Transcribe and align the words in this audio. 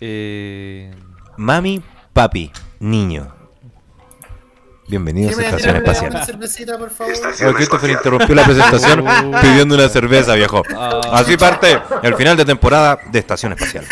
Eh, 0.00 0.90
Mami, 1.36 1.82
papi, 2.12 2.50
niño. 2.80 3.34
Bienvenidos 4.86 5.38
a 5.38 5.42
Estación 5.42 5.76
Espacial. 5.76 6.10
una 6.10 6.26
cervecita, 6.26 6.78
por 6.78 6.90
favor? 6.90 7.14
Christopher 7.54 7.90
interrumpió 7.90 8.34
la 8.34 8.44
presentación 8.46 9.04
pidiendo 9.40 9.74
una 9.76 9.88
cerveza, 9.88 10.34
viejo. 10.34 10.62
Ah. 10.76 11.00
Así 11.12 11.36
parte 11.38 11.80
el 12.02 12.14
final 12.16 12.36
de 12.36 12.44
temporada 12.44 12.98
de 13.10 13.18
Estación 13.18 13.52
Espacial. 13.52 13.86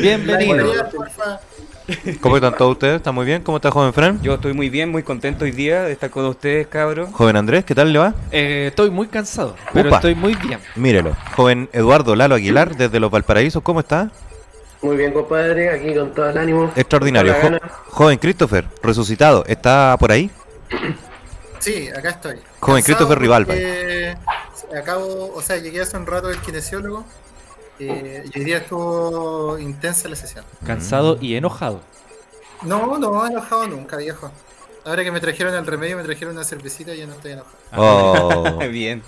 Bienvenido. 0.00 0.64
¿Cómo 2.20 2.36
están 2.36 2.56
todos 2.56 2.72
ustedes? 2.72 2.96
¿Están 2.96 3.14
muy 3.14 3.24
bien? 3.26 3.42
¿Cómo 3.42 3.56
está 3.58 3.70
joven 3.70 3.92
Fran? 3.92 4.20
Yo 4.22 4.34
estoy 4.34 4.52
muy 4.52 4.68
bien, 4.70 4.90
muy 4.90 5.02
contento 5.02 5.44
hoy 5.44 5.50
día 5.50 5.82
de 5.82 5.92
estar 5.92 6.10
con 6.10 6.24
ustedes, 6.26 6.66
cabros. 6.66 7.10
Joven 7.12 7.36
Andrés, 7.36 7.64
¿qué 7.64 7.74
tal 7.74 7.92
le 7.92 7.98
va? 7.98 8.14
Eh, 8.30 8.66
estoy 8.68 8.90
muy 8.90 9.08
cansado, 9.08 9.56
pero 9.72 9.88
Upa. 9.88 9.96
estoy 9.96 10.14
muy 10.14 10.34
bien. 10.36 10.58
Mírelo. 10.76 11.16
Joven 11.36 11.68
Eduardo 11.72 12.14
Lalo 12.16 12.34
Aguilar, 12.34 12.76
desde 12.76 13.00
los 13.00 13.10
Valparaísos, 13.10 13.62
¿cómo 13.62 13.80
está? 13.80 14.10
Muy 14.82 14.96
bien, 14.96 15.12
compadre, 15.12 15.70
aquí 15.70 15.94
con 15.94 16.12
todo 16.12 16.28
el 16.30 16.38
ánimo. 16.38 16.72
Extraordinario. 16.74 17.34
Jo- 17.40 17.58
joven 17.90 18.18
Christopher, 18.18 18.64
resucitado, 18.82 19.44
¿está 19.46 19.96
por 19.98 20.12
ahí? 20.12 20.30
Sí, 21.58 21.88
acá 21.96 22.10
estoy. 22.10 22.38
Joven 22.58 22.82
Cansado 22.82 22.84
Christopher 22.84 23.18
Rivalba. 23.20 23.46
porque 23.54 24.16
Acabo, 24.76 25.32
o 25.32 25.40
sea, 25.42 25.58
llegué 25.58 25.80
hace 25.82 25.96
un 25.96 26.06
rato 26.06 26.26
del 26.26 26.38
kinesiólogo 26.40 27.04
eh, 27.78 28.24
y 28.32 28.38
hoy 28.38 28.44
día 28.44 28.58
estuvo 28.58 29.58
intensa 29.58 30.08
la 30.08 30.16
sesión. 30.16 30.44
Cansado 30.64 31.18
y 31.20 31.34
enojado. 31.34 31.80
No, 32.62 32.98
no, 32.98 33.26
enojado 33.26 33.66
nunca, 33.66 33.96
viejo. 33.96 34.30
Ahora 34.84 35.04
que 35.04 35.12
me 35.12 35.20
trajeron 35.20 35.54
el 35.54 35.64
remedio, 35.64 35.96
me 35.96 36.02
trajeron 36.02 36.34
una 36.34 36.44
cervecita 36.44 36.92
y 36.92 36.98
ya 36.98 37.06
no 37.06 37.12
estoy 37.12 37.32
enojado. 37.32 37.56
Oh. 37.76 38.58
bien. 38.70 39.02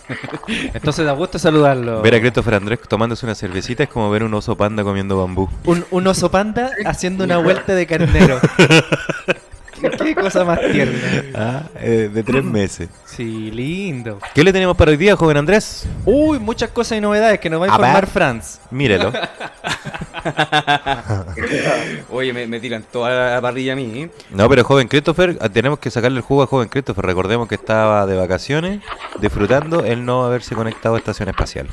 Entonces 0.72 1.04
da 1.04 1.12
gusto 1.12 1.38
saludarlo. 1.38 2.00
Ver 2.00 2.14
a 2.14 2.20
Christopher 2.20 2.54
Andrés 2.54 2.80
tomándose 2.88 3.26
una 3.26 3.34
cervecita 3.34 3.82
es 3.82 3.88
como 3.88 4.08
ver 4.10 4.22
un 4.22 4.34
oso 4.34 4.56
panda 4.56 4.84
comiendo 4.84 5.18
bambú. 5.18 5.48
Un, 5.64 5.84
un 5.90 6.06
oso 6.06 6.30
panda 6.30 6.70
haciendo 6.86 7.24
una 7.24 7.38
vuelta 7.38 7.74
de 7.74 7.86
carnero. 7.86 8.40
Qué 10.02 10.14
cosa 10.14 10.44
más 10.44 10.60
tierna. 10.60 10.98
Ah, 11.36 11.64
eh, 11.80 12.08
de 12.12 12.22
tres 12.22 12.44
meses. 12.44 12.88
Sí, 13.04 13.50
lindo. 13.50 14.20
¿Qué 14.34 14.44
le 14.44 14.52
tenemos 14.52 14.76
para 14.76 14.92
hoy 14.92 14.96
día, 14.96 15.16
joven 15.16 15.36
Andrés? 15.36 15.84
Uy, 16.04 16.38
muchas 16.38 16.70
cosas 16.70 16.98
y 16.98 17.00
novedades 17.00 17.40
que 17.40 17.50
nos 17.50 17.60
va 17.60 17.64
a 17.64 17.68
informar 17.68 18.06
Franz. 18.06 18.60
Mírelo. 18.70 19.12
Oye, 22.10 22.32
me, 22.32 22.46
me 22.46 22.60
tiran 22.60 22.84
toda 22.84 23.34
la 23.34 23.40
parrilla 23.40 23.72
a 23.72 23.76
mí. 23.76 24.02
¿eh? 24.02 24.10
No, 24.30 24.48
pero 24.48 24.62
joven 24.62 24.86
Christopher, 24.86 25.36
ah, 25.40 25.48
tenemos 25.48 25.80
que 25.80 25.90
sacarle 25.90 26.18
el 26.18 26.22
jugo 26.22 26.44
a 26.44 26.46
joven 26.46 26.68
Christopher. 26.68 27.04
Recordemos 27.04 27.48
que 27.48 27.56
estaba 27.56 28.06
de 28.06 28.16
vacaciones, 28.16 28.80
disfrutando, 29.20 29.84
el 29.84 30.04
no 30.04 30.24
haberse 30.24 30.54
conectado 30.54 30.94
a 30.94 30.98
estación 30.98 31.28
espacial. 31.28 31.66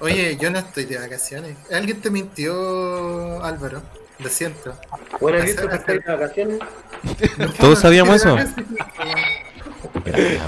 Oye, 0.00 0.38
yo 0.40 0.50
no 0.50 0.58
estoy 0.58 0.86
de 0.86 0.98
vacaciones. 0.98 1.56
Alguien 1.70 2.00
te 2.00 2.10
mintió, 2.10 3.44
Álvaro. 3.44 3.82
Lo 4.22 4.28
siento. 4.28 4.74
Bueno, 5.20 5.42
¿viste 5.42 5.66
que 5.68 5.74
estáis 5.74 6.04
de 6.04 6.12
vacaciones? 6.12 6.58
¿Todos 7.58 7.78
sabíamos 7.80 8.16
eso? 8.24 8.36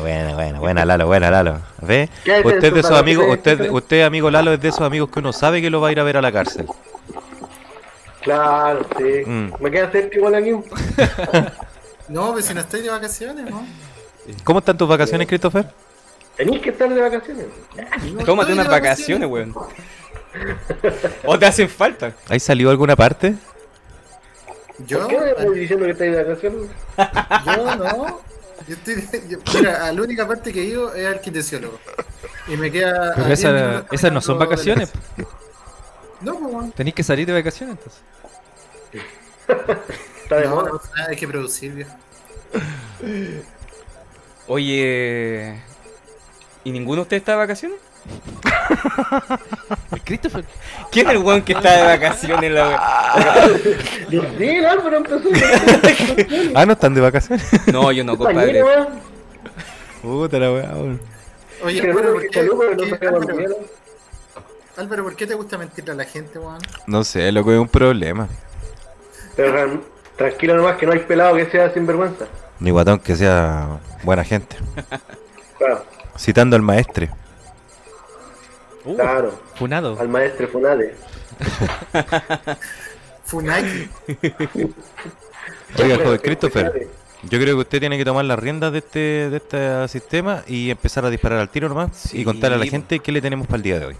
Buena, 0.01 0.35
Buena, 0.35 0.59
buena, 0.61 0.85
Lalo, 0.85 1.07
buena 1.07 1.31
Lalo. 1.31 1.61
¿Ve? 1.81 2.09
¿Qué 2.25 2.35
haces 2.35 2.47
Usted 2.47 2.73
de 2.73 2.81
esos 2.81 2.99
amigos, 2.99 3.27
usted, 3.29 3.71
usted 3.71 4.03
amigo 4.03 4.31
Lalo 4.31 4.53
es 4.53 4.61
de 4.61 4.69
esos 4.69 4.83
amigos 4.83 5.11
que 5.11 5.19
uno 5.19 5.33
sabe 5.33 5.61
que 5.61 5.71
lo 5.71 5.81
va 5.81 5.89
a 5.89 5.93
ir 5.93 6.01
a 6.01 6.05
ver 6.05 6.17
a 6.17 6.23
la 6.23 6.33
cárcel. 6.33 6.67
Claro, 8.23 8.87
sí. 8.97 9.23
Mm. 9.27 9.53
Me 9.61 9.71
queda 9.71 9.91
cerca 9.91 10.17
igual 10.17 10.35
aquí. 10.35 10.51
No, 12.07 12.33
pues 12.33 12.45
si 12.45 12.53
no 12.53 12.61
estoy 12.61 12.83
de 12.83 12.91
vacaciones, 12.91 13.51
¿no? 13.51 13.67
¿Cómo 14.45 14.59
están 14.59 14.77
tus 14.77 14.87
vacaciones, 14.87 15.27
Christopher? 15.27 15.65
Tenéis 16.37 16.61
que 16.61 16.69
estar 16.69 16.87
de 16.93 17.01
vacaciones. 17.01 17.47
No 18.13 18.25
Tómate 18.25 18.53
unas 18.53 18.69
vacaciones, 18.69 19.27
weón. 19.27 19.55
O 21.25 21.39
te 21.39 21.47
hacen 21.47 21.69
falta. 21.69 22.13
¿Ahí 22.29 22.41
salió 22.41 22.69
alguna 22.69 22.95
parte? 22.95 23.35
Yo, 24.87 24.99
¿Por 25.01 25.09
qué 25.09 25.19
me 25.21 25.31
estás 25.31 25.53
diciendo 25.55 25.85
que 25.87 25.93
estáis 25.93 26.13
de 26.17 26.23
vacaciones? 26.25 26.71
yo 27.47 27.77
no. 27.77 28.21
Yo 28.67 28.75
estoy, 28.77 29.09
yo- 29.29 29.39
mira, 29.55 29.87
a 29.87 29.93
la 29.93 30.03
única 30.03 30.27
parte 30.27 30.53
que 30.53 30.61
he 30.63 30.65
ido 30.65 30.95
es 30.95 31.07
al 31.07 31.21
kinesiólogo. 31.21 31.79
Y 32.49 32.57
me 32.57 32.71
queda. 32.73 33.11
a 33.13 33.15
Pero 33.15 33.27
10 33.27 33.39
esa- 33.41 33.53
minutos 33.53 33.87
esas 33.93 34.13
no 34.13 34.21
son 34.21 34.39
vacaciones. 34.39 34.91
No, 36.21 36.39
pues. 36.39 36.75
Tenéis 36.75 36.95
que 36.95 37.03
salir 37.03 37.27
de 37.27 37.35
vacaciones 37.35 37.77
entonces. 37.77 38.03
Está 40.23 40.37
de 40.37 40.45
No, 40.47 40.55
moda. 40.57 40.71
no, 40.71 40.81
hay 41.09 41.17
que 41.17 41.29
producir, 41.29 41.73
viejo. 41.73 41.93
Oye. 44.47 45.61
¿Y 46.65 46.73
ninguno 46.73 46.97
de 46.97 47.03
ustedes 47.03 47.21
está 47.23 47.33
de 47.33 47.39
vacaciones? 47.39 47.79
Christopher. 50.05 50.45
¿Quién 50.91 51.07
es 51.09 51.13
el 51.15 51.19
weón 51.23 51.43
que 51.43 51.53
está 51.55 51.77
de 51.77 51.83
vacaciones? 51.97 52.51
La 52.53 53.47
el 54.11 54.67
Álvaro 54.67 54.97
empezó. 54.99 55.19
Ah, 56.55 56.67
no 56.67 56.73
están 56.73 56.95
de 56.95 57.01
vacaciones. 57.01 57.47
No, 57.73 57.91
yo 57.93 58.05
no, 58.05 58.17
compadre. 58.17 58.63
Puta 60.03 60.39
la 60.39 60.53
weá, 60.53 60.71
weón. 60.75 61.01
Oye, 61.63 61.81
Álvaro, 61.81 62.13
¿por 62.13 62.23
que 62.23 62.29
qué, 62.29 62.41
Álvaro, 64.77 65.05
¿por 65.05 65.17
qué 65.17 65.27
te 65.27 65.35
gusta 65.35 65.57
mentirle 65.57 65.93
a 65.93 65.95
la 65.95 66.05
gente, 66.05 66.39
weón? 66.39 66.59
No 66.87 67.05
sé, 67.05 67.31
loco, 67.33 67.53
es 67.53 67.59
un 67.59 67.69
problema. 67.69 68.29
Pero 69.37 69.53
ran- 69.53 69.83
tranquilo 70.17 70.57
nomás 70.57 70.77
que 70.77 70.87
no 70.87 70.93
hay 70.93 70.99
pelado 71.01 71.37
que 71.37 71.47
sea 71.47 71.73
sinvergüenza. 71.73 72.27
Ni 72.61 72.71
guatón 72.71 72.99
que 72.99 73.17
sea 73.17 73.79
buena 74.03 74.25
gente. 74.25 74.57
Claro, 75.59 75.85
Citando 76.19 76.57
al 76.57 76.63
maestre. 76.63 77.11
Uh, 78.85 78.95
claro. 78.97 79.41
Funado. 79.55 79.99
Al 79.99 80.09
maestro 80.09 80.49
Funade. 80.49 80.95
Funaki. 83.25 83.89
Oiga, 85.79 85.97
joven 85.97 86.21
Christopher, 86.23 86.89
yo 87.23 87.41
creo 87.41 87.55
que 87.57 87.61
usted 87.63 87.81
tiene 87.81 87.97
que 87.97 88.05
tomar 88.05 88.25
las 88.27 88.39
riendas 88.39 88.73
de 88.73 88.79
este, 88.79 88.99
de 89.31 89.37
este 89.39 89.89
sistema 89.89 90.43
y 90.47 90.71
empezar 90.71 91.05
a 91.05 91.11
disparar 91.11 91.39
al 91.41 91.49
tiro 91.49 91.69
nomás 91.69 91.97
Sí. 91.97 92.21
y 92.21 92.25
contarle 92.25 92.57
a 92.57 92.59
la 92.59 92.67
gente 92.67 92.99
qué 93.01 93.11
le 93.13 93.21
tenemos 93.23 93.47
para 93.47 93.57
el 93.57 93.63
día 93.63 93.79
de 93.81 93.87
hoy. 93.87 93.97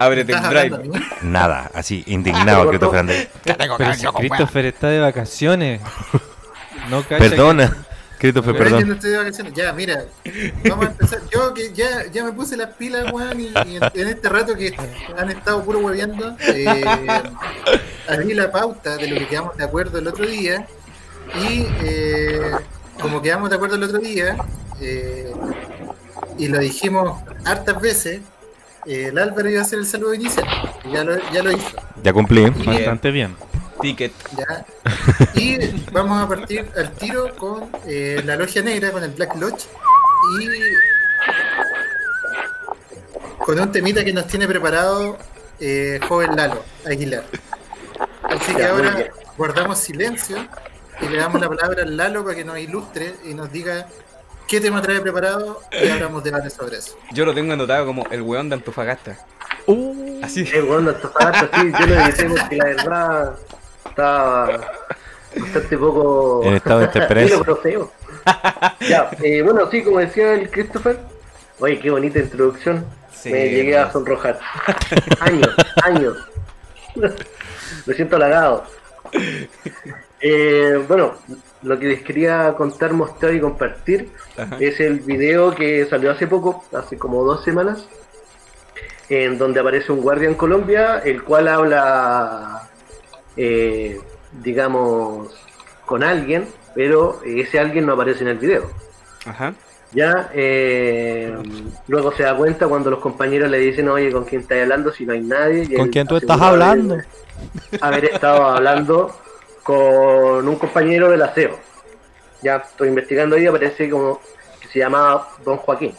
Ábrete 0.00 0.32
¿Estás 0.32 0.52
el 0.52 0.58
hablando 0.58 0.76
a 0.76 0.78
drive. 0.80 1.06
Nada, 1.22 1.70
así, 1.74 2.04
indignado 2.06 2.68
Christopher 2.68 3.00
Andrés. 3.00 3.28
Pero 3.42 3.94
si 3.94 4.06
Christopher 4.06 4.66
está 4.66 4.88
de 4.88 5.00
vacaciones. 5.00 5.80
No 6.88 7.02
Perdona, 7.02 7.84
Christopher, 8.18 8.56
Pero 8.56 8.70
yo 8.70 8.70
no 8.70 8.78
perdón. 8.80 8.96
estoy 8.96 9.10
de 9.10 9.16
vacaciones. 9.18 9.54
Ya, 9.54 9.72
mira, 9.72 10.04
vamos 10.68 10.86
a 10.86 10.90
empezar. 10.90 11.20
Yo 11.32 11.54
que 11.54 11.72
ya, 11.72 12.06
ya 12.12 12.24
me 12.24 12.32
puse 12.32 12.56
las 12.56 12.74
pilas, 12.74 13.12
weón, 13.12 13.40
y, 13.40 13.44
y 13.46 13.76
en, 13.76 13.82
en 13.94 14.08
este 14.08 14.28
rato 14.28 14.54
que 14.54 14.74
han 15.16 15.30
estado 15.30 15.62
puro 15.64 15.78
hueveando, 15.80 16.36
eh, 16.40 16.84
abrí 18.08 18.34
la 18.34 18.50
pauta 18.50 18.96
de 18.96 19.08
lo 19.08 19.16
que 19.18 19.28
quedamos 19.28 19.56
de 19.56 19.64
acuerdo 19.64 19.98
el 19.98 20.06
otro 20.08 20.26
día. 20.26 20.66
Y 21.42 21.66
eh, 21.84 22.52
como 23.00 23.20
quedamos 23.22 23.50
de 23.50 23.56
acuerdo 23.56 23.76
el 23.76 23.82
otro 23.82 23.98
día, 23.98 24.36
eh, 24.80 25.32
y 26.38 26.48
lo 26.48 26.58
dijimos 26.58 27.20
hartas 27.44 27.80
veces, 27.80 28.20
eh, 28.86 29.08
el 29.08 29.18
Álvaro 29.18 29.50
iba 29.50 29.60
a 29.60 29.62
hacer 29.62 29.78
el 29.78 29.86
saludo 29.86 30.14
inicial. 30.14 30.46
Y 30.84 30.92
ya 30.92 31.04
lo, 31.04 31.16
ya 31.32 31.42
lo 31.42 31.52
hizo. 31.52 31.76
Ya 32.02 32.12
cumplí. 32.12 32.48
Bastante 32.48 33.10
bien. 33.10 33.36
Ticket. 33.80 34.12
¿ya? 34.36 34.64
Y 35.34 35.58
vamos 35.92 36.22
a 36.22 36.28
partir 36.28 36.68
al 36.76 36.92
tiro 36.92 37.34
con 37.36 37.70
eh, 37.86 38.22
la 38.24 38.36
logia 38.36 38.62
negra, 38.62 38.90
con 38.90 39.02
el 39.02 39.10
Black 39.10 39.36
Lodge. 39.36 39.66
Y 40.40 40.48
con 43.44 43.58
un 43.58 43.72
temita 43.72 44.04
que 44.04 44.12
nos 44.12 44.26
tiene 44.26 44.46
preparado 44.46 45.16
eh, 45.60 46.00
joven 46.06 46.36
Lalo 46.36 46.62
Aguilar. 46.86 47.24
Así 48.22 48.54
que 48.54 48.64
ahora 48.64 49.08
guardamos 49.36 49.78
silencio 49.78 50.36
y 51.00 51.08
le 51.08 51.18
damos 51.18 51.40
la 51.40 51.48
palabra 51.48 51.82
al 51.82 51.96
Lalo 51.96 52.24
para 52.24 52.36
que 52.36 52.44
nos 52.44 52.58
ilustre 52.58 53.14
y 53.24 53.34
nos 53.34 53.50
diga 53.50 53.88
qué 54.46 54.60
tema 54.60 54.82
trae 54.82 55.00
preparado 55.00 55.62
y 55.72 55.88
abramos 55.88 56.22
debate 56.24 56.50
sobre 56.50 56.78
eso. 56.78 56.96
Yo 57.12 57.24
lo 57.24 57.34
tengo 57.34 57.52
anotado 57.52 57.86
como 57.86 58.06
el 58.10 58.22
weón 58.22 58.48
de 58.48 58.56
Antofagasta. 58.56 59.18
Uh, 59.66 60.20
Así. 60.22 60.48
Eh, 60.52 60.60
bueno, 60.60 60.90
Antofagasta, 60.90 61.48
sí, 61.60 61.72
yo 61.78 61.86
lo 61.86 62.34
porque 62.34 62.56
la 62.56 62.64
verdad 62.64 63.38
estaba 63.98 64.60
bastante 65.36 65.76
poco. 65.76 66.42
En 66.44 66.54
estado 66.54 66.80
de 66.80 67.88
ya, 68.88 69.10
eh, 69.22 69.42
bueno, 69.42 69.68
sí, 69.70 69.82
como 69.82 69.98
decía 69.98 70.34
el 70.34 70.50
Christopher. 70.50 70.98
Oye, 71.58 71.78
qué 71.80 71.90
bonita 71.90 72.18
introducción. 72.18 72.84
Sí, 73.12 73.30
Me 73.30 73.48
llegué 73.48 73.76
a 73.76 73.90
sonrojar. 73.90 74.38
Años, 75.20 75.56
años. 75.82 76.16
Me 77.86 77.94
siento 77.94 78.16
halagado. 78.16 78.64
Eh, 80.20 80.84
bueno, 80.86 81.14
lo 81.62 81.78
que 81.78 81.86
les 81.86 82.02
quería 82.02 82.54
contar, 82.56 82.92
mostrar 82.92 83.34
y 83.34 83.40
compartir 83.40 84.10
Ajá. 84.36 84.56
es 84.60 84.78
el 84.78 85.00
video 85.00 85.54
que 85.54 85.86
salió 85.86 86.12
hace 86.12 86.26
poco, 86.26 86.64
hace 86.72 86.98
como 86.98 87.24
dos 87.24 87.42
semanas, 87.44 87.88
en 89.08 89.38
donde 89.38 89.60
aparece 89.60 89.90
un 89.90 90.00
guardia 90.00 90.28
en 90.28 90.34
Colombia, 90.34 90.98
el 90.98 91.22
cual 91.24 91.48
habla, 91.48 92.68
eh, 93.38 93.98
digamos, 94.42 95.34
con 95.86 96.02
alguien, 96.02 96.46
pero 96.74 97.20
ese 97.24 97.58
alguien 97.58 97.86
no 97.86 97.94
aparece 97.94 98.22
en 98.22 98.28
el 98.28 98.38
video. 98.38 98.70
Ajá. 99.24 99.54
Ya, 99.92 100.30
eh, 100.34 101.34
luego 101.86 102.12
se 102.12 102.22
da 102.24 102.36
cuenta 102.36 102.68
cuando 102.68 102.90
los 102.90 102.98
compañeros 103.00 103.50
le 103.50 103.58
dicen, 103.58 103.88
oye, 103.88 104.12
¿con 104.12 104.24
quién 104.24 104.42
estás 104.42 104.58
hablando 104.60 104.92
si 104.92 105.06
no 105.06 105.14
hay 105.14 105.20
nadie? 105.22 105.62
Y 105.70 105.74
¿Con 105.74 105.88
quién 105.88 106.06
tú 106.06 106.16
estás 106.16 106.38
hablando? 106.38 106.94
haber- 106.94 107.06
Haber 107.80 108.04
estado 108.06 108.44
hablando 108.44 109.16
con 109.62 110.46
un 110.46 110.56
compañero 110.56 111.08
del 111.10 111.22
aseo. 111.22 111.58
Ya 112.42 112.56
estoy 112.56 112.88
investigando 112.88 113.36
ahí, 113.36 113.46
aparece 113.46 113.88
como 113.88 114.20
que 114.60 114.68
se 114.68 114.78
llamaba 114.80 115.28
Don 115.44 115.56
Joaquín. 115.56 115.94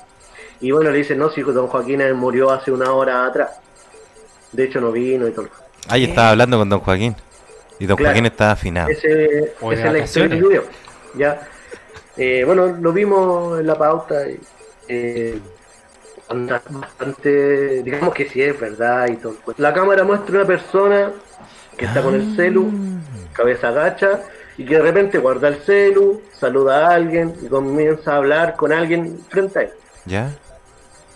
Y 0.61 0.71
bueno, 0.71 0.91
le 0.91 0.97
dicen, 0.99 1.17
no, 1.17 1.29
si 1.29 1.41
Don 1.41 1.67
Joaquín 1.67 2.01
murió 2.13 2.51
hace 2.51 2.71
una 2.71 2.91
hora 2.91 3.25
atrás. 3.25 3.51
De 4.51 4.65
hecho, 4.65 4.81
no 4.81 4.91
vino 4.91 5.27
y 5.27 5.31
todo. 5.31 5.47
Ahí 5.87 6.03
estaba 6.03 6.31
hablando 6.31 6.57
con 6.59 6.69
Don 6.69 6.79
Joaquín. 6.81 7.15
Y 7.79 7.85
Don 7.85 7.97
Claro. 7.97 8.09
Joaquín 8.11 8.25
estaba 8.25 8.51
afinado. 8.51 8.89
Ese, 8.89 9.53
O 9.61 9.69
de 9.69 9.75
esa 9.75 9.87
es 9.87 9.93
la 9.93 9.99
historia 9.99 10.29
del 10.29 10.41
vacaciones. 10.43 10.43
video. 10.43 10.63
Ya. 11.15 11.47
Eh, 12.17 12.43
bueno, 12.45 12.67
lo 12.79 12.91
vimos 12.93 13.59
en 13.59 13.67
la 13.67 13.75
pauta. 13.77 14.27
y, 14.29 14.39
eh, 14.89 15.39
anda 16.27 16.61
bastante, 16.69 17.81
digamos 17.81 18.13
que 18.13 18.27
sí 18.29 18.41
es 18.41 18.59
verdad 18.59 19.07
y 19.07 19.15
todo. 19.15 19.35
La 19.57 19.73
cámara 19.73 20.03
muestra 20.03 20.35
una 20.35 20.45
persona 20.45 21.11
que 21.75 21.85
está 21.85 22.03
con 22.03 22.13
el 22.13 22.35
celu, 22.35 22.71
cabeza 23.33 23.69
agacha, 23.69 24.21
y 24.57 24.65
que 24.65 24.75
de 24.75 24.81
repente 24.81 25.17
guarda 25.17 25.47
el 25.47 25.55
celu, 25.63 26.21
saluda 26.39 26.87
a 26.89 26.93
alguien 26.95 27.33
y 27.41 27.47
comienza 27.47 28.13
a 28.13 28.17
hablar 28.17 28.55
con 28.57 28.71
alguien 28.73 29.19
frente 29.29 29.57
a 29.59 29.61
él. 29.63 29.69
¿Ya? 30.05 30.31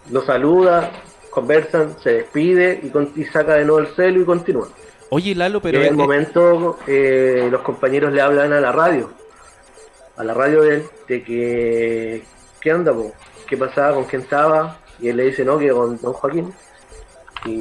Lo 0.10 0.24
saluda, 0.26 0.90
conversan, 1.30 1.96
se 2.02 2.12
despide 2.14 2.80
y, 2.82 2.90
con- 2.90 3.12
y 3.16 3.26
saca 3.26 3.54
de 3.56 3.66
nuevo 3.66 3.80
el 3.80 3.88
celu 3.96 4.22
y 4.22 4.26
continúa. 4.26 4.68
Oye, 5.14 5.36
Lalo, 5.36 5.62
pero. 5.62 5.78
en 5.78 5.84
el 5.84 5.90
eh, 5.90 5.96
momento 5.96 6.80
eh, 6.88 7.48
los 7.52 7.62
compañeros 7.62 8.12
le 8.12 8.20
hablan 8.20 8.52
a 8.52 8.60
la 8.60 8.72
radio, 8.72 9.12
a 10.18 10.24
la 10.24 10.34
radio 10.34 10.64
de 10.64 10.76
él, 10.76 10.84
de 11.08 11.24
que, 11.24 12.24
¿qué 12.60 12.74
onda, 12.74 12.92
po? 12.94 13.14
¿Qué 13.48 13.56
pasaba? 13.56 13.94
¿Con 13.94 14.06
quién 14.06 14.24
estaba? 14.24 14.80
Y 15.00 15.10
él 15.10 15.18
le 15.18 15.26
dice, 15.26 15.46
no, 15.46 15.60
que 15.60 15.70
con 15.70 16.02
Don 16.02 16.14
Joaquín. 16.14 16.52
Y 17.46 17.52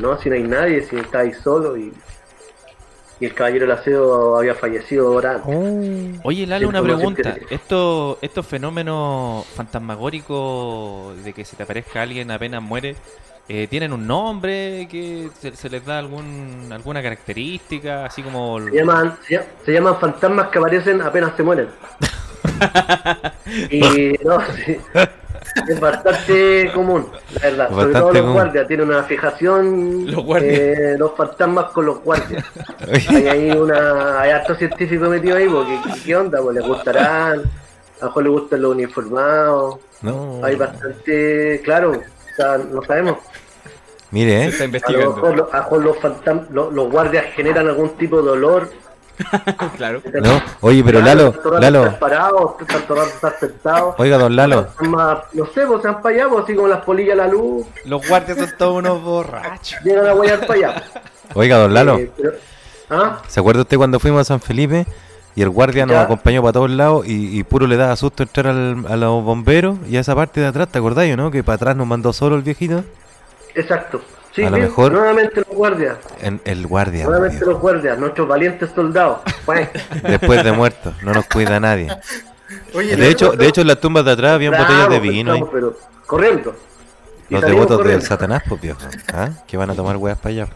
no, 0.00 0.18
si 0.18 0.28
no 0.30 0.34
hay 0.34 0.42
nadie, 0.42 0.82
si 0.82 0.96
está 0.96 1.20
ahí 1.20 1.32
solo. 1.32 1.76
Y, 1.76 1.92
y 3.20 3.24
el 3.24 3.34
caballero 3.34 3.66
del 3.66 3.78
aseo 3.78 4.36
había 4.36 4.56
fallecido 4.56 5.06
ahora 5.06 5.34
antes. 5.36 6.20
Oye, 6.24 6.44
Lalo, 6.44 6.68
una 6.68 6.82
pregunta. 6.82 7.36
Esto, 7.50 8.18
estos 8.20 8.44
fenómenos 8.44 9.46
fantasmagóricos 9.54 11.22
de 11.22 11.32
que 11.32 11.44
se 11.44 11.54
te 11.54 11.62
aparezca 11.62 12.02
alguien 12.02 12.32
apenas 12.32 12.60
muere, 12.64 12.96
eh, 13.48 13.66
¿tienen 13.68 13.92
un 13.92 14.06
nombre? 14.06 14.88
que 14.90 15.28
se, 15.40 15.54
se 15.54 15.68
les 15.70 15.84
da 15.84 15.98
algún 15.98 16.68
alguna 16.72 17.02
característica? 17.02 18.04
Así 18.06 18.22
como... 18.22 18.60
Se 18.60 18.70
llaman, 18.76 19.16
se, 19.26 19.34
llama- 19.34 19.46
se 19.64 19.72
llaman 19.72 19.96
fantasmas 20.00 20.48
que 20.48 20.58
aparecen 20.58 21.00
apenas 21.02 21.32
se 21.36 21.42
mueren. 21.42 21.68
y 23.70 24.14
no, 24.24 24.38
sí, 24.64 24.78
es 25.68 25.80
bastante 25.80 26.70
común, 26.74 27.06
la 27.34 27.40
verdad. 27.40 27.70
Sobre 27.70 27.92
todo 27.92 28.12
los 28.12 28.20
común. 28.20 28.32
guardias 28.34 28.68
tienen 28.68 28.88
una 28.88 29.02
fijación 29.04 30.06
Los 30.10 30.24
guardias. 30.24 30.58
eh, 30.58 30.96
los 30.98 31.12
fantasmas 31.16 31.66
con 31.66 31.86
los 31.86 32.00
guardias. 32.02 32.44
Hay 33.08 33.26
ahí 33.28 33.50
una, 33.50 34.20
hay 34.20 34.30
harto 34.30 34.54
científico 34.54 35.08
metido 35.08 35.36
ahí, 35.36 35.48
porque 35.48 35.78
¿qué, 35.84 36.00
qué 36.04 36.16
onda? 36.16 36.40
Pues 36.42 36.56
les 36.56 36.66
gustarán, 36.66 37.40
a 37.40 38.00
lo 38.00 38.06
mejor 38.06 38.22
les 38.24 38.32
gustan 38.32 38.62
los 38.62 38.72
uniformados, 38.72 39.76
No. 40.02 40.40
hay 40.44 40.56
bastante, 40.56 41.60
claro, 41.64 42.00
o 42.36 42.42
sea, 42.42 42.58
no 42.58 42.82
sabemos. 42.82 43.18
Mire, 44.10 44.30
Se 44.30 44.44
¿eh? 44.44 44.48
está 44.48 44.56
A 44.56 44.58
lo 44.60 44.64
investigando. 44.66 45.14
mejor, 45.16 45.28
a 45.52 45.56
lo 45.56 45.62
mejor 45.62 45.82
los, 45.82 45.96
fantam- 45.96 46.48
los, 46.50 46.72
los 46.72 46.90
guardias 46.90 47.24
generan 47.34 47.68
algún 47.68 47.90
tipo 47.96 48.22
de 48.22 48.30
olor. 48.30 48.70
Claro. 49.78 50.02
No. 50.22 50.42
Oye, 50.60 50.84
pero 50.84 51.00
Lalo, 51.00 51.34
Lalo. 51.58 51.96
Oiga, 53.98 54.18
don 54.18 54.36
Lalo. 54.36 54.68
Más, 54.80 55.18
no 55.32 55.46
sé, 55.46 55.66
pues 55.66 55.82
se 55.82 55.88
han 55.88 56.02
payado, 56.02 56.38
así 56.38 56.54
como 56.54 56.68
las 56.68 56.84
polillas 56.84 57.14
a 57.14 57.16
la 57.16 57.28
luz, 57.28 57.66
Los 57.84 58.06
guardias 58.06 58.36
son 58.38 58.52
todos 58.58 58.76
unos 58.76 59.02
borrachos. 59.02 59.80
llegan 59.82 60.06
a 60.06 60.12
guayar 60.12 60.40
para 60.46 60.54
allá. 60.54 60.82
Oiga, 61.34 61.56
don 61.58 61.72
Lalo. 61.74 61.98
Eh, 61.98 62.10
pero- 62.16 62.32
¿Ah? 62.90 63.20
¿Se 63.26 63.40
acuerda 63.40 63.62
usted 63.62 63.76
cuando 63.78 63.98
fuimos 63.98 64.20
a 64.20 64.24
San 64.24 64.40
Felipe 64.40 64.86
y 65.36 65.42
el 65.42 65.50
guardia 65.50 65.86
nos 65.86 65.94
Ya. 65.94 66.02
acompañó 66.02 66.42
para 66.42 66.52
todos 66.54 66.70
lados 66.70 67.06
y, 67.06 67.38
y 67.38 67.44
puro 67.44 67.66
le 67.68 67.76
daba 67.76 67.94
susto 67.94 68.24
entrar 68.24 68.48
al- 68.48 68.84
a 68.88 68.96
los 68.96 69.22
bomberos 69.22 69.78
y 69.88 69.96
a 69.96 70.00
esa 70.00 70.14
parte 70.16 70.40
de 70.40 70.46
atrás, 70.46 70.66
¿te 70.68 70.78
acordáis, 70.78 71.16
no? 71.16 71.30
Que 71.30 71.44
para 71.44 71.54
atrás 71.56 71.76
nos 71.76 71.86
mandó 71.86 72.12
solo 72.12 72.34
el 72.36 72.42
viejito. 72.42 72.82
Exacto. 73.54 74.00
Sí, 74.34 74.42
A 74.42 74.50
lo 74.50 74.56
bien, 74.56 74.68
mejor- 74.68 74.92
nuevamente 74.92 75.36
los 75.40 75.48
guardias, 75.56 75.96
En, 76.20 76.40
el 76.44 76.66
guardia. 76.66 77.04
nuevamente 77.06 77.44
los 77.46 77.58
guardias, 77.60 77.98
nuestros 77.98 78.26
valientes 78.28 78.68
soldados. 78.74 79.20
Después 80.02 80.42
de 80.44 80.52
muerto, 80.52 80.92
no 81.02 81.12
nos 81.12 81.24
cuida 81.26 81.58
nadie. 81.60 81.88
Oye, 82.74 82.96
De 82.96 83.08
hecho, 83.08 83.32
de 83.32 83.46
hecho 83.46 83.60
en 83.62 83.66
las 83.68 83.80
tumbas 83.80 84.04
de 84.04 84.10
atrás 84.12 84.32
habían 84.34 84.52
botellas 84.52 84.88
de 84.90 84.98
bravo, 84.98 85.00
vino 85.02 85.32
estamos, 85.34 85.50
pero 85.52 85.78
corriendo. 86.06 86.54
Los 87.28 87.42
devotos 87.42 87.82
del. 87.84 88.02
Satanás, 88.02 88.42
pues 88.48 88.60
viejo. 88.60 88.78
¿Ah? 89.12 89.30
Que 89.48 89.56
van 89.56 89.70
a 89.70 89.74
tomar 89.74 89.96
weas 89.96 90.16
para 90.18 90.30
allá. 90.30 90.48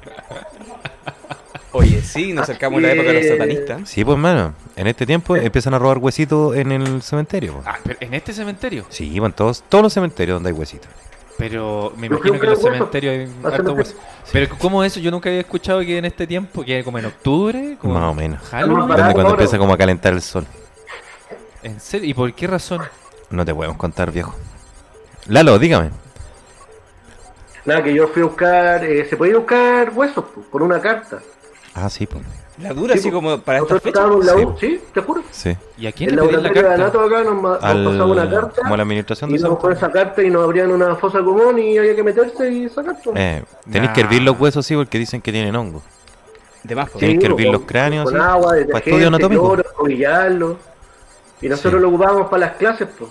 Oye, 1.72 2.00
sí, 2.02 2.32
nos 2.32 2.44
acercamos 2.44 2.78
a 2.78 2.82
la 2.82 2.92
época 2.92 3.08
de 3.08 3.14
los 3.22 3.26
satanistas. 3.26 3.88
Sí, 3.88 4.04
pues 4.04 4.16
hermano. 4.16 4.54
En 4.80 4.86
este 4.86 5.04
tiempo 5.04 5.36
empiezan 5.36 5.74
a 5.74 5.78
robar 5.78 5.98
huesitos 5.98 6.56
en 6.56 6.72
el 6.72 7.02
cementerio. 7.02 7.62
Ah, 7.66 7.76
pero 7.84 7.98
en 8.00 8.14
este 8.14 8.32
cementerio. 8.32 8.86
Sí, 8.88 9.14
en 9.14 9.32
todos, 9.34 9.62
todos 9.68 9.82
los 9.84 9.92
cementerios 9.92 10.36
donde 10.36 10.48
hay 10.48 10.54
huesitos. 10.56 10.88
Pero 11.36 11.92
me 11.98 12.06
imagino 12.06 12.40
que 12.40 12.46
en 12.46 12.50
los 12.52 12.62
cementerios 12.62 13.12
hay 13.12 13.24
Ah, 13.24 13.48
harto 13.48 13.56
cementerio. 13.58 13.74
hueso. 13.74 13.94
Pero 14.32 14.56
¿cómo 14.58 14.82
eso? 14.82 14.98
Yo 14.98 15.10
nunca 15.10 15.28
había 15.28 15.42
escuchado 15.42 15.80
que 15.80 15.98
en 15.98 16.06
este 16.06 16.26
tiempo, 16.26 16.64
que 16.64 16.82
como 16.82 16.98
en 16.98 17.04
octubre, 17.04 17.76
como 17.78 17.92
Más 17.92 18.04
o 18.10 18.14
menos. 18.14 18.40
Halloween. 18.48 18.78
Más 18.78 18.88
Donde 18.88 18.94
barato 19.02 19.14
cuando 19.16 19.30
empieza 19.32 19.58
como 19.58 19.74
a 19.74 19.76
calentar 19.76 20.14
el 20.14 20.22
sol. 20.22 20.46
¿En 21.62 21.78
serio? 21.78 22.08
¿Y 22.08 22.14
por 22.14 22.32
qué 22.32 22.46
razón? 22.46 22.80
No 23.28 23.44
te 23.44 23.54
podemos 23.54 23.76
contar, 23.76 24.10
viejo. 24.10 24.34
Lalo, 25.26 25.58
dígame. 25.58 25.90
Nada, 27.66 27.84
que 27.84 27.92
yo 27.92 28.08
fui 28.08 28.22
a 28.22 28.24
buscar, 28.24 28.82
eh, 28.82 29.04
se 29.04 29.14
podía 29.14 29.36
buscar 29.36 29.92
huesos 29.94 30.24
po, 30.24 30.40
por 30.40 30.62
una 30.62 30.80
carta. 30.80 31.18
Ah, 31.74 31.90
sí, 31.90 32.06
pues. 32.06 32.24
La 32.60 32.72
dura, 32.74 32.92
Sí, 32.94 33.00
así 33.00 33.10
po. 33.10 33.16
como 33.16 33.38
para 33.40 33.58
esta 33.58 33.74
Nosotros 33.74 33.82
fecha. 33.82 33.88
estábamos 34.00 34.20
en 34.20 34.26
la 34.26 34.32
Sí. 34.40 34.44
U, 34.46 34.56
sí, 34.60 34.80
te 34.92 35.00
juro. 35.00 35.22
Sí. 35.30 35.56
¿Y 35.78 35.86
a 35.86 35.92
quién 35.92 36.10
El 36.10 36.16
le 36.16 36.22
pedí 36.22 36.32
la 36.32 36.40
de 36.48 36.52
carta? 36.54 36.74
Anato 36.74 37.00
acá 37.00 37.24
nos, 37.24 37.34
ma- 37.42 37.48
nos 37.54 37.64
Al, 37.64 37.84
pasaba 37.84 38.06
una 38.06 38.30
carta. 38.30 38.62
como 38.62 38.76
la 38.76 38.82
administración 38.82 39.30
de 39.30 39.36
Y 39.36 39.40
nos 39.40 39.58
con 39.58 39.72
esa 39.72 39.90
carta 39.90 40.22
y 40.22 40.30
nos 40.30 40.44
abrían 40.44 40.70
una 40.70 40.94
fosa 40.96 41.18
común 41.20 41.58
y 41.58 41.78
había 41.78 41.94
que 41.96 42.02
meterse 42.02 42.50
y 42.52 42.68
sacar 42.68 43.00
todo. 43.02 43.14
Eh, 43.16 43.42
tenéis 43.70 43.92
que 43.92 44.02
Nah. 44.02 44.06
hervir 44.08 44.22
los 44.22 44.38
huesos, 44.38 44.66
sí, 44.66 44.74
porque 44.76 44.98
dicen 44.98 45.22
que 45.22 45.32
tienen 45.32 45.56
hongo. 45.56 45.82
De 46.62 46.74
más. 46.74 46.90
Tienen 46.92 47.18
que 47.18 47.26
Sí, 47.26 47.32
hervir 47.32 47.46
con- 47.46 47.52
los 47.54 47.62
cráneos, 47.62 48.04
Con 48.04 48.14
sí, 48.14 48.20
agua, 48.20 48.44
para 48.48 48.56
detergente, 48.58 48.90
estudio 48.90 49.06
anatómico. 49.08 49.42
cloro. 49.54 50.58
Y 51.42 51.48
nosotros 51.48 51.74
Sí. 51.74 51.80
lo 51.80 51.88
ocupábamos 51.88 52.28
para 52.28 52.40
las 52.46 52.56
clases, 52.56 52.88
pues. 52.98 53.10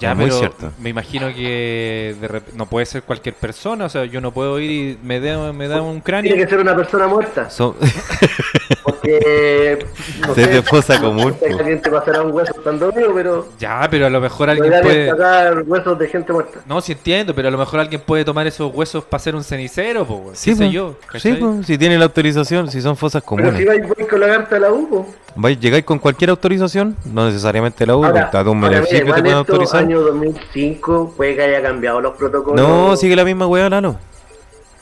Ya, 0.00 0.14
muy 0.14 0.26
pero 0.26 0.38
cierto. 0.38 0.72
me 0.78 0.90
imagino 0.90 1.28
que 1.34 2.14
de 2.20 2.28
rep- 2.28 2.52
no 2.54 2.66
puede 2.66 2.84
ser 2.86 3.02
cualquier 3.02 3.34
persona, 3.34 3.86
o 3.86 3.88
sea, 3.88 4.04
yo 4.04 4.20
no 4.20 4.30
puedo 4.32 4.60
ir 4.60 4.70
y 4.70 4.98
me 5.02 5.20
da, 5.20 5.52
me 5.52 5.68
da 5.68 5.80
un 5.80 6.00
cráneo. 6.00 6.30
Tiene 6.32 6.44
que 6.44 6.50
ser 6.50 6.60
una 6.60 6.76
persona 6.76 7.06
muerta. 7.06 7.48
Porque. 9.06 9.86
No 10.26 10.34
Desde 10.34 10.52
sé, 10.54 10.62
fosa 10.62 11.00
común. 11.00 11.34
si 11.38 11.52
alguien 11.52 11.80
te 11.80 11.90
pasará 11.90 12.22
un 12.22 12.32
hueso 12.32 12.52
tan 12.54 12.78
dormido, 12.78 13.12
pero. 13.14 13.48
Ya, 13.58 13.86
pero 13.90 14.06
a 14.06 14.10
lo 14.10 14.20
mejor 14.20 14.50
alguien 14.50 14.72
puede... 14.82 15.10
sacar 15.10 15.62
huesos 15.66 15.98
de 15.98 16.08
gente 16.08 16.32
muerta. 16.32 16.60
No, 16.66 16.80
sí 16.80 16.92
entiendo, 16.92 17.34
pero 17.34 17.48
a 17.48 17.50
lo 17.50 17.58
mejor 17.58 17.80
alguien 17.80 18.00
puede 18.04 18.24
tomar 18.24 18.46
esos 18.46 18.74
huesos 18.74 19.04
para 19.04 19.16
hacer 19.20 19.34
un 19.34 19.44
cenicero, 19.44 20.04
po. 20.04 20.30
Sí, 20.34 20.50
¿Qué 20.50 20.56
sé 20.56 20.70
yo? 20.70 20.96
Sí, 21.00 21.06
¿cachai? 21.12 21.38
pues, 21.38 21.66
si 21.66 21.78
tienen 21.78 21.98
la 21.98 22.06
autorización, 22.06 22.70
si 22.70 22.80
son 22.80 22.96
fosas 22.96 23.22
Pero 23.22 23.36
si 23.36 23.64
comunes. 23.64 23.66
vais 23.66 23.96
vais 23.96 24.08
con 24.08 24.20
la 24.20 24.26
carta 24.28 24.54
de 24.56 24.60
la 24.60 24.72
U. 24.72 25.06
¿Vais, 25.38 25.60
¿Llegáis 25.60 25.84
con 25.84 25.98
cualquier 25.98 26.30
autorización? 26.30 26.96
No 27.04 27.26
necesariamente 27.26 27.86
la 27.86 27.96
U, 27.96 28.04
Ahora, 28.04 28.22
está 28.22 28.42
de 28.42 28.50
un 28.50 28.58
municipio 28.58 29.14
te 29.14 29.20
pueden 29.20 29.36
autorizar. 29.36 29.80
año 29.82 30.00
2005, 30.00 31.14
puede 31.16 31.36
que 31.36 31.42
haya 31.42 31.62
cambiado 31.62 32.00
los 32.00 32.16
protocolos. 32.16 32.58
No, 32.60 32.96
sigue 32.96 33.14
la 33.14 33.24
misma 33.24 33.46
weá, 33.46 33.68
Lalo. 33.68 33.96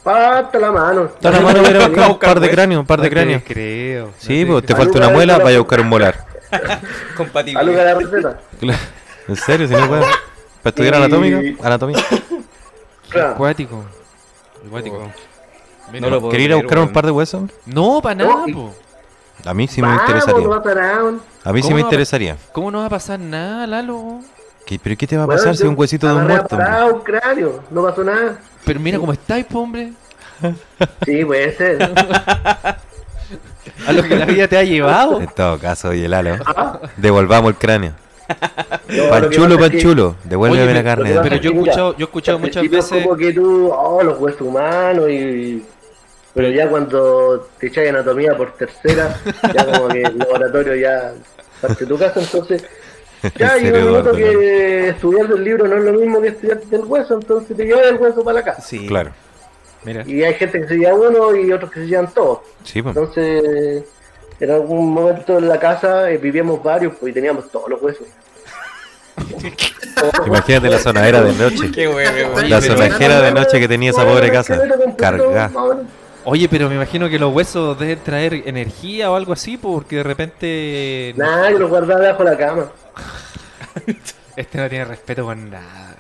Pata 0.05 0.59
la 0.59 0.71
mano. 0.71 1.05
Está 1.07 1.31
la 1.31 1.41
mano, 1.41 1.63
mira, 1.63 1.89
buscar 1.89 2.11
un 2.11 2.19
par 2.19 2.35
de 2.35 2.41
hueso. 2.47 2.55
cráneos, 2.55 2.81
un 2.81 2.87
par 2.87 3.01
de 3.01 3.11
cráneos. 3.11 3.43
creo. 3.47 4.11
Sí, 4.19 4.45
no 4.45 4.53
pues 4.53 4.67
te 4.67 4.77
falta 4.77 4.99
una 4.99 5.09
muela, 5.09 5.39
vaya 5.39 5.57
a 5.57 5.61
buscar 5.61 5.81
un 5.81 5.89
molar. 5.89 6.25
Compatible. 7.17 7.61
Aluga 7.61 7.85
la 7.85 7.95
receta. 7.95 8.39
¿En 9.27 9.37
serio? 9.37 9.67
Si 9.67 9.75
no 9.75 9.89
puedo. 9.89 10.03
¿Para 10.03 10.71
estudiar 10.71 10.95
Y- 10.95 10.97
anatómica? 10.99 11.67
Anatomía. 11.67 11.99
Acuático. 13.33 13.85
Acuático. 14.67 15.11
Mira, 15.93 16.09
No 16.09 16.21
lo 16.21 16.29
¿Quería 16.29 16.47
ir 16.47 16.53
a 16.53 16.57
buscar 16.57 16.79
un 16.79 16.93
par 16.93 17.05
de 17.07 17.11
huesos? 17.11 17.43
No, 17.67 18.01
para 18.03 18.15
nada, 18.15 18.31
No, 18.35 18.49
y- 18.49 18.53
po. 18.53 18.75
A 19.45 19.53
mí 19.53 19.67
sí 19.69 19.83
me 19.83 19.89
interesaría. 19.93 20.47
A 21.45 21.53
mí 21.53 21.61
sí 21.61 21.69
¿Cómo 21.69 21.77
me 21.77 21.81
no? 21.83 21.87
interesaría. 21.89 22.37
¿Cómo 22.53 22.71
no 22.71 22.79
va 22.79 22.87
a 22.87 22.91
pasar 22.91 23.19
nada, 23.21 23.67
Lalo? 23.67 24.21
¿Qué- 24.65 24.79
¿Pero 24.83 24.97
qué 24.97 25.07
te 25.07 25.17
va 25.17 25.25
a 25.25 25.27
Bueno, 25.27 25.39
pasar 25.41 25.57
si 25.57 25.67
un 25.67 25.75
huesito 25.79 26.07
de 26.07 26.15
un 26.15 26.27
muerto? 26.27 26.57
un 26.93 27.01
cráneo, 27.01 27.63
no 27.71 27.83
pasó 27.83 28.05
nada. 28.05 28.39
Pero 28.65 28.81
mira 28.81 28.99
cómo 28.99 29.13
estáis, 29.13 29.45
po, 29.47 29.61
hombre. 29.61 29.93
Sí, 31.05 31.25
puede 31.25 31.53
ser. 31.57 31.83
A 33.87 33.93
lo 33.93 34.03
que 34.03 34.17
la 34.17 34.27
vida 34.27 34.49
te 34.49 34.57
ha 34.59 34.63
llevado. 34.63 35.21
En 35.21 35.29
todo 35.29 35.59
caso, 35.59 35.89
oye, 35.91 36.09
Lalo. 36.09 36.37
Ah, 36.47 36.81
Devolvamos 36.97 37.51
el 37.51 37.57
cráneo. 37.57 37.93
no, 38.89 39.09
Panchulo, 39.11 39.55
es 39.55 39.61
que- 39.61 39.71
panchulo. 39.71 40.17
Devuélveme 40.25 40.75
la 40.75 40.85
carne. 40.85 41.19
Pero 41.23 41.37
yo 41.37 41.51
he 41.51 41.55
Mira, 41.55 41.65
escuchado, 41.71 41.93
yo 41.97 42.05
he 42.05 42.09
escuchado 42.09 42.39
muchas 42.39 42.69
veces. 42.71 43.03
como 43.03 43.17
que 43.17 43.33
tú, 43.33 43.71
oh, 43.73 44.03
los 44.03 44.19
huesos 44.19 44.41
humanos 44.43 45.09
y... 45.11 45.63
Pero 46.35 46.49
ya 46.51 46.69
cuando 46.69 47.49
te 47.61 47.69
echáis 47.69 47.91
anatomía 47.91 48.37
por 48.37 48.53
tercera, 48.55 49.17
ya 49.55 49.65
como 49.67 49.87
que 49.89 50.03
el 50.03 50.19
laboratorio 50.19 50.75
ya 50.75 51.13
parte 51.61 51.87
tu 51.87 51.97
casa, 51.97 52.19
entonces 52.21 52.65
Ya, 53.39 53.59
y 53.59 53.71
yo 53.71 53.91
noto 53.91 54.13
que 54.13 54.89
estudiar 54.91 55.29
del 55.29 55.45
libro 55.45 55.67
no 55.67 55.79
es 55.79 55.85
lo 55.85 55.93
mismo 55.93 56.21
que 56.21 56.29
estudiar 56.29 56.61
del 56.63 56.85
hueso, 56.85 57.15
entonces 57.15 57.57
te 57.57 57.65
llevas 57.65 57.87
el 57.87 57.97
hueso 57.97 58.23
para 58.23 58.41
la 58.41 58.45
casa. 58.45 58.61
Sí. 58.61 58.87
Claro. 58.87 59.11
Mira. 59.85 60.03
Y 60.07 60.23
hay 60.23 60.35
gente 60.35 60.61
que 60.63 60.69
se 60.69 60.77
lleva 60.77 60.95
uno 60.95 61.35
y 61.37 61.53
otros 61.53 61.71
que 61.71 61.81
se 61.81 61.87
llevan 61.87 62.13
todos. 62.13 62.41
Sí, 62.63 62.83
pues. 62.83 62.97
Entonces, 62.97 63.85
en 64.41 64.51
algún 64.51 64.93
momento 64.93 65.39
en 65.39 65.49
la 65.49 65.59
casa 65.59 66.11
eh, 66.11 66.19
vivíamos 66.19 66.63
varios 66.63 66.95
pues, 66.99 67.11
y 67.11 67.15
teníamos 67.15 67.51
todos 67.51 67.69
los 67.69 67.83
huesos. 67.83 68.07
Imagínate 70.27 70.69
la 70.69 70.79
sonadera 70.79 71.23
de 71.23 71.33
noche. 71.33 71.71
Qué 71.71 71.87
bueno. 71.87 72.11
La 72.49 72.61
sonajera 72.61 73.21
de 73.21 73.33
noche 73.33 73.61
que 73.61 73.69
tenía 73.69 73.91
esa 73.91 74.05
pobre 74.05 74.31
casa. 74.31 74.57
menos. 74.57 75.53
Oye, 76.27 76.49
pero 76.49 76.71
me 76.71 76.75
imagino 76.75 77.09
que 77.09 77.19
los 77.19 77.35
huesos 77.35 77.79
deben 77.79 77.99
traer 77.99 78.43
energía 78.47 79.11
o 79.11 79.15
algo 79.15 79.35
así, 79.35 79.59
porque 79.59 79.97
de 79.97 80.03
repente 80.03 81.15
Nah, 81.17 81.51
yo 81.51 81.59
lo 81.59 81.69
guardaba 81.69 82.01
debajo 82.01 82.25
de 82.25 82.31
la 82.31 82.37
cama. 82.39 82.71
este 84.37 84.59
no 84.59 84.69
tiene 84.69 84.85
respeto 84.85 85.25
con 85.25 85.51
nada. 85.51 85.97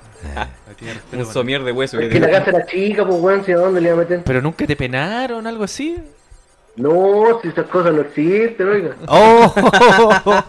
No 0.67 0.75
tiene 0.75 0.95
respeto 0.95 1.19
Un 1.19 1.25
con 1.25 1.33
somier 1.35 1.63
de 1.65 1.73
hueso. 1.73 1.99
que 1.99 2.07
Es 2.07 2.13
que 2.13 2.21
la 2.21 2.31
casa 2.31 2.51
era 2.51 2.67
chica, 2.67 3.07
pues 3.07 3.21
weón, 3.21 3.45
si 3.45 3.53
a 3.53 3.59
dónde 3.59 3.81
le 3.81 3.89
iba 3.89 3.97
a 3.97 4.01
meter. 4.01 4.23
Pero 4.25 4.41
nunca 4.43 4.67
te 4.67 4.77
penaron, 4.77 5.47
algo 5.47 5.65
así. 5.65 5.97
No, 6.77 7.39
si 7.43 7.49
esas 7.49 7.67
cosas 7.67 7.93
no 7.95 8.01
existen, 8.01 8.69
oiga. 8.69 8.97
¡Oh! 9.07 9.55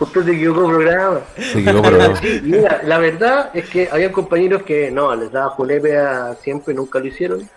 Usted 0.00 0.24
se 0.24 0.32
equivocó 0.32 0.68
programa. 0.68 1.20
Se 1.36 1.60
equivocó, 1.60 1.82
pero 1.90 2.16
Sí, 2.16 2.40
mira, 2.42 2.80
la 2.84 2.98
verdad 2.98 3.50
es 3.54 3.68
que 3.68 3.88
había 3.90 4.10
compañeros 4.12 4.62
que 4.64 4.90
no, 4.90 5.14
les 5.14 5.30
daba 5.30 5.50
julepe 5.50 5.96
a 5.96 6.34
siempre, 6.42 6.74
nunca 6.74 6.98
lo 6.98 7.06
hicieron. 7.06 7.48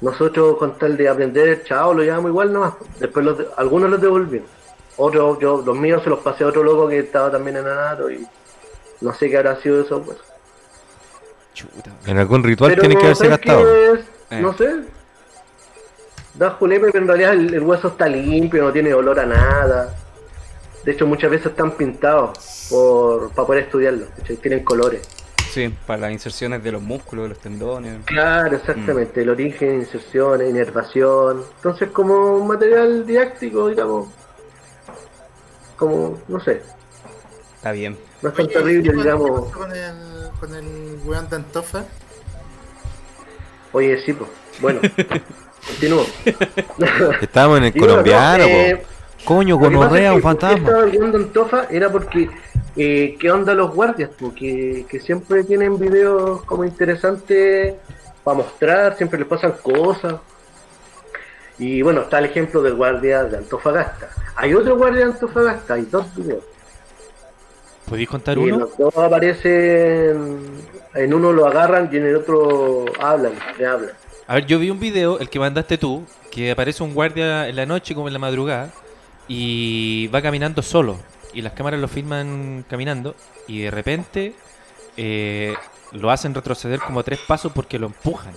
Nosotros 0.00 0.56
con 0.58 0.76
tal 0.78 0.96
de 0.96 1.08
aprender, 1.08 1.62
chao, 1.64 1.94
lo 1.94 2.02
llevamos 2.02 2.30
igual 2.30 2.52
nomás. 2.52 2.74
Después 2.98 3.24
los 3.24 3.38
de- 3.38 3.46
algunos 3.56 3.88
los 3.90 4.00
devolvieron. 4.00 4.48
Otros, 4.96 5.38
yo, 5.40 5.62
los 5.64 5.76
míos 5.76 6.02
se 6.04 6.10
los 6.10 6.20
pasé 6.20 6.44
a 6.44 6.48
otro 6.48 6.62
loco 6.62 6.88
que 6.88 7.00
estaba 7.00 7.30
también 7.30 7.56
en 7.56 7.66
Anato 7.66 8.10
y 8.10 8.26
no 9.00 9.12
sé 9.14 9.28
qué 9.28 9.36
habrá 9.38 9.60
sido 9.60 9.80
eso. 9.80 10.02
Pues. 10.02 10.18
Chuta. 11.52 11.90
en 12.06 12.18
algún 12.18 12.42
ritual 12.42 12.70
Pero, 12.70 12.80
tiene 12.82 12.96
que 12.96 13.04
haberse 13.04 13.24
¿sabes 13.26 13.38
qué 13.38 13.48
gastado. 13.48 13.94
es? 13.94 14.00
Eh. 14.30 14.40
No 14.40 14.56
sé. 14.56 14.70
Da 16.34 16.50
julepe, 16.50 16.86
pero 16.86 16.98
en 16.98 17.06
realidad 17.08 17.32
el, 17.32 17.54
el 17.54 17.62
hueso 17.62 17.88
está 17.88 18.08
limpio, 18.08 18.64
no 18.64 18.72
tiene 18.72 18.92
olor 18.92 19.20
a 19.20 19.26
nada. 19.26 19.94
De 20.84 20.92
hecho, 20.92 21.06
muchas 21.06 21.30
veces 21.30 21.46
están 21.46 21.72
pintados 21.72 22.66
por, 22.70 23.30
para 23.30 23.46
poder 23.46 23.64
estudiarlo. 23.64 24.06
Tienen 24.42 24.64
colores. 24.64 25.08
Sí, 25.50 25.72
para 25.86 26.00
las 26.02 26.12
inserciones 26.12 26.62
de 26.64 26.72
los 26.72 26.82
músculos, 26.82 27.24
de 27.24 27.28
los 27.30 27.38
tendones. 27.38 28.04
Claro, 28.04 28.56
exactamente. 28.56 29.22
El 29.22 29.30
origen, 29.30 29.76
inserciones, 29.76 30.50
inervación. 30.50 31.44
Entonces, 31.56 31.90
como 31.90 32.36
un 32.36 32.48
material 32.48 33.06
didáctico, 33.06 33.68
digamos. 33.68 34.08
Como, 35.76 36.18
no 36.28 36.40
sé. 36.40 36.62
Está 37.56 37.72
bien. 37.72 37.96
No 38.22 38.28
es 38.30 38.34
tan 38.34 38.46
Oye, 38.46 38.54
terrible, 38.54 38.90
¿qué 38.90 38.96
digamos. 38.96 39.30
pasó 39.30 39.58
con 39.58 39.72
el, 39.72 39.94
con 40.40 40.54
el 40.54 40.98
weón 41.04 41.28
de 41.28 41.36
Antofa? 41.36 41.84
Oye, 43.72 44.00
sí, 44.04 44.12
pues. 44.12 44.30
Bueno, 44.60 44.80
continúo. 45.66 46.06
Estábamos 47.20 47.58
en 47.58 47.64
el 47.64 47.72
colombiano, 47.76 48.44
no, 48.44 48.50
eh. 48.50 48.86
Coño, 49.24 49.56
gonorrea, 49.56 50.10
es 50.10 50.16
un 50.16 50.20
que 50.20 50.22
¿por 50.22 50.38
qué 50.38 50.46
fantasma. 50.46 50.68
Estaba 50.68 50.84
viendo 50.84 51.18
Antofa 51.18 51.66
era 51.70 51.90
porque 51.90 52.28
eh, 52.76 53.16
qué 53.18 53.30
onda 53.30 53.54
los 53.54 53.74
guardias, 53.74 54.10
porque 54.18 54.84
que 54.88 55.00
siempre 55.00 55.44
tienen 55.44 55.78
videos 55.78 56.42
como 56.42 56.64
interesantes 56.64 57.74
para 58.22 58.36
mostrar, 58.38 58.96
siempre 58.96 59.18
les 59.18 59.28
pasan 59.28 59.52
cosas. 59.62 60.16
Y 61.58 61.82
bueno, 61.82 62.02
está 62.02 62.18
el 62.18 62.26
ejemplo 62.26 62.62
del 62.62 62.74
guardia 62.74 63.24
de 63.24 63.38
Antofagasta. 63.38 64.08
Hay 64.36 64.54
otro 64.54 64.76
guardia 64.76 65.06
de 65.06 65.12
Antofagasta, 65.12 65.74
hay 65.74 65.82
dos 65.82 66.06
videos. 66.16 66.44
¿Podéis 67.88 68.08
contar 68.08 68.38
Y 68.38 68.40
uno? 68.40 68.58
los 68.60 68.76
dos 68.76 68.96
aparecen, 68.96 70.62
en 70.94 71.14
uno 71.14 71.32
lo 71.32 71.46
agarran 71.46 71.88
y 71.92 71.96
en 71.96 72.06
el 72.06 72.16
otro 72.16 72.86
hablan, 72.98 73.34
le 73.58 73.66
hablan. 73.66 73.90
A 74.26 74.34
ver, 74.36 74.46
yo 74.46 74.58
vi 74.58 74.70
un 74.70 74.80
video, 74.80 75.18
el 75.20 75.28
que 75.28 75.38
mandaste 75.38 75.76
tú, 75.76 76.04
que 76.30 76.50
aparece 76.50 76.82
un 76.82 76.94
guardia 76.94 77.46
en 77.46 77.56
la 77.56 77.66
noche 77.66 77.94
como 77.94 78.08
en 78.08 78.14
la 78.14 78.18
madrugada 78.18 78.70
y 79.28 80.08
va 80.08 80.22
caminando 80.22 80.62
solo. 80.62 80.96
Y 81.34 81.42
las 81.42 81.52
cámaras 81.52 81.78
lo 81.80 81.88
filman 81.88 82.64
caminando 82.68 83.14
y 83.46 83.62
de 83.62 83.70
repente 83.70 84.34
eh, 84.96 85.54
lo 85.92 86.10
hacen 86.10 86.34
retroceder 86.34 86.80
como 86.80 87.02
tres 87.02 87.18
pasos 87.26 87.52
porque 87.52 87.78
lo 87.78 87.86
empujan. 87.88 88.32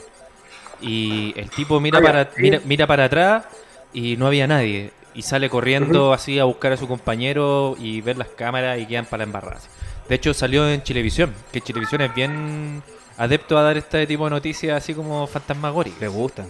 Y 0.81 1.33
el 1.39 1.49
tipo 1.49 1.79
mira 1.79 1.99
Ah, 1.99 2.01
para, 2.01 2.25
sí. 2.35 2.41
mira, 2.41 2.61
mira 2.65 2.87
para 2.87 3.05
atrás 3.05 3.45
y 3.93 4.17
no 4.17 4.27
había 4.27 4.47
nadie. 4.47 4.91
Y 5.13 5.23
sale 5.23 5.49
corriendo 5.49 6.13
así 6.13 6.37
a 6.39 6.43
buscar 6.43 6.73
a 6.73 6.77
su 6.77 6.87
compañero 6.87 7.75
y 7.79 8.01
ver 8.01 8.17
las 8.17 8.27
cámaras 8.29 8.79
y 8.79 8.85
quedan 8.85 9.05
para 9.05 9.19
la 9.19 9.23
embarrada. 9.23 9.57
así. 9.57 9.67
De 10.07 10.15
hecho 10.15 10.33
salió 10.33 10.69
en 10.69 10.83
Chilevisión, 10.83 11.33
que 11.51 11.59
Chilevisión 11.61 12.01
es 12.01 12.13
bien 12.13 12.83
adepto 13.17 13.57
a 13.57 13.63
dar 13.63 13.77
este 13.77 14.05
tipo 14.07 14.25
de 14.25 14.29
noticias 14.29 14.77
así 14.77 14.93
como 14.93 15.25
fantasmagóricas. 15.27 15.99
Le 16.01 16.07
gusta. 16.07 16.45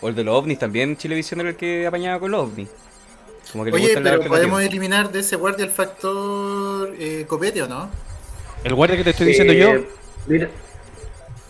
O 0.00 0.08
el 0.08 0.14
de 0.14 0.24
los 0.24 0.34
ovnis 0.36 0.58
también, 0.58 0.96
Chilevisión 0.96 1.40
era 1.40 1.50
el 1.50 1.56
que 1.56 1.86
apañaba 1.86 2.18
con 2.18 2.30
los 2.30 2.42
ovnis. 2.44 2.68
Como 3.52 3.64
que 3.64 3.70
le 3.70 3.76
Oye, 3.76 3.84
gusta 3.86 4.00
la 4.00 4.10
pero 4.12 4.28
podemos 4.28 4.62
eliminar 4.62 5.12
de 5.12 5.20
ese 5.20 5.36
guardia 5.36 5.64
el 5.66 5.70
factor 5.70 6.94
eh, 6.98 7.26
copete 7.28 7.62
o 7.62 7.68
no? 7.68 7.90
El 8.64 8.74
guardia 8.74 8.96
que 8.96 9.04
te 9.04 9.10
estoy 9.10 9.26
diciendo 9.26 9.52
Eh, 9.52 9.58
yo, 9.58 9.84
Mira, 10.26 10.48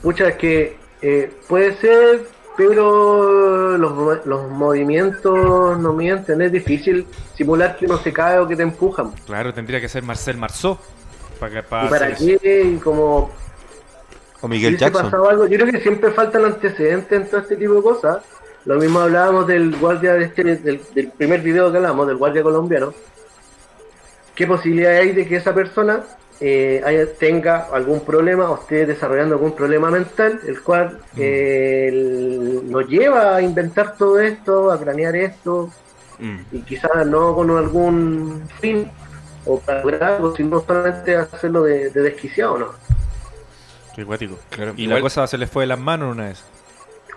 pucha, 0.02 0.28
es 0.28 0.36
que 0.36 0.76
eh, 1.06 1.30
puede 1.48 1.76
ser, 1.76 2.22
pero 2.56 3.76
los, 3.76 4.24
los 4.26 4.50
movimientos 4.50 5.78
no 5.78 5.92
mienten. 5.92 6.40
Es 6.40 6.52
difícil 6.52 7.06
simular 7.36 7.76
que 7.76 7.86
uno 7.86 7.98
se 7.98 8.12
cae 8.12 8.38
o 8.38 8.46
que 8.48 8.56
te 8.56 8.62
empujan. 8.62 9.10
claro, 9.26 9.52
tendría 9.52 9.80
que 9.80 9.88
ser 9.88 10.02
Marcel 10.02 10.36
Marceau. 10.38 10.78
Para, 11.38 11.52
que- 11.52 11.62
para 11.62 11.86
¿Y 11.86 11.88
para 11.90 12.14
qué? 12.14 12.62
Y 12.74 12.76
como 12.78 13.30
O 14.40 14.48
Miguel 14.48 14.78
Jackson. 14.78 15.06
algo. 15.14 15.46
Yo 15.46 15.58
creo 15.58 15.70
que 15.72 15.80
siempre 15.80 16.10
faltan 16.12 16.44
antecedentes 16.44 17.12
en 17.20 17.28
todo 17.28 17.40
este 17.40 17.56
tipo 17.56 17.74
de 17.74 17.82
cosas. 17.82 18.18
Lo 18.64 18.76
mismo 18.76 19.00
hablábamos 19.00 19.46
del 19.46 19.76
guardia 19.76 20.14
de 20.14 20.24
este, 20.24 20.42
del, 20.42 20.80
del 20.94 21.08
primer 21.08 21.40
video 21.42 21.70
que 21.70 21.76
hablamos, 21.78 22.06
del 22.06 22.16
guardia 22.16 22.42
colombiano. 22.42 22.94
¿Qué 24.34 24.46
posibilidad 24.46 24.92
hay 24.96 25.12
de 25.12 25.26
que 25.28 25.36
esa 25.36 25.52
persona 25.54 26.02
eh, 26.40 26.82
haya- 26.84 27.12
tenga 27.14 27.68
algún 27.72 28.00
problema 28.00 28.50
o 28.50 28.56
esté 28.56 28.86
desarrollando 28.86 29.34
algún 29.36 29.52
problema 29.52 29.90
mental, 29.90 30.40
el 30.46 30.60
cual 30.62 30.98
eh, 31.16 31.86
el- 31.88 32.70
nos 32.70 32.86
lleva 32.88 33.36
a 33.36 33.42
inventar 33.42 33.96
todo 33.96 34.18
esto, 34.20 34.70
a 34.72 34.78
planear 34.78 35.14
esto, 35.16 35.70
Mm. 36.18 36.38
y 36.52 36.58
quizás 36.62 37.06
no 37.06 37.34
con 37.34 37.50
algún 37.50 38.48
fin 38.60 38.90
o 39.46 39.58
para 39.60 39.80
lograr 39.82 40.02
algo, 40.14 40.34
sino 40.36 40.60
solamente 40.60 41.16
hacerlo 41.16 41.62
de, 41.64 41.90
de 41.90 42.00
desquiciado, 42.02 42.58
¿no? 42.58 42.66
Qué. 43.94 44.04
Claro, 44.50 44.72
Y 44.76 44.84
igual- 44.84 44.96
la 44.98 45.02
cosa 45.02 45.26
se 45.26 45.38
le 45.38 45.46
fue 45.46 45.62
de 45.64 45.66
las 45.68 45.78
manos 45.78 46.12
una 46.14 46.26
vez. 46.28 46.42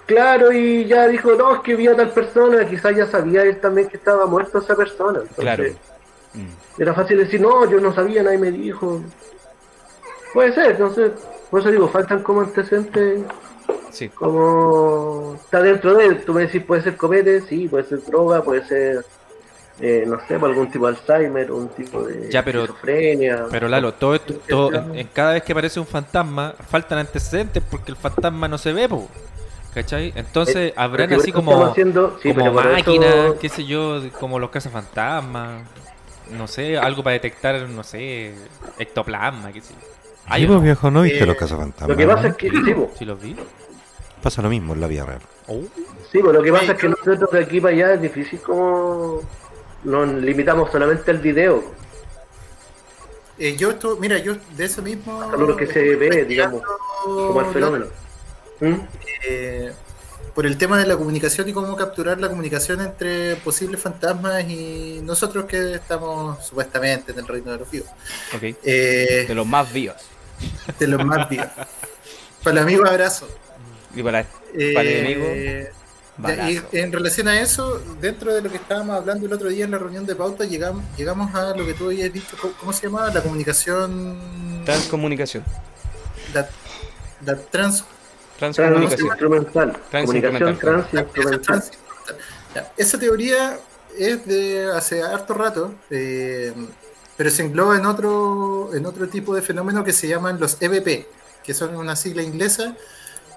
Claro, 0.05 0.51
y 0.51 0.85
ya 0.85 1.07
dijo, 1.07 1.33
no, 1.33 1.55
es 1.55 1.61
que 1.61 1.75
vi 1.75 1.87
a 1.87 1.95
tal 1.95 2.09
persona, 2.11 2.65
quizás 2.67 2.95
ya 2.95 3.07
sabía 3.07 3.41
él 3.43 3.59
también 3.59 3.87
que 3.89 3.97
estaba 3.97 4.25
muerto 4.25 4.59
esa 4.59 4.75
persona. 4.75 5.19
Entonces, 5.19 5.35
Claro. 5.37 5.63
Mm. 6.33 6.81
Era 6.81 6.93
fácil 6.93 7.17
decir, 7.17 7.39
no, 7.41 7.69
yo 7.69 7.79
no 7.79 7.93
sabía, 7.93 8.23
nadie 8.23 8.37
me 8.37 8.51
dijo. 8.51 9.01
Puede 10.33 10.53
ser, 10.53 10.79
no 10.79 10.93
sé. 10.93 11.11
Por 11.49 11.61
eso 11.61 11.71
digo, 11.71 11.87
faltan 11.87 12.21
como 12.23 12.41
antecedentes, 12.41 13.21
Sí. 13.91 14.09
como 14.09 15.35
está 15.35 15.61
dentro 15.61 15.95
de 15.95 16.05
él. 16.05 16.23
Tú 16.25 16.33
me 16.33 16.41
decís, 16.41 16.63
puede 16.63 16.81
ser 16.83 16.97
comete, 16.97 17.41
sí, 17.41 17.67
puede 17.67 17.85
ser 17.85 18.03
droga, 18.05 18.43
puede 18.43 18.65
ser, 18.65 19.05
eh, 19.79 20.03
no 20.05 20.19
sé, 20.27 20.35
algún 20.35 20.69
tipo 20.69 20.85
de 20.91 20.97
Alzheimer, 20.97 21.51
un 21.51 21.69
tipo 21.69 22.03
de 22.03 22.29
Ya, 22.29 22.43
pero- 22.43 22.61
esquizofrenia. 22.65 23.45
Pero 23.49 23.67
Lalo, 23.69 23.93
todo 23.93 24.15
esto, 24.15 24.33
todo, 24.47 24.73
en, 24.75 24.95
en 24.99 25.07
cada 25.07 25.33
vez 25.33 25.43
que 25.43 25.53
aparece 25.53 25.79
un 25.79 25.87
fantasma, 25.87 26.53
faltan 26.69 26.99
antecedentes 26.99 27.63
porque 27.71 27.91
el 27.91 27.97
fantasma 27.97 28.47
no 28.47 28.57
se 28.57 28.73
ve, 28.73 28.87
po. 28.89 29.07
¿Cachai? 29.73 30.11
Entonces 30.15 30.55
Eh, 30.55 30.73
habrán 30.75 31.13
así 31.13 31.31
como, 31.31 31.63
haciendo- 31.65 32.17
sí, 32.21 32.33
como 32.33 32.59
eso- 32.59 32.69
máquinas, 32.69 33.15
qué 33.39 33.47
sé 33.47 33.63
yo, 33.65 34.01
como 34.19 34.39
los 34.39 34.49
cazafantasmas. 34.49 35.61
No 36.31 36.47
sé, 36.47 36.77
algo 36.77 37.03
para 37.03 37.13
detectar, 37.13 37.67
no 37.69 37.83
sé, 37.83 38.33
ectoplasma, 38.77 39.51
qué 39.51 39.61
sé 39.61 39.73
yo. 39.73 39.97
Uno. 40.35 40.47
pues, 40.47 40.63
viejo, 40.63 40.91
¿no 40.91 41.01
viste 41.03 41.23
Eh, 41.23 41.25
los 41.25 41.37
cazafantasmas? 41.37 41.89
Lo 41.89 41.95
que 41.95 42.05
pasa 42.05 42.21
no? 42.23 42.27
es 42.29 42.35
que, 42.35 42.49
sí, 42.49 42.73
po, 42.73 42.91
¿Sí 42.97 43.05
los 43.05 43.21
vi? 43.21 43.35
Pasa 44.21 44.41
lo 44.41 44.49
mismo 44.49 44.73
en 44.73 44.81
la 44.81 44.87
vida 44.87 45.05
real. 45.05 45.21
Oh. 45.47 45.61
sí, 46.11 46.19
po, 46.19 46.33
lo 46.33 46.43
que 46.43 46.51
pasa 46.51 46.73
es 46.73 46.77
que 46.77 46.89
nosotros 46.89 47.31
de 47.31 47.39
aquí 47.39 47.61
para 47.61 47.73
allá 47.73 47.93
es 47.93 48.01
difícil 48.01 48.39
como 48.41 49.21
nos 49.83 50.13
limitamos 50.15 50.69
solamente 50.71 51.11
al 51.11 51.19
video. 51.19 51.63
Eh, 53.39 53.55
yo 53.55 53.71
estuve, 53.71 53.99
mira, 54.01 54.17
yo 54.17 54.35
de 54.55 54.65
eso 54.65 54.81
mismo. 54.81 55.21
A 55.21 55.37
lo 55.37 55.55
que 55.55 55.67
se 55.67 55.95
ve, 55.95 56.25
digamos, 56.25 56.61
como 57.03 57.39
el 57.41 57.47
fenómeno. 57.47 57.85
¿Mm? 58.59 58.73
eh, 59.29 59.71
por 60.37 60.45
el 60.45 60.55
tema 60.55 60.77
de 60.77 60.85
la 60.85 60.95
comunicación 60.95 61.49
y 61.49 61.51
cómo 61.51 61.75
capturar 61.75 62.19
la 62.19 62.29
comunicación 62.29 62.79
entre 62.81 63.37
posibles 63.37 63.81
fantasmas 63.81 64.47
y 64.47 64.99
nosotros 65.01 65.45
que 65.45 65.73
estamos 65.73 66.45
supuestamente 66.45 67.11
en 67.11 67.17
el 67.17 67.27
reino 67.27 67.53
de 67.53 67.57
los 67.57 67.71
vivos. 67.71 67.89
Eh, 68.63 69.25
De 69.27 69.33
los 69.33 69.47
más 69.47 69.73
vivos. 69.73 69.95
de 70.77 70.85
los 70.85 71.03
más 71.03 71.27
vivos. 71.27 71.47
Para 72.43 72.51
el 72.51 72.57
amigo 72.59 72.85
abrazo. 72.85 73.27
Y 73.95 74.03
para, 74.03 74.27
Eh, 74.53 74.73
para 74.75 74.87
el 74.87 74.95
enemigo. 74.97 75.25
Ya, 76.19 76.51
y 76.51 76.61
en 76.71 76.91
relación 76.91 77.27
a 77.29 77.41
eso, 77.41 77.81
dentro 77.99 78.31
de 78.35 78.43
lo 78.43 78.51
que 78.51 78.57
estábamos 78.57 78.95
hablando 78.95 79.25
el 79.25 79.33
otro 79.33 79.49
día 79.49 79.65
en 79.65 79.71
la 79.71 79.79
reunión 79.79 80.05
de 80.05 80.15
pauta, 80.15 80.45
llegamos, 80.45 80.83
llegamos 80.95 81.33
a 81.33 81.55
lo 81.55 81.65
que 81.65 81.73
tú 81.73 81.85
habías 81.87 82.13
dicho, 82.13 82.37
¿cómo, 82.39 82.53
cómo 82.59 82.73
se 82.73 82.83
llama? 82.83 83.09
La 83.11 83.23
comunicación... 83.23 84.61
Transcomunicación. 84.65 85.43
La, 86.31 86.47
la 87.25 87.35
trans... 87.37 87.85
Transcomunicación. 88.37 89.09
Transinstrumental. 89.09 89.77
Comunicación 89.91 90.57
Transinstrumental. 90.57 91.63
Esa 92.75 92.99
teoría 92.99 93.59
es 93.97 94.25
de 94.25 94.71
hace 94.71 95.01
harto 95.01 95.33
rato, 95.33 95.73
eh, 95.89 96.53
pero 97.15 97.29
se 97.29 97.43
engloba 97.43 97.77
en 97.77 97.85
otro, 97.85 98.69
en 98.73 98.85
otro 98.85 99.07
tipo 99.07 99.35
de 99.35 99.41
fenómeno 99.41 99.83
que 99.83 99.93
se 99.93 100.07
llaman 100.07 100.39
los 100.39 100.61
EVP, 100.61 101.07
que 101.43 101.53
son 101.53 101.75
una 101.75 101.95
sigla 101.95 102.21
inglesa 102.21 102.75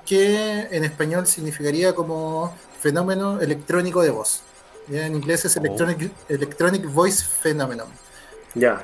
que 0.07 0.69
en 0.71 0.85
español 0.85 1.27
significaría 1.27 1.95
como 1.95 2.55
fenómeno 2.81 3.41
electrónico 3.41 4.03
de 4.03 4.11
voz. 4.11 4.43
Ya, 4.89 5.07
en 5.07 5.15
inglés 5.15 5.45
es 5.45 5.57
electronic, 5.57 6.11
electronic 6.29 6.85
Voice 6.93 7.25
Phenomenon. 7.43 7.89
Ya. 8.55 8.83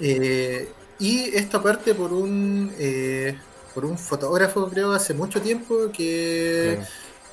Eh, 0.00 0.68
y 0.98 1.34
esto 1.36 1.62
parte 1.62 1.94
por 1.94 2.12
un 2.12 2.72
eh, 2.78 3.38
por 3.76 3.84
un 3.84 3.98
fotógrafo, 3.98 4.68
creo, 4.70 4.92
hace 4.92 5.12
mucho 5.12 5.42
tiempo, 5.42 5.92
que 5.92 6.80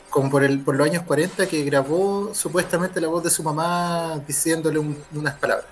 como 0.09 0.29
por, 0.29 0.43
el, 0.43 0.59
por 0.59 0.75
los 0.75 0.85
años 0.85 1.03
40, 1.03 1.47
que 1.47 1.63
grabó 1.63 2.35
supuestamente 2.35 2.99
la 2.99 3.07
voz 3.07 3.23
de 3.23 3.29
su 3.29 3.41
mamá 3.43 4.21
diciéndole 4.27 4.77
un- 4.77 5.01
unas 5.15 5.35
palabras. 5.35 5.65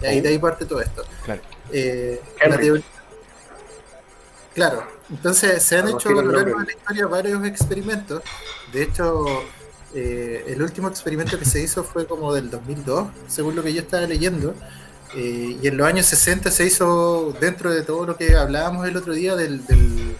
Y 0.00 0.06
ahí, 0.06 0.20
de 0.20 0.28
ahí 0.28 0.38
parte 0.38 0.64
todo 0.64 0.80
esto. 0.80 1.04
Claro. 1.24 1.42
Eh, 1.72 2.20
Henry. 2.40 2.50
la 2.56 2.62
teoría- 2.62 2.84
Claro, 4.54 4.86
entonces 5.10 5.60
se 5.62 5.78
han 5.78 5.88
hecho 5.88 6.08
a 6.10 6.12
lo 6.12 6.30
largo 6.30 6.60
de 6.60 6.66
la 6.66 6.72
historia 6.72 7.06
varios 7.06 7.44
experimentos. 7.44 8.22
De 8.72 8.82
hecho, 8.84 9.24
eh, 9.94 10.44
el 10.46 10.62
último 10.62 10.88
experimento 10.88 11.36
que 11.38 11.44
se 11.46 11.60
hizo 11.60 11.82
fue 11.82 12.06
como 12.06 12.32
del 12.32 12.48
2002, 12.48 13.08
según 13.26 13.56
lo 13.56 13.62
que 13.64 13.72
yo 13.72 13.80
estaba 13.80 14.06
leyendo. 14.06 14.54
Eh, 15.14 15.58
y 15.62 15.66
en 15.66 15.76
los 15.76 15.86
años 15.86 16.06
60 16.06 16.50
se 16.50 16.64
hizo 16.64 17.34
dentro 17.38 17.70
de 17.70 17.82
todo 17.82 18.06
lo 18.06 18.16
que 18.16 18.34
hablábamos 18.34 18.88
el 18.88 18.96
otro 18.96 19.12
día 19.12 19.36
del, 19.36 19.64
del, 19.66 20.16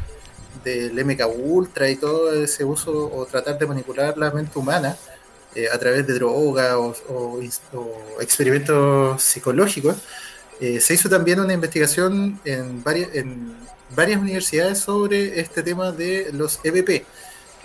del 0.65 1.05
MK 1.05 1.23
Ultra 1.35 1.89
y 1.89 1.97
todo 1.97 2.33
ese 2.35 2.65
uso 2.65 3.11
o 3.13 3.25
tratar 3.25 3.59
de 3.59 3.67
manipular 3.67 4.19
la 4.19 4.31
mente 4.31 4.59
humana 4.59 4.97
eh, 5.55 5.67
a 5.73 5.79
través 5.79 6.07
de 6.07 6.15
droga 6.15 6.79
o, 6.79 7.41
experimentos 8.21 9.23
psicológicos. 9.23 9.97
Eh, 10.61 10.81
se 10.81 10.95
hizo 10.95 11.09
también 11.09 11.41
una 11.41 11.55
investigación 11.55 12.39
en 12.45 12.83
varias, 12.85 13.15
en 13.15 13.57
varias 13.97 14.21
universidades 14.21 14.79
sobre 14.79 15.41
este 15.41 15.63
tema 15.63 15.91
de 15.91 16.31
los 16.33 16.61
EVP. 16.63 17.05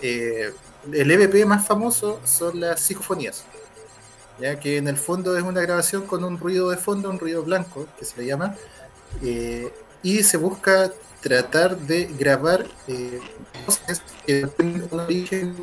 El 0.01 1.11
EVP 1.11 1.45
más 1.45 1.67
famoso 1.67 2.21
son 2.23 2.61
las 2.61 2.79
psicofonías, 2.79 3.43
ya 4.39 4.59
que 4.59 4.77
en 4.77 4.87
el 4.87 4.97
fondo 4.97 5.37
es 5.37 5.43
una 5.43 5.61
grabación 5.61 6.05
con 6.07 6.23
un 6.23 6.37
ruido 6.37 6.69
de 6.69 6.77
fondo, 6.77 7.09
un 7.09 7.19
ruido 7.19 7.43
blanco, 7.43 7.87
que 7.97 8.05
se 8.05 8.17
le 8.21 8.27
llama, 8.27 8.55
eh, 9.21 9.71
y 10.03 10.23
se 10.23 10.37
busca 10.37 10.91
tratar 11.21 11.77
de 11.77 12.05
grabar 12.17 12.67
eh, 12.87 13.19
voces 13.65 14.01
que 14.25 14.47
tienen 14.47 14.87
un 14.91 14.99
origen 14.99 15.55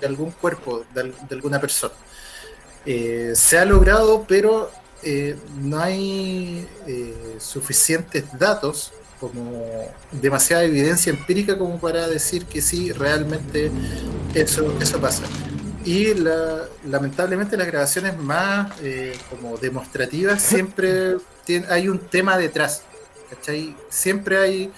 de 0.00 0.06
algún 0.06 0.30
cuerpo, 0.32 0.84
de, 0.94 1.00
al- 1.02 1.14
de 1.28 1.34
alguna 1.36 1.60
persona. 1.60 1.94
Eh, 2.84 3.32
se 3.34 3.58
ha 3.58 3.64
logrado, 3.64 4.24
pero 4.28 4.70
no 5.60 5.78
hay 5.80 6.66
suficientes 7.38 8.24
datos 8.38 8.92
como 9.20 9.62
demasiada 10.10 10.64
evidencia 10.64 11.10
empírica 11.10 11.56
como 11.56 11.78
para 11.78 12.08
decir 12.08 12.46
que 12.46 12.60
sí, 12.60 12.92
realmente 12.92 13.70
eso, 14.34 14.76
eso 14.80 15.00
pasa. 15.00 15.22
Y 15.86 16.12
la- 16.14 16.64
lamentablemente 16.84 17.56
las 17.56 17.66
grabaciones 17.68 18.18
más 18.18 18.72
eh, 18.82 19.16
como 19.30 19.56
demostrativas 19.56 20.42
siempre 20.52 21.16
tien- 21.46 21.66
hay 21.70 21.88
un 21.88 21.98
tema 22.00 22.36
detrás. 22.36 22.82
¿cachai? 23.30 23.74
Siempre 23.88 24.36
hay, 24.38 24.72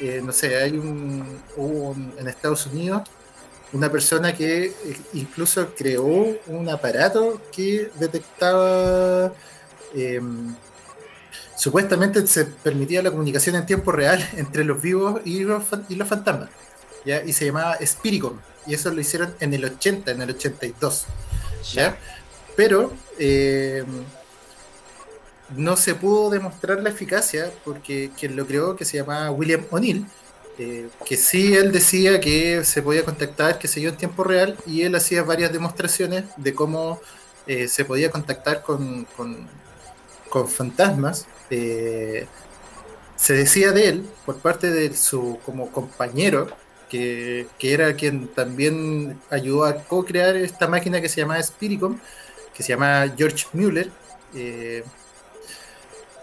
eh, 0.00 0.20
no 0.24 0.32
sé, 0.32 0.56
hay 0.56 0.72
un, 0.76 1.40
un- 1.56 2.12
en 2.18 2.28
Estados 2.28 2.66
Unidos 2.66 3.02
una 3.72 3.90
persona 3.90 4.32
que 4.34 4.66
eh, 4.66 4.74
incluso 5.14 5.74
creó 5.76 6.06
un 6.46 6.68
aparato 6.68 7.40
que 7.50 7.90
detectaba 7.98 9.32
em, 9.94 10.54
supuestamente 11.56 12.26
se 12.26 12.44
permitía 12.44 13.02
la 13.02 13.10
comunicación 13.10 13.56
en 13.56 13.66
tiempo 13.66 13.90
real 13.92 14.26
entre 14.36 14.64
los 14.64 14.80
vivos 14.80 15.20
y 15.24 15.40
los, 15.44 15.64
y 15.88 15.94
los 15.96 16.08
fantasmas. 16.08 16.50
¿ya? 17.04 17.22
Y 17.24 17.32
se 17.32 17.46
llamaba 17.46 17.76
Spiricom. 17.84 18.38
Y 18.66 18.74
eso 18.74 18.90
lo 18.92 19.00
hicieron 19.00 19.34
en 19.40 19.54
el 19.54 19.64
80, 19.64 20.10
en 20.12 20.22
el 20.22 20.30
82. 20.30 21.06
¿ya? 21.72 21.98
Pero 22.56 22.92
eh, 23.18 23.84
no 25.48 25.76
se 25.76 25.94
pudo 25.94 26.30
demostrar 26.30 26.80
la 26.82 26.90
eficacia 26.90 27.52
porque 27.64 28.10
quien 28.18 28.36
lo 28.36 28.46
creó, 28.46 28.76
que 28.76 28.84
se 28.84 28.96
llamaba 28.98 29.30
William 29.30 29.66
O'Neill, 29.70 30.06
eh, 30.58 30.88
que 31.04 31.16
sí 31.16 31.54
él 31.54 31.72
decía 31.72 32.20
que 32.20 32.64
se 32.64 32.82
podía 32.82 33.04
contactar, 33.04 33.58
que 33.58 33.68
sé 33.68 33.80
yo, 33.80 33.90
en 33.90 33.96
tiempo 33.96 34.24
real, 34.24 34.56
y 34.66 34.82
él 34.82 34.94
hacía 34.94 35.22
varias 35.22 35.52
demostraciones 35.52 36.24
de 36.36 36.54
cómo 36.54 37.00
eh, 37.46 37.68
se 37.68 37.84
podía 37.84 38.10
contactar 38.10 38.62
con, 38.62 39.04
con- 39.16 39.48
con 40.30 40.48
fantasmas. 40.48 41.26
Eh, 41.50 42.26
se 43.16 43.34
decía 43.34 43.72
de 43.72 43.88
él, 43.88 44.10
por 44.26 44.38
parte 44.38 44.70
de 44.70 44.94
su 44.96 45.38
como 45.44 45.70
compañero, 45.72 46.48
que, 47.58 47.72
era 47.74 47.94
quien 47.94 48.28
también 48.28 49.20
ayudó 49.30 49.64
a 49.64 49.74
co-crear 49.84 50.36
esta 50.36 50.68
máquina 50.68 51.00
que 51.00 51.08
se 51.08 51.20
llamaba 51.20 51.42
Spiricom, 51.42 51.98
que 52.54 52.62
se 52.62 52.70
llama 52.70 53.12
George 53.16 53.46
Mueller. 53.52 53.90
eh, 54.34 54.84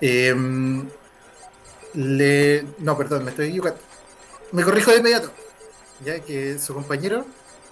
em, 0.02 0.88
le, 1.94 2.66
no, 2.80 2.98
perdón, 2.98 3.26
me 3.26 3.32
estoy 3.32 3.50
equivocando. 3.50 3.82
Me 4.54 4.64
corrijo 4.64 4.92
de 4.92 4.98
inmediato. 4.98 5.32
Ya 6.06 6.20
que 6.20 6.58
su 6.58 6.74
compañero 6.74 7.26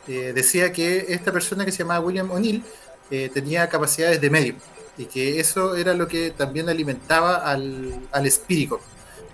eh, 0.08 0.34
decía 0.36 0.72
que 0.74 1.06
esta 1.10 1.32
persona 1.32 1.66
que 1.66 1.72
se 1.72 1.80
llamaba 1.80 2.06
William 2.06 2.30
O'Neill 2.32 2.64
eh, 3.12 3.30
tenía 3.34 3.70
capacidades 3.70 4.22
de 4.22 4.30
medium 4.30 4.58
y 4.98 5.06
que 5.06 5.40
eso 5.40 5.76
era 5.76 5.94
lo 5.94 6.08
que 6.08 6.32
también 6.32 6.70
alimentaba 6.70 7.38
al, 7.38 8.08
al 8.12 8.26
espíritu, 8.28 8.80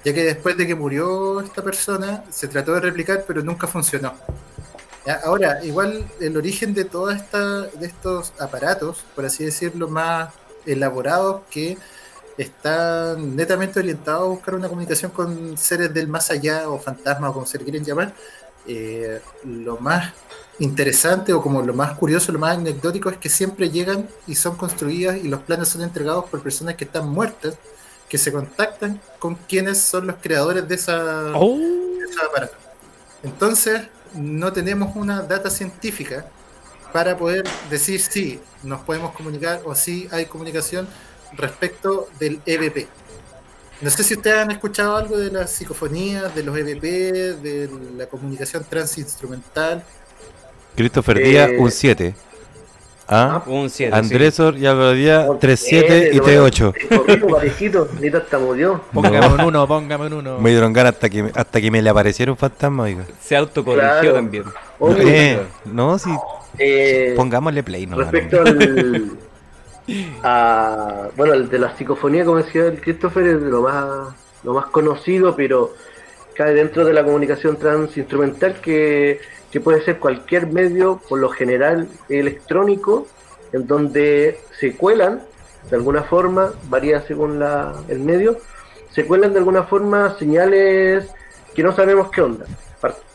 ya 0.06 0.14
que 0.14 0.24
después 0.24 0.56
de 0.56 0.68
que 0.68 0.76
murió 0.76 1.42
esta 1.42 1.64
persona 1.64 2.24
se 2.30 2.48
trató 2.48 2.76
de 2.76 2.80
replicar 2.80 3.26
pero 3.28 3.44
nunca 3.44 3.68
funcionó. 3.68 4.14
Ahora, 5.24 5.64
igual 5.64 6.06
el 6.20 6.36
origen 6.38 6.74
de 6.74 6.86
toda 6.86 7.16
esta, 7.16 7.62
de 7.64 7.86
estos 7.86 8.34
aparatos, 8.40 9.04
por 9.16 9.26
así 9.26 9.46
decirlo, 9.46 9.88
más 9.88 10.34
elaborados 10.66 11.42
que 11.50 11.78
están 12.38 13.36
netamente 13.36 13.80
orientados 13.80 14.24
a 14.24 14.26
buscar 14.26 14.56
una 14.56 14.68
comunicación 14.68 15.12
con 15.12 15.58
seres 15.58 15.94
del 15.94 16.08
más 16.08 16.32
allá 16.32 16.70
o 16.70 16.80
fantasmas 16.80 17.30
o 17.30 17.34
como 17.34 17.46
se 17.46 17.60
le 17.60 17.64
quieren 17.66 17.84
llamar, 17.84 18.14
eh, 18.68 19.22
lo 19.44 19.78
más 19.78 20.12
interesante 20.58 21.34
o 21.34 21.42
como 21.42 21.62
lo 21.62 21.74
más 21.74 21.98
curioso, 21.98 22.32
lo 22.32 22.40
más 22.40 22.58
anecdótico 22.58 23.10
es 23.10 23.18
que 23.18 23.30
siempre 23.30 23.70
llegan 23.70 24.08
y 24.26 24.36
son 24.36 24.56
construidas 24.56 25.18
y 25.18 25.28
los 25.28 25.42
planes 25.42 25.68
son 25.68 25.84
entregados 25.84 26.26
por 26.26 26.42
personas 26.42 26.76
que 26.76 26.86
están 26.86 27.10
muertas, 27.10 27.58
que 28.10 28.18
se 28.18 28.32
contactan 28.32 29.02
con 29.20 29.36
quienes 29.36 29.80
son 29.80 30.08
los 30.08 30.18
creadores 30.22 30.68
de 30.68 30.76
esa, 30.76 31.32
Oh. 31.36 31.58
de 31.58 32.06
aparatos. 32.28 32.58
Entonces, 33.24 33.82
no 34.14 34.54
tenemos 34.54 34.96
una 34.96 35.22
data 35.22 35.50
científica 35.50 36.26
para 36.94 37.18
poder 37.18 37.44
decir 37.70 38.00
si 38.00 38.40
nos 38.64 38.82
podemos 38.82 39.14
comunicar 39.14 39.62
o 39.66 39.76
si 39.76 40.08
hay 40.12 40.26
comunicación 40.28 40.88
respecto 41.34 42.08
del 42.20 42.40
EVP. 42.46 42.88
No 43.82 43.90
sé 43.90 44.04
si 44.04 44.14
ustedes 44.14 44.38
han 44.38 44.52
escuchado 44.52 44.96
algo 44.96 45.18
de 45.18 45.30
las 45.32 45.52
psicofonías, 45.52 46.34
de 46.34 46.44
los 46.44 46.58
EVP, 46.58 47.34
de 47.42 47.70
la 47.98 48.06
comunicación 48.06 48.64
transinstrumental. 48.64 49.84
Christopher 50.78 51.18
Eh, 51.18 51.24
Díaz, 51.30 51.50
un 51.58 51.72
7. 51.72 52.16
¿Ah? 53.08 53.44
Un 53.46 53.70
7. 53.70 53.96
Andrés 53.96 54.40
Or 54.40 54.58
y 54.58 54.66
Álvaro 54.66 54.94
Díaz, 54.94 55.30
Un 55.30 55.38
3, 55.40 55.60
7 55.60 55.88
siete, 55.88 56.16
y 56.16 56.18
no, 56.18 56.24
T8. 56.48 56.98
Corrijo, 56.98 57.28
parejito, 57.28 57.88
ni 58.02 58.10
tartamudeó. 58.10 58.82
Póngame 58.92 59.28
un 59.28 59.42
uno, 59.42 59.68
póngame 59.68 60.08
un 60.08 60.14
uno. 60.14 60.40
Me 60.40 60.50
dieron 60.50 60.74
ganas 60.74 60.94
hasta 60.94 61.10
que, 61.10 61.22
me- 61.24 61.32
hasta 61.36 61.62
que 61.62 61.70
me 61.70 61.82
le 61.84 61.90
apareciera 61.92 62.32
un 62.32 62.38
fantasma, 62.38 62.84
oiga. 62.84 63.04
Se 63.22 63.36
autocorrigió 63.36 63.90
Claro. 64.02 64.14
también. 64.14 64.44
Oye, 64.80 65.34
Eh, 65.34 65.40
no, 65.66 66.00
si 66.00 66.10
eh, 66.58 67.14
pongámosle 67.16 67.62
play, 67.64 67.86
no. 67.86 67.98
respecto 67.98 68.42
al, 68.42 69.12
a, 70.24 71.10
bueno, 71.16 71.34
el 71.34 71.50
de 71.50 71.60
la 71.60 71.76
psicofonía, 71.78 72.26
como 72.26 72.38
decía 72.38 72.66
el 72.66 72.82
Christopher, 72.82 73.28
es 73.28 73.42
de 73.42 73.50
lo 73.50 73.62
más, 73.62 73.86
lo 74.44 74.54
más 74.54 74.66
conocido, 74.68 75.36
pero 75.36 75.74
cae 76.36 76.54
dentro 76.54 76.84
de 76.86 76.94
la 76.94 77.04
comunicación 77.04 77.58
transinstrumental 77.58 78.56
que, 78.62 79.20
que 79.56 79.62
puede 79.62 79.86
ser 79.86 80.00
cualquier 80.00 80.48
medio, 80.48 81.00
por 81.08 81.18
lo 81.18 81.30
general 81.30 81.88
electrónico, 82.10 83.08
en 83.54 83.66
donde 83.66 84.42
se 84.60 84.76
cuelan 84.76 85.22
de 85.70 85.78
alguna 85.78 86.04
forma, 86.04 86.52
varía 86.68 87.00
según 87.04 87.40
la, 87.40 87.74
el 87.88 88.02
medio, 88.02 88.38
se 88.92 89.06
cuelan 89.06 89.32
de 89.32 89.40
alguna 89.40 89.64
forma 89.64 90.14
señales 90.20 91.10
que 91.56 91.64
no 91.64 91.74
sabemos 91.74 92.12
qué 92.12 92.22
onda 92.22 92.46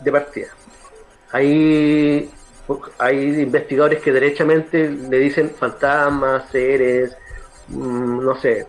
de 0.00 0.12
partida. 0.12 0.48
Hay 1.30 2.30
hay 2.96 3.42
investigadores 3.42 4.00
que 4.00 4.10
derechamente 4.10 4.88
le 4.88 5.18
dicen 5.18 5.50
fantasmas, 5.50 6.48
seres, 6.50 7.14
mm, 7.68 8.24
no 8.24 8.34
sé, 8.40 8.66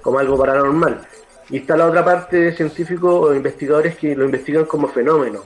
como 0.00 0.20
algo 0.20 0.38
paranormal. 0.38 1.08
Y 1.48 1.56
está 1.56 1.76
la 1.76 1.86
otra 1.86 2.04
parte 2.04 2.36
de 2.36 2.52
científicos 2.52 3.30
o 3.30 3.34
investigadores 3.34 3.96
que 3.96 4.14
lo 4.14 4.26
investigan 4.26 4.64
como 4.66 4.86
fenómeno, 4.86 5.42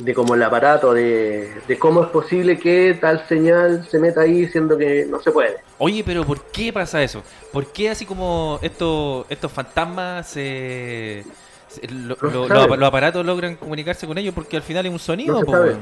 de 0.00 0.14
como 0.14 0.34
el 0.34 0.42
aparato, 0.42 0.94
de, 0.94 1.52
de 1.68 1.78
cómo 1.78 2.02
es 2.02 2.08
posible 2.08 2.58
que 2.58 2.96
tal 3.00 3.26
señal 3.28 3.86
se 3.90 3.98
meta 3.98 4.22
ahí 4.22 4.46
siendo 4.48 4.76
que 4.78 5.04
no 5.06 5.20
se 5.22 5.30
puede. 5.30 5.56
Oye, 5.78 6.02
pero 6.04 6.24
¿por 6.24 6.40
qué 6.46 6.72
pasa 6.72 7.02
eso? 7.02 7.22
¿Por 7.52 7.66
qué 7.66 7.90
así 7.90 8.06
como 8.06 8.58
estos 8.62 9.26
estos 9.28 9.52
fantasmas 9.52 10.26
se- 10.28 11.24
se- 11.68 11.86
lo- 11.88 12.16
No 12.22 12.48
lo- 12.48 12.76
los, 12.76 12.88
aparatos 12.88 13.24
logran 13.26 13.56
comunicarse 13.56 14.06
con 14.06 14.16
ellos? 14.18 14.34
Porque 14.34 14.56
al 14.56 14.62
final 14.62 14.86
es 14.86 14.92
un 14.92 14.98
sonido. 14.98 15.34
No 15.34 15.44
se 15.44 15.50
sabe. 15.50 15.76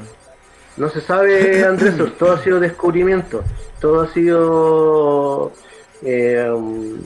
No 0.77 0.89
se 0.89 1.01
sabe, 1.01 1.63
Andrés, 1.65 1.93
todo 2.19 2.33
ha 2.33 2.43
sido 2.43 2.59
descubrimiento, 2.59 3.43
todo 3.81 4.01
ha 4.01 4.13
sido, 4.13 5.51
eh, 6.03 6.49
um, 6.53 6.97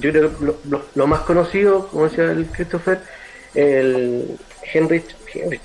yo 0.00 0.10
creo 0.10 0.36
que 0.38 0.44
lo, 0.44 0.56
lo- 0.68 0.82
lo 0.94 1.06
más 1.06 1.20
conocido, 1.20 1.88
como 1.88 2.04
decía 2.08 2.24
el 2.30 2.46
Christopher, 2.46 3.00
el 3.54 4.36
Henry, 4.72 5.04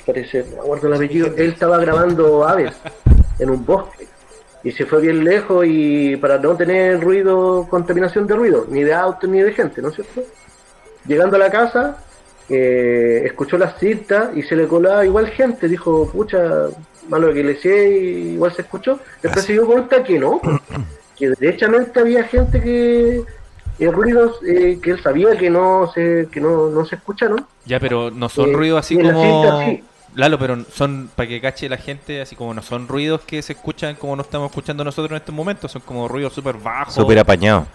Parece, 0.05 0.43
no 0.43 0.55
me 0.55 0.61
acuerdo 0.61 0.87
el 0.87 0.93
apellido, 0.93 1.27
él 1.35 1.49
estaba 1.51 1.77
grabando 1.77 2.47
aves 2.47 2.73
en 3.39 3.49
un 3.49 3.65
bosque 3.65 4.07
y 4.63 4.71
se 4.71 4.85
fue 4.85 5.01
bien 5.01 5.23
lejos 5.23 5.65
y 5.67 6.17
para 6.17 6.37
no 6.37 6.55
tener 6.55 7.01
ruido, 7.01 7.67
contaminación 7.69 8.27
de 8.27 8.35
ruido, 8.35 8.65
ni 8.69 8.83
de 8.83 8.93
autos 8.93 9.29
ni 9.29 9.41
de 9.41 9.53
gente, 9.53 9.81
¿no 9.81 9.89
es 9.89 9.95
cierto? 9.95 10.23
Llegando 11.05 11.37
a 11.37 11.39
la 11.39 11.49
casa, 11.49 11.97
eh, 12.49 13.21
escuchó 13.25 13.57
las 13.57 13.79
cintas 13.79 14.35
y 14.35 14.43
se 14.43 14.55
le 14.55 14.67
colaba 14.67 15.05
igual 15.05 15.27
gente, 15.27 15.67
dijo, 15.67 16.09
pucha, 16.11 16.67
malo 17.07 17.33
que 17.33 17.43
le 17.43 17.55
sé 17.55 17.89
y 17.89 18.33
igual 18.33 18.53
se 18.53 18.63
escuchó. 18.63 18.99
Después 19.21 19.45
se 19.45 19.53
dio 19.53 19.65
cuenta 19.65 20.03
que 20.03 20.19
no, 20.19 20.41
que 21.15 21.29
derechamente 21.29 21.99
había 21.99 22.23
gente 22.23 22.61
que 22.61 23.23
eh, 23.79 23.91
ruidos 23.91 24.37
eh, 24.45 24.79
que 24.81 24.91
él 24.91 25.01
sabía 25.03 25.37
que 25.37 25.49
no 25.49 25.89
se 25.93 26.27
que 26.31 26.39
no, 26.41 26.69
no 26.69 26.85
se 26.85 26.95
escucharon. 26.95 27.45
Ya, 27.65 27.79
pero 27.79 28.11
no 28.11 28.29
son 28.29 28.49
Eh, 28.49 28.53
ruidos 28.53 28.79
así 28.79 28.95
como. 28.95 29.09
cinta, 29.21 29.65
sí. 29.65 29.83
Lalo, 30.15 30.39
pero 30.39 30.57
son, 30.73 31.09
para 31.15 31.29
que 31.29 31.39
cache 31.39 31.69
la 31.69 31.77
gente, 31.77 32.19
así 32.21 32.35
como 32.35 32.53
no 32.53 32.61
son 32.63 32.87
ruidos 32.87 33.21
que 33.21 33.41
se 33.43 33.53
escuchan 33.53 33.95
como 33.95 34.15
no 34.15 34.23
estamos 34.23 34.49
escuchando 34.49 34.83
nosotros 34.83 35.11
en 35.11 35.17
estos 35.17 35.35
momentos, 35.35 35.71
son 35.71 35.83
como 35.83 36.07
ruidos 36.07 36.33
súper 36.33 36.55
bajos. 36.57 36.95
Súper 36.95 37.19
apañado. 37.19 37.67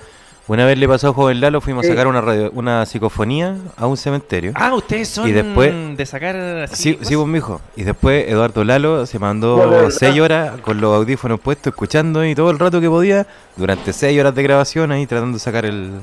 Una 0.47 0.67
vez 0.67 0.77
le 0.77 0.87
pasó 0.87 1.09
a 1.09 1.13
Joven 1.15 1.41
Lalo, 1.41 1.63
fuimos 1.63 1.87
a 1.87 1.89
sacar 1.89 2.07
una, 2.07 2.21
radio- 2.21 2.51
una 2.55 2.85
psicofonía 2.85 3.57
a 3.79 3.87
un 3.87 3.97
cementerio. 3.97 4.53
Ah, 4.55 4.75
ustedes 4.75 5.09
son 5.09 5.27
Y 5.27 5.33
después- 5.33 5.97
de 5.97 6.05
sacar 6.05 6.37
así. 6.37 6.77
Sí, 6.77 6.99
sí, 7.01 7.17
pues, 7.17 7.27
mijo. 7.27 7.63
Y 7.77 7.85
después 7.85 8.29
Eduardo 8.29 8.63
Lalo 8.63 9.07
se 9.07 9.19
mandó 9.19 9.57
No, 9.57 9.67
no, 9.67 9.83
no. 9.85 9.91
seis 9.91 10.21
horas 10.21 10.61
con 10.61 10.83
los 10.83 10.95
audífonos 10.95 11.41
puestos, 11.41 11.71
escuchando 11.73 12.23
y 12.27 12.35
todo 12.35 12.51
el 12.51 12.59
rato 12.59 12.79
que 12.83 12.91
podía, 12.91 13.27
durante 13.57 13.95
seis 13.95 14.21
horas 14.21 14.35
de 14.35 14.43
grabación 14.43 14.93
ahí 14.93 15.07
tratando 15.07 15.39
de 15.39 15.41
sacar 15.41 15.65
el 15.65 16.03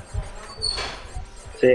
Sí. 1.59 1.67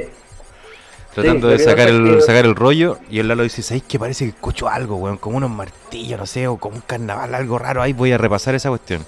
tratando 1.14 1.46
de 1.48 1.58
sacar 1.60 1.88
el 1.88 2.16
que- 2.16 2.20
sacar 2.22 2.44
el 2.46 2.56
rollo 2.56 2.98
y 3.08 3.20
el 3.20 3.28
Lalo 3.28 3.44
dice, 3.44 3.62
¿sabes 3.62 3.84
que 3.84 3.98
parece 3.98 4.24
que 4.24 4.30
escucho 4.30 4.68
algo, 4.68 4.96
weón? 4.96 5.18
Como 5.18 5.36
unos 5.36 5.50
martillos, 5.50 6.18
no 6.18 6.26
sé, 6.26 6.48
o 6.48 6.56
como 6.56 6.74
un 6.74 6.82
carnaval, 6.84 7.32
algo 7.32 7.58
raro 7.58 7.80
ahí, 7.80 7.92
voy 7.92 8.10
a 8.10 8.18
repasar 8.18 8.56
esa 8.56 8.70
cuestión. 8.70 9.04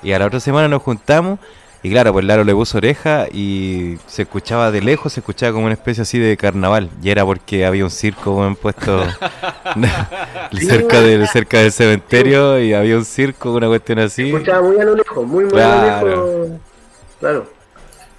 Y 0.00 0.12
a 0.12 0.18
la 0.20 0.26
otra 0.26 0.38
semana 0.38 0.68
nos 0.68 0.80
juntamos 0.82 1.40
y 1.82 1.90
claro, 1.90 2.12
pues 2.12 2.24
Lalo 2.24 2.42
le 2.44 2.52
puso 2.54 2.78
oreja 2.78 3.26
y 3.32 3.98
se 4.06 4.22
escuchaba 4.22 4.70
de 4.70 4.80
lejos, 4.80 5.12
se 5.12 5.20
escuchaba 5.20 5.52
como 5.52 5.66
una 5.66 5.74
especie 5.74 6.02
así 6.02 6.18
de 6.18 6.36
carnaval. 6.36 6.90
Y 7.02 7.10
era 7.10 7.24
porque 7.24 7.64
había 7.64 7.84
un 7.84 7.90
circo 7.90 8.34
weón, 8.36 8.56
puesto 8.56 9.04
cerca 10.60 11.00
del 11.00 11.28
cerca 11.28 11.58
del 11.60 11.70
cementerio 11.72 12.58
y 12.60 12.74
había 12.74 12.96
un 12.96 13.04
circo, 13.04 13.52
una 13.52 13.68
cuestión 13.68 14.00
así. 14.00 14.28
Escuchaba 14.28 14.62
muy 14.62 14.78
a 14.78 14.84
lo 14.84 14.94
lejos, 14.96 15.26
muy 15.26 15.44
muy 15.44 15.60
a 15.60 16.02
lo 16.02 16.08
lejos. 16.08 16.60
Claro. 17.20 17.58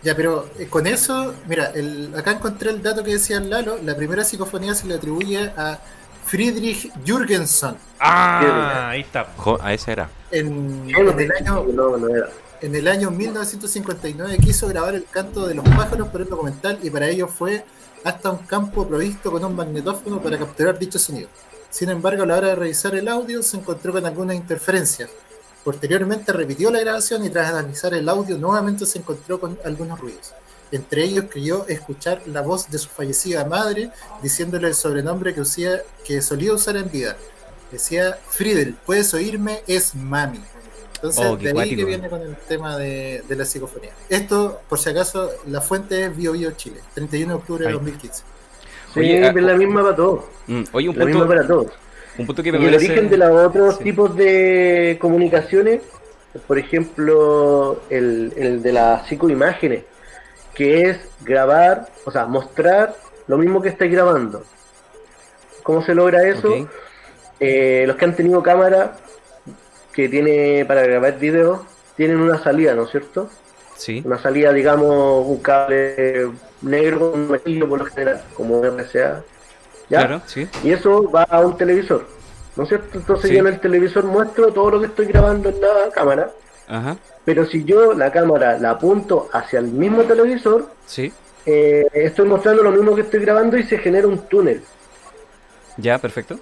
Ya, 0.01 0.15
pero 0.15 0.47
eh, 0.57 0.67
con 0.67 0.87
eso, 0.87 1.33
mira, 1.45 1.71
el, 1.75 2.13
acá 2.17 2.31
encontré 2.31 2.69
el 2.69 2.81
dato 2.81 3.03
que 3.03 3.11
decía 3.11 3.41
Lalo. 3.41 3.77
La 3.83 3.95
primera 3.97 4.23
psicofonía 4.23 4.73
se 4.73 4.87
le 4.87 4.93
atribuye 4.95 5.51
a 5.57 5.79
Friedrich 6.25 6.91
Jürgensen 7.05 7.75
Ah, 7.99 8.89
ahí 8.91 9.01
está. 9.01 9.27
Jo, 9.35 9.59
a 9.61 9.73
ese 9.73 9.91
era. 9.91 10.09
en, 10.31 10.87
no 10.87 11.11
en 11.11 11.19
el 11.19 11.31
año 11.33 11.65
no, 11.73 11.97
no 11.97 12.15
era. 12.15 12.29
En 12.61 12.75
el 12.75 12.87
año 12.87 13.09
1959 13.11 14.37
quiso 14.39 14.67
grabar 14.67 14.95
el 14.95 15.05
canto 15.05 15.47
de 15.47 15.55
los 15.55 15.65
pájaros 15.69 16.09
para 16.09 16.23
el 16.25 16.29
documental 16.29 16.79
y 16.83 16.89
para 16.89 17.07
ello 17.07 17.27
fue 17.27 17.63
hasta 18.03 18.31
un 18.31 18.39
campo 18.39 18.87
provisto 18.87 19.31
con 19.31 19.43
un 19.45 19.55
magnetófono 19.55 20.21
para 20.21 20.37
capturar 20.37 20.77
dicho 20.77 20.99
sonido. 20.99 21.29
Sin 21.69 21.89
embargo, 21.89 22.23
a 22.23 22.25
la 22.25 22.37
hora 22.37 22.47
de 22.49 22.55
revisar 22.55 22.95
el 22.95 23.07
audio 23.07 23.41
se 23.43 23.57
encontró 23.57 23.93
con 23.93 24.05
algunas 24.05 24.35
interferencias. 24.35 25.09
Posteriormente 25.63 26.33
repitió 26.33 26.71
la 26.71 26.79
grabación 26.79 27.23
y 27.25 27.29
tras 27.29 27.49
analizar 27.53 27.93
el 27.93 28.09
audio 28.09 28.37
nuevamente 28.37 28.85
se 28.85 28.99
encontró 28.99 29.39
con 29.39 29.57
algunos 29.63 29.99
ruidos. 29.99 30.33
Entre 30.71 31.03
ellos 31.03 31.25
creyó 31.29 31.65
escuchar 31.67 32.21
la 32.27 32.41
voz 32.41 32.69
de 32.69 32.77
su 32.77 32.89
fallecida 32.89 33.45
madre 33.45 33.91
diciéndole 34.21 34.67
el 34.67 34.75
sobrenombre 34.75 35.33
que, 35.33 35.41
usía- 35.41 35.81
que 36.05 36.21
solía 36.21 36.53
usar 36.53 36.75
en 36.77 36.91
vida. 36.91 37.15
Decía, 37.71 38.17
Friedel, 38.29 38.75
¿puedes 38.85 39.13
oírme? 39.13 39.61
Es 39.67 39.93
mami. 39.95 40.41
Entonces, 41.01 41.25
Oh, 41.25 41.37
de 41.37 41.47
ahí 41.47 41.53
cuático. 41.53 41.75
que 41.77 41.85
viene 41.85 42.09
con 42.09 42.21
el 42.21 42.35
tema 42.47 42.77
de, 42.77 43.23
de 43.27 43.35
la 43.35 43.45
psicofonía. 43.45 43.91
Esto, 44.09 44.61
por 44.67 44.77
si 44.79 44.89
acaso, 44.89 45.29
la 45.47 45.61
fuente 45.61 46.05
es 46.05 46.15
Bio 46.15 46.33
Bio 46.33 46.51
Chile, 46.51 46.81
31 46.93 47.33
de 47.33 47.39
octubre 47.39 47.61
de 47.63 47.67
Ahí. 47.69 47.73
2015. 47.73 48.23
Sí, 48.93 48.99
Oye, 48.99 49.23
ah, 49.25 49.29
es 49.35 49.43
la 49.43 49.53
misma 49.55 49.81
para 49.83 49.95
todos. 49.95 50.25
Mm, 50.47 50.63
Oye, 50.73 50.89
un 50.89 50.99
La 50.99 51.05
misma 51.05 51.27
para 51.27 51.47
todos. 51.47 51.67
un 52.17 52.25
punto 52.25 52.43
que 52.43 52.49
Y 52.49 52.51
me 52.51 52.57
el 52.57 52.65
parece... 52.65 52.85
origen 52.87 53.09
de 53.09 53.17
los 53.17 53.47
otros 53.47 53.77
Sí. 53.77 53.83
tipos 53.85 54.15
de 54.17 54.97
comunicaciones, 54.99 55.81
por 56.47 56.57
ejemplo, 56.59 57.81
el, 57.89 58.33
el 58.35 58.61
de 58.61 58.73
las 58.73 59.07
psicoimágenes, 59.07 59.83
que 60.53 60.81
es 60.89 60.97
grabar, 61.21 61.87
o 62.05 62.11
sea, 62.11 62.25
mostrar 62.25 62.95
lo 63.27 63.37
mismo 63.37 63.61
que 63.61 63.69
estáis 63.69 63.91
grabando. 63.91 64.43
¿Cómo 65.63 65.81
se 65.83 65.93
logra 65.95 66.27
eso? 66.27 66.67
Eh, 67.39 67.85
los 67.87 67.95
que 67.95 68.05
han 68.05 68.15
tenido 68.15 68.41
cámara 68.43 68.97
que 69.99 70.07
tiene 70.09 70.63
para 70.65 70.83
grabar 70.83 71.19
videos 71.19 71.59
tienen 71.97 72.21
una 72.21 72.41
salida, 72.41 72.73
¿no 72.73 72.83
es 72.83 72.91
cierto? 72.91 73.29
Sí. 73.75 74.01
Una 74.05 74.17
salida, 74.21 74.53
digamos, 74.53 75.25
un 75.27 75.37
cable 75.39 76.29
negro 76.61 77.11
con 77.11 77.19
un 77.21 77.29
martillo 77.29 77.67
por 77.67 77.79
lo 77.79 77.85
general, 77.85 78.23
como 78.35 78.61
RCA. 78.63 79.23
¿ya? 79.89 79.99
Claro, 79.99 80.21
sí. 80.25 80.47
Y 80.63 80.71
eso 80.71 81.09
va 81.11 81.23
a 81.23 81.41
un 81.41 81.57
televisor, 81.57 82.05
¿no 82.55 82.63
es 82.63 82.69
cierto? 82.69 82.97
Entonces 82.97 83.29
Sí. 83.29 83.35
yo 83.35 83.41
en 83.41 83.47
el 83.47 83.59
televisor 83.59 84.05
muestro 84.05 84.53
todo 84.53 84.71
lo 84.71 84.79
que 84.79 84.85
estoy 84.85 85.07
grabando 85.07 85.49
en 85.49 85.59
la 85.59 85.89
cámara, 85.93 86.31
Ajá. 86.67 86.95
pero 87.25 87.45
si 87.45 87.65
yo 87.65 87.93
la 87.93 88.11
cámara 88.11 88.57
la 88.59 88.71
apunto 88.71 89.27
hacia 89.33 89.59
el 89.59 89.67
mismo 89.67 90.03
televisor, 90.03 90.69
Sí. 90.85 91.11
eh, 91.45 91.85
estoy 91.93 92.27
mostrando 92.29 92.63
lo 92.63 92.71
mismo 92.71 92.95
que 92.95 93.01
estoy 93.01 93.19
grabando 93.21 93.57
y 93.57 93.63
se 93.63 93.77
genera 93.77 94.07
un 94.07 94.19
túnel, 94.27 94.61
Ya, 95.77 95.97
perfecto. 95.97 96.39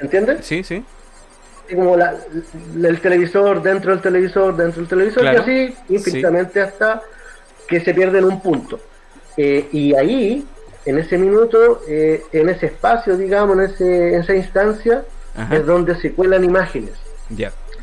¿entiendes? 0.00 0.44
Sí, 0.46 0.62
sí. 0.64 0.84
Como 1.72 1.96
la- 1.96 2.14
el 2.82 3.00
televisor 3.00 3.62
dentro 3.62 3.92
del 3.92 4.00
televisor, 4.02 4.56
dentro 4.56 4.80
del 4.80 4.88
televisor, 4.88 5.22
Claro. 5.22 5.38
y 5.38 5.40
así 5.42 5.74
infinitamente 5.88 6.60
hasta 6.60 7.02
que 7.66 7.80
se 7.80 7.94
pierde 7.94 8.18
en 8.18 8.24
un 8.26 8.40
punto. 8.42 8.78
Eh, 9.36 9.68
y 9.72 9.94
ahí, 9.94 10.46
en 10.84 10.98
ese 10.98 11.16
minuto, 11.16 11.80
eh, 11.88 12.22
en 12.32 12.48
ese 12.50 12.66
espacio, 12.66 13.16
digamos, 13.16 13.56
en, 13.56 13.64
ese, 13.64 14.14
en 14.14 14.20
esa 14.20 14.34
instancia, 14.34 15.04
Ajá. 15.34 15.56
es 15.56 15.64
donde 15.66 15.94
se 16.00 16.12
cuelan 16.12 16.44
imágenes. 16.44 16.92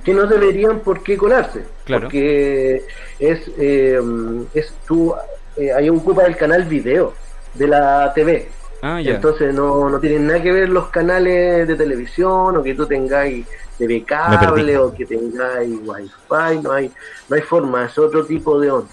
Que 0.04 0.14
no 0.14 0.26
deberían 0.28 0.80
por 0.80 1.02
qué 1.04 1.18
colarse. 1.18 1.62
Claro. 1.86 2.04
Porque 2.04 2.84
es, 3.20 3.40
eh, 3.58 4.00
es 4.54 4.74
tú, 4.88 5.14
eh, 5.58 5.72
ahí 5.74 5.90
ocupa 5.90 6.26
el 6.26 6.36
canal 6.38 6.64
video 6.66 7.14
de 7.56 7.68
la 7.68 8.12
TV. 8.14 8.48
Ah. 8.84 9.00
Entonces 9.04 9.54
no, 9.54 9.90
no 9.90 10.00
tienen 10.00 10.26
nada 10.28 10.42
que 10.42 10.52
ver 10.52 10.70
los 10.70 10.88
canales 10.88 11.68
de 11.68 11.76
televisión 11.76 12.58
o 12.58 12.64
que 12.64 12.74
tú 12.74 12.88
tengáis 12.88 13.46
TV 13.88 14.04
cable 14.04 14.78
o 14.78 14.94
que 14.94 15.06
tengáis 15.06 15.72
wifi, 15.84 16.60
no 16.62 16.72
hay, 16.72 16.92
no 17.30 17.36
hay 17.36 17.42
forma, 17.42 17.86
es 17.86 17.98
otro 17.98 18.24
tipo 18.26 18.60
de 18.60 18.70
onda. 18.70 18.92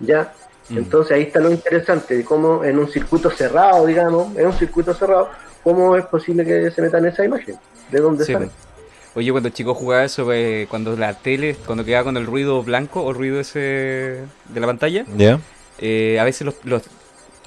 ¿Ya? 0.00 0.32
Mm. 0.68 0.78
Entonces 0.78 1.12
ahí 1.16 1.22
está 1.22 1.40
lo 1.40 1.50
interesante 1.50 2.14
de 2.16 2.24
cómo 2.24 2.62
en 2.62 2.78
un 2.78 2.88
circuito 2.90 3.30
cerrado, 3.30 3.86
digamos, 3.86 4.36
en 4.36 4.46
un 4.46 4.52
circuito 4.52 4.92
cerrado, 4.92 5.30
cómo 5.64 5.96
es 5.96 6.04
posible 6.06 6.44
que 6.44 6.70
se 6.70 6.82
metan 6.82 7.06
esa 7.06 7.24
imagen, 7.24 7.56
de 7.90 8.00
dónde 8.00 8.24
Sí, 8.24 8.32
sale. 8.34 8.46
pues. 8.46 8.68
Oye, 9.14 9.30
cuando 9.32 9.48
el 9.48 9.54
chico 9.54 9.74
jugaba 9.74 10.04
eso, 10.04 10.30
eh, 10.32 10.66
cuando 10.68 10.94
la 10.94 11.14
tele, 11.14 11.56
cuando 11.66 11.84
quedaba 11.84 12.04
con 12.04 12.16
el 12.18 12.26
ruido 12.26 12.62
blanco 12.62 13.02
o 13.02 13.12
ruido 13.14 13.40
ese 13.40 13.58
de 13.60 14.60
la 14.60 14.66
pantalla, 14.66 15.04
¿Ya? 15.16 15.40
eh, 15.78 16.18
a 16.20 16.24
veces 16.24 16.42
los, 16.44 16.54
los- 16.64 16.82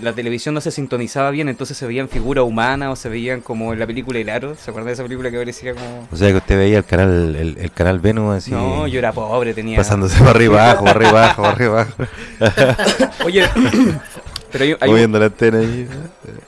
la 0.01 0.13
televisión 0.13 0.55
no 0.55 0.61
se 0.61 0.71
sintonizaba 0.71 1.31
bien, 1.31 1.49
entonces 1.49 1.77
se 1.77 1.85
veían 1.85 2.09
figuras 2.09 2.43
humanas 2.43 2.89
o 2.89 2.95
se 2.95 3.09
veían 3.09 3.41
como 3.41 3.73
en 3.73 3.79
la 3.79 3.87
película 3.87 4.19
El 4.19 4.29
Aro. 4.29 4.55
¿Se 4.55 4.69
acuerdan 4.69 4.87
de 4.87 4.93
esa 4.93 5.03
película 5.03 5.31
que 5.31 5.37
parecía 5.37 5.73
como.? 5.73 6.07
O 6.11 6.15
sea 6.15 6.29
que 6.29 6.37
usted 6.37 6.57
veía 6.57 6.79
el 6.79 6.85
canal, 6.85 7.35
el, 7.35 7.57
el 7.57 7.71
canal 7.71 7.99
Venus 7.99 8.35
así. 8.35 8.51
No, 8.51 8.87
yo 8.87 8.99
era 8.99 9.11
pobre, 9.13 9.53
tenía. 9.53 9.77
Pasándose 9.77 10.17
para 10.19 10.31
arriba 10.31 10.71
abajo, 10.71 10.85
para 10.85 10.99
arriba 10.99 11.23
abajo, 11.23 11.41
para 11.41 11.53
arriba 11.53 11.87
abajo. 12.39 13.13
Oye, 13.25 13.45
pero 14.51 14.65
hay, 14.65 14.75
hay 14.79 14.89
un, 14.89 14.95
moviendo 14.95 15.19
la 15.19 15.25
antena 15.25 15.59
ahí. 15.59 15.87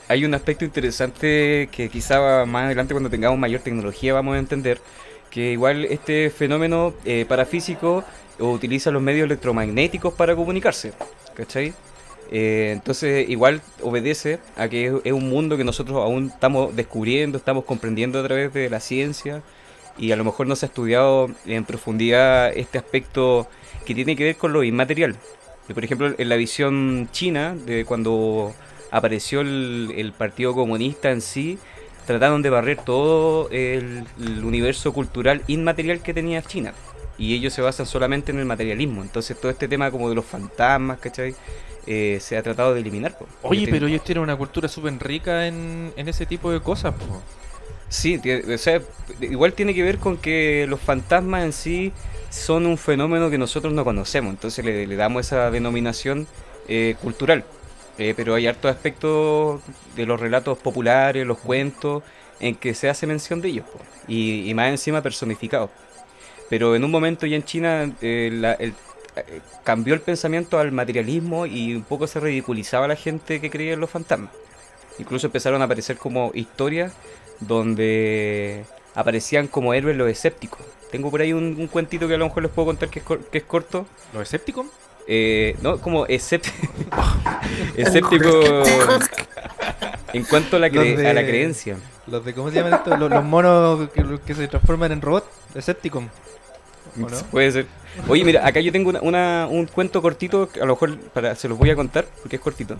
hay 0.08 0.24
un 0.24 0.34
aspecto 0.34 0.64
interesante 0.64 1.68
que 1.70 1.88
quizá 1.88 2.44
más 2.46 2.66
adelante, 2.66 2.94
cuando 2.94 3.10
tengamos 3.10 3.38
mayor 3.38 3.60
tecnología, 3.60 4.14
vamos 4.14 4.36
a 4.36 4.38
entender. 4.38 4.80
que 5.30 5.52
igual 5.52 5.84
este 5.84 6.30
fenómeno 6.30 6.94
eh, 7.04 7.24
parafísico 7.28 8.04
utiliza 8.38 8.90
los 8.90 9.02
medios 9.02 9.26
electromagnéticos 9.26 10.14
para 10.14 10.34
comunicarse, 10.34 10.92
¿cachai? 11.34 11.72
Eh, 12.36 12.72
entonces 12.72 13.30
igual 13.30 13.62
obedece 13.80 14.40
a 14.56 14.66
que 14.68 14.92
es, 15.04 15.12
un 15.12 15.28
mundo 15.28 15.56
que 15.56 15.62
nosotros 15.62 15.98
aún 15.98 16.32
estamos 16.34 16.74
descubriendo, 16.74 17.38
estamos 17.38 17.64
comprendiendo 17.64 18.18
a 18.18 18.24
través 18.24 18.52
de 18.52 18.68
la 18.68 18.80
ciencia 18.80 19.40
y 19.96 20.10
a 20.10 20.16
lo 20.16 20.24
mejor 20.24 20.48
no 20.48 20.56
se 20.56 20.66
ha 20.66 20.68
estudiado 20.68 21.30
en 21.46 21.64
profundidad 21.64 22.50
este 22.52 22.76
aspecto 22.76 23.46
que 23.86 23.94
tiene 23.94 24.16
que 24.16 24.24
ver 24.24 24.36
con 24.36 24.52
lo 24.52 24.64
inmaterial. 24.64 25.14
Por 25.72 25.84
ejemplo, 25.84 26.12
en 26.18 26.28
la 26.28 26.34
visión 26.34 27.08
china, 27.12 27.54
de 27.54 27.84
cuando 27.84 28.52
apareció 28.90 29.40
el, 29.40 29.94
el 29.96 30.12
Partido 30.12 30.54
Comunista 30.54 31.12
en 31.12 31.20
sí, 31.20 31.56
trataron 32.04 32.42
de 32.42 32.50
barrer 32.50 32.78
todo 32.78 33.48
el, 33.50 34.08
el 34.20 34.44
universo 34.44 34.92
cultural 34.92 35.42
inmaterial 35.46 36.02
que 36.02 36.12
tenía 36.12 36.42
China. 36.42 36.74
Y 37.16 37.36
ellos 37.36 37.52
se 37.52 37.62
basan 37.62 37.86
solamente 37.86 38.32
en 38.32 38.40
el 38.40 38.44
materialismo. 38.44 39.02
Entonces 39.02 39.40
todo 39.40 39.52
este 39.52 39.68
tema 39.68 39.92
como 39.92 40.08
de 40.08 40.16
los 40.16 40.24
fantasmas, 40.24 40.98
¿cachai? 40.98 41.36
Eh, 41.86 42.18
se 42.20 42.36
ha 42.36 42.42
tratado 42.42 42.72
de 42.74 42.80
eliminar. 42.80 43.16
po. 43.18 43.26
Oye, 43.42 43.66
pero 43.66 43.80
tiene- 43.80 43.92
ellos 43.94 44.04
tienen 44.04 44.22
una 44.24 44.36
cultura 44.36 44.68
súper 44.68 44.94
rica 44.98 45.46
en, 45.46 45.92
en 45.96 46.08
ese 46.08 46.24
tipo 46.26 46.50
de 46.50 46.60
cosas, 46.60 46.94
po. 46.94 47.22
Sí, 47.88 48.20
o 48.52 48.58
sea, 48.58 48.80
igual 49.20 49.52
tiene 49.52 49.74
que 49.74 49.82
ver 49.82 49.98
con 49.98 50.16
que 50.16 50.66
los 50.68 50.80
fantasmas 50.80 51.44
en 51.44 51.52
sí 51.52 51.92
son 52.30 52.66
un 52.66 52.76
fenómeno 52.78 53.30
que 53.30 53.38
nosotros 53.38 53.72
no 53.72 53.84
conocemos, 53.84 54.30
entonces 54.32 54.64
le, 54.64 54.86
le 54.86 54.96
damos 54.96 55.26
esa 55.26 55.50
denominación 55.50 56.26
eh, 56.68 56.96
cultural. 57.02 57.44
Eh, 57.98 58.14
pero 58.16 58.34
hay 58.34 58.48
hartos 58.48 58.70
aspectos 58.72 59.60
de 59.94 60.06
los 60.06 60.18
relatos 60.18 60.58
populares, 60.58 61.24
los 61.24 61.38
cuentos, 61.38 62.02
en 62.40 62.56
que 62.56 62.74
se 62.74 62.88
hace 62.88 63.06
mención 63.06 63.40
de 63.40 63.48
ellos, 63.50 63.66
po, 63.70 63.78
y, 64.08 64.50
y 64.50 64.54
más 64.54 64.70
encima 64.70 65.00
personificados. 65.00 65.70
Pero 66.50 66.74
en 66.74 66.82
un 66.84 66.90
momento 66.90 67.26
ya 67.26 67.36
en 67.36 67.44
China 67.44 67.92
eh, 68.00 68.30
la- 68.32 68.54
el- 68.54 68.74
cambió 69.62 69.94
el 69.94 70.00
pensamiento 70.00 70.58
al 70.58 70.72
materialismo 70.72 71.46
y 71.46 71.74
un 71.74 71.82
poco 71.84 72.06
se 72.06 72.20
ridiculizaba 72.20 72.86
a 72.86 72.88
la 72.88 72.96
gente 72.96 73.40
que 73.40 73.50
creía 73.50 73.72
en 73.74 73.80
los 73.80 73.90
fantasmas. 73.90 74.30
Incluso 74.98 75.26
empezaron 75.26 75.60
a 75.62 75.64
aparecer 75.66 75.96
como 75.96 76.30
historias 76.34 76.92
donde 77.40 78.64
aparecían 78.94 79.48
como 79.48 79.74
héroes 79.74 79.96
los 79.96 80.08
escépticos. 80.08 80.60
Tengo 80.90 81.10
por 81.10 81.20
ahí 81.20 81.32
un, 81.32 81.56
un 81.58 81.66
cuentito 81.66 82.06
que 82.06 82.14
a 82.14 82.18
lo 82.18 82.26
mejor 82.26 82.42
les 82.44 82.52
puedo 82.52 82.66
contar 82.66 82.88
que 82.88 83.00
es, 83.00 83.04
cor- 83.04 83.24
que 83.24 83.38
es 83.38 83.44
corto. 83.44 83.86
¿Los 84.12 84.22
escépticos? 84.22 84.66
Eh, 85.06 85.56
no, 85.60 85.78
como 85.80 86.06
escép- 86.06 86.44
escéptico 87.76 88.28
en 90.12 90.24
cuanto 90.24 90.56
a 90.56 90.60
la, 90.60 90.68
de- 90.68 91.08
a 91.08 91.12
la 91.12 91.22
creencia. 91.26 91.76
Los 92.06 92.24
de, 92.24 92.34
¿cómo 92.34 92.50
se 92.50 92.56
llaman 92.56 92.74
estos? 92.74 92.98
Los, 92.98 93.10
los 93.10 93.24
monos 93.24 93.88
que, 93.90 94.04
que 94.24 94.34
se 94.34 94.46
transforman 94.48 94.92
en 94.92 95.00
robot, 95.02 95.28
Decepticon. 95.54 96.10
¿O 96.96 97.08
no? 97.08 97.16
Puede 97.30 97.50
ser. 97.50 97.66
Oye, 98.08 98.24
mira, 98.24 98.46
acá 98.46 98.60
yo 98.60 98.72
tengo 98.72 98.90
una, 98.90 99.00
una- 99.02 99.46
un 99.50 99.66
cuento 99.66 100.02
cortito, 100.02 100.48
a 100.60 100.66
lo 100.66 100.74
mejor 100.74 100.98
para, 100.98 101.34
se 101.34 101.48
los 101.48 101.56
voy 101.58 101.70
a 101.70 101.76
contar, 101.76 102.06
porque 102.20 102.36
es 102.36 102.42
cortito. 102.42 102.76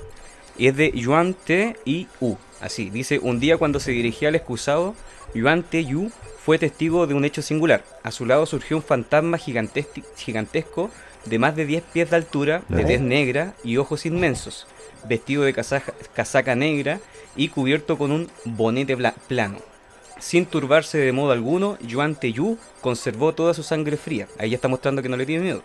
Y 0.59 0.67
es 0.69 0.77
de 0.77 0.93
Yuan 0.93 1.35
Te 1.35 1.77
y 1.85 2.07
U. 2.21 2.37
Así, 2.61 2.91
dice, 2.91 3.19
un 3.21 3.41
día 3.41 3.57
cuando 3.57 3.81
se 3.81 3.91
dirigía 3.93 4.29
al 4.29 4.35
excusado, 4.35 4.95
Yuan 5.35 5.63
Te 5.63 5.85
Yu 5.85 6.11
fue 6.39 6.59
testigo 6.59 7.07
de 7.07 7.15
un 7.15 7.25
hecho 7.25 7.43
singular. 7.43 7.85
A 8.03 8.11
su 8.11 8.27
lado 8.27 8.47
surgió 8.47 8.77
un 8.77 8.83
fantasma 8.83 9.39
gigantesco 9.39 10.91
de 11.25 11.39
más 11.39 11.57
de 11.57 11.67
10 11.67 11.83
pies 11.93 12.11
de 12.11 12.17
altura, 12.17 12.63
de 12.69 12.85
tez 12.85 13.01
negra 13.01 13.55
y 13.65 13.79
ojos 13.79 14.05
inmensos, 14.07 14.67
vestido 15.09 15.43
de 15.45 15.55
casaja- 15.55 15.95
casaca 16.15 16.55
negra 16.55 17.01
y 17.35 17.49
cubierto 17.49 17.97
con 17.99 18.13
un 18.13 18.31
bonete 18.45 18.97
plano. 19.27 19.59
Sin 20.19 20.47
turbarse 20.47 20.99
de 20.99 21.13
modo 21.13 21.33
alguno, 21.33 21.77
Yuan 21.81 22.15
Teyu 22.15 22.57
conservó 22.81 23.35
toda 23.35 23.53
su 23.55 23.63
sangre 23.63 23.97
fría. 23.97 24.27
Ahí 24.39 24.51
ya 24.51 24.57
está 24.57 24.69
mostrando 24.69 25.03
que 25.03 25.09
no 25.09 25.17
le 25.17 25.27
tiene 25.27 25.43
miedo. 25.45 25.63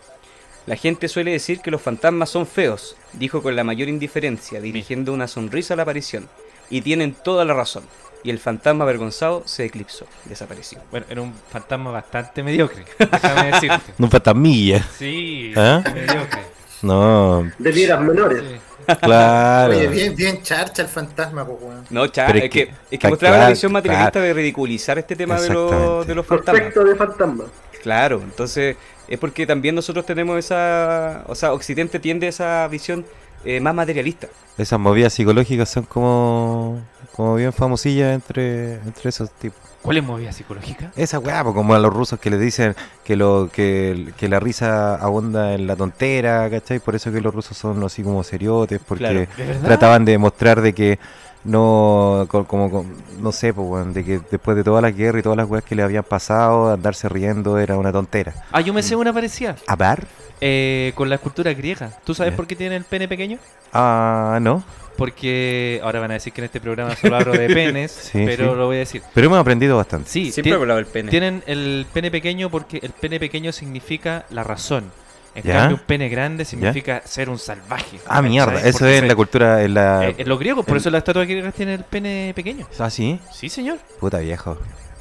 La 0.66 0.76
gente 0.76 1.08
suele 1.08 1.32
decir 1.32 1.60
que 1.60 1.70
los 1.70 1.80
fantasmas 1.80 2.28
son 2.30 2.46
feos, 2.46 2.96
dijo 3.14 3.42
con 3.42 3.56
la 3.56 3.64
mayor 3.64 3.88
indiferencia, 3.88 4.60
dirigiendo 4.60 5.12
una 5.12 5.26
sonrisa 5.28 5.74
a 5.74 5.76
la 5.76 5.84
aparición. 5.84 6.28
Y 6.68 6.82
tienen 6.82 7.14
toda 7.14 7.44
la 7.44 7.54
razón. 7.54 7.84
Y 8.22 8.28
el 8.30 8.38
fantasma 8.38 8.84
avergonzado 8.84 9.42
se 9.46 9.64
eclipsó, 9.64 10.06
desapareció. 10.26 10.78
Bueno, 10.90 11.06
era 11.08 11.22
un 11.22 11.32
fantasma 11.50 11.90
bastante 11.90 12.42
mediocre, 12.42 12.84
déjame 12.98 13.52
decirte. 13.52 13.92
Un 13.98 14.10
fantasmilla. 14.10 14.86
Sí, 14.98 15.54
¿Ah? 15.56 15.82
mediocre. 15.94 16.42
No, 16.82 17.50
De 17.58 17.72
vidas 17.72 18.00
menores. 18.02 18.42
Sí. 18.42 18.56
Claro. 19.00 19.72
Oye, 19.76 19.88
bien, 19.88 20.16
bien 20.16 20.42
charcha 20.42 20.82
el 20.82 20.88
fantasma, 20.88 21.44
pues, 21.46 21.58
weón. 21.60 21.84
No, 21.90 22.06
cha, 22.08 22.26
Pero 22.26 22.38
es, 22.38 22.44
es 22.44 22.50
que, 22.50 22.66
que- 22.68 22.74
es 22.90 22.98
que 22.98 23.08
mostraba 23.08 23.38
la 23.38 23.48
visión 23.50 23.72
materialista 23.72 24.12
claro. 24.12 24.26
de 24.26 24.32
ridiculizar 24.34 24.98
este 24.98 25.16
tema 25.16 25.40
de, 25.40 25.50
los- 25.50 26.06
de 26.06 26.14
los 26.14 26.26
fantasmas. 26.26 26.74
De 26.74 26.96
fantasma. 26.96 27.44
Claro, 27.82 28.20
entonces 28.22 28.76
es 29.08 29.18
porque 29.18 29.46
también 29.46 29.74
nosotros 29.74 30.04
tenemos 30.04 30.38
esa, 30.38 31.24
o 31.26 31.34
sea, 31.34 31.52
Occidente 31.52 31.98
tiende 31.98 32.26
a 32.26 32.30
esa 32.30 32.68
visión 32.68 33.04
eh, 33.44 33.58
más 33.60 33.74
materialista. 33.74 34.28
Esas 34.58 34.78
movidas 34.78 35.14
psicológicas 35.14 35.68
son 35.70 35.84
como, 35.84 36.78
como 37.12 37.36
bien 37.36 37.52
famosillas 37.54 38.14
entre, 38.14 38.74
entre 38.74 39.08
esos 39.08 39.30
tipos. 39.30 39.58
¿Cuál 39.82 39.96
es 39.96 40.04
movida 40.04 40.30
psicológica? 40.32 40.92
Esa 40.94 41.18
weá, 41.18 41.42
pues, 41.42 41.54
como 41.54 41.74
a 41.74 41.78
los 41.78 41.92
rusos 41.92 42.18
que 42.20 42.28
les 42.30 42.38
dicen 42.40 42.74
que 43.02 43.16
lo 43.16 43.48
que, 43.52 44.12
que 44.18 44.28
la 44.28 44.38
risa 44.38 44.94
abunda 44.96 45.54
en 45.54 45.66
la 45.66 45.74
tontera, 45.74 46.48
¿cachai? 46.50 46.80
Por 46.80 46.94
eso 46.94 47.10
que 47.10 47.20
los 47.20 47.34
rusos 47.34 47.56
son 47.56 47.82
así 47.82 48.02
como 48.02 48.22
seriotes, 48.22 48.78
porque 48.86 49.04
Claro. 49.04 49.20
¿De 49.36 49.46
verdad? 49.46 49.64
trataban 49.64 50.04
de 50.04 50.12
demostrar 50.12 50.60
de 50.60 50.74
que 50.74 50.98
no, 51.44 52.26
co- 52.28 52.44
como, 52.44 52.70
co- 52.70 52.84
no 53.20 53.32
sé, 53.32 53.54
pues, 53.54 53.94
de 53.94 54.04
que 54.04 54.20
después 54.30 54.54
de 54.56 54.64
todas 54.64 54.82
las 54.82 54.94
guerras 54.94 55.20
y 55.20 55.22
todas 55.22 55.38
las 55.38 55.48
weas 55.48 55.64
que 55.64 55.74
le 55.74 55.82
habían 55.82 56.04
pasado, 56.04 56.70
andarse 56.70 57.08
riendo 57.08 57.58
era 57.58 57.78
una 57.78 57.90
tontera. 57.90 58.34
Ah, 58.52 58.60
yo 58.60 58.74
me 58.74 58.82
sé 58.82 58.94
una 58.96 59.12
parecida. 59.14 59.56
¿A 59.66 59.76
ver? 59.76 60.06
Eh, 60.42 60.92
con 60.94 61.08
la 61.08 61.14
escultura 61.16 61.52
griega. 61.54 61.90
¿Tú 62.04 62.14
sabes 62.14 62.34
por 62.34 62.46
qué 62.46 62.54
tiene 62.56 62.76
el 62.76 62.84
pene 62.84 63.08
pequeño? 63.08 63.38
Ah, 63.72 64.38
no. 64.42 64.62
Porque 65.00 65.80
ahora 65.82 65.98
van 65.98 66.10
a 66.10 66.14
decir 66.14 66.32
que 66.32 66.42
en 66.42 66.44
este 66.44 66.60
programa 66.60 66.94
solo 66.94 67.16
hablo 67.16 67.32
de 67.32 67.48
penes, 67.54 67.90
Sí, 67.90 68.22
pero 68.26 68.50
sí. 68.52 68.56
lo 68.58 68.66
voy 68.66 68.76
a 68.76 68.80
decir. 68.80 69.02
Pero 69.14 69.26
hemos 69.28 69.38
aprendido 69.38 69.76
bastante. 69.78 70.08
Sí, 70.10 70.30
Siempre 70.30 70.52
he 70.52 70.54
hablado 70.56 70.76
del 70.76 70.86
pene. 70.86 71.10
tienen 71.10 71.42
el 71.46 71.86
pene 71.92 72.10
pequeño 72.10 72.50
porque 72.50 72.78
el 72.82 72.90
pene 72.90 73.18
pequeño 73.18 73.50
significa 73.50 74.26
la 74.30 74.44
razón. 74.44 74.92
En 75.34 75.42
¿Ya? 75.44 75.54
cambio, 75.54 75.76
un 75.78 75.82
pene 75.84 76.08
grande 76.08 76.44
significa 76.44 77.02
ser 77.06 77.30
un 77.30 77.38
salvaje. 77.38 77.98
Ah, 78.06 78.20
mierda. 78.20 78.60
Eso 78.60 78.80
Porque 78.80 78.96
es 78.96 79.02
en 79.02 79.08
la 79.08 79.14
cultura, 79.14 79.62
en 79.62 79.74
la... 79.74 80.08
eh, 80.08 80.14
en 80.18 80.28
los 80.28 80.38
griegos, 80.38 80.64
por 80.66 80.74
en- 80.76 80.80
eso 80.80 80.90
las 80.90 80.98
estatuas 80.98 81.26
griegas 81.26 81.54
tienen 81.54 81.76
el 81.78 81.84
pene 81.84 82.32
pequeño. 82.34 82.66
Ah, 82.78 82.90
sí. 82.90 83.18
Sí, 83.32 83.48
señor. 83.48 83.78
Puta 84.00 84.18
viejo. 84.18 84.58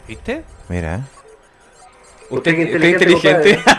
¿Viste? 0.08 0.44
Mira. 0.70 1.02
Usted, 2.30 2.52
Usted 2.58 2.76
usted 2.76 2.90
inteligente. 2.90 3.60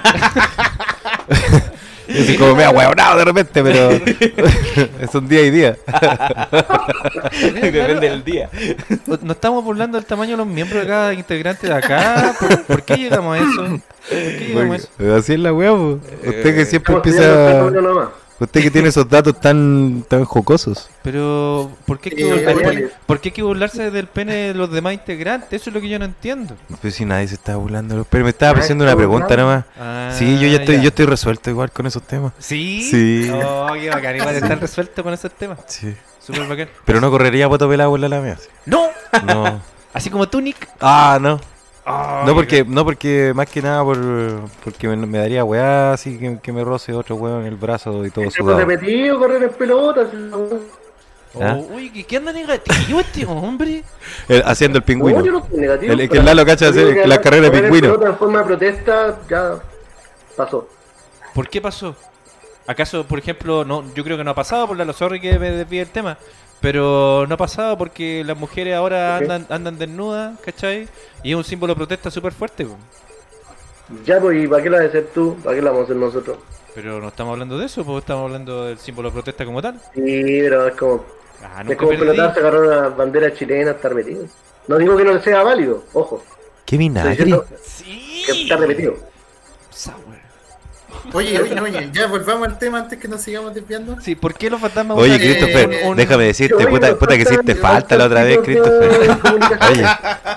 Yo 2.12 2.24
soy 2.24 2.36
como 2.36 2.54
me 2.56 2.64
ahueonado 2.64 3.18
de 3.18 3.24
repente, 3.24 3.62
pero 3.62 3.90
es 5.00 5.14
un 5.14 5.28
día 5.28 5.42
y 5.42 5.50
día. 5.50 5.76
Depende 7.40 8.08
del 8.08 8.24
día. 8.24 8.50
Nos 9.06 9.36
estamos 9.36 9.62
burlando 9.64 9.96
del 9.96 10.06
tamaño 10.06 10.32
de 10.32 10.36
los 10.38 10.46
miembros 10.46 10.82
de 10.82 10.88
cada 10.88 11.14
integrante 11.14 11.68
de 11.68 11.74
acá. 11.74 12.34
¿Por, 12.38 12.62
por 12.64 12.82
qué 12.82 12.96
llegamos 12.96 13.36
a 13.36 13.40
eso? 13.40 13.62
¿Por 13.62 13.82
qué 14.08 14.44
llegamos 14.48 14.72
a 14.98 15.04
eso? 15.04 15.16
Así 15.16 15.32
es 15.34 15.40
la 15.40 15.50
po. 15.50 16.00
Usted 16.26 16.54
que 16.54 16.64
siempre 16.64 16.96
estudiando 16.96 17.68
el 17.68 17.76
empieza. 17.76 18.19
Usted 18.40 18.62
que 18.62 18.70
tiene 18.70 18.88
esos 18.88 19.08
datos 19.08 19.38
tan, 19.40 20.02
tan 20.08 20.24
jocosos. 20.24 20.88
Pero, 21.02 21.70
¿por 21.86 22.00
qué, 22.00 22.08
hay 22.10 22.16
que 22.16 22.22
Eh, 22.22 22.32
burlar- 22.32 22.54
por- 22.54 22.64
variables. 22.64 22.92
por 23.06 23.20
qué 23.20 23.28
hay 23.28 23.32
que 23.32 23.42
burlarse 23.42 23.90
del 23.90 24.06
pene 24.06 24.34
de 24.34 24.54
los 24.54 24.70
demás 24.72 24.94
integrantes? 24.94 25.60
Eso 25.60 25.70
es 25.70 25.74
lo 25.74 25.80
que 25.80 25.88
yo 25.90 25.98
no 25.98 26.06
entiendo. 26.06 26.56
Pues 26.80 26.94
si 26.94 27.04
nadie 27.04 27.28
se 27.28 27.34
está 27.34 27.56
burlando. 27.56 28.06
Pero 28.08 28.24
me 28.24 28.30
estaba 28.30 28.58
haciendo 28.58 28.84
una 28.84 28.96
pregunta 28.96 29.36
nomás. 29.36 29.64
Ah, 29.78 30.10
Sí, 30.16 30.38
yo 30.38 30.48
ya 30.48 30.56
estoy, 30.58 30.80
yo 30.80 30.88
estoy 30.88 31.06
resuelto 31.06 31.50
igual 31.50 31.70
con 31.70 31.86
esos 31.86 32.02
temas. 32.02 32.32
¿Sí? 32.38 32.82
Sí. 32.90 33.30
Oh, 33.30 33.68
qué 33.74 33.90
bacán. 33.90 34.16
Igual 34.16 34.34
estar 34.34 34.58
resuelto 34.58 35.02
con 35.04 35.12
esos 35.12 35.32
temas. 35.32 35.58
Sí. 35.66 35.94
Súper 36.24 36.46
bacán. 36.48 36.68
Pero 36.84 37.00
no 37.00 37.10
correría 37.10 37.48
poto 37.48 37.68
pelado 37.68 37.90
por 37.90 38.00
la 38.00 38.08
lamia. 38.08 38.38
¡No! 38.66 38.88
No. 39.26 39.60
Así 39.92 40.08
como 40.08 40.28
tú, 40.28 40.40
Nick. 40.40 40.68
Ah, 40.80 41.18
no. 41.20 41.40
Oh, 41.86 42.22
No 42.26 42.34
porque, 42.34 42.64
no 42.64 42.84
porque 42.84 43.32
más 43.34 43.48
que 43.48 43.62
nada 43.62 43.82
por 43.82 43.98
porque 44.62 44.86
me, 44.88 44.96
me 45.06 45.18
daría 45.18 45.44
weá 45.44 45.92
así 45.94 46.18
que, 46.18 46.38
que 46.42 46.52
me 46.52 46.62
roce 46.62 46.92
otro 46.92 47.16
weón 47.16 47.40
en 47.40 47.46
el 47.46 47.56
brazo 47.56 48.04
y 48.04 48.10
todo 48.10 48.22
Hemos 48.22 48.34
sudado. 48.34 48.58
repetido 48.58 49.18
correr 49.18 49.42
en 49.44 49.50
pelotas. 49.50 50.08
¿Ah? 51.40 51.56
Oh, 51.56 51.74
uy, 51.76 51.90
¿qué, 52.04 52.16
anda 52.16 52.32
negativo 52.32 53.00
este 53.00 53.24
hombre? 53.24 53.84
El- 54.28 54.42
haciendo 54.44 54.78
el 54.78 54.82
No, 54.82 54.86
pingüino. 54.86 55.24
yo 55.24 55.32
no 55.32 55.46
soy 55.48 55.58
negativo. 55.60 55.92
El- 55.92 56.00
el 56.00 56.08
que 56.10 56.18
el 56.18 56.24
Lalo 56.24 56.44
cacha 56.44 56.68
hacer 56.68 57.06
la 57.06 57.16
correr 57.16 57.20
carrera 57.20 57.50
de 57.50 57.62
pingüino. 57.62 58.06
en 58.06 58.16
forma 58.16 58.38
de 58.40 58.44
protesta 58.44 59.18
ya 59.28 59.54
pasó. 60.36 60.68
¿Por 61.34 61.48
qué 61.48 61.60
pasó? 61.60 61.94
¿Acaso, 62.66 63.04
por 63.06 63.18
ejemplo, 63.20 63.64
no, 63.64 63.84
yo 63.94 64.04
creo 64.04 64.16
que 64.16 64.24
no 64.24 64.32
ha 64.32 64.34
pasado 64.34 64.66
por 64.66 64.76
la 64.76 64.92
sorry 64.92 65.20
que 65.20 65.38
me 65.38 65.50
desvíe 65.50 65.80
el 65.80 65.88
tema, 65.88 66.18
pero 66.60 67.26
no 67.28 67.34
ha 67.34 67.38
pasado 67.38 67.76
porque 67.78 68.22
las 68.24 68.36
mujeres 68.36 68.74
ahora 68.74 69.16
andan, 69.16 69.46
andan 69.48 69.78
desnudas, 69.78 70.38
¿cachai? 70.40 70.88
Y 71.22 71.30
es 71.30 71.36
un 71.36 71.44
símbolo 71.44 71.74
de 71.74 71.78
protesta 71.78 72.10
súper 72.10 72.32
fuerte, 72.32 72.64
po. 72.66 72.76
Ya, 74.04 74.20
pues, 74.20 74.44
¿y 74.44 74.46
para 74.46 74.62
qué 74.62 74.70
la 74.70 74.76
vas 74.78 74.86
a 74.86 74.88
hacer 74.88 75.08
tú? 75.12 75.36
¿Para 75.42 75.56
qué 75.56 75.62
la 75.62 75.70
vamos 75.70 75.82
a 75.82 75.84
hacer 75.84 75.96
nosotros? 75.96 76.38
pero 76.72 77.00
no 77.00 77.08
estamos 77.08 77.32
hablando 77.32 77.58
de 77.58 77.66
eso, 77.66 77.84
pues 77.84 77.98
estamos 77.98 78.26
hablando 78.26 78.64
del 78.66 78.78
símbolo 78.78 79.08
de 79.08 79.12
protesta 79.14 79.44
como 79.44 79.60
tal. 79.60 79.74
Sí, 79.92 80.38
pero 80.42 80.68
es 80.68 80.76
como, 80.76 81.04
Ah, 81.42 81.64
es 81.66 81.76
como 81.76 81.90
pelotarse, 81.90 82.40
agarrar 82.40 82.62
una 82.62 82.88
bandera 82.88 83.32
chilena, 83.32 83.72
estar 83.72 83.94
metido. 83.94 84.24
No 84.68 84.76
digo 84.78 84.96
que 84.96 85.04
no 85.04 85.20
sea 85.22 85.42
válido, 85.42 85.84
ojo. 85.94 86.22
¿Qué 86.66 86.76
vinagre? 86.76 87.40
Sí. 87.62 88.22
que 88.26 88.42
está 88.42 88.56
repetido. 88.56 88.94
Oye, 91.12 91.40
oye, 91.40 91.60
oye, 91.60 91.90
ya 91.92 92.06
volvamos 92.06 92.48
al 92.48 92.58
tema 92.58 92.78
antes 92.78 92.98
que 92.98 93.08
nos 93.08 93.20
sigamos 93.20 93.54
desviando. 93.54 93.96
Sí, 94.00 94.14
¿por 94.14 94.34
qué 94.34 94.48
los 94.50 94.60
fantasmas 94.60 94.96
Oye, 94.96 95.14
usan, 95.16 95.20
Christopher, 95.26 95.72
eh, 95.72 95.88
un- 95.88 95.96
déjame 95.96 96.24
decirte, 96.24 96.54
Oye, 96.54 96.66
puta, 96.68 96.96
puta 96.96 97.16
que 97.16 97.22
hiciste 97.22 97.54
falta 97.56 97.96
la 97.96 98.06
otra 98.06 98.22
vez, 98.24 98.38
Christopher. 98.44 98.90
Oye, 99.70 99.84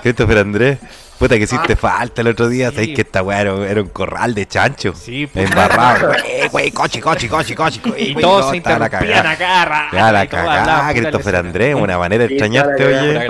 Christopher 0.02 0.38
Andrés, 0.38 0.78
puta 1.18 1.36
que 1.36 1.44
hiciste 1.44 1.76
falta 1.76 2.20
el 2.20 2.28
otro 2.28 2.48
día. 2.48 2.70
Sí. 2.70 2.74
Sabéis 2.76 2.96
que 2.96 3.02
esta 3.02 3.22
weá 3.22 3.40
era, 3.40 3.68
era 3.68 3.80
un 3.82 3.88
corral 3.88 4.34
de 4.34 4.46
chancho. 4.46 4.94
Sí, 4.94 5.26
pues. 5.26 5.48
Embarrado. 5.50 6.08
Güey, 6.08 6.48
güey, 6.52 6.70
coche, 6.70 7.00
coche, 7.00 7.28
coche, 7.28 7.54
coche. 7.54 7.80
güey, 7.84 8.10
Y 8.10 8.14
todos 8.14 8.46
no, 8.46 8.50
se 8.50 8.56
interrumpían 8.56 9.26
a 9.26 9.36
cada. 9.36 9.90
Ya 9.92 10.12
la 10.12 10.26
cagada, 10.26 10.92
Christopher. 10.92 11.36
Andrés, 11.36 11.74
una 11.74 11.98
manera 11.98 12.26
de 12.26 12.34
extrañarte, 12.34 12.84
oye. 12.84 13.28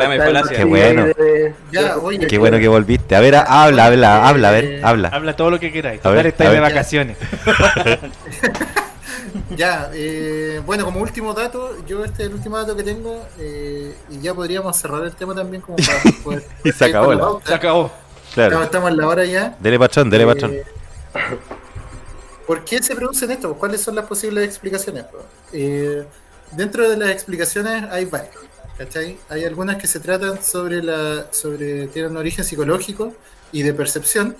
Qué 0.54 0.64
bueno. 0.64 1.06
Ya, 1.72 1.96
oye, 1.98 2.26
Qué 2.26 2.38
bueno 2.38 2.58
que 2.58 2.68
volviste. 2.68 3.16
A 3.16 3.20
ver, 3.20 3.34
habla, 3.36 3.86
habla, 3.86 4.28
habla, 4.28 4.48
a 4.48 4.52
ver, 4.52 4.80
habla. 4.84 5.08
Habla 5.08 5.36
todo 5.36 5.50
lo 5.50 5.60
que 5.60 5.72
queráis. 5.72 6.04
A 6.04 6.10
ver, 6.10 6.18
Total, 6.18 6.26
estáis 6.26 6.50
de 6.50 6.60
vacaciones. 6.60 7.16
Ya, 9.56 9.90
eh, 9.92 10.60
bueno, 10.64 10.84
como 10.84 11.00
último 11.00 11.34
dato, 11.34 11.76
yo 11.86 12.04
este 12.04 12.22
es 12.22 12.28
el 12.28 12.34
último 12.34 12.56
dato 12.56 12.76
que 12.76 12.82
tengo 12.82 13.26
eh, 13.38 13.94
y 14.10 14.20
ya 14.20 14.32
podríamos 14.34 14.76
cerrar 14.76 15.04
el 15.04 15.14
tema 15.14 15.34
también 15.34 15.60
como 15.62 15.76
para 15.76 15.98
poder... 16.24 16.44
Y 16.64 16.72
se 16.72 16.84
acabó 16.84 17.14
la-. 17.14 17.38
Se 17.44 17.54
acabó. 17.54 17.86
Estamos, 17.86 18.34
Claro. 18.34 18.62
estamos 18.62 18.90
en 18.90 18.96
la 18.96 19.08
hora 19.08 19.24
ya. 19.24 19.56
Dele 19.60 19.78
patrón, 19.78 20.10
dele 20.10 20.26
patrón. 20.26 20.52
Eh, 20.52 20.64
¿Por 22.46 22.64
qué 22.64 22.82
se 22.82 22.94
producen 22.94 23.30
esto? 23.30 23.54
¿Cuáles 23.54 23.80
son 23.80 23.94
las 23.94 24.06
posibles 24.06 24.44
explicaciones? 24.44 25.04
Eh, 25.52 26.04
dentro 26.52 26.88
de 26.88 26.96
las 26.96 27.10
explicaciones 27.10 27.84
hay 27.90 28.04
varias. 28.06 28.34
¿cachai? 28.76 29.16
Hay 29.28 29.44
algunas 29.44 29.76
que 29.76 29.86
se 29.86 30.00
tratan 30.00 30.42
sobre 30.42 30.82
la. 30.82 31.26
sobre. 31.30 31.86
tienen 31.88 32.10
un 32.10 32.16
origen 32.18 32.44
psicológico 32.44 33.14
y 33.52 33.62
de 33.62 33.72
percepción. 33.72 34.36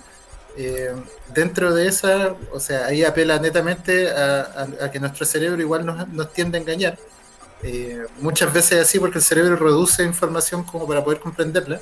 Eh, 0.57 0.93
dentro 1.33 1.73
de 1.73 1.87
esa, 1.87 2.35
o 2.51 2.59
sea, 2.59 2.85
ahí 2.87 3.03
apela 3.03 3.39
netamente 3.39 4.09
a, 4.09 4.41
a- 4.41 4.85
a 4.85 4.91
que 4.91 4.99
nuestro 4.99 5.25
cerebro 5.25 5.61
igual 5.61 5.85
nos, 5.85 6.07
nos 6.09 6.31
tiende 6.33 6.57
a 6.57 6.61
engañar. 6.61 6.97
Eh, 7.63 8.05
muchas 8.19 8.53
veces 8.53 8.79
así 8.81 8.99
porque 8.99 9.17
el 9.17 9.23
cerebro 9.23 9.55
reduce 9.55 10.03
información 10.03 10.63
como 10.63 10.87
para 10.87 11.03
poder 11.03 11.19
comprenderla. 11.19 11.79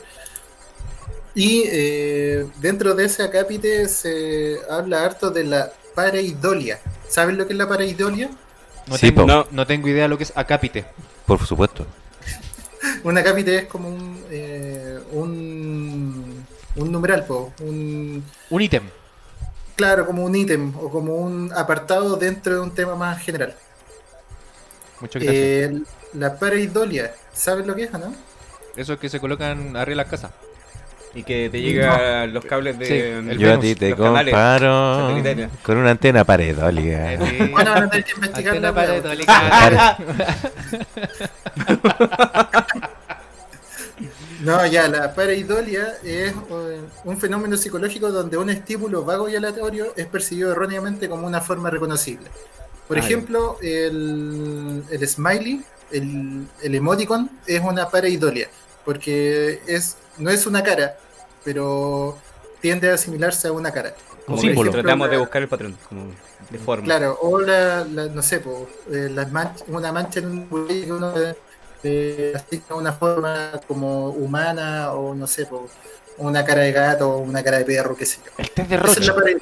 Y 1.35 1.63
eh, 1.67 2.45
dentro 2.61 2.93
de 2.93 3.05
ese 3.05 3.23
acápite 3.23 3.87
se 3.89 4.59
habla 4.69 5.03
harto 5.03 5.31
de 5.31 5.43
la 5.43 5.71
pareidolia. 5.95 6.79
¿Saben 7.07 7.37
lo 7.37 7.47
que 7.47 7.53
es 7.53 7.57
la 7.59 7.67
pareidolia? 7.67 8.29
No, 8.87 8.97
Sí, 8.97 9.11
tengo, 9.11 9.25
no, 9.25 9.47
no 9.51 9.65
tengo 9.65 9.87
idea 9.87 10.03
de 10.03 10.09
lo 10.09 10.17
que 10.17 10.25
es 10.25 10.33
acápite. 10.35 10.85
Por 11.25 11.43
supuesto. 11.45 11.85
Un 13.03 13.17
acápite 13.17 13.57
es 13.59 13.65
como 13.65 13.89
un, 13.89 14.23
eh, 14.29 14.99
un, 15.11 15.92
un 16.75 16.91
numeral, 16.91 17.25
po, 17.25 17.53
un, 17.61 18.23
Un 18.49 18.61
ítem. 18.61 18.83
claro, 19.75 20.05
como 20.05 20.25
un 20.25 20.35
ítem 20.35 20.73
o 20.77 20.89
como 20.89 21.15
un 21.15 21.51
apartado 21.53 22.15
dentro 22.17 22.55
de 22.55 22.59
un 22.61 22.71
tema 22.71 22.95
más 22.95 23.21
general. 23.21 23.55
Muchas 24.99 25.21
gracias. 25.21 25.45
Eh, 25.45 25.81
la 26.13 26.37
pareidolia, 26.37 27.13
¿saben 27.33 27.67
lo 27.67 27.75
que 27.75 27.83
es 27.83 27.93
o 27.93 27.97
no? 27.97 28.13
Eso 28.75 28.93
es 28.93 28.99
que 28.99 29.09
se 29.09 29.19
colocan 29.19 29.75
arriba 29.75 29.91
de 29.91 29.95
las 29.95 30.07
casas. 30.07 30.31
Y 31.15 31.21
que 31.21 31.47
te 31.51 31.61
llegan 31.61 32.33
los 32.33 32.43
cables 32.43 32.79
de. 32.79 32.85
Sí, 32.87 32.93
el 32.93 33.37
Yo 33.37 33.53
a 33.53 33.59
ti 33.59 33.75
te 33.75 33.95
comparo 33.95 35.13
con 35.61 35.77
una 35.77 35.91
antena 35.91 36.23
paredólica. 36.23 37.17
Bueno, 37.51 37.71
van 37.71 37.83
a 37.83 37.89
tener 37.89 38.03
que 38.03 38.13
No, 44.43 44.65
ya, 44.65 44.87
la 44.89 45.13
pareidolia 45.13 45.95
es 46.03 46.33
eh, 46.33 46.81
un 47.05 47.17
fenómeno 47.17 47.55
psicológico 47.55 48.11
donde 48.11 48.37
un 48.37 48.49
estímulo 48.49 49.03
vago 49.05 49.29
y 49.29 49.35
aleatorio 49.35 49.93
es 49.95 50.05
percibido 50.07 50.51
erróneamente 50.51 51.07
como 51.07 51.25
una 51.25 51.39
forma 51.41 51.69
reconocible. 51.69 52.27
Por 52.87 52.97
Ah, 52.97 52.99
ejemplo, 52.99 53.57
el, 53.61 54.83
el 54.89 55.07
smiley, 55.07 55.63
el, 55.91 56.45
el 56.61 56.75
emoticon, 56.75 57.29
es 57.47 57.61
una 57.61 57.89
pareidolia, 57.89 58.49
porque 58.83 59.61
es, 59.67 59.95
no 60.17 60.29
es 60.29 60.45
una 60.45 60.61
cara, 60.61 60.97
pero 61.45 62.17
tiende 62.59 62.91
a 62.91 62.95
asimilarse 62.95 63.47
a 63.47 63.51
una 63.53 63.71
cara. 63.71 63.95
Como 64.25 64.37
símbolo. 64.39 64.71
que 64.71 64.79
tratamos 64.81 65.09
de 65.09 65.15
la- 65.15 65.19
buscar 65.21 65.41
el 65.41 65.47
patrón. 65.47 65.77
Como 65.87 66.07
de 66.49 66.57
forma. 66.59 66.83
Claro, 66.83 67.17
o 67.21 67.39
la, 67.39 67.85
la- 67.85 68.07
no 68.07 68.21
sé, 68.21 68.39
po, 68.39 68.67
eh, 68.91 69.09
las 69.13 69.31
manch- 69.31 69.63
una 69.67 69.91
mancha 69.93 70.19
en 70.19 70.25
un 70.27 70.67
que 70.67 70.91
uno 70.91 71.13
eh, 71.83 72.33
asigna 72.35 72.75
una 72.75 72.93
forma 72.93 73.51
como 73.67 74.09
humana 74.09 74.91
o 74.93 75.13
no 75.13 75.27
sé, 75.27 75.45
po, 75.45 75.69
una 76.17 76.45
cara 76.45 76.61
de 76.61 76.71
gato 76.71 77.09
o 77.09 77.17
una 77.19 77.43
cara 77.43 77.57
de 77.59 77.65
perro, 77.65 77.95
qué 77.95 78.05
sé 78.05 78.19
yo. 78.25 78.31
De 78.37 78.43
Esa 78.75 78.75
es 78.75 78.81
Roche. 79.07 79.13
pared. 79.13 79.37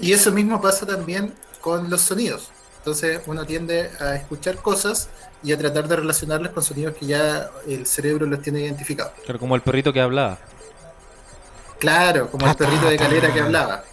Y 0.00 0.12
eso 0.12 0.32
mismo 0.32 0.60
pasa 0.60 0.86
también 0.86 1.34
con 1.60 1.88
los 1.88 2.02
sonidos. 2.02 2.50
Entonces 2.78 3.20
uno 3.26 3.46
tiende 3.46 3.90
a 3.98 4.14
escuchar 4.16 4.56
cosas 4.56 5.08
y 5.42 5.52
a 5.52 5.58
tratar 5.58 5.88
de 5.88 5.96
relacionarlas 5.96 6.52
con 6.52 6.62
sonidos 6.62 6.94
que 6.94 7.06
ya 7.06 7.50
el 7.66 7.86
cerebro 7.86 8.26
los 8.26 8.42
tiene 8.42 8.60
identificados. 8.60 9.12
Claro, 9.24 9.38
como 9.38 9.54
el 9.56 9.62
perrito 9.62 9.92
que 9.92 10.00
hablaba. 10.00 10.38
Claro, 11.78 12.30
como 12.30 12.46
el 12.46 12.54
perrito 12.56 12.88
de 12.88 12.96
calera 12.96 13.32
que 13.32 13.40
hablaba. 13.40 13.84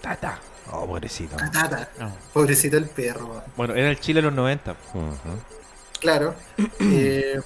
Tata. 0.00 0.38
Oh, 0.70 0.86
pobrecito. 0.86 1.36
Tata, 1.36 1.88
pobrecito 2.32 2.76
el 2.76 2.86
perro. 2.86 3.42
Bueno, 3.56 3.74
era 3.74 3.88
el 3.88 3.98
Chile 3.98 4.18
de 4.18 4.26
los 4.26 4.34
90. 4.34 4.72
Ujú. 4.72 5.08
Claro. 6.00 6.34
Eh, 6.80 7.40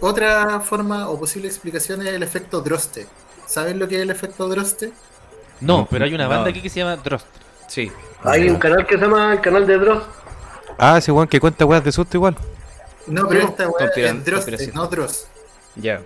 otra 0.00 0.60
forma 0.60 1.08
o 1.08 1.18
posible 1.18 1.48
explicación 1.48 2.02
es 2.06 2.08
el 2.14 2.22
efecto 2.22 2.60
Droste. 2.60 3.06
¿Saben 3.46 3.78
lo 3.78 3.88
que 3.88 3.96
es 3.96 4.02
el 4.02 4.10
efecto 4.10 4.48
Droste? 4.48 4.92
No, 5.60 5.86
pero 5.90 6.04
hay 6.04 6.14
una 6.14 6.26
banda 6.28 6.44
No. 6.44 6.50
aquí 6.50 6.60
que 6.60 6.68
se 6.68 6.80
llama 6.80 6.96
Drost. 6.96 7.26
Sí. 7.68 7.90
Hay 8.22 8.48
un 8.48 8.56
canal 8.56 8.86
que 8.86 8.96
se 8.96 9.00
llama 9.00 9.32
el 9.32 9.40
canal 9.40 9.66
de 9.66 9.78
Dross. 9.78 10.02
Ah, 10.78 10.98
ese 10.98 11.12
weón 11.12 11.28
que 11.28 11.40
cuenta 11.40 11.64
weas 11.64 11.84
de 11.84 11.92
susto 11.92 12.16
igual. 12.16 12.36
No, 13.06 13.26
pero 13.28 13.42
No, 13.44 13.48
esta 13.48 13.66
conspiran- 13.68 14.18
es 14.18 14.24
Droste, 14.24 14.72
no 14.74 14.86
Dross. 14.88 15.26
Ya. 15.76 16.00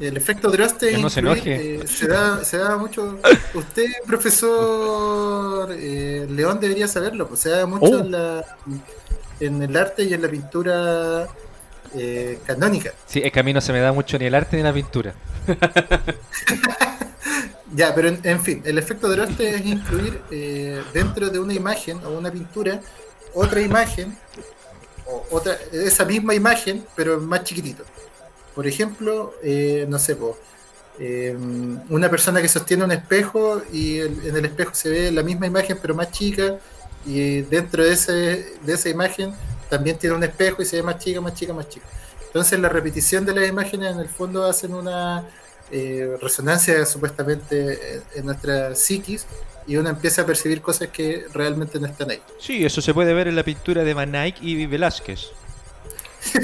El 0.00 0.16
efecto 0.16 0.50
Droste 0.50 0.96
no 0.98 1.10
se 1.10 1.20
enoje. 1.20 1.74
eh, 1.82 1.86
se, 1.86 2.06
da, 2.08 2.42
se 2.44 2.56
da 2.58 2.76
mucho. 2.76 3.18
Usted, 3.54 3.86
profesor 4.06 5.68
eh, 5.72 6.26
León, 6.30 6.58
debería 6.60 6.88
saberlo. 6.88 7.28
Pues 7.28 7.40
se 7.40 7.50
da 7.50 7.66
mucho 7.66 7.84
Oh. 7.96 7.98
en, 8.00 8.10
la, 8.10 8.44
en 9.46 9.62
el 9.62 9.76
arte 9.76 10.04
y 10.04 10.14
en 10.14 10.22
la 10.22 10.28
pintura 10.28 11.26
eh, 11.94 12.38
canónica. 12.46 12.92
Sí, 13.06 13.20
es 13.24 13.32
que 13.32 13.40
a 13.40 13.42
mí 13.42 13.52
no 13.52 13.60
se 13.60 13.72
me 13.72 13.80
da 13.80 13.92
mucho 13.92 14.18
ni 14.18 14.26
el 14.26 14.34
arte 14.34 14.56
ni 14.56 14.62
la 14.62 14.72
pintura. 14.72 15.14
Ya, 17.74 17.94
pero 17.94 18.08
en, 18.08 18.20
en 18.24 18.42
fin, 18.42 18.60
el 18.66 18.76
efecto 18.76 19.08
Droste 19.08 19.54
es 19.54 19.64
incluir 19.64 20.20
eh, 20.30 20.82
dentro 20.92 21.30
de 21.30 21.38
una 21.38 21.54
imagen 21.54 22.04
o 22.04 22.10
una 22.10 22.30
pintura 22.30 22.80
otra 23.34 23.62
imagen, 23.62 24.14
o 25.06 25.24
otra, 25.30 25.56
esa 25.72 26.04
misma 26.04 26.34
imagen, 26.34 26.84
pero 26.94 27.18
más 27.18 27.44
chiquitito. 27.44 27.82
Por 28.54 28.66
ejemplo, 28.66 29.34
eh, 29.42 29.86
no 29.88 29.98
sé, 29.98 30.16
po, 30.16 30.36
eh, 30.98 31.34
una 31.88 32.10
persona 32.10 32.42
que 32.42 32.48
sostiene 32.48 32.84
un 32.84 32.92
espejo 32.92 33.62
y 33.72 34.00
el- 34.00 34.26
en 34.26 34.36
el 34.36 34.44
espejo 34.44 34.74
se 34.74 34.90
ve 34.90 35.10
la 35.10 35.22
misma 35.22 35.46
imagen, 35.46 35.78
pero 35.80 35.94
más 35.94 36.10
chica, 36.10 36.56
y 37.06 37.42
dentro 37.42 37.84
de, 37.84 37.92
ese, 37.92 38.12
de 38.62 38.72
esa 38.74 38.88
imagen 38.88 39.32
también 39.68 39.96
tiene 39.98 40.16
un 40.16 40.22
espejo 40.24 40.62
y 40.62 40.64
se 40.66 40.76
ve 40.76 40.82
más 40.82 40.98
chica, 40.98 41.20
más 41.20 41.34
chica, 41.34 41.52
más 41.52 41.68
chica. 41.68 41.86
Entonces 42.26 42.58
la 42.60 42.68
repetición 42.68 43.24
de 43.26 43.34
las 43.34 43.48
imágenes 43.48 43.92
en 43.92 44.00
el 44.00 44.08
fondo 44.08 44.44
hacen 44.44 44.72
una 44.74 45.24
eh, 45.70 46.16
resonancia 46.20 46.84
supuestamente 46.86 48.02
en- 48.14 48.26
nuestra 48.26 48.74
psiquis 48.74 49.26
y 49.66 49.76
uno 49.76 49.88
empieza 49.90 50.22
a 50.22 50.26
percibir 50.26 50.60
cosas 50.60 50.88
que 50.88 51.26
realmente 51.32 51.78
no 51.78 51.86
están 51.86 52.10
ahí. 52.10 52.22
Sí, 52.40 52.64
eso 52.64 52.80
se 52.80 52.92
puede 52.92 53.14
ver 53.14 53.28
en 53.28 53.36
la 53.36 53.42
pintura 53.44 53.84
de 53.84 53.94
Van 53.94 54.14
Eyck 54.14 54.36
y 54.42 54.66
Velázquez. 54.66 55.28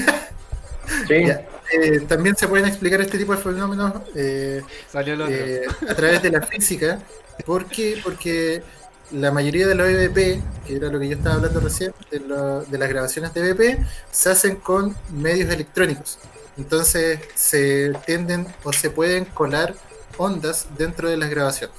Sí. 1.06 1.26
Ya, 1.26 1.46
eh, 1.72 2.00
también 2.08 2.34
se 2.34 2.48
pueden 2.48 2.66
explicar 2.66 3.00
este 3.02 3.18
tipo 3.18 3.34
de 3.36 3.42
fenómenos 3.42 3.92
eh, 4.14 4.62
eh, 4.94 5.62
a 5.88 5.94
través 5.94 6.22
de 6.22 6.30
la 6.30 6.40
física. 6.42 6.98
¿Por 7.44 7.66
qué? 7.66 8.00
Porque 8.02 8.62
la 9.10 9.30
mayoría 9.32 9.66
de 9.66 9.74
los 9.74 9.88
EVP, 9.88 10.40
que 10.66 10.76
era 10.76 10.88
lo 10.88 10.98
que 10.98 11.08
yo 11.08 11.16
estaba 11.16 11.36
hablando 11.36 11.60
recién, 11.60 11.94
de, 12.10 12.78
las 12.78 12.88
grabaciones 12.88 13.32
de 13.34 13.40
EVP, 13.40 13.78
se 14.10 14.30
hacen 14.30 14.56
con 14.56 14.96
medios 15.10 15.50
electrónicos. 15.50 16.18
Entonces 16.56 17.20
se 17.34 17.92
tienden 18.04 18.46
o 18.64 18.72
se 18.72 18.90
pueden 18.90 19.24
colar 19.24 19.74
ondas 20.16 20.66
dentro 20.76 21.08
de 21.08 21.16
las 21.16 21.30
grabaciones. 21.30 21.76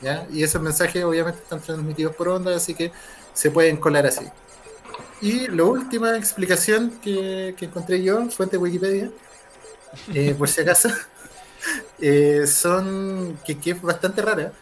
¿ya? 0.00 0.26
Y 0.32 0.42
esos 0.42 0.62
mensajes 0.62 1.04
obviamente 1.04 1.40
están 1.42 1.60
transmitidos 1.60 2.14
por 2.14 2.28
ondas, 2.28 2.56
así 2.56 2.74
que 2.74 2.92
se 3.34 3.50
pueden 3.50 3.76
colar 3.76 4.06
así. 4.06 4.24
Y 5.20 5.46
la 5.48 5.64
última 5.64 6.16
explicación 6.16 6.98
que, 7.02 7.54
encontré 7.60 8.02
yo, 8.02 8.28
fuente 8.30 8.56
Wikipedia, 8.56 9.10
eh, 10.14 10.34
por 10.36 10.48
si 10.48 10.62
acaso, 10.62 10.88
eh, 12.00 12.46
son 12.46 13.38
que 13.44 13.58
es 13.70 13.82
bastante 13.82 14.22
rara. 14.22 14.52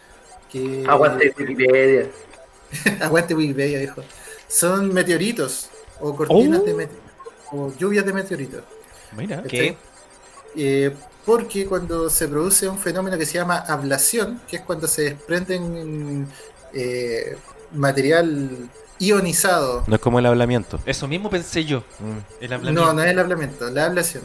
Que, 0.51 0.83
Aguante 0.87 1.33
Wikipedia. 1.37 2.09
Aguante 3.01 3.33
Wikipedia, 3.33 3.79
dijo. 3.79 4.03
Son 4.47 4.93
meteoritos 4.93 5.69
o 5.99 6.15
cortinas 6.15 6.59
Oh. 6.61 6.65
de 6.65 6.73
meteoritos 6.73 7.11
o 7.51 7.73
lluvias 7.77 8.05
de 8.05 8.13
meteoritos. 8.13 8.63
Mira. 9.15 9.41
¿cachai? 9.43 9.77
Eh, 10.55 10.93
porque 11.25 11.65
cuando 11.65 12.09
se 12.09 12.27
produce 12.27 12.67
un 12.67 12.77
fenómeno 12.77 13.17
que 13.17 13.25
se 13.25 13.33
llama 13.35 13.57
ablación, 13.59 14.41
que 14.47 14.57
es 14.57 14.61
cuando 14.63 14.87
se 14.87 15.03
desprenden 15.03 16.27
eh, 16.73 17.37
material 17.73 18.69
ionizado. 18.99 19.83
No 19.87 19.95
es 19.95 20.01
como 20.01 20.19
el 20.19 20.25
hablamiento. 20.25 20.79
Eso 20.85 21.07
mismo 21.07 21.29
pensé 21.29 21.65
yo. 21.65 21.83
Mm. 21.99 22.43
El. 22.43 22.73
No, 22.73 22.93
no 22.93 23.03
es 23.03 23.11
el 23.11 23.19
hablamiento, 23.19 23.69
la 23.69 23.85
ablación. 23.85 24.23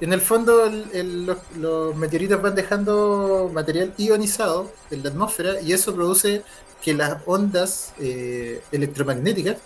En 0.00 0.12
el 0.12 0.20
fondo, 0.20 0.64
el- 0.66 0.86
el- 0.92 1.26
los, 1.26 1.38
los 1.58 1.96
meteoritos 1.96 2.40
van 2.42 2.54
dejando 2.54 3.50
material 3.52 3.92
ionizado 3.96 4.70
en 4.90 5.02
la 5.02 5.10
atmósfera 5.10 5.60
y 5.60 5.72
eso 5.72 5.94
produce 5.94 6.42
que 6.82 6.92
las 6.94 7.16
ondas 7.26 7.92
eh, 7.98 8.62
electromagnéticas 8.72 9.56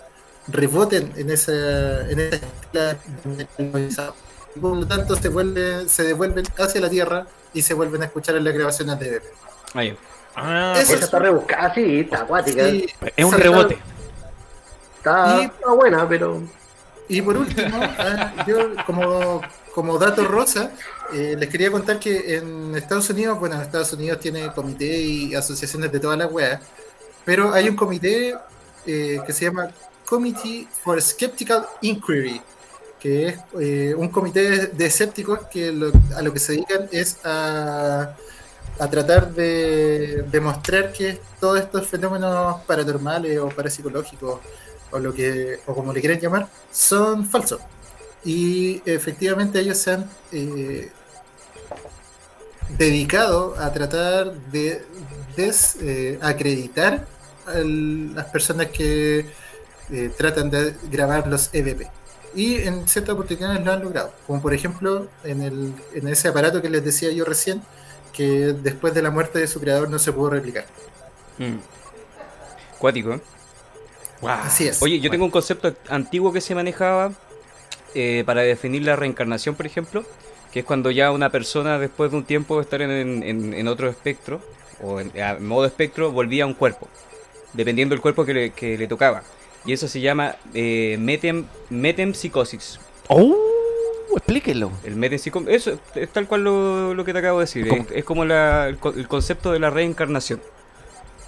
reboten 0.47 1.11
en 1.17 1.29
esa, 1.31 2.09
en 2.09 2.19
esa 2.19 2.97
ionizado. 3.57 4.15
Y 4.55 4.59
por 4.59 4.75
lo 4.77 4.87
tanto, 4.87 5.15
se, 5.15 5.29
vuelve, 5.29 5.87
se 5.89 6.03
devuelven 6.03 6.45
hacia 6.57 6.81
la 6.81 6.89
Tierra 6.89 7.27
y 7.53 7.61
se 7.61 7.73
vuelven 7.73 8.01
a 8.03 8.05
escuchar 8.05 8.35
en 8.35 8.43
las 8.45 8.53
grabaciones 8.53 8.97
de 8.99 9.19
BP. 9.19 9.23
Ahí. 9.73 9.97
Ah, 10.35 10.73
Eso 10.77 10.93
Esa 10.95 11.05
está 11.05 11.19
rebuscada, 11.19 11.73
sí, 11.73 11.99
está 12.01 12.21
acuática. 12.21 12.63
Es 12.67 13.25
un 13.25 13.31
rebote. 13.33 13.77
Está, 14.97 15.39
Y- 15.41 15.45
está 15.45 15.71
buena, 15.73 16.07
pero. 16.07 16.41
Y 17.07 17.21
por 17.21 17.37
último, 17.37 17.79
ah, 17.81 18.45
yo 18.47 18.75
como, 18.85 19.41
como 19.79 19.97
dato 19.97 20.25
rosa, 20.25 20.71
eh, 21.13 21.35
les 21.39 21.49
quería 21.49 21.71
contar 21.71 21.99
que 21.99 22.35
en 22.37 22.75
Estados 22.75 23.09
Unidos, 23.09 23.39
bueno, 23.39 23.61
Estados 23.61 23.93
Unidos 23.93 24.19
tiene 24.19 24.51
comité 24.53 24.99
y 25.01 25.33
asociaciones 25.35 25.89
de 25.91 25.99
todas 25.99 26.17
las 26.17 26.29
weas, 26.31 26.59
pero 27.25 27.53
hay 27.53 27.69
un 27.69 27.75
comité 27.77 28.35
eh, 28.85 29.19
que 29.25 29.33
se 29.33 29.45
llama 29.45 29.69
Committee 30.05 30.67
for 30.83 31.01
Skeptical 31.01 31.65
Inquiry, 31.81 32.41
que 32.99 33.27
es 33.29 33.39
eh, 33.59 33.95
un 33.97 34.09
comité 34.09 34.67
de, 34.67 34.85
escépticos 34.85 35.39
que 35.51 35.71
lo- 35.71 35.91
a 36.17 36.21
lo 36.21 36.33
que 36.33 36.39
se 36.39 36.53
dedican 36.53 36.89
es 36.91 37.17
a, 37.23 38.15
a 38.79 38.89
tratar 38.89 39.31
de 39.33 40.23
demostrar 40.31 40.91
que 40.91 41.21
todos 41.39 41.59
estos 41.59 41.87
fenómenos 41.87 42.61
paranormales 42.67 43.39
o 43.39 43.47
parapsicológicos 43.49 44.41
o 44.91 44.99
lo 44.99 45.13
que 45.13 45.59
o 45.67 45.73
como 45.75 45.93
le 45.93 46.01
quieran 46.01 46.19
llamar 46.19 46.49
son 46.71 47.25
falsos 47.25 47.61
y 48.23 48.81
efectivamente 48.85 49.59
ellos 49.59 49.77
se 49.77 49.91
han 49.91 50.09
eh, 50.31 50.91
dedicado 52.77 53.55
a 53.57 53.71
tratar 53.71 54.33
de 54.33 54.83
desacreditar 55.35 57.05
a 57.47 57.59
las 57.59 58.25
personas 58.25 58.67
que 58.67 59.25
eh, 59.91 60.11
tratan 60.17 60.49
de 60.49 60.75
grabar 60.91 61.27
los 61.27 61.49
EVP 61.53 61.87
y 62.35 62.55
en 62.55 62.87
ciertas 62.87 63.13
oportunidades 63.13 63.65
lo 63.65 63.71
han 63.71 63.81
logrado 63.81 64.13
como 64.27 64.41
por 64.41 64.53
ejemplo 64.53 65.07
en, 65.23 65.41
el, 65.41 65.73
en 65.93 66.07
ese 66.07 66.27
aparato 66.27 66.61
que 66.61 66.69
les 66.69 66.83
decía 66.83 67.11
yo 67.11 67.25
recién 67.25 67.63
que 68.19 68.53
después 68.53 68.93
de 68.93 69.01
la 69.01 69.11
muerte 69.11 69.39
de 69.39 69.47
su 69.47 69.59
creador 69.59 69.89
no 69.89 69.99
se 69.99 70.11
pudo 70.11 70.31
replicar. 70.31 70.65
Mm. 71.37 71.57
Cuático, 72.77 73.13
¿eh? 73.13 73.21
así 74.27 74.67
es. 74.67 74.81
Oye, 74.81 74.99
yo 74.99 75.09
tengo 75.09 75.25
un 75.25 75.31
concepto 75.31 75.73
antiguo 75.87 76.33
que 76.33 76.41
se 76.41 76.55
manejaba 76.55 77.13
eh, 77.95 78.23
para 78.25 78.41
definir 78.41 78.83
la 78.83 78.95
reencarnación, 78.95 79.55
por 79.55 79.65
ejemplo, 79.65 80.03
que 80.51 80.59
es 80.59 80.65
cuando 80.65 80.91
ya 80.91 81.11
una 81.11 81.29
persona 81.29 81.77
después 81.79 82.11
de 82.11 82.17
un 82.17 82.23
tiempo 82.23 82.55
de 82.57 82.61
estar 82.63 82.81
en, 82.81 83.23
en- 83.23 83.53
en 83.53 83.67
otro 83.67 83.89
espectro, 83.89 84.41
o 84.81 84.99
en 84.99 85.11
a 85.21 85.35
modo 85.39 85.65
espectro, 85.65 86.11
volvía 86.11 86.43
a 86.43 86.47
un 86.47 86.53
cuerpo, 86.53 86.87
dependiendo 87.53 87.93
del 87.93 88.01
cuerpo 88.01 88.25
que 88.25 88.33
le, 88.33 88.49
que 88.51 88.77
le 88.77 88.87
tocaba. 88.87 89.23
Y 89.65 89.73
eso 89.73 89.87
se 89.87 89.99
llama 89.99 90.35
eh, 90.53 90.97
metem, 90.99 91.45
metempsicosis. 91.69 92.79
¡Oh! 93.09 93.35
Explíquelo. 94.15 94.71
El 94.83 94.95
metempsico- 94.95 95.43
eso 95.47 95.77
es 95.95 96.09
tal 96.09 96.27
cual 96.27 96.43
lo, 96.43 96.93
lo 96.93 97.05
que 97.05 97.13
te 97.13 97.19
acabo 97.19 97.39
de 97.39 97.43
decir. 97.45 97.67
Es, 97.67 97.85
es 97.93 98.03
como 98.03 98.25
la- 98.25 98.67
el 98.69 99.07
concepto 99.07 99.51
de 99.51 99.59
la 99.59 99.69
reencarnación. 99.69 100.39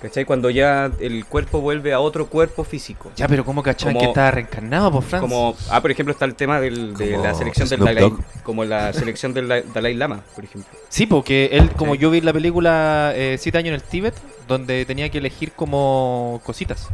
¿Cachai? 0.01 0.25
Cuando 0.25 0.49
ya 0.49 0.89
el 0.99 1.25
cuerpo 1.25 1.61
vuelve 1.61 1.93
a 1.93 1.99
otro 1.99 2.25
cuerpo 2.25 2.63
físico. 2.63 3.11
Ya, 3.15 3.27
pero 3.27 3.45
¿cómo 3.45 3.61
Como- 3.61 3.99
que 3.99 4.05
estaba 4.07 4.31
reencarnado, 4.31 4.91
por 4.91 5.03
Franz? 5.03 5.21
Como, 5.21 5.55
ah, 5.69 5.79
por 5.81 5.91
ejemplo, 5.91 6.11
está 6.11 6.25
el 6.25 6.33
tema 6.35 6.59
del- 6.59 6.95
de 6.95 7.17
la 7.17 7.35
selección 7.35 7.69
del 7.69 7.79
Dalai, 7.81 8.11
como 8.43 8.65
la 8.65 8.91
selección 8.93 9.33
del 9.33 9.47
Dalai- 9.73 9.93
Lama, 9.95 10.21
por 10.33 10.43
ejemplo. 10.43 10.71
Sí, 10.89 11.05
porque 11.05 11.49
él, 11.53 11.69
como 11.71 11.93
yo 11.95 12.09
vi 12.09 12.17
en 12.17 12.25
la 12.25 12.33
película 12.33 13.13
eh, 13.15 13.37
Siete 13.39 13.59
años 13.59 13.69
en 13.69 13.75
el 13.75 13.83
Tíbet, 13.83 14.15
donde 14.47 14.85
tenía 14.85 15.09
que 15.09 15.19
elegir 15.19 15.51
como 15.51 16.41
cositas. 16.43 16.87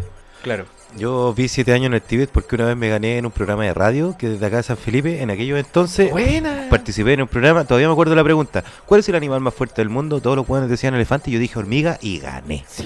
Claro. 0.43 0.65
Yo 0.95 1.33
vi 1.33 1.47
siete 1.47 1.73
años 1.73 1.87
en 1.87 1.93
el 1.93 2.01
Tíbet 2.01 2.29
porque 2.31 2.55
una 2.55 2.65
vez 2.65 2.77
me 2.77 2.89
gané 2.89 3.17
en 3.17 3.25
un 3.25 3.31
programa 3.31 3.63
de 3.65 3.73
radio 3.73 4.15
que 4.17 4.29
desde 4.29 4.45
acá 4.45 4.57
de 4.57 4.63
San 4.63 4.77
Felipe, 4.77 5.21
en 5.21 5.29
aquellos 5.29 5.59
entonces, 5.59 6.09
Buena. 6.11 6.67
participé 6.69 7.13
en 7.13 7.21
un 7.21 7.27
programa, 7.27 7.65
todavía 7.65 7.87
me 7.87 7.91
acuerdo 7.93 8.15
la 8.15 8.23
pregunta, 8.23 8.63
¿cuál 8.85 9.01
es 9.01 9.09
el 9.09 9.15
animal 9.15 9.41
más 9.41 9.53
fuerte 9.53 9.81
del 9.81 9.89
mundo? 9.89 10.21
Todos 10.21 10.35
los 10.37 10.47
buenos 10.47 10.69
decían 10.69 10.95
elefante 10.95 11.29
y 11.29 11.33
yo 11.33 11.39
dije 11.39 11.59
hormiga 11.59 11.97
y 12.01 12.19
gané. 12.19 12.63
Sí. 12.67 12.85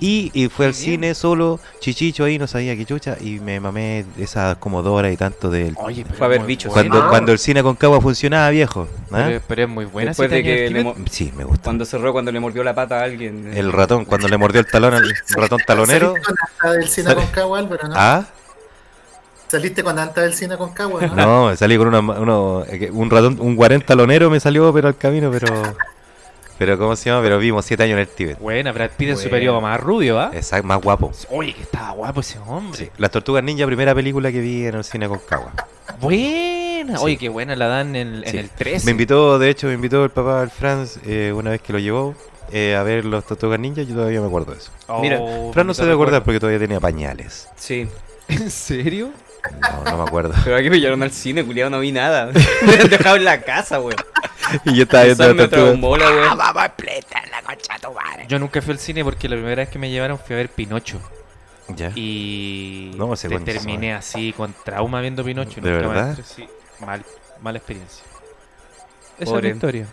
Y, 0.00 0.30
y 0.34 0.48
fue 0.48 0.66
al 0.66 0.74
cine 0.74 1.14
solo, 1.14 1.60
chichicho 1.80 2.24
ahí, 2.24 2.38
no 2.38 2.46
sabía 2.46 2.76
qué 2.76 2.84
chucha, 2.84 3.16
y 3.20 3.38
me 3.40 3.60
mamé 3.60 4.04
esas 4.18 4.56
como 4.56 4.82
dos 4.82 4.98
horas 4.98 5.12
y 5.12 5.16
tanto 5.16 5.48
del... 5.50 5.74
Oye, 5.78 6.02
pero 6.04 6.16
Fue 6.16 6.26
a 6.26 6.30
ver 6.30 6.42
bichos. 6.42 6.72
Cuando, 6.72 7.02
Ah. 7.02 7.06
cuando 7.08 7.32
el 7.32 7.38
cine 7.38 7.62
con 7.62 7.76
cagua 7.76 8.00
funcionaba, 8.00 8.50
viejo. 8.50 8.88
¿ah? 9.12 9.24
Pero, 9.26 9.40
pero 9.46 9.62
es 9.64 9.68
muy 9.68 9.84
buena. 9.84 10.10
Después 10.10 10.30
de 10.30 10.42
que 10.42 10.70
le 10.70 10.94
Sí, 11.10 11.32
me 11.36 11.44
gusta. 11.44 11.62
cuando 11.64 11.84
cerró, 11.84 12.12
cuando 12.12 12.32
le 12.32 12.40
mordió 12.40 12.64
la 12.64 12.74
pata 12.74 13.00
a 13.00 13.04
alguien. 13.04 13.52
eh, 13.54 13.60
El 13.60 13.72
ratón, 13.72 14.04
cuando 14.04 14.28
le 14.28 14.36
mordió 14.36 14.60
el 14.60 14.66
talón 14.66 14.94
al 14.94 15.04
ratón 15.36 15.60
talonero. 15.66 16.14
Cine 16.86 17.14
con 17.14 17.26
Álvaro, 17.54 17.88
¿no? 17.88 17.94
Ah, 17.96 18.24
Saliste 19.48 19.84
con 19.84 19.98
Anta 19.98 20.22
del 20.22 20.34
Cine 20.34 20.56
con 20.56 20.72
Cagua, 20.72 21.06
¿no? 21.06 21.54
salí 21.54 21.76
con 21.76 21.86
una, 21.88 22.00
uno, 22.00 22.64
un 22.92 23.10
ratón, 23.10 23.36
un 23.40 23.54
guarén 23.54 23.82
talonero 23.82 24.28
me 24.30 24.40
salió, 24.40 24.72
pero 24.72 24.88
al 24.88 24.96
camino, 24.96 25.30
pero. 25.30 25.46
Pero, 26.56 26.78
¿cómo 26.78 26.94
se 26.96 27.10
llama? 27.10 27.20
Pero 27.22 27.38
vimos 27.38 27.64
siete 27.64 27.82
años 27.82 27.94
en 27.94 27.98
el 28.00 28.08
Tíbet. 28.08 28.38
Buena, 28.38 28.70
Brad 28.72 28.90
Pitt 28.96 29.08
en 29.10 29.16
su 29.16 29.22
Buena. 29.24 29.30
periodo 29.36 29.60
más 29.60 29.80
rubio, 29.80 30.18
¿ah? 30.20 30.30
Exacto, 30.32 30.66
más 30.66 30.80
guapo. 30.80 31.12
Oye, 31.30 31.52
que 31.52 31.62
estaba 31.62 31.90
guapo 31.90 32.20
ese 32.20 32.38
hombre. 32.38 32.90
Las 32.96 33.10
Tortugas 33.10 33.42
Ninja, 33.44 33.66
primera 33.66 33.92
película 33.94 34.30
que 34.32 34.40
vi 34.40 34.64
en 34.66 34.76
el 34.76 34.84
cine 34.84 35.08
con 35.08 35.18
cagua. 35.18 35.52
Buena. 36.00 36.96
Sí. 36.98 37.04
Oye, 37.04 37.16
qué 37.16 37.28
buena 37.28 37.56
la 37.56 37.66
dan 37.66 37.96
en, 37.96 38.22
en 38.24 38.30
Sí. 38.30 38.38
el 38.38 38.50
13. 38.50 38.84
Me 38.86 38.92
invitó, 38.92 39.38
de 39.38 39.50
hecho, 39.50 39.66
me 39.66 39.74
invitó 39.74 40.04
el 40.04 40.10
papá 40.10 40.40
del 40.40 40.50
Franz 40.50 40.98
eh, 41.04 41.32
una 41.34 41.50
vez 41.50 41.60
que 41.60 41.72
lo 41.72 41.78
llevó 41.80 42.14
eh, 42.54 42.76
a 42.76 42.82
ver 42.82 43.04
los 43.04 43.26
Tortugas 43.26 43.58
Ninja. 43.60 43.82
Yo 43.82 43.94
todavía 43.94 44.20
me 44.20 44.26
acuerdo 44.28 44.52
de 44.52 44.58
eso. 44.58 44.70
Oh, 44.86 45.00
Mira, 45.00 45.18
Fran 45.52 45.66
no 45.66 45.74
se 45.74 45.82
debe 45.82 45.94
acordar 45.94 46.22
porque 46.24 46.38
todavía 46.40 46.58
tenía 46.60 46.80
pañales. 46.80 47.48
Sí. 47.56 47.88
¿En 48.28 48.50
serio? 48.50 49.10
No, 49.60 49.84
no 49.90 49.96
me 49.98 50.02
acuerdo. 50.04 50.32
Pero 50.42 50.56
aquí 50.56 50.70
me 50.70 50.78
llevaron 50.80 51.02
al 51.02 51.10
cine, 51.12 51.44
culiado, 51.44 51.68
no 51.70 51.80
vi 51.80 51.92
nada. 51.92 52.30
me 52.66 52.74
han 52.74 52.88
dejado 52.88 53.16
en 53.16 53.24
la 53.24 53.42
casa, 53.42 53.78
weón. 53.80 53.96
y 54.64 54.74
yo 54.74 54.84
estaba 54.84 55.04
viendo 55.04 55.24
Esa 55.24 55.34
las 55.34 55.36
me 55.36 55.48
Tortugas. 55.48 55.70
traumó 55.80 55.96
la 55.98 56.10
weón. 56.10 56.38
Yo 58.28 58.38
nunca 58.38 58.62
fui 58.62 58.72
al 58.72 58.78
cine 58.78 59.04
porque 59.04 59.28
la 59.28 59.36
primera 59.36 59.56
vez 59.62 59.68
que 59.68 59.78
me 59.78 59.90
llevaron 59.90 60.18
fui 60.18 60.34
a 60.34 60.38
ver 60.38 60.48
Pinocho. 60.48 60.98
Ya. 61.68 61.92
Y 61.94 62.92
No, 62.96 63.14
te- 63.16 63.28
concha 63.28 63.44
terminé 63.52 63.76
madre. 63.88 63.92
así 63.94 64.32
con 64.36 64.54
trauma 64.64 65.00
viendo 65.00 65.24
Pinocho. 65.24 65.60
¿De 65.60 65.70
nunca 65.70 65.86
más 65.88 65.94
verdad? 65.96 66.08
entré, 66.10 66.24
sí. 66.24 66.48
Mal, 66.84 67.04
mala 67.40 67.58
experiencia. 67.58 68.04
Esa 69.18 69.30
Pobre. 69.30 69.48
es 69.48 69.52
la 69.52 69.56
historia. 69.56 69.86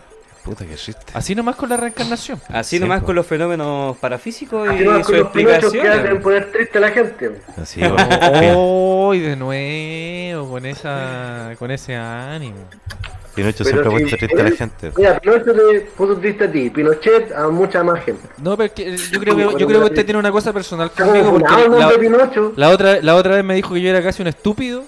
Puta 0.43 0.65
que 0.65 0.75
chiste. 0.75 1.01
Así 1.13 1.35
nomás 1.35 1.55
con 1.55 1.69
la 1.69 1.77
reencarnación. 1.77 2.41
Así 2.49 2.77
Sí, 2.77 2.81
nomás 2.81 3.01
po. 3.01 3.07
con 3.07 3.15
los 3.15 3.27
fenómenos 3.27 3.95
parafísicos 3.97 4.67
Así 4.67 4.81
y 4.81 4.85
no, 4.85 4.97
sus 4.97 5.05
con 5.05 5.19
los 5.19 5.27
pinochos 5.29 5.71
que 5.71 5.81
hacen 5.87 6.21
poner 6.21 6.51
triste 6.51 6.77
a 6.77 6.81
la 6.81 6.89
gente. 6.89 7.41
Así. 7.61 7.81
Oh, 8.55 9.13
y 9.13 9.19
de 9.19 9.35
nuevo 9.35 10.49
con 10.49 10.65
esa 10.65 11.53
con 11.59 11.69
ese 11.71 11.95
ánimo. 11.95 12.57
Pinocho 13.35 13.63
Pero 13.63 13.69
siempre 13.69 13.83
si 13.83 13.89
muestra 13.91 14.17
triste 14.17 14.41
a 14.41 14.43
la 14.43 14.51
gente. 14.51 14.91
Mira, 14.97 15.19
Pinochet 15.19 15.45
te 15.55 15.79
puso 15.95 16.17
triste 16.17 16.43
a 16.43 16.51
ti, 16.51 16.69
Pinochet 16.69 17.31
a 17.31 17.47
mucha 17.47 17.81
más 17.83 18.03
gente. 18.03 18.27
No, 18.37 18.57
pero 18.57 18.65
es 18.67 18.71
que 18.73 18.97
yo 18.97 19.19
creo 19.21 19.35
que, 19.37 19.59
yo 19.59 19.67
creo 19.67 19.79
que 19.79 19.85
usted 19.85 20.05
tiene 20.05 20.19
una 20.19 20.31
cosa 20.31 20.51
personal 20.51 20.91
conmigo 20.91 21.31
porque 21.39 21.69
la, 21.69 21.89
Pinocho. 21.97 22.51
la 22.57 22.69
otra 22.69 23.01
la 23.01 23.15
otra 23.15 23.35
vez 23.35 23.45
me 23.45 23.55
dijo 23.55 23.73
que 23.73 23.81
yo 23.81 23.89
era 23.89 24.03
casi 24.03 24.21
un 24.21 24.27
estúpido 24.27 24.83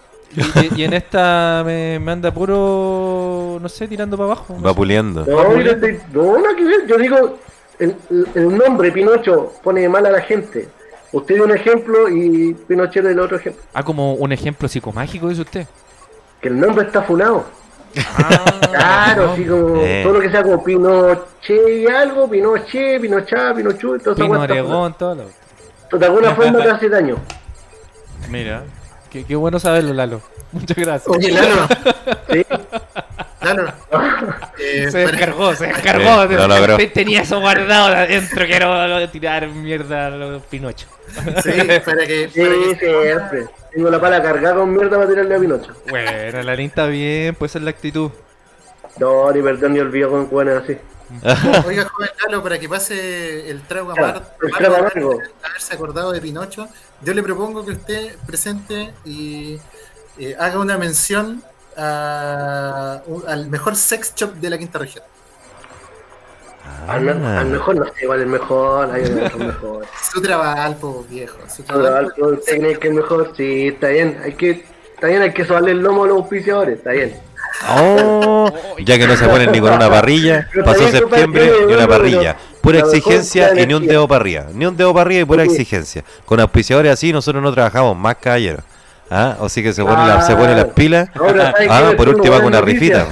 y, 0.75 0.83
en 0.83 0.93
esta 0.93 1.63
me, 1.65 1.99
me 1.99 2.11
anda 2.11 2.31
puro 2.33 3.59
no 3.61 3.69
sé 3.69 3.87
tirando 3.87 4.17
para 4.17 4.31
abajo. 4.31 4.55
no 4.57 4.63
Va 4.63 4.69
sé. 4.71 4.75
puliendo. 4.75 5.25
No, 5.25 5.43
no, 5.43 6.39
no, 6.39 6.55
que 6.55 6.63
ver. 6.63 6.87
Yo 6.87 6.97
digo, 6.97 7.37
el, 7.79 7.95
nombre 8.57 8.91
Pinocho 8.91 9.53
pone 9.63 9.87
mal 9.89 10.05
a 10.05 10.11
la 10.11 10.21
gente. 10.21 10.67
Usted 11.11 11.35
dio 11.35 11.43
un 11.43 11.51
ejemplo 11.55 12.09
y 12.09 12.53
Pinochet 12.67 13.05
el 13.05 13.19
otro 13.19 13.37
ejemplo. 13.37 13.61
Ah, 13.73 13.83
como 13.83 14.15
un 14.15 14.31
ejemplo 14.31 14.67
psicomágico 14.67 15.29
dice 15.29 15.41
usted. 15.41 15.67
Que 16.41 16.47
el 16.47 16.59
nombre 16.59 16.85
está 16.85 17.03
funado. 17.03 17.45
Ah, 18.17 18.45
Claro, 18.73 19.25
no. 19.27 19.31
así 19.33 19.45
como 19.45 19.75
Eh. 19.83 20.01
todo 20.03 20.13
lo 20.13 20.19
que 20.19 20.31
sea 20.31 20.41
como 20.41 20.63
Pinochet 20.63 21.69
y 21.69 21.85
algo, 21.85 22.27
Pinochet, 22.27 22.99
Pinochá, 22.99 23.53
Pinochu, 23.53 23.99
todo 23.99 24.13
eso. 24.13 24.15
Pino 24.15 24.39
Oregón, 24.41 24.95
todo 24.97 25.15
lo... 25.15 25.97
De 25.99 26.05
alguna 26.07 26.33
forma 26.33 26.63
te 26.63 26.69
hace 26.71 26.89
daño. 26.89 27.17
Mira, 28.29 28.63
qué, 29.13 29.23
qué 29.23 29.35
bueno 29.35 29.59
saberlo, 29.59 29.93
Lalo. 29.93 30.21
Muchas 30.51 30.75
gracias. 30.77 31.07
Oye, 31.07 31.31
Lalo, 31.31 31.67
¿sí? 32.31 32.45
Lalo. 33.41 33.73
eh, 34.59 34.91
se 34.91 34.97
descargó, 34.97 35.55
se 35.55 35.67
descargó. 35.67 36.27
Sí, 36.27 36.33
logró. 36.35 36.77
Tenía 36.93 37.21
eso 37.21 37.39
guardado 37.39 37.95
adentro. 37.95 38.45
Quiero 38.45 39.09
tirar 39.09 39.47
mierda 39.47 40.07
a 40.07 40.09
los 40.09 40.43
Pinocho. 40.43 40.87
sí, 41.43 41.51
para 41.85 42.05
que, 42.05 42.29
Sí, 42.33 42.41
para 42.41 42.53
que- 42.79 43.03
siempre. 43.03 43.45
Tengo 43.73 43.89
la 43.89 43.99
pala 43.99 44.21
cargada 44.21 44.55
con 44.55 44.71
mierda 44.71 44.97
para 44.97 45.09
tirarle 45.09 45.35
a 45.35 45.39
Pinocho. 45.39 45.71
Bueno, 45.89 46.43
la 46.43 46.53
está 46.53 46.85
bien, 46.87 47.33
pues 47.35 47.51
esa 47.51 47.59
es 47.59 47.63
la 47.65 47.71
actitud. 47.71 48.11
No, 48.97 49.31
ni 49.31 49.41
perdón 49.41 49.73
ni 49.73 49.79
olvido 49.79 50.09
con 50.11 50.27
cuenas 50.27 50.63
así. 50.63 50.77
Oiga, 51.67 51.85
joven 51.85 52.09
Lalo, 52.23 52.41
para 52.43 52.59
que 52.59 52.67
pase 52.69 53.49
el 53.49 53.61
trago 53.63 53.93
Claro, 53.93 54.21
el 54.41 54.65
amargo 54.65 54.75
amargo. 54.77 55.19
haberse 55.43 55.73
acordado 55.75 56.11
de 56.11 56.21
Pinocho, 56.21 56.67
yo 57.01 57.13
le 57.13 57.21
propongo 57.23 57.63
que 57.65 57.71
usted 57.71 58.15
presente 58.25 58.93
y 59.05 59.59
eh, 60.17 60.35
haga 60.39 60.59
una 60.59 60.77
mención 60.77 61.43
a- 61.77 63.01
un- 63.07 63.23
al 63.27 63.47
mejor 63.49 63.75
sex 63.75 64.13
shop 64.15 64.33
de 64.35 64.49
la 64.49 64.57
quinta 64.57 64.79
región. 64.79 65.03
Ah. 66.87 66.93
al 66.93 67.45
mejor 67.47 67.75
no 67.75 67.85
sé, 67.85 67.91
igual 68.03 68.21
el 68.21 68.27
mejor, 68.27 68.91
hay 68.91 69.03
mejores. 69.09 69.89
Su 70.13 70.21
trabajo, 70.21 71.05
viejo. 71.09 71.37
Su 71.53 71.63
trabajo. 71.63 71.95
algo 71.95 72.37
técnico 72.39 72.79
que 72.79 72.87
es 72.87 72.93
mejor, 72.93 73.33
sí, 73.35 73.67
está 73.67 73.87
bien, 73.89 74.19
hay 74.23 74.33
que, 74.33 74.65
está 74.95 75.07
bien, 75.07 75.21
hay 75.21 75.33
que 75.33 75.45
sobarle 75.45 75.71
el 75.71 75.79
lomo 75.79 76.03
a 76.03 76.07
los 76.07 76.17
auspiciadores, 76.17 76.77
está 76.77 76.91
bien. 76.91 77.19
Oh, 77.69 78.51
ya 78.79 78.97
que 78.97 79.07
no 79.07 79.15
se 79.15 79.27
ponen 79.27 79.51
ni 79.51 79.59
con 79.59 79.73
una 79.73 79.89
parrilla, 79.89 80.47
pasó 80.65 80.87
septiembre 80.89 81.51
y 81.69 81.73
una 81.73 81.87
parrilla. 81.87 82.35
Pura 82.61 82.79
exigencia 82.79 83.51
y 83.61 83.67
ni 83.67 83.73
un 83.73 83.85
dedo 83.85 84.07
para 84.07 84.21
arriba. 84.21 84.45
Ni 84.53 84.65
un 84.65 84.75
dedo 84.77 84.93
para 84.93 85.01
arriba 85.05 85.21
y 85.21 85.25
pura 85.25 85.43
Sí. 85.43 85.49
exigencia. 85.51 86.03
Con 86.25 86.39
auspiciadores 86.39 86.91
así 86.93 87.11
nosotros 87.11 87.43
no 87.43 87.51
trabajamos 87.53 87.95
más 87.97 88.15
caballeros. 88.15 88.63
¿Ah? 89.11 89.35
Así 89.41 89.61
que 89.61 89.73
se 89.73 89.83
ponen, 89.83 90.07
la- 90.07 90.21
se 90.21 90.33
las 90.33 90.65
pilas. 90.73 91.09
Ahora, 91.13 91.51
¿sabe 91.51 91.67
Ah, 91.69 91.93
por 91.95 92.09
último 92.09 92.31
buena 92.33 92.47
una 92.47 92.61
rifita. 92.61 93.07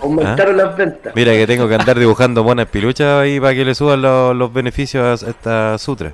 Aumentaron 0.00 0.56
las 0.56 0.76
ventas. 0.76 1.12
Mira 1.14 1.32
que 1.32 1.46
tengo 1.46 1.68
que 1.68 1.74
andar 1.74 1.98
dibujando 1.98 2.42
monas 2.44 2.66
piluchas 2.66 3.20
ahí 3.22 3.38
para 3.40 3.52
que 3.54 3.64
le 3.64 3.74
suban 3.74 4.00
los, 4.00 4.34
los 4.34 4.52
beneficios 4.52 5.22
a 5.22 5.28
esta 5.28 5.76
sutra. 5.78 6.12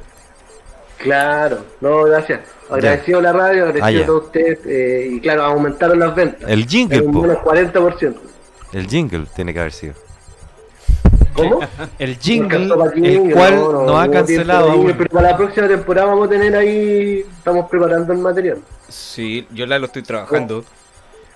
Claro, 1.03 1.65
no, 1.81 2.03
gracias. 2.05 2.41
Agradecido 2.69 3.19
a 3.19 3.23
la 3.23 3.33
radio, 3.33 3.65
agradecido 3.67 4.01
Ah, 4.01 4.05
a 4.05 4.07
todos 4.07 4.25
ustedes, 4.27 4.59
eh, 4.67 5.09
y 5.13 5.21
claro, 5.21 5.43
aumentaron 5.45 5.99
las 5.99 6.15
ventas. 6.15 6.49
El 6.49 6.67
jingle, 6.67 6.99
En 6.99 7.11
po. 7.11 7.23
menos 7.23 7.39
40%. 7.39 8.15
El 8.73 8.87
jingle 8.87 9.27
tiene 9.35 9.53
que 9.53 9.61
haber 9.61 9.73
sido. 9.73 9.95
¿Cómo? 11.33 11.61
El 11.99 12.19
jingle, 12.19 12.65
el 12.65 13.33
cual 13.33 13.55
no, 13.57 13.73
no, 13.73 13.85
no, 13.87 13.99
ha 14.01 14.11
cancelado 14.11 14.73
jingle. 14.73 14.95
Pero 14.95 15.11
para 15.11 15.31
la 15.31 15.37
próxima 15.37 15.69
temporada 15.69 16.07
vamos 16.09 16.27
a 16.27 16.31
tener 16.31 16.55
ahí, 16.57 17.25
estamos 17.39 17.69
preparando 17.71 18.13
el 18.13 18.19
material. 18.19 18.59
Sí, 18.89 19.47
yo 19.53 19.65
la 19.67 19.79
lo 19.79 19.87
estoy 19.87 20.03
trabajando. 20.03 20.65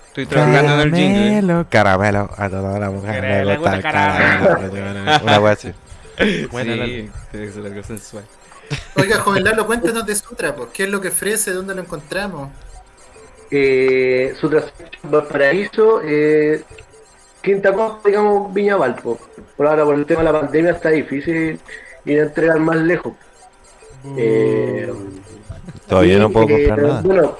Estoy 0.07 0.25
trabajando 0.27 0.73
en 0.73 0.79
el 0.81 0.95
jingle. 0.95 1.65
Caramelo, 1.69 1.69
caramelo, 1.69 2.29
a 2.37 2.49
toda 2.49 2.79
la 2.79 2.89
mujer 2.91 3.15
Caramelo, 3.21 3.49
le 3.49 3.57
gusta 3.57 3.75
el 3.75 3.81
caramelo. 3.81 5.19
Una 5.23 5.39
wea 5.39 5.51
así. 5.53 5.71
Buena 6.51 6.73
sí, 6.73 6.79
la- 6.79 6.85
tiene 7.31 7.45
que 7.47 7.51
ser 7.51 7.65
algo 7.65 7.83
sensual. 7.83 8.23
Oiga, 8.95 9.19
joven 9.19 9.43
Lalo, 9.43 9.65
cuéntanos 9.65 10.05
de 10.05 10.15
Sutra, 10.15 10.55
pues, 10.55 10.69
¿qué 10.73 10.83
es 10.83 10.89
lo 10.89 11.01
que 11.01 11.09
ofrece? 11.09 11.51
¿Dónde 11.51 11.75
lo 11.75 11.81
encontramos? 11.81 12.49
Eh, 13.51 14.33
su 14.39 14.49
Valparaíso, 15.03 16.01
eh, 16.03 16.63
Quinta 17.41 17.73
Costa, 17.73 18.09
digamos, 18.09 18.53
Viña 18.53 18.75
Valpo. 18.75 19.19
Por 19.55 19.67
ahora, 19.67 19.85
por 19.85 19.95
el 19.95 20.05
tema 20.05 20.21
de 20.21 20.31
la 20.31 20.39
pandemia, 20.41 20.71
está 20.71 20.89
difícil 20.89 21.59
ir 22.05 22.19
a 22.19 22.23
entregar 22.23 22.59
más 22.59 22.77
lejos. 22.77 23.13
Eh, 24.17 24.91
Todavía 25.87 26.19
no 26.19 26.31
puedo 26.31 26.49
eh, 26.49 26.67
comprar 26.67 26.87
nada. 26.87 27.01
Bueno, 27.01 27.37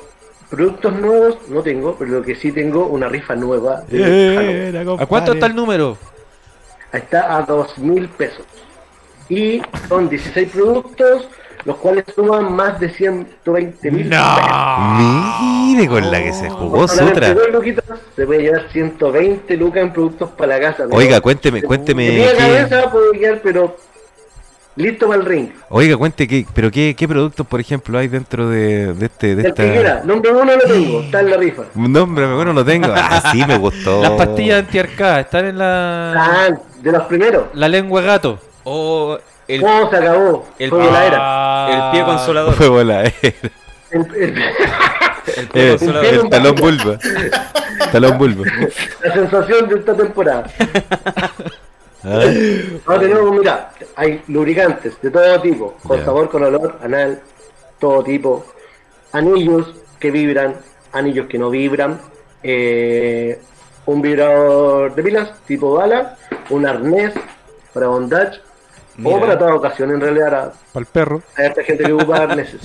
productos 0.49 0.93
nuevos 0.93 1.37
no 1.49 1.61
tengo, 1.63 1.95
pero 1.97 2.11
lo 2.11 2.21
que 2.23 2.35
sí 2.35 2.51
tengo, 2.51 2.87
una 2.87 3.07
rifa 3.07 3.35
nueva. 3.35 3.81
de 3.87 4.71
Halloween. 4.73 5.01
¿A 5.01 5.05
cuánto 5.05 5.33
está 5.33 5.47
el 5.47 5.55
número? 5.55 5.97
Está 6.91 7.37
a 7.37 7.41
dos 7.41 7.77
mil 7.77 8.07
pesos. 8.09 8.45
Y 9.29 9.61
son 9.89 10.07
16 10.09 10.49
productos, 10.53 11.27
los 11.65 11.77
cuales 11.77 12.05
suman 12.15 12.53
más 12.55 12.79
de 12.79 12.89
120 12.89 13.91
mil 13.91 14.09
Mire 14.09 15.87
con 15.87 16.11
la 16.11 16.21
que 16.23 16.33
se 16.33 16.49
jugó 16.49 16.87
Sutra. 16.87 17.35
Se 18.15 18.25
puede 18.25 18.41
llevar 18.43 18.65
120 18.71 19.57
lucas 19.57 19.81
en 19.83 19.93
productos 19.93 20.29
para 20.31 20.57
la 20.59 20.71
casa. 20.71 20.83
Oiga, 20.91 21.21
cuénteme, 21.21 21.61
cuénteme 21.63 22.07
qué- 22.07 22.35
cabeza 22.37 22.91
quedar, 23.13 23.39
pero 23.43 23.75
listo 24.75 25.07
para 25.07 25.19
el 25.21 25.25
ring. 25.25 25.49
Oiga, 25.69 25.97
cuente 25.97 26.27
qué, 26.27 26.45
pero 26.53 26.69
qué, 26.69 26.95
qué 26.97 27.07
productos, 27.07 27.47
por 27.47 27.59
ejemplo, 27.59 27.97
hay 27.97 28.07
dentro 28.09 28.47
de, 28.49 28.93
de 28.93 29.05
este, 29.07 29.35
de 29.35 29.47
El 29.47 29.53
que 29.53 29.71
quiera, 29.71 29.89
esta. 29.95 30.03
nombre 30.05 30.31
uno 30.31 30.45
lo 30.55 30.59
tengo, 30.61 31.01
está 31.01 31.19
en 31.21 31.29
la 31.31 31.37
rifa. 31.37 31.63
Nombre, 31.73 32.33
bueno, 32.35 32.53
lo 32.53 32.63
tengo. 32.63 32.87
Ah, 32.95 33.23
sí, 33.31 33.43
me 33.47 33.57
gustó. 33.57 34.01
Las 34.01 34.11
pastillas 34.11 34.59
antiarcadas 34.59 35.25
están 35.25 35.45
en 35.45 35.57
la, 35.57 36.13
Ah, 36.15 36.47
de 36.81 36.91
los 36.91 37.03
primeros. 37.05 37.45
la 37.53 37.67
lengua 37.67 38.01
gato. 38.01 38.39
O 38.65 39.17
el, 39.47 39.61
¿Cómo 39.61 39.89
se 39.89 39.95
acabó? 39.95 40.47
el, 40.59 40.69
Fue 40.69 40.91
la 40.91 41.05
era. 41.05 41.69
el 41.87 41.91
pie 41.91 42.03
consolador. 42.05 42.53
Fue 42.55 42.67
bola, 42.67 43.05
eh. 43.05 43.13
El- 43.91 44.15
el- 44.15 44.43
El 45.37 45.47
pie 45.47 45.69
consolador. 45.77 46.05
el 46.05 46.29
talón 46.29 46.55
bulba. 46.55 46.97
Talón 47.91 48.17
bulba. 48.17 48.43
la 49.03 49.13
sensación 49.13 49.69
de 49.69 49.75
esta 49.75 49.95
temporada. 49.95 50.45
Ah, 52.03 52.21
Ahora 52.85 52.99
tenemos, 53.01 53.31
mira, 53.39 53.71
hay 53.95 54.21
lubricantes 54.27 54.93
de 55.01 55.09
todo 55.09 55.41
tipo, 55.41 55.75
con 55.87 56.03
sabor, 56.05 56.29
con 56.29 56.43
olor, 56.43 56.77
anal, 56.83 57.19
todo 57.79 58.03
tipo. 58.03 58.45
Anillos 59.11 59.73
que 59.99 60.11
vibran, 60.11 60.55
anillos 60.91 61.25
que 61.27 61.37
no 61.39 61.49
vibran, 61.49 61.99
eh, 62.43 63.39
un 63.87 64.01
vibrador 64.01 64.93
de 64.93 65.01
pilas 65.03 65.31
tipo 65.47 65.73
bala, 65.73 66.15
un 66.51 66.67
arnés 66.67 67.13
para 67.73 67.87
bondage, 67.87 68.39
o 69.03 69.19
para 69.19 69.37
toda 69.37 69.55
ocasión 69.55 69.91
en 69.91 70.01
realidad. 70.01 70.53
Para 70.73 70.81
el 70.81 70.85
perro. 70.87 71.21
Hay 71.37 71.45
harta 71.47 71.63
gente 71.63 71.83
que 71.83 71.91
ocupa 71.93 72.17
arneses. 72.23 72.61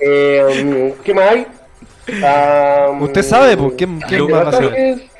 Eh, 0.00 0.94
¿Qué 1.04 1.14
más 1.14 1.30
hay? 1.30 1.46
Ah, 2.24 2.88
Usted 3.00 3.22
sabe, 3.22 3.56
pues, 3.56 3.74
¿quién- 3.76 4.00
quién 4.00 4.26
de 4.26 4.34
a 4.34 4.50
saber? 4.50 4.70
bastantes, 4.70 5.10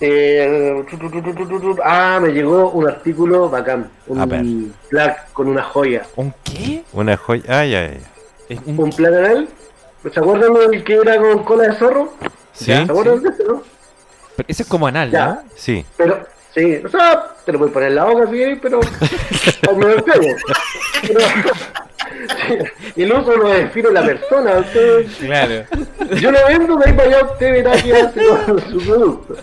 eh, 0.00 0.84
tu, 0.90 0.98
tu, 0.98 1.60
tu, 1.60 1.76
ah, 1.84 2.18
me 2.20 2.30
llegó 2.30 2.70
un 2.70 2.88
artículo 2.88 3.48
bacán. 3.48 3.88
A 4.18 4.26
ver. 4.26 4.40
Un 4.40 4.74
plaque 4.90 5.20
con 5.32 5.48
una 5.48 5.62
joya. 5.62 6.02
¿Un 6.16 6.34
qué? 6.42 6.82
una 6.92 7.16
joya. 7.16 7.42
Ay, 7.48 7.74
ay, 7.74 8.00
ay. 8.50 8.60
Un- 8.66 8.78
Un 8.80 8.90
plaque 8.90 9.16
anal. 9.16 9.48
¿Se 10.12 10.18
acuerdan 10.18 10.52
del 10.54 10.82
que 10.82 10.94
era 10.94 11.16
con 11.18 11.44
cola 11.44 11.68
de 11.68 11.74
zorro? 11.74 12.12
¿Sí? 12.52 12.64
¿Se 12.64 12.74
acuerdan 12.74 13.22
de 13.22 13.28
ese, 13.30 13.44
no? 13.44 13.62
pero 14.36 14.46
Ese 14.48 14.62
es 14.64 14.68
como 14.68 14.86
anal, 14.88 15.10
Ya. 15.12 15.26
¿no? 15.26 15.42
Sí. 15.54 15.86
Pero, 15.96 16.26
sí, 16.54 16.80
o 16.84 16.88
sea, 16.88 17.26
te 17.44 17.52
lo 17.52 17.58
puedes 17.58 17.72
poner 17.74 17.88
en 17.90 17.94
la 17.96 18.04
boca, 18.04 18.26
sí, 18.30 18.58
pero. 18.60 18.80
al 19.68 19.76
menos 19.76 19.96
extraño. 19.98 20.36
Pero, 21.06 21.20
sí, 22.94 23.02
el 23.02 23.12
uso 23.12 23.36
lo 23.36 23.48
define 23.48 23.90
la 23.90 24.02
persona. 24.04 24.58
Usted, 24.58 25.06
Claro. 25.20 25.64
yo 26.20 26.30
lo 26.30 26.38
vendo, 26.46 26.76
de 26.76 26.86
ahí 26.90 26.92
para 26.96 27.08
allá 27.08 27.24
usted 27.32 27.52
verá 27.52 27.72
qué 27.82 27.94
hace 27.94 28.26
con 28.46 28.60
su 28.70 28.78
producto. 28.86 29.36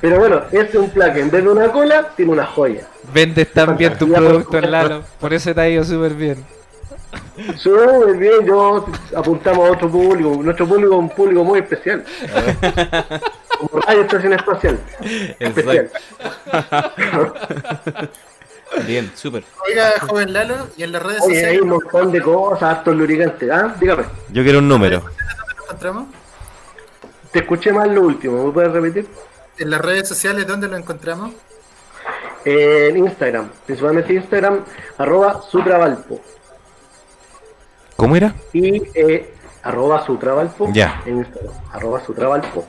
Pero 0.00 0.18
bueno, 0.18 0.42
este 0.52 0.76
es 0.76 0.82
un 0.82 0.90
plaque. 0.90 1.20
En 1.20 1.30
vez 1.30 1.42
de 1.42 1.50
una 1.50 1.68
cola, 1.72 2.08
tiene 2.16 2.32
una 2.32 2.46
joya. 2.46 2.86
Vendes 3.12 3.52
tan 3.52 3.76
bien 3.76 3.96
tu 3.98 4.10
producto 4.12 4.58
en 4.58 4.70
Lalo. 4.70 5.02
Por 5.18 5.32
eso 5.34 5.54
te 5.54 5.60
ha 5.60 5.68
ido 5.68 5.84
súper 5.84 6.14
bien. 6.14 6.44
Súper 7.56 8.16
bien, 8.16 8.46
yo 8.46 8.86
apuntamos 9.16 9.68
a 9.68 9.72
otro 9.72 9.90
público. 9.90 10.40
Nuestro 10.42 10.66
público 10.66 10.92
es 10.94 10.98
un 11.00 11.08
público 11.08 11.42
muy 11.44 11.58
especial. 11.60 12.04
Como 13.60 13.82
Radio 13.82 14.00
Estación 14.02 14.32
Espacial. 14.32 14.80
Especial. 15.38 15.90
Bien, 18.86 19.10
súper. 19.14 19.44
Oiga, 19.68 19.92
joven 20.00 20.32
Lalo, 20.32 20.68
y 20.76 20.84
en 20.84 20.92
las 20.92 21.02
redes 21.02 21.20
Oye, 21.22 21.38
hay 21.38 21.58
sociales 21.58 21.62
un 21.62 21.68
montón 21.68 22.12
de 22.12 22.22
cosas, 22.22 22.62
hartos 22.62 22.96
lubricantes. 22.96 23.50
¿Ah? 23.50 23.74
Dígame. 23.78 24.04
Yo 24.30 24.42
quiero 24.42 24.60
un 24.60 24.68
número. 24.68 25.00
¿dónde 25.00 25.14
lo 25.56 25.62
encontramos? 25.64 26.08
Te 27.32 27.40
escuché 27.40 27.72
mal 27.72 27.94
lo 27.94 28.02
último, 28.02 28.46
¿me 28.46 28.52
puedes 28.52 28.72
repetir? 28.72 29.06
En 29.58 29.70
las 29.70 29.80
redes 29.80 30.08
sociales, 30.08 30.46
¿dónde 30.46 30.68
lo 30.68 30.76
encontramos? 30.76 31.32
En 32.44 32.96
Instagram, 32.96 33.50
principalmente 33.66 34.14
Instagram, 34.14 34.64
arroba 34.96 35.42
Sutravalpo. 35.42 36.20
¿Cómo 37.96 38.16
era? 38.16 38.34
Y 38.52 38.82
eh, 38.94 39.34
arroba 39.62 40.06
Sutravalpo. 40.06 40.72
Ya. 40.72 41.02
En 41.04 41.18
Instagram, 41.18 41.52
arroba 41.72 42.02
Sutravalpo. 42.04 42.66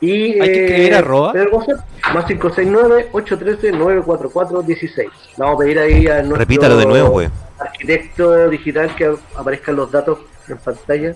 Y, 0.00 0.40
¿Hay 0.40 0.52
que 0.52 0.60
eh, 0.60 0.64
escribir 0.66 0.94
arroba? 0.94 1.32
el 1.34 1.48
WhatsApp, 1.48 1.80
más 2.14 2.24
569-813-944-16. 2.26 5.06
Vamos 5.36 5.56
a 5.56 5.58
pedir 5.58 5.78
ahí 5.80 6.06
a 6.06 6.18
nuestro 6.18 6.36
Repítalo 6.36 6.76
de 6.76 6.86
nuevo, 6.86 7.10
güey. 7.10 7.28
arquitecto 7.58 8.48
digital 8.48 8.94
que 8.94 9.12
aparezcan 9.36 9.74
los 9.76 9.90
datos 9.90 10.18
en 10.48 10.56
pantalla. 10.58 11.14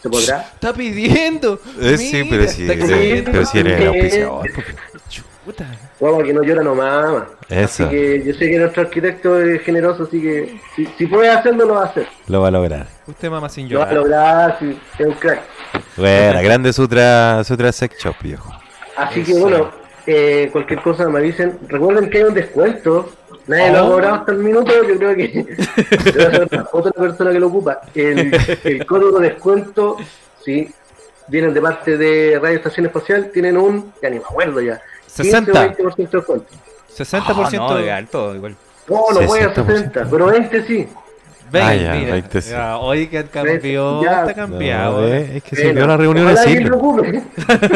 ¿Se 0.00 0.08
podrá? 0.08 0.40
Está 0.40 0.72
pidiendo. 0.72 1.58
Eh, 1.80 1.96
sí, 1.96 2.26
pero 2.28 2.46
sí, 2.48 2.66
sí, 2.66 2.72
pidiendo. 2.72 3.30
pero 3.32 3.48
eres 3.54 3.86
auspiciador. 3.86 4.50
Vamos, 6.00 6.22
que 6.24 6.32
no 6.32 6.42
llora 6.42 6.62
nomás. 6.62 7.24
Eso. 7.48 7.84
Así 7.86 7.90
que 7.94 8.22
yo 8.24 8.34
sé 8.34 8.50
que 8.50 8.58
nuestro 8.58 8.82
arquitecto 8.82 9.40
es 9.40 9.60
generoso, 9.62 10.04
así 10.04 10.20
que 10.22 10.60
si, 10.76 10.86
si 10.86 11.06
puede 11.06 11.28
hacerlo, 11.30 11.66
lo 11.66 11.74
va 11.74 11.82
a 11.82 11.86
hacer. 11.86 12.06
Lo 12.28 12.40
va 12.40 12.48
a 12.48 12.50
lograr. 12.50 12.86
Usted 13.06 13.28
mama 13.30 13.48
sin 13.48 13.68
Lo 13.68 13.80
va 13.80 13.86
a 13.86 13.92
llorar. 13.92 14.02
lograr, 14.04 14.58
si 14.58 14.78
es 14.98 15.06
un 15.06 15.14
crack. 15.14 15.40
Bueno, 15.96 16.42
grande 16.42 16.72
Sutra, 16.72 17.42
Sutra 17.44 17.72
Sex 17.72 17.96
Shop, 17.98 18.14
viejo. 18.22 18.50
Así 18.96 19.22
que 19.22 19.34
bueno, 19.34 19.70
eh, 20.06 20.48
cualquier 20.52 20.80
cosa 20.80 21.08
me 21.08 21.18
avisen. 21.18 21.58
Recuerden 21.68 22.08
que 22.10 22.18
hay 22.18 22.24
un 22.24 22.34
descuento. 22.34 23.10
Nadie 23.48 23.72
lo 23.72 23.78
ha 23.78 23.82
Oh. 23.84 23.90
cobrado 23.92 24.14
hasta 24.14 24.32
el 24.32 24.38
minuto. 24.38 24.72
Yo 24.86 24.96
creo 24.98 25.16
que 25.16 25.56
otra- 26.72 26.92
persona 26.92 27.32
que 27.32 27.40
lo 27.40 27.48
ocupa. 27.48 27.80
El, 27.94 28.32
el 28.64 28.86
código 28.86 29.18
de 29.18 29.30
descuento, 29.30 29.96
si 30.44 30.72
vienen 31.28 31.52
de 31.54 31.60
parte 31.60 31.96
de 31.96 32.38
Radio 32.40 32.56
Estación 32.58 32.86
Espacial, 32.86 33.30
tienen 33.32 33.56
un, 33.56 33.92
ya 34.00 34.10
ni 34.10 34.18
me 34.18 34.24
acuerdo 34.24 34.60
ya, 34.60 34.80
60. 35.14 35.76
20% 35.76 35.96
de 35.96 36.06
descuento. 36.06 36.46
60%. 36.96 37.24
Ah, 37.26 37.50
no, 37.56 37.74
de 37.76 37.92
alto, 37.92 38.34
igual. 38.34 38.56
No, 38.88 39.02
no 39.12 39.26
voy 39.26 39.40
a 39.40 39.54
60%. 39.54 39.66
60, 39.66 40.06
pero 40.10 40.26
20 40.26 40.66
sí. 40.66 40.88
20, 41.52 41.68
Ah, 41.68 41.74
ya, 41.74 41.92
mira. 41.94 42.12
20 42.12 42.40
sí. 42.42 42.50
Ya, 42.50 42.78
Oye, 42.78 43.08
que 43.10 43.24
cambió, 43.24 44.02
Ya. 44.02 44.20
está 44.20 44.34
cambiado. 44.34 45.02
No, 45.02 45.08
eh. 45.08 45.36
es 45.36 45.42
que 45.42 45.54
se 45.54 45.72
vio 45.72 45.86
la 45.86 45.98
reunión 45.98 46.34
que 46.34 46.60
lo 46.60 46.76
ocupe. 46.78 47.22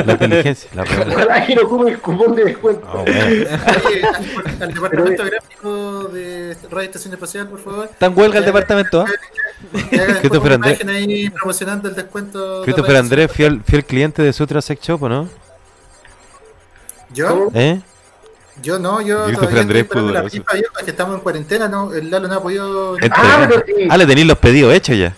La 0.07 0.13
inteligencia. 0.15 0.71
La 0.75 0.85
reunión. 0.85 1.13
Ojalá 1.13 1.47
que 1.47 1.55
lo 1.55 1.67
ocupe 1.67 1.91
el 1.91 1.99
cupón 2.01 2.35
de 2.35 2.45
descuento. 2.45 2.87
Ah, 2.89 3.03
bueno. 3.03 3.27
Oye, 3.87 4.03
al, 4.61 4.75
departamento 4.75 5.25
gráfico 5.25 6.05
de 6.09 6.57
Radio 6.71 6.87
Estación 6.87 7.13
Espacial, 7.15 7.49
por 7.49 7.61
favor. 7.61 7.85
Está 7.93 8.07
en 8.07 8.19
huelga 8.19 8.39
el 8.39 8.45
departamento, 8.47 9.03
¿ah? 9.03 9.07
Christopher 10.21 10.55
Andrés. 10.55 10.81
imagen 10.81 10.97
ahí 10.97 11.31
promocionando 11.31 11.89
el 11.91 11.95
descuento. 11.95 12.61
de 12.61 12.65
Christopher 12.65 12.97
Andrés, 12.97 13.31
fiel, 13.31 13.63
fiel 13.63 13.85
cliente 13.85 14.23
de 14.23 14.33
Sutra 14.33 14.63
Sex 14.63 14.81
Shop, 14.83 15.03
¿o 15.03 15.09
no? 15.11 15.29
Yo, 17.17 17.49
¿Eh? 17.55 17.81
yo 18.63 18.79
no, 18.79 19.01
yo 19.01 19.25
Christopher 19.25 19.35
todavía 19.35 19.61
Andrés 19.63 19.83
estoy 19.83 19.99
esperando 19.99 20.13
la 20.13 20.21
pudoroso. 20.21 20.37
rifa, 20.37 20.53
viejo, 20.55 20.79
es 20.79 20.85
que 20.85 20.91
estamos 20.91 21.15
en 21.17 21.21
cuarentena, 21.21 21.69
no, 21.69 21.93
el 21.95 22.11
Lalo 22.11 22.29
no 22.29 22.35
ha 22.35 22.43
podido... 22.43 22.97
Ah, 23.11 23.47
pero 23.49 23.63
sí. 23.67 23.89
Ah, 23.91 23.97
le 23.97 24.07
tenéis 24.07 24.27
los 24.27 24.39
pedidos 24.39 24.75
hechos 24.75 24.97
ya. 24.99 25.15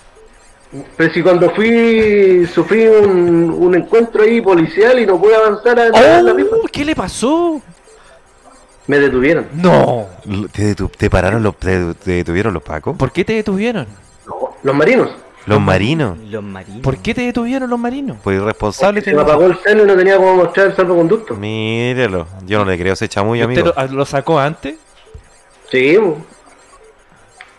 Pero 0.97 1.13
si 1.13 1.23
cuando 1.23 1.51
fui, 1.51 2.47
sufrí 2.55 2.87
un, 2.87 3.51
un 3.59 3.75
encuentro 3.75 4.23
ahí 4.23 4.41
policial 4.41 4.99
y 4.99 5.07
no 5.07 5.21
pude 5.21 5.35
avanzar 5.35 5.79
a 5.81 5.87
a 5.87 6.23
la 6.23 6.33
Oh, 6.33 6.67
¿Qué 6.71 6.85
le 6.85 6.95
pasó? 6.95 7.61
me 8.87 8.99
detuvieron. 8.99 9.47
No. 9.55 10.07
¿Te, 10.53 10.75
detu- 10.77 10.91
te 10.91 11.11
pararon 11.11 11.43
los, 11.43 11.57
te, 11.59 11.95
te 11.95 12.11
detuvieron 12.13 12.55
los 12.55 12.63
pacos? 12.63 12.97
¿Por 12.97 13.13
qué 13.13 13.25
te 13.25 13.33
detuvieron? 13.35 13.87
No, 14.27 14.55
los 14.63 14.75
marinos. 14.75 15.11
Los 15.49 15.61
marinos. 15.61 16.19
Los 16.31 16.43
marinos. 16.43 16.81
¿Por 16.83 16.99
qué 16.99 17.15
te 17.15 17.23
detuvieron 17.23 17.69
los 17.71 17.79
marinos? 17.79 18.19
Pues 18.23 18.37
irresponsable. 18.41 19.01
Se 19.01 19.15
me 19.15 19.23
apagó 19.23 19.47
el 19.47 19.57
celo 19.59 19.85
y 19.85 19.87
no 19.87 19.97
tenía 19.97 20.17
cómo 20.17 20.35
mostrar 20.37 20.67
el 20.69 20.77
salvoconducto. 20.77 21.35
Mírelo. 21.35 22.27
Yo 22.47 22.59
no 22.65 22.71
le 22.71 22.79
creo 22.79 22.93
a 22.93 22.95
ese 22.95 23.09
chamuyo, 23.09 23.43
¿Y 23.45 23.47
¿Usted 23.47 23.61
amigo. 23.77 23.93
lo, 23.93 23.99
lo 23.99 24.07
sacó 24.07 24.39
antes? 24.39 24.77
Sí, 25.71 25.97
bo. 25.97 26.19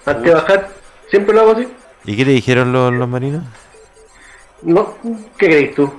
antes 0.05 0.23
de 0.23 0.33
bajar, 0.33 0.69
siempre 1.09 1.33
lo 1.35 1.41
hago 1.41 1.51
así. 1.51 1.67
¿Y 2.05 2.15
qué 2.15 2.25
le 2.25 2.31
dijeron 2.31 2.71
los, 2.71 2.93
los 2.93 3.07
marinos? 3.09 3.43
No, 4.61 4.95
¿qué 5.37 5.45
crees 5.47 5.75
tú? 5.75 5.91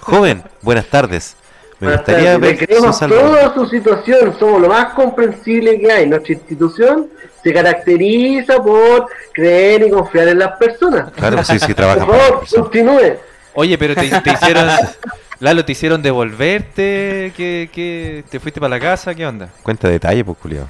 Joven, 0.00 0.42
buenas 0.62 0.86
tardes. 0.86 1.36
Me 1.80 1.92
gustaría 1.92 2.36
ver 2.38 2.58
creemos 2.58 2.98
toda 2.98 3.54
su 3.54 3.66
situación, 3.66 4.36
somos 4.38 4.60
lo 4.60 4.68
más 4.68 4.94
comprensible 4.94 5.78
que 5.78 5.92
hay. 5.92 6.06
Nuestra 6.08 6.34
institución 6.34 7.06
se 7.42 7.52
caracteriza 7.52 8.62
por 8.62 9.06
creer 9.32 9.82
y 9.82 9.90
confiar 9.90 10.28
en 10.28 10.40
las 10.40 10.56
personas. 10.56 11.12
Claro, 11.12 11.44
sí, 11.44 11.58
sí, 11.58 11.66
Por 11.66 11.74
trabaja 11.76 12.00
para 12.06 12.18
favor, 12.18 12.30
las 12.30 12.40
personas. 12.40 12.62
continúe. 12.64 13.16
Oye, 13.54 13.78
pero 13.78 13.94
te, 13.94 14.08
te 14.20 14.30
hicieron... 14.32 14.68
Lalo, 15.40 15.64
¿te 15.64 15.70
hicieron 15.70 16.02
devolverte? 16.02 17.32
¿Qué, 17.36 17.70
qué, 17.72 18.24
¿Te 18.28 18.40
fuiste 18.40 18.58
para 18.58 18.70
la 18.70 18.80
casa? 18.80 19.14
¿Qué 19.14 19.24
onda? 19.24 19.48
Cuenta 19.62 19.88
detalle, 19.88 20.24
pues, 20.24 20.36
culiao. 20.38 20.66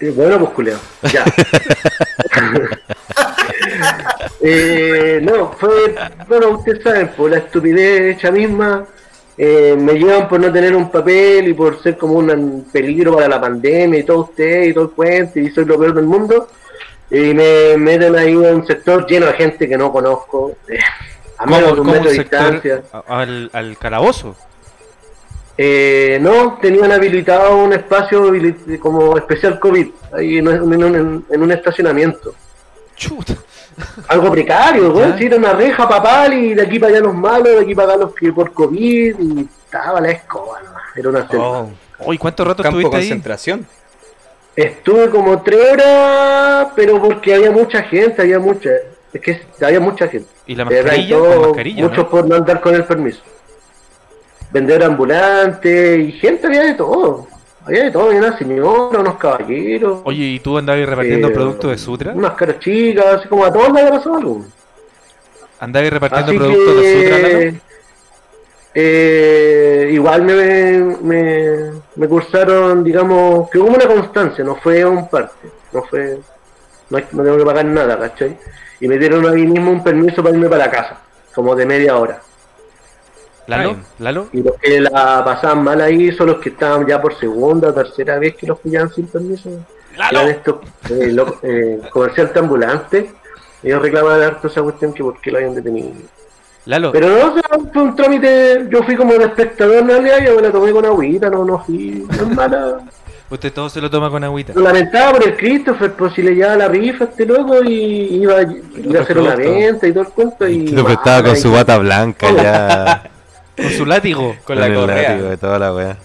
Eh, 0.00 0.10
Bueno, 0.16 0.38
pues 0.38 0.50
culiao. 0.52 0.78
Ya. 1.12 1.24
eh, 4.40 5.20
no, 5.22 5.52
fue, 5.52 5.94
bueno, 6.26 6.50
ustedes 6.50 6.82
saben, 6.82 7.08
por 7.08 7.30
la 7.30 7.38
estupidez 7.38 8.16
hecha 8.16 8.30
misma, 8.30 8.84
eh, 9.38 9.76
me 9.78 9.92
llevan 9.94 10.28
por 10.28 10.40
no 10.40 10.52
tener 10.52 10.74
un 10.74 10.90
papel 10.90 11.48
y 11.48 11.54
por 11.54 11.80
ser 11.80 11.96
como 11.96 12.14
un 12.14 12.66
peligro 12.72 13.14
para 13.14 13.28
la 13.28 13.40
pandemia 13.40 14.00
y 14.00 14.02
todo 14.02 14.22
usted 14.24 14.64
y 14.64 14.74
todo 14.74 14.84
el 14.84 14.90
puente 14.90 15.40
y 15.40 15.50
soy 15.50 15.64
lo 15.64 15.78
peor 15.78 15.94
del 15.94 16.06
mundo. 16.06 16.48
Y 17.10 17.32
me 17.32 17.76
meten 17.78 18.14
ahí 18.16 18.32
en 18.32 18.38
un 18.56 18.66
sector 18.66 19.06
lleno 19.06 19.26
de 19.26 19.32
gente 19.34 19.66
que 19.68 19.78
no 19.78 19.90
conozco, 19.90 20.56
eh, 20.68 20.78
a 21.38 21.46
menos 21.46 21.66
de 21.74 21.80
un 21.80 21.86
¿Cómo 21.86 21.92
metro 21.92 22.10
de 22.10 22.18
distancia. 22.18 22.82
al, 23.06 23.48
al 23.52 23.78
calabozo? 23.78 24.36
Eh, 25.56 26.18
no, 26.20 26.58
tenían 26.60 26.92
habilitado 26.92 27.56
un 27.56 27.72
espacio 27.72 28.30
como 28.80 29.16
especial 29.16 29.58
COVID, 29.58 29.88
ahí 30.12 30.38
en 30.38 30.46
en 30.48 30.84
un- 30.84 31.26
en 31.30 31.42
un 31.42 31.52
estacionamiento. 31.52 32.34
Chuta. 32.94 33.34
Algo 34.08 34.30
precario, 34.30 34.92
güey. 34.92 35.16
Si 35.18 35.26
era 35.26 35.36
una 35.36 35.52
reja 35.52 35.88
papal 35.88 36.34
y 36.34 36.54
de 36.54 36.62
aquí 36.62 36.78
para 36.78 36.92
allá 36.92 37.00
los 37.02 37.14
malos, 37.14 37.48
de 37.48 37.60
aquí 37.60 37.74
para 37.74 37.92
acá 37.94 38.04
los 38.04 38.14
que 38.14 38.32
por 38.32 38.52
COVID 38.52 39.16
y 39.18 39.48
estaba 39.64 40.00
la 40.00 40.10
escoba. 40.10 40.58
Era 40.94 41.08
una. 41.10 41.28
Oh, 41.36 41.70
Oye, 42.00 42.18
¿cuánto 42.18 42.44
rato 42.44 42.62
campo 42.62 42.78
de 42.78 42.84
estuviste 42.84 42.96
ahí? 43.04 43.08
concentración. 43.10 43.66
Estuve 44.56 45.08
como 45.10 45.40
tres 45.42 45.72
horas, 45.72 46.68
pero 46.74 47.00
porque 47.00 47.34
había 47.34 47.50
mucha 47.52 47.82
gente, 47.84 48.22
había 48.22 48.38
mucha. 48.40 48.70
Es 49.12 49.20
que 49.20 49.40
había 49.64 49.80
mucha 49.80 50.08
gente. 50.08 50.28
¿Y 50.46 50.54
la 50.56 50.62
y 50.62 50.66
mascarilla? 50.66 51.16
todo, 51.16 51.30
Con 51.40 51.48
mascarilla, 51.50 51.82
Muchos 51.84 51.98
¿no? 51.98 52.08
por 52.10 52.26
no 52.28 52.34
andar 52.34 52.60
con 52.60 52.74
el 52.74 52.84
permiso. 52.84 53.20
Vender 54.50 54.82
ambulantes 54.82 56.00
y 56.00 56.12
gente 56.12 56.46
había 56.46 56.62
de 56.64 56.74
todo. 56.74 57.28
Había 57.68 57.84
de 57.84 57.90
todo, 57.90 58.06
había 58.08 58.20
una 58.20 58.38
señora, 58.38 59.00
unos 59.00 59.16
caballeros. 59.16 60.00
Oye, 60.04 60.24
¿y 60.24 60.40
tú 60.40 60.56
andabas 60.56 60.88
repartiendo 60.88 61.28
eh, 61.28 61.32
productos 61.32 61.70
de 61.70 61.76
Sutra? 61.76 62.12
Unas 62.14 62.32
caras 62.32 62.58
chicas, 62.60 63.04
así 63.06 63.28
como 63.28 63.44
a 63.44 63.52
todos 63.52 63.68
les 63.72 63.82
había 63.82 63.90
pasado 63.90 64.16
algo. 64.16 64.46
¿Andabas 65.60 65.90
repartiendo 65.90 66.30
Así 66.30 66.38
productos 66.38 66.76
de 66.76 66.82
Sutra, 66.94 67.18
Lalo? 67.18 67.52
eh, 68.74 69.90
igual 69.92 70.22
me, 70.22 70.78
me, 71.02 71.72
me 71.96 72.08
cursaron, 72.08 72.82
digamos, 72.82 73.50
que 73.50 73.58
hubo 73.58 73.68
una 73.68 73.86
constancia, 73.86 74.42
no 74.44 74.56
fue 74.56 74.82
un 74.86 75.06
parte, 75.10 75.48
no 75.72 75.82
fue, 75.82 76.18
no, 76.88 76.98
no 77.12 77.22
tengo 77.22 77.36
que 77.36 77.44
pagar 77.44 77.66
nada, 77.66 77.98
¿cachai? 77.98 78.34
Y 78.80 78.88
me 78.88 78.96
dieron 78.96 79.26
a 79.26 79.32
mí 79.32 79.46
mismo 79.46 79.70
un 79.72 79.84
permiso 79.84 80.22
para 80.22 80.34
irme 80.34 80.48
para 80.48 80.64
la 80.66 80.70
casa, 80.70 81.00
como 81.34 81.54
de 81.54 81.66
media 81.66 81.98
hora. 81.98 82.22
¿Lalo? 83.48 83.76
¿Lalo? 83.98 84.28
Y 84.32 84.42
los 84.42 84.54
que 84.60 84.80
la 84.80 85.22
pasaban 85.24 85.64
mal 85.64 85.80
ahí 85.80 86.12
son 86.12 86.28
los 86.28 86.36
que 86.38 86.50
estaban 86.50 86.86
ya 86.86 87.00
por 87.00 87.18
segunda 87.18 87.68
o 87.68 87.74
tercera 87.74 88.18
vez 88.18 88.36
que 88.36 88.46
los 88.46 88.58
pillaban 88.60 88.90
sin 88.92 89.06
permiso. 89.08 89.50
Eran 90.10 90.28
estos 90.28 90.56
eh, 90.90 91.10
lo- 91.12 91.38
eh, 91.42 91.80
comerciantes 91.90 92.36
ambulantes. 92.36 93.06
Ellos 93.62 93.82
reclamaban 93.82 94.22
harto 94.22 94.46
esa 94.48 94.62
cuestión 94.62 94.92
que 94.92 95.02
por 95.02 95.20
qué 95.20 95.30
lo 95.32 95.38
habían 95.38 95.54
detenido. 95.54 95.90
¿Lalo? 96.66 96.92
Pero 96.92 97.08
no, 97.08 97.32
o 97.32 97.34
sea, 97.34 97.42
fue 97.72 97.82
un 97.82 97.96
trámite, 97.96 98.66
yo 98.70 98.82
fui 98.82 98.94
como 98.94 99.14
de 99.14 99.24
espectador 99.24 99.76
en 99.76 99.88
realidad, 99.88 100.18
yo 100.24 100.36
me 100.36 100.42
la 100.42 100.52
tomé 100.52 100.70
con 100.70 100.84
agüita, 100.84 101.30
no, 101.30 101.44
no 101.44 101.64
fui, 101.64 102.06
no 102.08 102.14
es 102.22 102.36
mala. 102.36 102.78
Usted 103.30 103.52
todo 103.52 103.68
se 103.68 103.80
lo 103.80 103.90
toma 103.90 104.10
con 104.10 104.22
agüita. 104.24 104.52
Lo 104.54 104.60
lamentaba 104.62 105.12
por 105.12 105.26
el 105.26 105.36
Christopher, 105.36 105.92
por 105.94 106.14
si 106.14 106.22
le 106.22 106.34
llevaba 106.34 106.56
la 106.56 106.68
rifa 106.68 107.04
a 107.04 107.06
este 107.08 107.26
loco 107.26 107.62
y 107.64 108.22
iba, 108.22 108.42
iba 108.42 109.00
a 109.00 109.02
hacer 109.02 109.18
una 109.18 109.34
venta 109.34 109.86
y 109.86 109.92
todo 109.92 110.04
el 110.04 110.08
cuento. 110.10 110.46
Y 110.48 110.68
Lo 110.68 110.84
que 110.84 110.92
estaba 110.92 111.22
con 111.24 111.36
su 111.36 111.48
y- 111.48 111.52
bata 111.52 111.78
blanca 111.78 112.30
ya. 112.32 113.02
Con 113.58 113.70
su 113.70 113.84
látigo. 113.86 114.36
Con 114.44 114.58
la 114.58 114.66
el 114.66 114.74
correa. 114.74 115.10
látigo 115.10 115.28
de 115.30 115.36
toda 115.36 115.58
la 115.58 115.74
wea. 115.74 115.96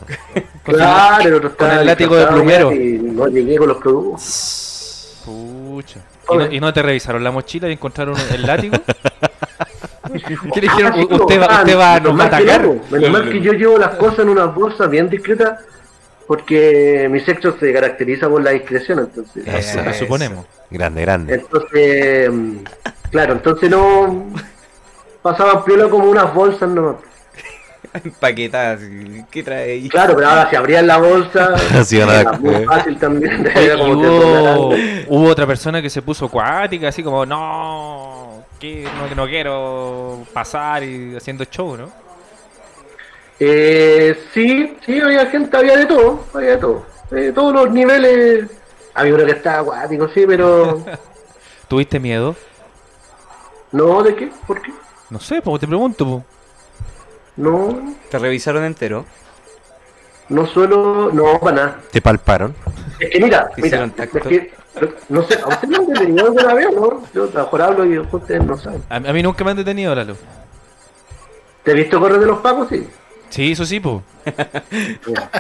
Con 0.66 0.74
su- 0.76 0.80
Claro, 0.80 1.56
con 1.58 1.72
el 1.72 1.86
látigo 1.86 2.16
de 2.16 2.28
plumero. 2.28 2.72
Y 2.72 2.98
no 3.00 3.28
llegué 3.28 3.58
con 3.58 3.68
los 3.70 3.78
productos. 3.78 5.22
Pucha. 5.26 6.00
¿Y 6.32 6.36
no, 6.38 6.52
y 6.54 6.60
no 6.60 6.74
te 6.74 6.82
revisaron 6.82 7.24
la 7.24 7.32
mochila 7.32 7.70
y 7.70 7.74
encontraron 7.74 8.16
el 8.34 8.42
látigo? 8.44 8.76
¿Qué 10.54 10.62
le 10.62 10.68
dijeron? 10.68 10.94
U- 11.00 11.16
usted 11.24 11.42
va- 11.42 11.60
usted 11.60 11.78
va- 11.78 12.00
nos 12.00 12.20
va 12.20 12.24
a 12.24 12.28
atacar. 12.28 12.68
Menos 12.92 13.10
mal 13.10 13.30
que 13.30 13.42
yo 13.42 13.54
llevo 13.54 13.78
las 13.78 13.96
cosas 13.96 14.20
en 14.20 14.30
una 14.30 14.46
bolsa 14.46 14.88
bien 14.88 15.10
discreta 15.10 15.60
porque 16.28 17.08
mi 17.12 17.20
sexo 17.20 17.56
se 17.60 17.74
caracteriza 17.74 18.30
por 18.30 18.42
la 18.44 18.52
discreción, 18.52 19.00
entonces. 19.00 19.46
Eso, 19.48 19.82
Lo 19.84 19.90
Eso. 19.92 20.00
suponemos. 20.00 20.46
Grande, 20.70 21.02
grande. 21.02 21.34
Entonces, 21.36 22.32
mm, 22.32 22.56
claro, 23.12 23.34
entonces 23.34 23.70
no 23.70 24.28
pasaban 25.22 25.64
piola 25.66 25.90
como 25.90 26.06
unas 26.10 26.34
bolsas 26.34 26.70
nomás. 26.70 26.96
Empaquetadas. 27.94 28.82
¿Qué 29.30 29.44
trae 29.44 29.74
ahí? 29.74 29.90
Claro, 29.90 30.16
pero 30.16 30.28
ahora 30.28 30.50
si 30.50 30.56
abrían 30.56 30.88
la 30.88 30.98
bolsa, 30.98 31.54
a 31.74 31.96
era 31.96 32.32
muy 32.34 32.66
fácil 32.66 32.98
también. 32.98 33.46
Era 33.56 33.78
como 33.78 33.94
hubo, 33.94 34.76
hubo 35.08 35.28
otra 35.28 35.46
persona 35.46 35.82
que 35.82 35.90
se 35.90 36.02
puso 36.02 36.26
acuática, 36.26 36.88
así 36.88 37.04
como, 37.04 37.26
no, 37.26 38.44
que 38.60 38.88
no, 39.16 39.28
quiero 39.28 40.26
pasar 40.32 40.84
y 40.84 41.16
haciendo 41.16 41.44
show, 41.46 41.76
¿no? 41.76 41.92
Eh, 43.40 44.18
sí, 44.34 44.78
sí, 44.86 45.02
había 45.02 45.26
gente, 45.26 45.56
había 45.58 45.78
de 45.78 45.86
todo, 45.86 46.26
había 46.34 46.52
de 46.52 46.58
todo. 46.58 46.86
De 47.12 47.34
todos 47.34 47.54
los 47.54 47.72
niveles. 47.72 48.50
Había 48.94 49.16
uno 49.16 49.26
que 49.26 49.32
estaba 49.32 49.60
acuático, 49.60 50.08
sí, 50.14 50.24
pero. 50.26 50.84
¿Tuviste 51.68 52.00
miedo? 52.00 52.36
No, 53.72 54.02
¿de 54.04 54.16
qué? 54.16 54.32
¿Por 54.48 54.62
qué? 54.62 54.72
No 55.10 55.20
sé, 55.20 55.42
pues 55.42 55.60
te 55.60 55.68
pregunto. 55.68 56.24
Po. 57.36 57.42
No, 57.42 57.94
Te 58.10 58.20
revisaron 58.20 58.64
entero. 58.64 59.06
no 60.30 60.46
suelo. 60.48 61.10
No, 61.14 61.40
para 61.40 61.56
nada. 61.56 61.80
¿Te 61.92 62.02
palparon? 62.02 62.56
Es 63.00 63.10
que 63.10 63.20
mira, 63.20 63.48
Te 63.50 63.62
mira, 63.62 63.68
hicieron 63.68 63.92
tacto. 63.92 64.18
es 64.20 64.24
que. 64.28 64.54
No 65.10 65.22
sé, 65.28 65.38
a 65.40 65.48
usted 65.50 65.68
no 65.68 65.78
han 65.78 65.88
detenido 65.88 66.26
alguna 66.26 66.54
vez, 66.56 66.68
¿no? 66.74 67.04
Yo 67.14 67.30
mejor 67.34 67.62
hablo 67.62 67.86
y 67.86 68.00
ustedes 68.00 68.44
no 68.44 68.58
saben. 68.58 68.82
A, 68.90 68.96
a 68.96 69.00
mí 69.14 69.22
nunca 69.22 69.44
me 69.44 69.52
han 69.52 69.58
detenido, 69.58 69.94
Lalo. 69.94 70.18
¿Te 71.64 71.72
he 71.72 71.74
visto 71.76 72.00
correr 72.00 72.20
de 72.20 72.26
los 72.26 72.40
pagos? 72.40 72.70
Sí. 72.70 72.88
Sí, 73.30 73.52
eso 73.52 73.66
sí, 73.66 73.80
pues. 73.80 74.02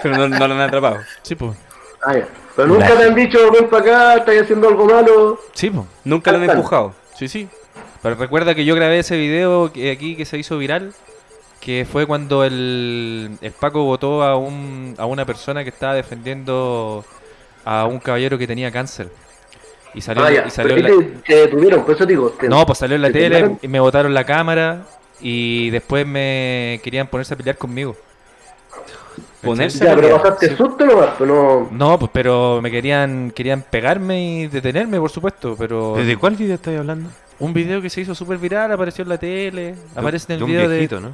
Pero 0.04 0.18
no, 0.18 0.28
no 0.28 0.48
lo 0.48 0.54
han 0.54 0.62
atrapado. 0.62 1.00
Sí, 1.24 1.36
pues. 1.36 1.58
Ah, 2.04 2.16
ya. 2.18 2.28
Pero 2.56 2.68
nunca 2.68 2.89
Nah. 2.89 2.96
te 2.98 3.04
han 3.06 3.16
dicho, 3.16 3.39
ven 3.52 3.68
para 3.70 3.82
acá, 3.84 4.16
estás 4.18 4.44
haciendo 4.44 4.68
algo 4.70 4.86
malo. 4.86 5.39
Sí, 5.54 5.70
pues. 5.70 5.86
Nunca 6.04 6.32
lo 6.32 6.38
han 6.38 6.50
empujado. 6.50 6.94
Sí, 7.18 7.28
sí. 7.28 7.50
Pero 8.02 8.16
recuerda 8.16 8.54
que 8.54 8.66
yo 8.66 8.76
grabé 8.76 9.00
ese 9.00 9.18
video 9.18 9.72
que 9.74 9.91
aquí 9.91 10.16
que 10.16 10.26
se 10.26 10.38
hizo 10.38 10.58
viral, 10.58 10.94
que 11.64 11.88
fue 11.89 12.05
cuando 12.05 12.43
el, 12.43 13.38
el 13.39 13.51
Paco 13.53 13.84
votó 13.86 14.22
a, 14.24 14.36
un, 14.36 14.95
a 14.97 15.05
una 15.05 15.26
persona 15.26 15.64
que 15.64 15.70
estaba 15.70 15.93
defendiendo 15.93 17.05
a 17.64 17.86
un 17.86 17.99
caballero 17.99 18.38
que 18.38 18.45
tenía 18.47 18.70
cáncer. 18.72 19.07
Y 19.93 20.01
salió, 20.01 20.24
Ah, 20.26 20.32
ya. 20.32 20.45
y 20.47 20.49
salió 20.49 20.76
en 20.76 20.84
la- 20.84 20.89
te, 20.89 21.03
te 21.26 21.36
detuvieron, 21.36 21.84
por 21.86 21.95
eso 21.95 22.05
digo. 22.05 22.32
te- 22.32 22.49
No, 22.49 22.66
pues 22.66 22.80
salió 22.80 22.95
en 22.97 23.01
la 23.03 23.07
te 23.09 23.14
tele 23.14 23.57
y 23.61 23.68
me 23.70 23.80
botaron 23.80 24.14
la 24.14 24.26
cámara 24.26 24.82
y 25.22 25.70
después 25.70 26.05
me 26.05 26.82
querían 26.84 27.07
ponerse 27.07 27.34
a 27.34 27.38
pelear 27.38 27.57
conmigo. 27.57 27.95
Ponerse 29.41 29.86
Ya, 29.86 29.91
a 29.91 29.95
pero 29.95 30.01
pelear. 30.07 30.22
pasaste 30.22 30.49
Sí. 30.49 30.55
susto 30.55 30.86
nomás, 30.86 31.09
pues 31.18 31.30
no. 31.30 31.68
No, 31.72 31.99
pues 31.99 32.11
pero 32.14 32.59
me 32.61 32.72
querían 32.72 33.32
querían 33.32 33.61
pegarme 33.61 34.22
y 34.41 34.47
detenerme, 34.47 34.99
por 34.99 35.09
supuesto, 35.11 35.55
pero 35.57 35.95
¿Desde 35.95 36.18
cuál 36.18 36.36
video 36.36 36.55
estáis 36.55 36.80
hablando? 36.80 37.09
un 37.39 37.53
video 37.53 37.82
que 37.82 37.89
se 37.89 38.01
hizo 38.01 38.16
súper 38.16 38.38
viral 38.38 38.72
apareció 38.72 39.03
en 39.03 39.09
la 39.09 39.18
tele, 39.18 39.76
aparece 39.95 40.34
en 40.34 40.34
el 40.34 40.38
de 40.39 40.43
un 40.45 40.49
video 40.51 40.70
de 40.70 40.99
¿no? 41.01 41.11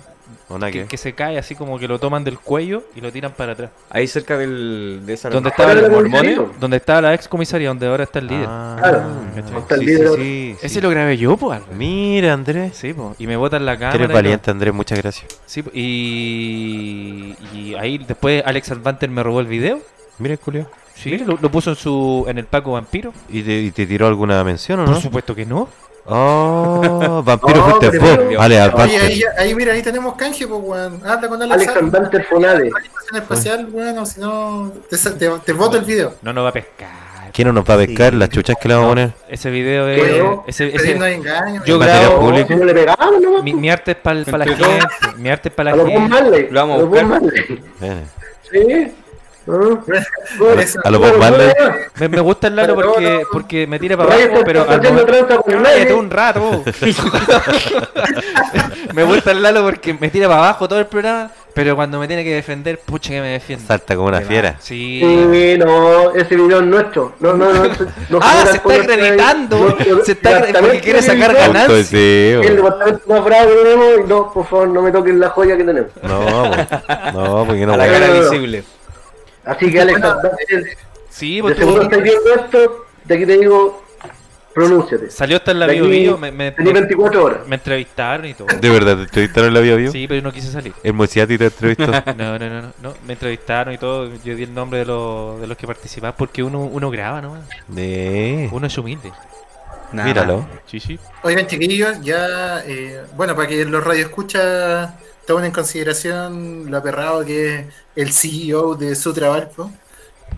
¿O 0.50 0.58
nada 0.58 0.72
que 0.72 0.98
se 0.98 1.14
cae 1.14 1.38
así 1.38 1.54
como 1.56 1.78
que 1.78 1.88
lo 1.88 2.00
toman 2.00 2.24
del 2.24 2.40
cuello 2.40 2.84
y 2.96 3.02
lo 3.02 3.12
tiran 3.12 3.34
para 3.34 3.54
atrás. 3.54 3.70
Ahí 3.90 4.08
cerca 4.08 4.36
del, 4.38 5.02
de 5.06 5.14
esa 5.14 5.30
¿Dónde 5.30 5.50
estaba 5.50 5.76
de 5.76 5.86
el 5.86 5.92
mormones? 5.92 6.40
Donde 6.60 6.78
estaba 6.78 7.02
la 7.04 7.14
ex 7.14 7.28
comisaria, 7.28 7.68
donde 7.68 7.86
ahora 7.88 8.04
está 8.06 8.18
el 8.20 8.28
líder. 8.28 8.48
Ah, 8.50 8.76
Claro. 8.80 9.04
Está 9.60 9.76
el 9.76 9.82
sí, 9.82 9.86
líder. 9.86 10.08
sí, 10.16 10.56
sí, 10.60 10.66
Ese 10.66 10.82
lo 10.82 10.90
grabé 10.90 11.18
yo, 11.18 11.38
pues. 11.38 11.62
Mira, 11.78 12.34
Andrés. 12.34 12.76
Sí, 12.76 12.94
po, 12.94 13.16
y 13.20 13.28
me 13.28 13.38
botan 13.38 13.64
la 13.66 13.78
cámara. 13.78 14.04
eres 14.04 14.12
valiente, 14.14 14.50
Andrés, 14.50 14.74
muchas 14.74 14.98
gracias. 15.00 15.28
Sí, 15.46 15.64
y, 15.74 17.36
y 17.54 17.76
ahí 17.76 17.98
después 18.00 18.44
Alex 18.46 18.72
Advanter 18.72 19.10
me 19.10 19.22
robó 19.24 19.40
el 19.42 19.48
video. 19.48 19.80
Mira, 20.18 20.36
Julio. 20.44 20.68
Sí, 20.96 21.18
lo, 21.20 21.38
lo 21.42 21.50
puso 21.52 21.70
en 21.70 21.76
su 21.78 22.26
en 22.28 22.38
el 22.40 22.46
Paco 22.46 22.74
Vampiro. 22.74 23.14
¿Y 23.30 23.42
te, 23.42 23.62
y 23.62 23.72
te 23.72 23.86
tiró 23.86 24.08
alguna 24.08 24.44
mención 24.44 24.82
o 24.82 24.86
Por 24.86 24.96
no? 24.96 25.02
supuesto 25.02 25.34
que 25.34 25.46
no. 25.46 25.70
Oh, 26.06 27.22
vampiro 27.24 27.58
No, 27.58 27.64
fuiste 27.66 27.92
pero- 27.92 28.02
vos. 28.02 28.18
pero- 28.28 28.40
Vale, 28.40 28.60
aparte. 28.62 28.98
ahí, 28.98 29.22
ahí 29.38 29.56
mira, 29.56 29.74
ahí 29.74 29.82
tenemos 29.84 30.16
canje, 30.16 30.48
pues, 30.48 30.62
weón. 30.64 31.02
Habla 31.06 31.28
con 31.30 31.42
Alex. 31.42 31.56
Alex 31.56 31.70
Alban, 31.70 31.86
Andante 31.86 32.24
Fonade. 32.24 32.68
estación 32.68 33.16
espacial, 33.22 33.68
weón, 33.72 33.98
o 34.00 34.06
si 34.06 34.20
no, 34.20 34.74
te, 34.90 34.98
te, 34.98 35.30
te 35.46 35.54
voto 35.54 35.78
el 35.78 35.86
video. 35.86 36.14
No 36.22 36.34
nos 36.34 36.46
va 36.46 36.50
a 36.50 36.54
pescar. 36.54 36.90
¿Quién 37.32 37.48
no 37.48 37.54
nos 37.54 37.64
va 37.64 37.76
a 37.76 37.78
pescar? 37.78 38.14
Las 38.16 38.30
chuchas 38.30 38.56
que 38.60 38.68
le 38.68 38.74
vamos 38.74 38.88
a 38.88 38.90
poner. 38.92 39.12
Ese 39.30 39.50
video 39.52 39.88
es. 39.88 40.00
Bueno, 40.00 40.44
ese, 40.48 40.66
no 40.72 40.76
ese- 40.80 41.04
hay 41.04 41.14
engaño. 41.14 41.64
Yo 41.64 41.78
grabo. 41.78 42.20
público. 42.22 42.48
Si 42.48 42.56
no 42.56 42.66
le 42.66 42.74
pegamos 42.74 43.22
nomás. 43.22 43.44
mi, 43.44 43.54
mi 43.54 43.70
arte 43.70 43.92
es 43.92 43.98
para 43.98 44.16
la 44.16 44.22
Entre 44.46 44.56
gente. 44.56 44.88
Mi 45.18 45.30
arte 45.30 45.50
es 45.50 45.56
para 45.56 45.72
A 45.72 45.76
la 45.76 45.86
gente. 45.86 46.48
Lo 46.52 46.60
vamos 46.60 46.82
a 46.82 46.84
buscar. 46.86 47.22
Eh, 47.82 48.04
Sí. 48.52 48.94
Ah. 49.52 50.84
A 50.86 50.92
Marley. 50.92 51.52
Me, 52.00 52.10
me 52.10 52.20
gusta 52.22 52.48
el 52.48 52.56
Lalo 52.56 52.76
porque, 52.76 53.02
no, 53.02 53.10
no. 53.20 53.28
porque 53.32 53.68
me 53.68 53.80
tira 53.80 53.98
para 53.98 54.14
abajo, 54.14 54.42
pero 54.46 54.70
al 54.70 54.82
momento- 54.82 55.44
Cállate 55.64 55.94
un 55.94 56.10
rato. 56.10 56.64
me 58.94 59.04
gusta 59.04 59.32
el 59.32 59.42
Lalo 59.42 59.64
porque 59.64 59.94
me 59.94 60.10
tira 60.10 60.28
para 60.28 60.40
abajo 60.42 60.68
todo 60.68 60.80
el 60.80 60.86
programa, 60.86 61.32
pero 61.54 61.76
cuando 61.76 62.00
me 62.00 62.08
tiene 62.08 62.24
que 62.24 62.34
defender, 62.34 62.80
pucha 62.80 63.10
que 63.10 63.22
me 63.22 63.28
defiende. 63.30 63.66
Salta 63.66 63.96
como 63.96 64.08
una 64.08 64.22
fiera. 64.22 64.56
Sí. 64.60 65.00
Sí, 65.02 65.58
no, 65.58 66.14
ese 66.16 66.36
video 66.36 66.60
es 66.60 66.66
nuestro. 66.66 67.14
No, 67.20 67.34
no, 67.34 67.52
no. 67.54 67.64
no 68.10 68.20
Ah, 68.22 68.46
se 68.50 68.58
está 68.58 68.74
acreditando. 68.76 69.78
Se 70.06 70.12
está 70.14 70.42
porque 70.60 70.80
quiere 70.80 71.02
sacar 71.02 71.34
ganancias. 71.34 71.92
El 71.94 72.56
departamento 72.56 73.02
más 73.08 73.24
bravo 73.24 73.50
que 73.50 73.56
tenemos. 73.64 74.08
No, 74.08 74.34
por 74.34 74.48
favor, 74.48 74.68
no 74.70 74.82
me 74.82 74.92
toquen 74.92 75.20
la 75.20 75.30
joya 75.30 75.58
que 75.58 75.64
tenemos. 75.64 75.92
No, 76.04 76.50
no, 77.14 77.46
porque 77.46 77.66
no 77.66 77.74
A 77.74 77.78
la 77.78 77.88
cara 77.88 78.08
visible. 78.12 78.64
Así 79.50 79.72
que, 79.72 79.82
Alex, 79.82 80.02
Andante, 80.04 80.78
Sí, 81.10 81.38
de 81.38 81.42
porque 81.42 81.60
seguro 81.60 81.82
estáis 81.84 82.04
viendo 82.04 82.36
esto. 82.36 82.86
De 83.04 83.16
aquí 83.16 83.26
te 83.26 83.38
digo, 83.40 83.84
pronúnciate. 84.54 85.10
salió 85.10 85.38
hasta 85.38 85.52
en 85.52 85.60
la 85.60 85.68
bio 85.68 85.86
Bio, 85.88 86.18
me, 86.18 86.32
me, 86.32 86.52
24 86.52 87.24
horas. 87.24 87.48
me 87.48 87.56
entrevistaron 87.56 88.28
y 88.28 88.34
todo. 88.36 88.48
De 88.48 88.70
verdad, 88.70 88.96
¿te 88.98 89.04
entrevistaron 89.04 89.48
en 89.48 89.54
la 89.56 89.60
vida, 89.62 89.76
vio? 89.76 89.92
Sí, 89.92 90.06
pero 90.08 90.20
yo 90.20 90.24
no 90.24 90.32
quise 90.32 90.52
salir. 90.52 90.74
El 90.84 90.94
Mociati 90.94 91.38
te 91.38 91.46
entrevistó. 91.46 91.92
No, 92.16 92.38
no, 92.38 92.50
no, 92.50 92.62
no, 92.62 92.74
no. 92.82 92.94
Me 93.08 93.14
entrevistaron 93.14 93.74
y 93.74 93.78
todo. 93.80 94.12
Yo 94.24 94.36
di 94.36 94.44
el 94.44 94.54
nombre 94.54 94.80
de, 94.80 94.86
los 94.86 95.42
de 95.42 95.48
los 95.48 95.58
que 95.58 95.66
participaban 95.66 96.16
porque 96.18 96.44
uno, 96.44 96.60
uno 96.62 96.92
graba 96.92 97.22
nomás. 97.22 97.42
De... 97.68 98.50
Uno 98.52 98.68
es 98.68 98.78
humilde. 98.78 99.12
Nada. 99.92 100.08
Míralo. 100.08 100.48
Sí, 100.68 100.80
sí. 100.80 101.00
Oigan, 101.24 101.48
chiquillos, 101.48 102.00
ya, 102.02 102.62
eh, 102.68 103.02
bueno, 103.16 103.36
para 103.36 103.48
que 103.48 103.66
los 103.66 103.84
radioescuchas 103.84 104.92
tomen 105.26 105.46
en 105.46 105.52
consideración 105.52 106.70
lo 106.70 106.78
aperrado 106.78 107.24
que 107.24 107.60
es 107.60 107.66
el 107.96 108.14
CEO 108.14 108.76
de 108.76 108.96
su 108.96 109.14
trabajo, 109.14 109.72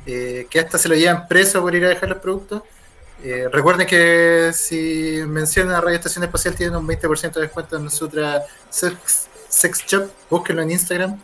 eh, 0.06 0.48
que 0.50 0.60
hasta 0.60 0.78
se 0.78 0.90
lo 0.90 0.96
llevan 0.96 1.28
preso 1.28 1.62
por 1.62 1.74
ir 1.76 1.86
a 1.86 1.90
dejar 1.90 2.10
los 2.10 2.20
productos. 2.20 2.64
Eh, 3.24 3.48
recuerden 3.52 3.86
que 3.86 4.52
si 4.54 5.22
mencionan 5.28 5.76
a 5.76 5.82
Radio 5.82 5.96
Estación 5.96 6.24
Espacial 6.24 6.56
tienen 6.56 6.76
un 6.76 6.88
20% 6.88 7.34
de 7.34 7.42
descuento 7.42 7.78
en 7.78 7.90
Sutra 7.90 8.42
Sex, 8.70 9.28
Sex 9.48 9.86
Shop, 9.86 10.10
búsquenlo 10.30 10.64
en 10.64 10.72
Instagram, 10.72 11.22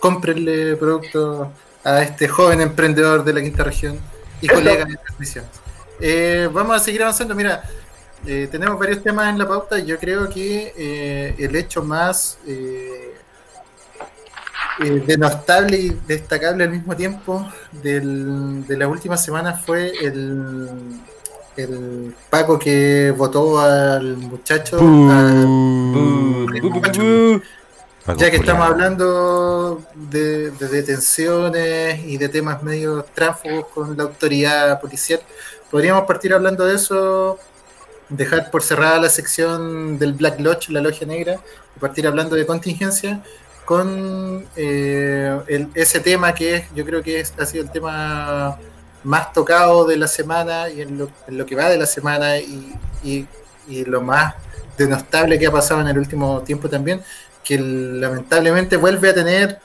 cómprenle 0.00 0.76
productos 0.76 1.48
a 1.84 2.02
este 2.02 2.26
joven 2.26 2.60
emprendedor 2.60 3.22
de 3.22 3.32
la 3.32 3.40
quinta 3.40 3.62
región 3.62 4.00
y 4.40 4.48
colega 4.48 4.84
de 4.84 4.96
transmisión. 4.96 5.44
Eh, 6.00 6.48
vamos 6.52 6.76
a 6.76 6.80
seguir 6.80 7.02
avanzando, 7.02 7.34
mira, 7.34 7.62
eh, 8.26 8.48
tenemos 8.50 8.78
varios 8.78 9.02
temas 9.02 9.28
en 9.30 9.38
la 9.38 9.46
pauta. 9.48 9.78
Yo 9.78 9.98
creo 9.98 10.28
que 10.28 10.72
eh, 10.76 11.34
el 11.38 11.54
hecho 11.56 11.82
más 11.82 12.38
eh, 12.46 13.14
eh, 14.84 15.02
denostable 15.06 15.76
y 15.78 15.90
destacable 16.06 16.64
al 16.64 16.70
mismo 16.70 16.94
tiempo 16.94 17.46
del- 17.72 18.66
de 18.66 18.76
la 18.76 18.88
última 18.88 19.16
semana 19.16 19.54
fue 19.54 19.92
el, 20.04 20.68
el 21.56 22.14
Paco 22.28 22.58
que 22.58 23.10
votó 23.16 23.58
al 23.60 24.16
muchacho. 24.18 24.78
al- 25.10 25.46
ya 28.18 28.30
que 28.30 28.36
estamos 28.36 28.66
hablando 28.68 29.82
de, 29.94 30.50
de 30.52 30.68
detenciones 30.68 32.04
y 32.06 32.16
de 32.18 32.28
temas 32.28 32.62
medio 32.62 33.04
tránsfugos 33.14 33.66
con 33.74 33.96
la 33.96 34.04
autoridad 34.04 34.80
policial, 34.80 35.20
podríamos 35.70 36.04
partir 36.06 36.32
hablando 36.32 36.64
de 36.66 36.76
eso, 36.76 37.38
dejar 38.08 38.50
por 38.50 38.62
cerrada 38.62 39.00
la 39.00 39.08
sección 39.08 39.98
del 39.98 40.12
Black 40.14 40.38
Lodge, 40.40 40.68
la 40.70 40.80
logia 40.80 41.06
negra, 41.06 41.40
y 41.76 41.78
partir 41.80 42.06
hablando 42.06 42.36
de 42.36 42.46
contingencia 42.46 43.20
con 43.64 44.46
eh, 44.56 45.38
el- 45.48 45.68
ese 45.74 46.00
tema 46.00 46.32
que 46.34 46.54
es, 46.56 46.64
yo 46.74 46.84
creo 46.84 47.02
que 47.02 47.20
es, 47.20 47.32
ha 47.38 47.44
sido 47.46 47.64
el 47.64 47.70
tema 47.70 48.58
más 49.02 49.32
tocado 49.32 49.84
de 49.86 49.96
la 49.96 50.06
semana 50.08 50.68
y 50.70 50.80
en 50.82 50.98
lo, 50.98 51.10
en 51.26 51.38
lo 51.38 51.44
que 51.46 51.56
va 51.56 51.68
de 51.68 51.78
la 51.78 51.86
semana 51.86 52.38
y, 52.38 52.74
y- 53.02 53.26
lo 53.86 54.00
más 54.00 54.34
denostable 54.78 55.36
que 55.40 55.46
ha 55.48 55.50
pasado 55.50 55.80
en 55.80 55.88
el 55.88 55.98
último 55.98 56.40
tiempo 56.42 56.68
también, 56.68 57.02
que 57.42 57.58
lamentablemente 57.58 58.76
vuelve 58.76 59.10
a 59.10 59.14
tener 59.14 59.58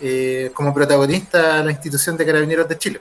eh, 0.00 0.50
como 0.54 0.74
protagonista 0.74 1.62
la 1.62 1.70
institución 1.70 2.16
de 2.16 2.26
Carabineros 2.26 2.68
de 2.68 2.76
Chile. 2.76 3.00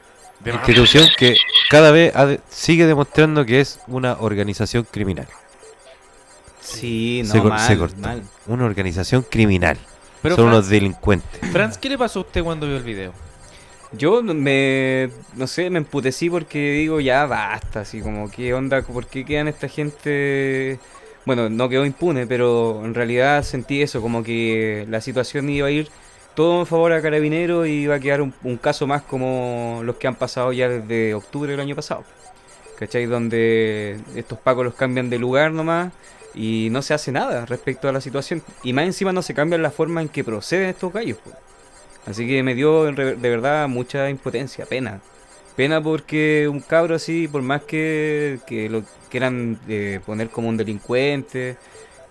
Institución 0.52 1.08
que 1.18 1.36
cada 1.70 1.92
vez 1.92 2.16
ha 2.16 2.26
de- 2.26 2.40
sigue 2.50 2.86
demostrando 2.86 3.46
que 3.46 3.60
es 3.62 3.80
una 3.88 4.18
organización 4.20 4.86
criminal. 4.90 5.28
Sí, 6.60 7.22
no, 7.26 7.32
se, 7.32 7.42
mal, 7.42 7.60
se 7.68 7.78
cortó. 7.78 7.98
mal. 7.98 8.24
Una 8.48 8.66
organización 8.66 9.26
criminal. 9.30 9.78
Pero 10.22 10.36
Son 10.36 10.46
Franz, 10.46 10.56
unos 10.58 10.70
delincuentes. 10.70 11.52
Franz, 11.52 11.78
¿qué 11.78 11.90
le 11.90 11.98
pasó 11.98 12.20
a 12.20 12.22
usted 12.22 12.44
cuando 12.44 12.66
vio 12.68 12.78
el 12.78 12.84
video? 12.84 13.14
Yo 13.92 14.24
me, 14.24 15.10
no 15.36 15.46
sé, 15.46 15.70
me 15.70 15.78
emputecí 15.80 16.30
porque 16.30 16.72
digo, 16.72 17.00
ya 17.00 17.26
basta, 17.26 17.82
así 17.82 18.02
como, 18.02 18.32
¿qué 18.32 18.54
onda? 18.54 18.82
¿Por 18.82 19.06
qué 19.06 19.24
quedan 19.26 19.48
esta 19.50 19.68
gente? 19.68 20.80
Bueno, 21.26 21.50
no 21.50 21.70
quedó 21.70 21.86
impune, 21.86 22.26
pero 22.26 22.82
en 22.84 22.94
realidad 22.96 23.44
sentí 23.44 23.82
eso, 23.82 24.02
como 24.02 24.24
que 24.24 24.86
la 24.90 25.00
situación 25.00 25.50
iba 25.50 25.68
a 25.68 25.72
ir 25.72 25.90
todo 26.36 26.62
en 26.62 26.66
favor 26.66 26.92
a 26.94 27.02
Carabinero 27.02 27.66
y 27.66 27.84
iba 27.84 27.96
a 27.96 28.00
quedar 28.00 28.22
un, 28.22 28.58
caso 28.58 28.88
más 28.88 29.02
como 29.04 29.82
los 29.84 29.96
que 29.98 30.08
han 30.08 30.16
pasado 30.16 30.52
ya 30.54 30.68
desde 30.70 31.14
octubre 31.14 31.52
del 31.52 31.60
año 31.60 31.76
pasado. 31.76 32.04
¿Cachai? 32.78 33.06
Donde 33.06 34.00
estos 34.16 34.40
pacos 34.40 34.66
los 34.66 34.74
cambian 34.76 35.10
de 35.10 35.20
lugar 35.20 35.52
nomás 35.52 35.94
y 36.34 36.70
no 36.72 36.82
se 36.82 36.94
hace 36.94 37.12
nada 37.12 37.46
respecto 37.46 37.88
a 37.88 37.92
la 37.92 38.02
situación. 38.02 38.42
Y 38.64 38.74
más 38.74 38.86
encima 38.86 39.14
no 39.14 39.22
se 39.22 39.34
cambia 39.34 39.58
la 39.60 39.72
forma 39.72 40.02
en 40.02 40.10
que 40.10 40.24
proceden 40.24 40.70
estos 40.70 40.92
gallos. 40.92 41.18
po. 41.20 41.32
Así 42.06 42.28
que 42.28 42.44
me 42.44 42.56
dio 42.56 42.86
de 42.86 43.16
verdad 43.16 43.68
mucha 43.68 44.10
impotencia, 44.10 44.66
pena. 44.66 45.00
Pena 45.56 45.82
porque 45.82 46.48
un 46.50 46.62
cabro 46.62 46.96
así, 46.96 47.28
por 47.28 47.44
más 47.44 47.64
que, 47.64 48.40
que 48.48 48.70
lo 48.70 48.84
quieran 49.10 49.60
eh, 49.68 50.00
poner 50.06 50.30
como 50.30 50.50
un 50.50 50.58
delincuente, 50.58 51.58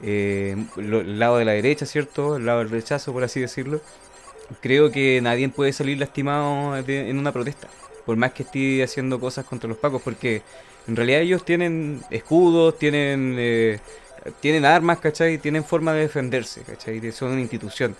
eh, 0.00 0.56
lo- 0.76 1.00
el 1.00 1.18
lado 1.18 1.38
de 1.38 1.44
la 1.44 1.52
derecha, 1.52 1.84
¿cierto? 1.86 2.36
El 2.36 2.46
lado 2.46 2.60
del 2.60 2.70
rechazo, 2.70 3.12
por 3.12 3.24
así 3.24 3.40
decirlo. 3.40 3.80
Creo 4.60 4.90
que 4.90 5.20
nadie 5.22 5.48
puede 5.48 5.72
salir 5.72 5.98
lastimado 5.98 6.82
de- 6.82 7.08
en 7.10 7.18
una 7.18 7.32
protesta. 7.32 7.68
Por 8.06 8.16
más 8.16 8.32
que 8.32 8.42
esté 8.42 8.82
haciendo 8.82 9.20
cosas 9.20 9.44
contra 9.44 9.68
los 9.68 9.78
pacos, 9.78 10.02
porque 10.02 10.42
en 10.88 10.96
realidad 10.96 11.20
ellos 11.20 11.44
tienen 11.44 12.02
escudos, 12.10 12.78
tienen, 12.78 13.36
eh, 13.38 13.78
tienen 14.40 14.64
armas, 14.64 14.98
¿cachai? 14.98 15.38
Tienen 15.38 15.64
forma 15.64 15.92
de 15.92 16.00
defenderse, 16.00 16.62
¿cachai? 16.62 17.12
Son 17.12 17.30
una 17.30 17.40
institución 17.40 17.94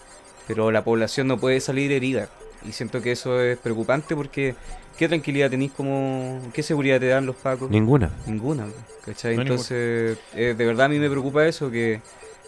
pero 0.46 0.70
la 0.70 0.84
población 0.84 1.28
no 1.28 1.38
puede 1.38 1.60
salir 1.60 1.92
herida. 1.92 2.28
Y 2.66 2.72
siento 2.72 3.02
que 3.02 3.12
eso 3.12 3.40
es 3.40 3.58
preocupante 3.58 4.14
porque 4.14 4.54
¿qué 4.96 5.08
tranquilidad 5.08 5.50
tenéis 5.50 5.72
como... 5.72 6.40
¿Qué 6.52 6.62
seguridad 6.62 7.00
te 7.00 7.06
dan 7.06 7.26
los 7.26 7.36
pacos? 7.36 7.70
Ninguna. 7.70 8.10
Ninguna, 8.26 8.66
¿cachai? 9.04 9.36
No 9.36 9.42
Entonces, 9.42 10.18
eh, 10.34 10.54
de 10.56 10.66
verdad 10.66 10.86
a 10.86 10.88
mí 10.88 10.98
me 10.98 11.10
preocupa 11.10 11.46
eso, 11.46 11.70
que, 11.70 12.00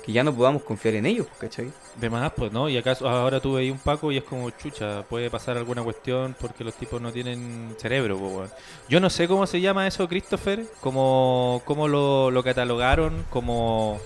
que 0.05 0.13
ya 0.13 0.23
no 0.23 0.35
podamos 0.35 0.63
confiar 0.63 0.95
en 0.97 1.07
ellos, 1.07 1.27
¿cachai? 1.39 1.73
De 1.97 2.11
más, 2.11 2.33
pues, 2.37 2.53
¿no? 2.53 2.69
Y 2.69 2.77
acaso 2.77 3.09
ahora 3.09 3.41
tú 3.41 3.55
veis 3.55 3.73
un 3.73 3.79
Paco 3.79 4.13
y 4.13 4.19
es 4.19 4.25
como 4.25 4.51
chucha, 4.51 5.03
puede 5.09 5.31
pasar 5.31 5.57
alguna 5.57 5.83
cuestión 5.83 6.37
porque 6.39 6.63
los 6.63 6.75
tipos 6.75 7.01
no 7.01 7.11
tienen 7.13 7.75
cerebro, 7.79 8.19
pues. 8.19 8.51
Yo 8.89 9.01
no 9.01 9.09
sé 9.09 9.27
cómo 9.29 9.47
se 9.47 9.61
llama 9.61 9.87
eso, 9.87 10.07
Christopher, 10.09 10.65
como 10.81 11.63
cómo 11.65 11.89
lo, 11.89 12.31
lo 12.31 12.43
catalogaron 12.45 13.25
como 13.31 13.99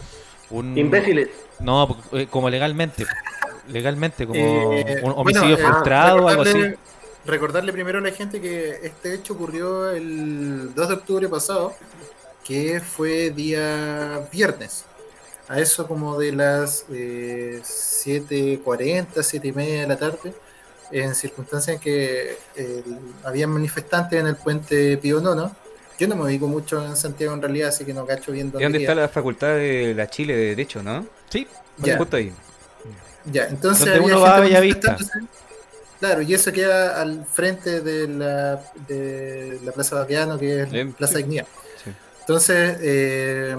un... 0.51 0.78
Imbéciles. 0.78 1.30
No, 1.59 1.96
eh, 2.12 2.28
como 2.30 2.49
legalmente. 2.49 3.05
Legalmente, 3.68 4.26
como 4.26 4.38
Eh, 4.38 4.94
un 4.96 5.01
bueno, 5.03 5.16
homicidio 5.16 5.55
eh, 5.55 5.59
frustrado, 5.59 6.28
algo 6.28 6.42
así. 6.42 6.53
recordarle- 6.53 6.78
Recordarle 7.26 7.72
primero 7.74 7.99
a 7.99 8.01
la 8.03 8.12
gente 8.12 8.40
que 8.40 8.78
este 8.82 9.12
hecho 9.14 9.34
ocurrió 9.34 9.90
el 9.90 10.72
2 10.74 10.88
de 10.88 10.94
octubre 10.94 11.28
pasado, 11.28 11.74
que 12.44 12.80
fue 12.80 13.30
día 13.30 14.26
viernes. 14.32 14.86
A 15.49 15.59
eso 15.61 15.86
como 15.86 16.18
de 16.18 16.32
las 16.32 16.84
eh, 16.92 17.61
7.40, 17.62 19.22
7 19.22 19.49
y 19.49 19.53
media 19.53 19.80
de 19.82 19.86
la 19.86 19.96
tarde, 19.96 20.34
en 20.90 21.14
circunstancias 21.14 21.76
en 21.76 21.80
que 21.80 22.38
eh, 22.57 22.84
había 23.24 23.46
manifestantes 23.46 24.20
en 24.20 24.26
el 24.26 24.36
puente 24.36 24.96
Pío 24.99 25.20
Nono. 25.20 25.55
Yo 25.99 26.07
no 26.07 26.16
me 26.16 26.24
ubico 26.24 26.46
mucho 26.46 26.84
en 26.84 26.96
Santiago 26.96 27.34
en 27.34 27.42
realidad, 27.42 27.70
así 27.70 27.84
que 27.84 27.92
no 27.92 28.07
cacho 28.07 28.30
bien 28.32 28.49
¿Y 28.49 28.51
dónde 28.51 28.64
dónde 28.64 28.78
queda. 28.78 28.92
está 28.92 29.01
la 29.03 29.09
facultad 29.09 29.55
de 29.57 29.94
la 29.94 30.09
Chile 30.09 30.36
de 30.36 30.46
Derecho, 30.51 30.82
no? 30.82 31.07
Sí, 31.28 31.46
Ya. 31.78 31.96
Justo 31.96 32.16
ahí. 32.16 32.32
Ya, 33.24 33.44
entonces 33.49 33.84
Donde 33.86 33.96
había 33.96 34.16
uno 34.16 34.20
va 34.20 34.30
a 34.30 34.34
gente 34.36 34.49
Bellavista. 34.49 34.88
manifestándose. 34.92 35.28
Claro, 35.99 36.22
y 36.22 36.32
eso 36.34 36.53
queda 36.53 37.01
al 37.01 37.26
frente 37.26 37.80
de 37.80 38.07
la, 38.07 38.62
de 38.86 39.59
la 39.64 39.72
Plaza 39.72 39.96
Baquiano, 39.96 40.38
que 40.38 40.62
es 40.62 40.70
Bien, 40.70 40.92
Plaza 40.92 41.14
sí. 41.14 41.18
Dignidad. 41.18 41.46
Sí. 41.84 41.90
Entonces, 42.20 42.78
eh, 42.80 43.57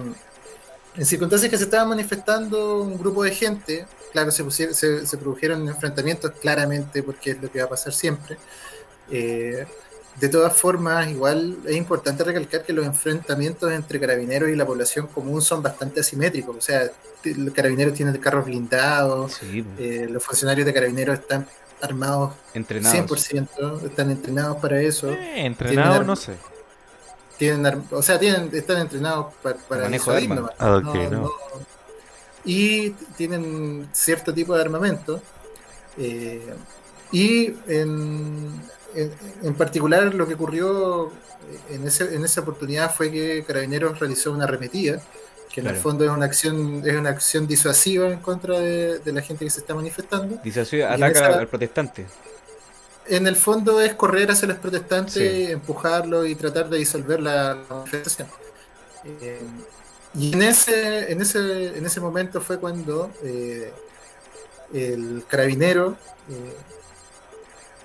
en 1.00 1.06
circunstancias 1.06 1.50
que 1.50 1.58
se 1.58 1.64
estaban 1.64 1.88
manifestando 1.90 2.82
un 2.82 2.98
grupo 2.98 3.24
de 3.24 3.32
gente, 3.32 3.86
claro, 4.12 4.30
se, 4.32 4.44
pusier- 4.44 4.74
se, 4.74 5.06
se 5.08 5.18
produjeron 5.18 5.68
enfrentamientos 5.68 6.32
claramente, 6.42 7.02
porque 7.04 7.32
es 7.32 7.42
lo 7.42 7.50
que 7.52 7.60
va 7.60 7.66
a 7.66 7.70
pasar 7.70 7.94
siempre. 7.94 8.38
Eh, 9.10 9.66
de 10.20 10.28
todas 10.30 10.54
formas, 10.56 11.10
igual 11.10 11.58
es 11.66 11.76
importante 11.78 12.24
recalcar 12.26 12.64
que 12.64 12.74
los 12.74 12.86
enfrentamientos 12.86 13.72
entre 13.72 14.00
carabineros 14.00 14.50
y 14.50 14.56
la 14.56 14.66
población 14.66 15.08
común 15.08 15.42
son 15.42 15.64
bastante 15.64 16.02
asimétricos. 16.02 16.58
O 16.58 16.62
sea, 16.62 16.90
los 17.24 17.54
carabineros 17.54 17.94
tienen 17.94 18.18
carros 18.18 18.46
blindados, 18.46 19.36
Sí, 19.40 19.64
eh, 19.78 20.08
los 20.10 20.22
funcionarios 20.24 20.66
de 20.66 20.74
carabineros 20.74 21.20
están 21.20 21.48
armados 21.82 22.34
entrenados. 22.54 22.94
100%, 22.94 23.86
están 23.86 24.12
entrenados 24.12 24.58
para 24.58 24.82
eso. 24.82 25.10
Eh, 25.14 25.46
entrenado, 25.46 25.92
Tienen 25.92 26.08
no 26.08 26.16
sé. 26.18 26.34
Tienen 27.40 27.84
o 27.92 28.02
sea, 28.04 28.20
tienen, 28.20 28.50
están 28.54 28.78
entrenados 28.80 29.34
pa- 29.42 29.56
para, 29.56 29.84
Manejo 29.84 30.12
armas. 30.12 30.38
nomás. 30.38 30.52
Ah, 30.60 30.76
ok, 30.76 30.96
no. 31.10 31.32
Y 32.46 32.92
tienen 33.18 33.90
cierto 33.94 34.34
tipo 34.34 34.54
de 34.56 34.62
armamento. 34.62 35.22
eh, 35.98 36.54
y 37.12 37.48
en, 37.68 38.62
en- 38.94 39.14
en 39.44 39.54
particular 39.56 40.14
lo 40.14 40.28
que 40.28 40.36
ocurrió 40.36 41.12
en, 41.72 41.88
ese- 41.88 42.14
en 42.16 42.24
esa 42.24 42.42
oportunidad 42.42 42.94
fue 42.94 43.10
que 43.12 43.44
Carabineros 43.46 44.00
realizó 44.00 44.32
una 44.32 44.44
arremetida, 44.44 45.02
que 45.52 45.62
en 45.62 45.68
el 45.68 45.76
fondo 45.82 46.06
es 46.06 46.12
una 46.12 46.26
acción, 46.26 46.84
es 46.86 46.96
una 46.96 47.10
acción 47.10 47.48
disuasiva 47.48 48.08
en 48.10 48.20
contra 48.20 48.60
de, 48.60 49.00
de 49.00 49.12
la 49.14 49.22
gente 49.22 49.44
que 49.46 49.52
se 49.52 49.62
está 49.62 49.74
manifestando. 49.74 50.38
En 50.94 51.04
ataca 51.04 51.20
esa- 51.30 51.40
al 51.40 51.48
protestante. 51.48 52.06
En 53.10 53.28
el 53.28 53.36
fondo 53.36 53.82
es 53.82 53.96
correr 53.96 54.32
hacia 54.32 54.48
los 54.48 54.60
protestantes, 54.60 55.14
Sí. 55.14 55.52
empujarlos 55.52 56.28
y 56.28 56.36
tratar 56.36 56.70
de 56.70 56.78
disolver 56.80 57.22
la, 57.22 57.56
la 57.56 57.66
manifestación. 57.70 58.30
Eh, 59.04 59.42
y 60.14 60.34
en 60.34 60.44
ese, 60.44 61.12
en 61.12 61.22
ese, 61.22 61.78
en 61.78 61.86
ese 61.86 62.02
momento 62.02 62.42
fue 62.42 62.60
cuando 62.60 63.18
eh, 63.24 63.74
el 64.74 65.26
carabinero 65.28 65.98
eh, 66.30 66.66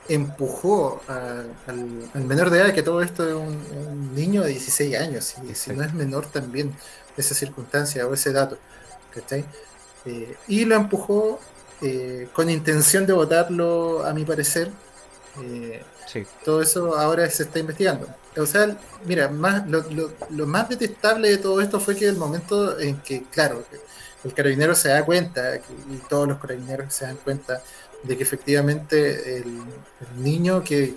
empujó 0.09 1.05
a- 1.09 1.45
al, 1.67 2.11
al 2.15 2.25
menor 2.25 2.51
de 2.51 2.59
edad, 2.61 2.75
que 2.75 2.83
todo 2.83 3.03
esto 3.03 3.27
es 3.29 3.35
un, 3.35 3.67
un 3.73 4.15
niño 4.15 4.43
de 4.43 4.51
16 4.51 4.97
años, 4.97 5.35
y 5.49 5.55
si 5.55 5.73
no 5.73 5.83
es 5.85 5.95
menor 5.95 6.27
también 6.31 6.77
esa 7.17 7.35
circunstancia 7.35 8.07
o 8.07 8.15
ese 8.15 8.33
dato. 8.33 8.59
¿cachai? 9.11 9.45
Eh, 10.05 10.37
y 10.49 10.65
lo 10.67 10.75
empujó 10.77 11.41
eh, 11.81 12.29
con 12.33 12.51
intención 12.51 13.07
de 13.07 13.13
votarlo, 13.15 14.05
a 14.05 14.13
mi 14.15 14.25
parecer. 14.25 14.71
Eh, 15.43 15.83
Sí. 16.07 16.25
todo 16.45 16.63
eso 16.63 16.97
ahora 16.97 17.29
se 17.31 17.45
está 17.45 17.59
investigando. 17.59 18.07
O 18.37 18.47
sea, 18.47 18.77
mira, 19.05 19.29
más, 19.29 19.67
lo, 19.69 19.83
lo- 19.91 20.13
lo 20.31 20.47
más 20.47 20.69
detestable 20.69 21.31
de 21.31 21.39
todo 21.39 21.61
esto 21.61 21.81
fue 21.81 21.97
que 21.97 22.07
el 22.09 22.17
momento 22.17 22.79
en 22.79 23.01
que, 23.01 23.25
claro, 23.25 23.65
el 24.25 24.35
carabinero 24.35 24.75
se 24.75 24.89
da 24.91 25.05
cuenta, 25.05 25.57
y 25.57 25.97
todos 26.09 26.29
los 26.29 26.39
carabineros 26.39 26.93
se 26.95 27.07
dan 27.07 27.17
cuenta 27.17 27.63
de 28.03 28.17
que 28.17 28.23
efectivamente 28.23 29.39
el, 29.39 29.45
el 30.01 30.23
niño 30.23 30.63
que, 30.63 30.95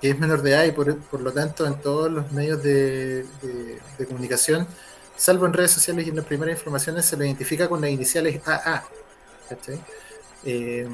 que 0.00 0.10
es 0.10 0.18
menor 0.18 0.42
de 0.42 0.50
edad 0.52 0.64
y 0.64 0.72
por, 0.72 0.98
por 0.98 1.20
lo 1.20 1.32
tanto 1.32 1.66
en 1.66 1.80
todos 1.80 2.10
los 2.10 2.30
medios 2.32 2.62
de, 2.62 3.24
de- 3.42 3.80
de 3.98 4.06
comunicación, 4.06 4.66
salvo 5.16 5.46
en 5.46 5.52
redes 5.52 5.70
sociales 5.72 6.06
y 6.06 6.10
en 6.10 6.16
las 6.16 6.24
primeras 6.26 6.56
informaciones, 6.58 7.04
se 7.06 7.16
lo 7.16 7.24
identifica 7.24 7.68
con 7.68 7.80
las 7.80 7.90
iniciales 7.90 8.40
AA. 8.46 8.84
¿cachai? 9.48 9.80
Eh, 10.44 10.88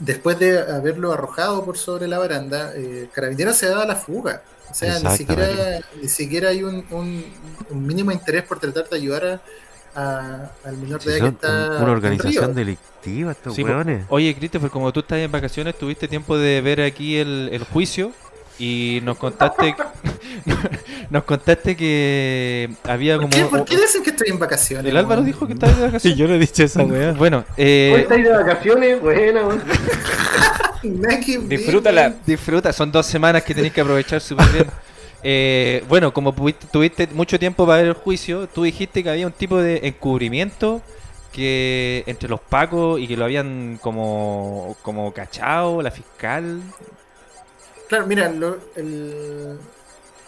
después 0.00 0.38
de 0.38 0.58
haberlo 0.60 1.12
arrojado 1.12 1.64
por 1.64 1.76
sobre 1.78 2.06
la 2.08 2.18
baranda, 2.18 2.72
eh, 2.74 3.08
Carabinero 3.12 3.52
se 3.52 3.68
da 3.68 3.82
a 3.82 3.86
la 3.86 3.96
fuga. 3.96 4.42
O 4.70 4.74
sea, 4.74 4.98
ni 5.00 5.16
siquiera, 5.16 5.80
ni 6.02 6.08
siquiera 6.08 6.48
hay 6.50 6.62
un, 6.62 6.84
un- 6.90 7.24
un 7.70 7.86
mínimo 7.86 8.12
interés 8.12 8.42
por 8.44 8.60
tratar 8.60 8.88
de 8.88 8.96
ayudar 8.96 9.24
a, 9.24 9.40
a- 9.94 10.50
al 10.64 10.76
menor 10.76 11.00
Si 11.00 11.08
de 11.08 11.16
edad 11.18 11.24
que 11.28 11.34
está. 11.34 11.78
una 11.82 11.92
organización 11.92 12.44
Río. 12.46 12.54
delictiva 12.54 13.32
estos 13.32 13.54
Sí. 13.54 13.64
Oye, 14.10 14.34
Christopher, 14.36 14.70
como 14.70 14.92
tú 14.92 15.00
estás 15.00 15.18
en 15.18 15.32
vacaciones, 15.32 15.78
tuviste 15.78 16.06
tiempo 16.06 16.36
de 16.36 16.60
ver 16.60 16.82
aquí 16.82 17.16
el, 17.16 17.48
el 17.52 17.64
juicio 17.64 18.12
y 18.58 19.00
nos 19.04 19.16
contaste 19.18 19.74
nos 21.10 21.24
contaste 21.24 21.76
que 21.76 22.70
había 22.84 23.16
¿Por 23.16 23.22
como 23.30 23.36
qué, 23.36 23.44
por 23.44 23.64
qué 23.64 23.76
dicen 23.76 24.02
que 24.02 24.10
estoy 24.10 24.28
en 24.30 24.38
vacaciones? 24.38 24.86
el 24.90 24.96
Álvaro 24.96 25.22
dijo 25.22 25.46
que 25.46 25.52
estaba 25.54 25.72
de 25.72 25.82
vacaciones. 25.86 26.18
no 26.28 26.34
he 26.34 26.38
dicho 26.38 26.64
esa 26.64 26.82
weá. 26.84 27.12
Bueno, 27.12 27.38
Hoy 27.50 27.54
eh, 27.58 27.96
estáis 28.02 28.24
de 28.24 28.30
vacaciones, 28.32 29.00
buena, 29.00 29.42
Disfrútala. 31.48 32.14
disfruta, 32.26 32.72
son 32.72 32.92
dos 32.92 33.06
semanas 33.06 33.42
que 33.42 33.54
tenéis 33.54 33.72
que 33.72 33.80
aprovechar 33.80 34.20
súper 34.20 34.46
bien. 34.52 34.66
Eh, 35.22 35.84
bueno, 35.88 36.12
como 36.12 36.32
pudiste- 36.32 36.66
tuviste 36.70 37.08
mucho 37.08 37.38
tiempo 37.38 37.66
para 37.66 37.78
ver 37.78 37.88
el 37.88 37.94
juicio, 37.94 38.46
tú 38.48 38.62
dijiste 38.62 39.02
que 39.02 39.10
había 39.10 39.26
un 39.26 39.32
tipo 39.32 39.56
de 39.58 39.80
encubrimiento 39.82 40.80
que 41.32 42.04
entre 42.06 42.28
los 42.28 42.40
pacos 42.40 43.00
y 43.00 43.08
que 43.08 43.16
lo 43.16 43.24
habían 43.24 43.78
como, 43.82 44.76
como 44.82 45.12
cachado, 45.12 45.82
la 45.82 45.90
fiscal. 45.90 46.60
Claro, 47.88 48.06
mira, 48.06 48.28
lo- 48.28 48.58
el, 48.76 49.58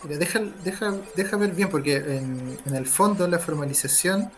mira, 0.05 0.17
deja, 0.19 0.41
deja, 0.65 0.95
deja 1.15 1.37
ver 1.37 1.51
bien, 1.53 1.69
porque 1.69 1.97
en, 1.97 2.59
en 2.67 2.75
el 2.75 2.87
fondo 2.87 3.29
la 3.29 3.39
formalización 3.39 4.31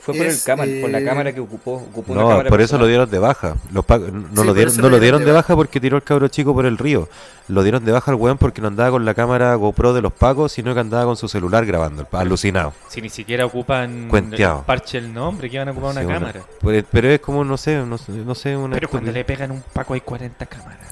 Fue 0.00 0.14
por, 0.14 0.26
el 0.26 0.36
cámara, 0.44 0.70
por 0.80 0.90
la 0.90 0.98
eh, 1.00 1.04
cámara 1.04 1.32
que 1.32 1.40
ocupó. 1.40 1.74
ocupó 1.74 2.12
una 2.12 2.22
No, 2.22 2.28
cámara 2.28 2.48
por 2.50 2.60
eso 2.60 2.72
personal. 2.72 2.80
lo 2.82 2.86
dieron 2.88 3.10
de 3.10 3.18
baja. 3.20 3.56
Los 3.72 3.84
pa- 3.84 3.98
no 3.98 4.42
Sí, 4.42 4.46
lo 4.46 4.52
dieron, 4.54 4.72
eso 4.72 4.82
no 4.82 4.88
lo 4.90 4.98
dieron 5.00 5.24
de 5.24 5.30
baja 5.32 5.54
porque 5.54 5.80
tiró 5.80 5.96
el 5.96 6.02
cabro 6.02 6.26
chico 6.28 6.52
por 6.54 6.66
el 6.66 6.76
río. 6.76 7.08
Lo 7.48 7.62
dieron 7.62 7.84
de 7.84 7.92
baja 7.92 8.10
al 8.10 8.16
weón 8.16 8.36
porque 8.36 8.60
no 8.60 8.66
andaba 8.66 8.90
con 8.90 9.04
la 9.04 9.14
cámara 9.14 9.54
GoPro 9.54 9.94
de 9.94 10.02
los 10.02 10.12
pacos, 10.12 10.50
sino 10.50 10.74
que 10.74 10.80
andaba 10.80 11.04
con 11.04 11.16
su 11.16 11.28
celular 11.28 11.64
grabando, 11.64 12.06
alucinado. 12.12 12.72
Si 12.88 13.00
ni 13.00 13.08
siquiera 13.08 13.46
ocupan 13.46 14.08
Cuenteado. 14.08 14.58
el 14.60 14.64
parche 14.64 14.98
el 14.98 15.14
nombre, 15.14 15.48
que 15.48 15.58
van 15.58 15.68
a 15.68 15.70
ocupar 15.70 15.92
una 15.92 16.04
cámara. 16.06 16.42
Pero, 16.60 16.86
pero 16.90 17.08
es 17.10 17.20
como, 17.20 17.44
no 17.44 17.56
sé, 17.56 17.76
no, 17.86 17.96
sé- 17.96 18.10
no 18.10 18.34
sé, 18.34 18.56
una 18.56 18.74
Pero 18.74 18.88
cuando 18.90 19.12
le 19.12 19.24
pegan 19.24 19.52
un 19.52 19.62
paco 19.72 19.94
hay 19.94 20.00
40 20.00 20.44
cámaras. 20.46 20.85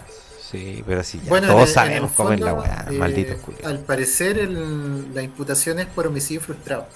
Sí, 0.55 0.85
pero 0.87 1.03
sí, 1.03 1.21
ya 1.23 1.29
Bueno, 1.31 1.49
todos 1.49 1.69
el- 1.69 1.75
sabemos 1.75 2.13
cómo 2.13 2.33
es 2.33 2.41
la 2.41 2.55
weá, 2.55 2.87
eh, 2.89 2.93
malditos 2.93 3.41
culiados. 3.41 3.67
Al 3.71 3.79
parecer, 3.81 4.39
el- 4.39 5.13
la 5.13 5.23
imputación 5.23 5.81
es 5.81 5.87
por 5.87 6.07
homicidio 6.07 6.41
frustrado. 6.41 6.87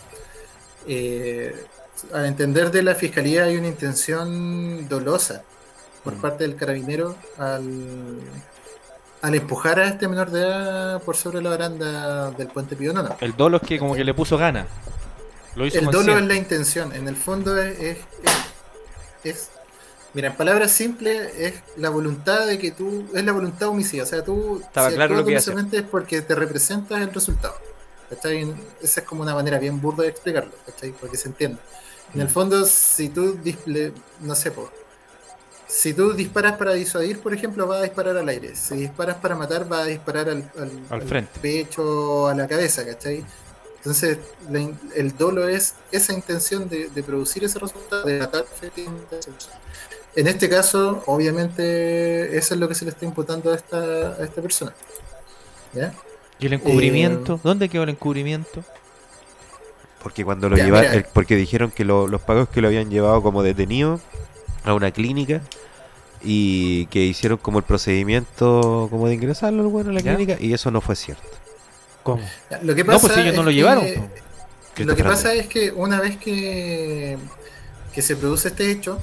Eh, 0.86 1.54
a 2.14 2.26
entender 2.26 2.70
de 2.70 2.82
la 2.84 2.94
fiscalía, 2.94 3.44
hay 3.44 3.56
una 3.56 3.66
intención 3.66 4.88
dolosa 4.88 5.42
por 6.04 6.14
Mm. 6.14 6.20
parte 6.20 6.44
del 6.44 6.54
carabinero 6.54 7.16
al, 7.36 8.20
al 9.22 9.34
empujar 9.34 9.80
a 9.80 9.88
este 9.88 10.06
menor 10.06 10.30
de 10.30 10.40
edad 10.40 11.02
por 11.02 11.16
sobre 11.16 11.42
la 11.42 11.50
baranda 11.50 12.30
del 12.30 12.46
puente 12.46 12.76
Pío 12.76 12.92
Nono. 12.92 13.16
El 13.20 13.36
dolo 13.36 13.56
es 13.56 13.64
que 13.64 13.78
como 13.80 13.96
que 13.96 14.04
le 14.04 14.14
puso 14.14 14.38
gana. 14.38 14.66
Lo 15.56 15.66
hizo 15.66 15.78
El 15.80 15.86
dolo 15.86 15.96
consciente. 15.96 16.22
es 16.22 16.28
la 16.28 16.34
intención, 16.36 16.92
en 16.94 17.09
el 17.09 17.16
fondo 17.16 17.61
es, 17.61 17.76
es, 17.80 17.98
es- 19.24 19.24
es- 19.24 19.50
mira, 20.14 20.28
en 20.28 20.36
palabras 20.36 20.72
simples, 20.72 21.32
es 21.38 21.54
la 21.76 21.90
voluntad 21.90 22.46
de 22.46 22.59
que 22.59 22.70
tú, 22.72 23.06
es 23.14 23.24
la 23.24 23.32
voluntad 23.32 23.68
homicida, 23.68 24.02
o 24.02 24.06
sea, 24.06 24.22
tú 24.24 24.61
Estaba 24.64 24.88
claro 24.88 25.02
actúas 25.16 25.18
lo 25.20 25.26
que 25.26 25.76
es 25.76 25.82
porque 25.84 26.22
te 26.22 26.34
representas 26.34 27.00
el 27.00 27.12
resultado. 27.12 27.54
¿cachai? 28.11 28.54
Esa 28.80 29.00
es 29.00 29.06
como 29.06 29.22
una 29.22 29.34
manera 29.34 29.59
bien 29.59 29.80
burda 29.80 30.02
de 30.04 30.09
explicarlo, 30.09 30.52
¿cachai? 30.64 30.92
Porque 30.92 31.16
se 31.18 31.28
entiende. 31.28 31.59
En 32.14 32.18
Mm. 32.20 32.22
el 32.22 32.28
fondo, 32.30 32.64
si 32.64 33.11
tú, 33.11 33.36
dis- 33.44 33.59
le- 33.66 33.92
no 34.20 34.34
sé, 34.34 34.50
po, 34.50 34.70
si 35.66 35.92
tú 35.92 36.14
disparas 36.14 36.56
para 36.56 36.72
disuadir, 36.72 37.20
por 37.20 37.34
ejemplo, 37.34 37.66
vas 37.66 37.80
a 37.80 37.82
disparar 37.82 38.16
al 38.16 38.28
aire. 38.28 38.56
Si 38.56 38.74
disparas 38.76 39.16
para 39.16 39.36
matar, 39.36 39.68
vas 39.68 39.80
a 39.82 39.84
disparar 39.84 40.28
al, 40.30 40.50
al- 40.59 40.80
Al 40.88 41.02
al 41.02 41.02
frente. 41.02 41.38
pecho, 41.40 42.28
a 42.28 42.34
la 42.34 42.48
cabeza, 42.48 42.86
¿cachai? 42.86 43.24
Entonces, 43.76 44.18
la 44.50 44.70
el 44.96 45.16
dolo 45.16 45.46
es 45.48 45.74
esa 45.92 46.12
intención 46.14 46.68
de, 46.68 46.88
de 46.88 47.02
producir 47.02 47.44
ese 47.44 47.59
resultado, 47.59 48.04
de 48.04 48.18
matar 48.20 48.44
efectivamente. 48.50 49.20
En 50.18 50.26
este 50.26 50.48
caso, 50.48 51.02
obviamente, 51.06 52.36
eso 52.36 52.54
es 52.54 52.60
lo 52.60 52.68
que 52.68 52.74
se 52.74 52.84
le 52.84 52.90
está 52.90 53.04
imputando 53.04 53.52
a 53.52 53.54
esta, 53.54 53.78
a 53.78 54.24
esta 54.24 54.42
persona. 54.42 54.72
¿Ya? 55.72 55.92
¿Y 56.40 56.46
el 56.46 56.54
encubrimiento? 56.54 57.34
Eh, 57.36 57.40
¿Dónde 57.44 57.68
quedó 57.68 57.84
el 57.84 57.90
encubrimiento? 57.90 58.64
Porque 60.02 60.24
cuando 60.24 60.48
lo 60.48 60.56
Ya, 60.56 61.04
porque 61.12 61.36
dijeron 61.36 61.70
que 61.70 61.84
lo- 61.84 62.08
los 62.08 62.20
pagos 62.20 62.48
que 62.48 62.60
lo 62.60 62.66
habían 62.66 62.90
llevado 62.90 63.22
como 63.22 63.44
detenido 63.44 64.00
a 64.64 64.74
una 64.74 64.90
clínica 64.90 65.40
y 66.20 66.86
que 66.86 67.00
hicieron 67.04 67.38
como 67.38 67.58
el 67.58 67.64
procedimiento 67.64 68.88
como 68.90 69.06
de 69.06 69.14
ingresarlo 69.14 69.70
bueno, 69.70 69.90
a 69.90 69.92
la 69.92 70.00
Ya. 70.00 70.16
clínica 70.16 70.36
y 70.42 70.52
eso 70.52 70.72
no 70.72 70.80
fue 70.80 70.96
cierto. 70.96 71.22
¿Cómo? 72.02 72.22
Ya, 72.50 72.58
Lo 72.62 72.74
que 72.74 72.82
No, 72.82 72.98
pues 72.98 73.16
ellos 73.18 73.36
no 73.36 73.42
lo 73.44 73.50
que- 73.50 73.54
llevaron. 73.54 73.84
Lo 74.78 74.96
que 74.96 75.04
pasa 75.04 75.32
es 75.34 75.46
que 75.46 75.70
una 75.70 76.00
vez 76.00 76.16
que, 76.16 77.18
que 77.92 78.02
se 78.02 78.16
produce 78.16 78.48
este 78.48 78.70
hecho, 78.70 78.98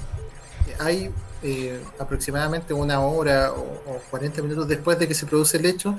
hay 0.78 1.10
eh, 1.42 1.80
aproximadamente 1.98 2.72
una 2.74 3.00
hora 3.00 3.52
o, 3.52 3.60
o 3.86 4.00
40 4.10 4.42
minutos 4.42 4.68
después 4.68 4.98
de 4.98 5.06
que 5.08 5.14
se 5.14 5.26
produce 5.26 5.56
el 5.58 5.66
hecho, 5.66 5.96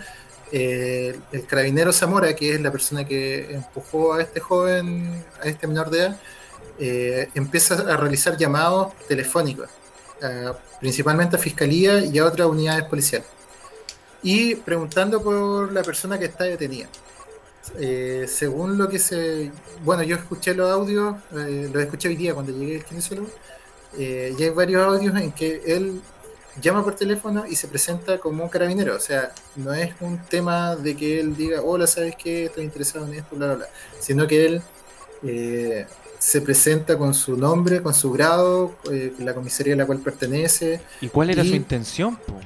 eh, 0.52 1.20
el 1.32 1.46
carabinero 1.46 1.92
Zamora, 1.92 2.34
que 2.36 2.54
es 2.54 2.62
la 2.62 2.72
persona 2.72 3.06
que 3.06 3.54
empujó 3.54 4.14
a 4.14 4.22
este 4.22 4.40
joven, 4.40 5.24
a 5.42 5.48
este 5.48 5.68
menor 5.68 5.90
de 5.90 6.00
edad, 6.00 6.20
eh, 6.80 7.30
empieza 7.36 7.76
a 7.76 7.98
realizar 7.98 8.38
llamados 8.38 8.94
telefónicos, 9.08 9.70
principalmente 10.80 11.36
a 11.36 11.40
fiscalía 11.40 12.00
y 12.00 12.18
a 12.18 12.26
otras 12.26 12.48
unidades 12.48 12.84
policiales, 12.86 13.28
y 14.24 14.56
preguntando 14.56 15.22
por 15.22 15.72
la 15.72 15.84
persona 15.84 16.18
que 16.18 16.26
está 16.26 16.46
detenida. 16.46 16.88
Eh, 17.78 18.26
según 18.30 18.78
lo 18.78 18.88
que 18.88 18.98
se. 18.98 19.52
Bueno, 19.84 20.02
yo 20.04 20.16
escuché 20.16 20.54
los 20.54 20.72
audios, 20.72 21.16
los 21.32 21.84
escuché 21.84 22.08
hoy 22.08 22.16
día 22.16 22.34
cuando 22.34 22.54
llegué 22.54 22.78
al 22.78 22.86
kinesiólogo. 22.86 23.30
Eh, 23.98 24.36
y 24.38 24.44
hay 24.44 24.50
varios 24.50 24.84
audios 24.84 25.16
en 25.16 25.32
que 25.32 25.62
él 25.66 26.02
llama 26.62 26.84
por 26.84 26.96
teléfono 26.96 27.46
y 27.48 27.56
se 27.56 27.68
presenta 27.68 28.18
como 28.18 28.44
un 28.44 28.50
carabinero. 28.50 28.96
O 28.96 29.00
sea, 29.00 29.32
no 29.56 29.74
es 29.74 29.94
un 30.02 30.20
tema 30.26 30.76
de 30.76 30.96
que 30.96 31.20
él 31.20 31.36
diga, 31.36 31.62
hola, 31.62 31.88
¿sabes 31.88 32.16
qué? 32.16 32.46
Estoy 32.46 32.64
interesado 32.64 33.06
en 33.08 33.14
esto, 33.16 33.36
bla, 33.36 33.46
bla, 33.48 33.56
bla. 33.56 33.68
Sino 34.00 34.26
que 34.28 34.46
él 34.46 34.62
eh, 35.24 35.86
se 36.20 36.42
presenta 36.42 36.98
con 36.98 37.14
su 37.14 37.38
nombre, 37.38 37.82
con 37.82 37.94
su 37.94 38.12
grado, 38.12 38.76
eh, 38.92 39.14
la 39.20 39.34
comisaría 39.34 39.74
a 39.76 39.78
la 39.78 39.86
cual 39.86 40.00
pertenece, 40.00 40.82
¿Y 41.02 41.10
cuál 41.10 41.30
era 41.30 41.44
Y- 41.44 41.50
su 41.50 41.56
intención? 41.56 42.16
po? 42.18 42.40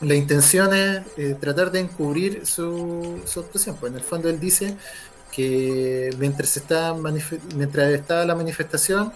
la 0.00 0.14
intención 0.14 0.74
es 0.74 1.00
eh, 1.16 1.34
tratar 1.40 1.70
de 1.70 1.80
encubrir 1.80 2.44
su, 2.46 3.22
su 3.24 3.40
actuación. 3.40 3.76
Pues 3.76 3.90
en 3.92 3.96
el 3.98 4.04
fondo 4.04 4.28
él 4.28 4.38
dice 4.38 4.76
que 5.32 6.10
mientras 6.18 6.56
está 6.56 6.94
mientras 7.56 7.90
estaba 7.92 8.24
la 8.26 8.34
manifestación, 8.34 9.12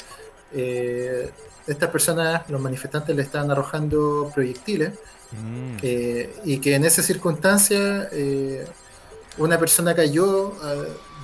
eh, 0.52 1.30
estas 1.66 1.90
personas, 1.90 2.48
los 2.48 2.60
manifestantes, 2.60 3.14
le 3.14 3.22
estaban 3.22 3.50
arrojando 3.50 4.30
proyectiles 4.34 4.92
Mm. 5.30 5.76
eh, 5.82 6.34
y 6.46 6.58
que 6.58 6.74
en 6.74 6.86
esa 6.86 7.02
circunstancia 7.02 8.08
eh, 8.12 8.64
una 9.36 9.58
persona 9.58 9.94
cayó 9.94 10.54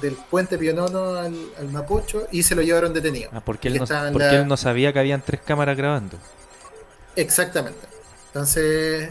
del 0.03 0.15
puente 0.31 0.59
Pionono 0.59 1.15
al, 1.15 1.35
al 1.59 1.69
Mapocho 1.71 2.27
y 2.31 2.43
se 2.43 2.55
lo 2.55 2.61
llevaron 2.61 2.93
detenido. 2.93 3.31
Ah, 3.33 3.41
porque 3.43 3.69
él, 3.69 3.79
no, 3.79 3.85
estaba 3.85 4.09
en 4.09 4.13
porque 4.13 4.27
la- 4.27 4.41
él 4.41 4.47
no 4.47 4.59
sabía 4.59 4.93
que 4.93 4.99
habían 4.99 5.23
tres 5.23 5.41
cámaras 5.41 5.75
grabando. 5.79 6.19
Exactamente. 7.17 7.87
Entonces, 8.27 9.11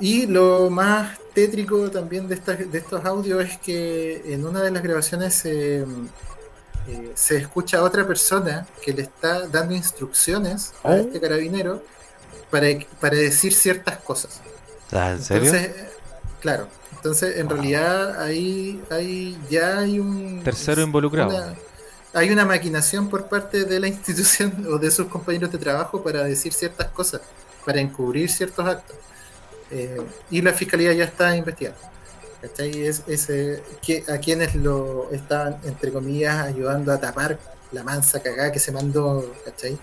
y 0.00 0.26
lo 0.26 0.68
más 0.70 1.16
tétrico 1.34 1.88
también 1.90 2.26
de, 2.26 2.34
estas, 2.34 2.70
de 2.70 2.78
estos 2.78 3.04
audios 3.04 3.44
es 3.44 3.58
que 3.58 4.22
en 4.34 4.44
una 4.44 4.60
de 4.62 4.70
las 4.72 4.82
grabaciones 4.82 5.44
eh, 5.44 5.84
eh, 6.88 7.12
se 7.14 7.36
escucha 7.36 7.78
a 7.78 7.82
otra 7.82 8.06
persona 8.06 8.66
que 8.82 8.92
le 8.92 9.02
está 9.02 9.46
dando 9.48 9.74
instrucciones 9.74 10.72
a 10.82 10.90
Oh. 10.90 10.94
este 10.94 11.20
carabinero 11.20 11.82
para, 12.50 12.66
para 13.00 13.16
decir 13.16 13.52
ciertas 13.54 13.96
cosas. 13.98 14.40
Ah, 14.92 15.12
¿En 15.12 15.22
serio? 15.22 15.44
Entonces, 15.52 15.84
claro. 16.40 16.68
Entonces, 16.96 17.36
en 17.38 17.48
realidad, 17.50 18.22
ahí, 18.22 18.82
ahí 18.90 19.38
ya 19.50 19.78
hay 19.80 19.98
un. 19.98 20.42
Tercero 20.42 20.80
involucrado. 20.82 21.30
una- 21.30 21.54
hay 22.16 22.30
una 22.30 22.44
maquinación 22.44 23.10
por 23.10 23.26
parte 23.26 23.64
de 23.64 23.80
la 23.80 23.88
institución 23.94 24.66
o 24.70 24.78
de 24.78 24.90
sus 24.90 25.06
compañeros 25.08 25.50
de 25.50 25.58
trabajo 25.58 26.02
para 26.02 26.22
decir 26.24 26.52
ciertas 26.52 26.88
cosas, 26.88 27.20
para 27.66 27.80
encubrir 27.80 28.30
ciertos 28.30 28.64
actos. 28.66 28.96
Eh, 29.70 30.00
y 30.30 30.40
la 30.40 30.52
fiscalía 30.52 30.92
ya 30.92 31.04
está 31.04 31.34
investigando. 31.36 31.78
¿Cachai? 32.48 32.86
Es, 32.86 33.30
eh, 33.30 33.62
a 34.08 34.18
quienes 34.18 34.54
lo 34.54 35.10
están, 35.10 35.58
entre 35.64 35.90
comillas, 35.90 36.46
ayudando 36.46 36.92
a 36.92 37.00
tapar 37.00 37.38
la 37.72 37.82
mansa 37.82 38.22
cagada 38.22 38.52
que 38.52 38.58
se 38.58 38.70
mandó. 38.70 39.34
¿cachai? 39.44 39.78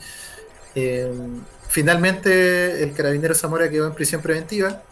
Eh, 0.76 1.12
finalmente, 1.70 2.84
el 2.84 2.94
carabinero 2.94 3.34
Zamora 3.34 3.70
quedó 3.70 3.88
en 3.88 3.94
prisión 3.94 4.22
preventiva. 4.22 4.84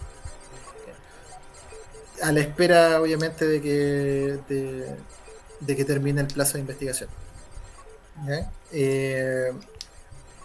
A 2.24 2.32
la 2.32 2.40
espera, 2.40 3.00
obviamente, 3.02 3.46
de 3.48 3.62
que, 3.62 4.40
de, 4.50 4.96
de 5.60 5.76
que 5.76 5.86
termine 5.86 6.22
el 6.22 6.28
plazo 6.28 6.54
de 6.54 6.62
investigación. 6.62 7.10
Eh, 8.72 9.52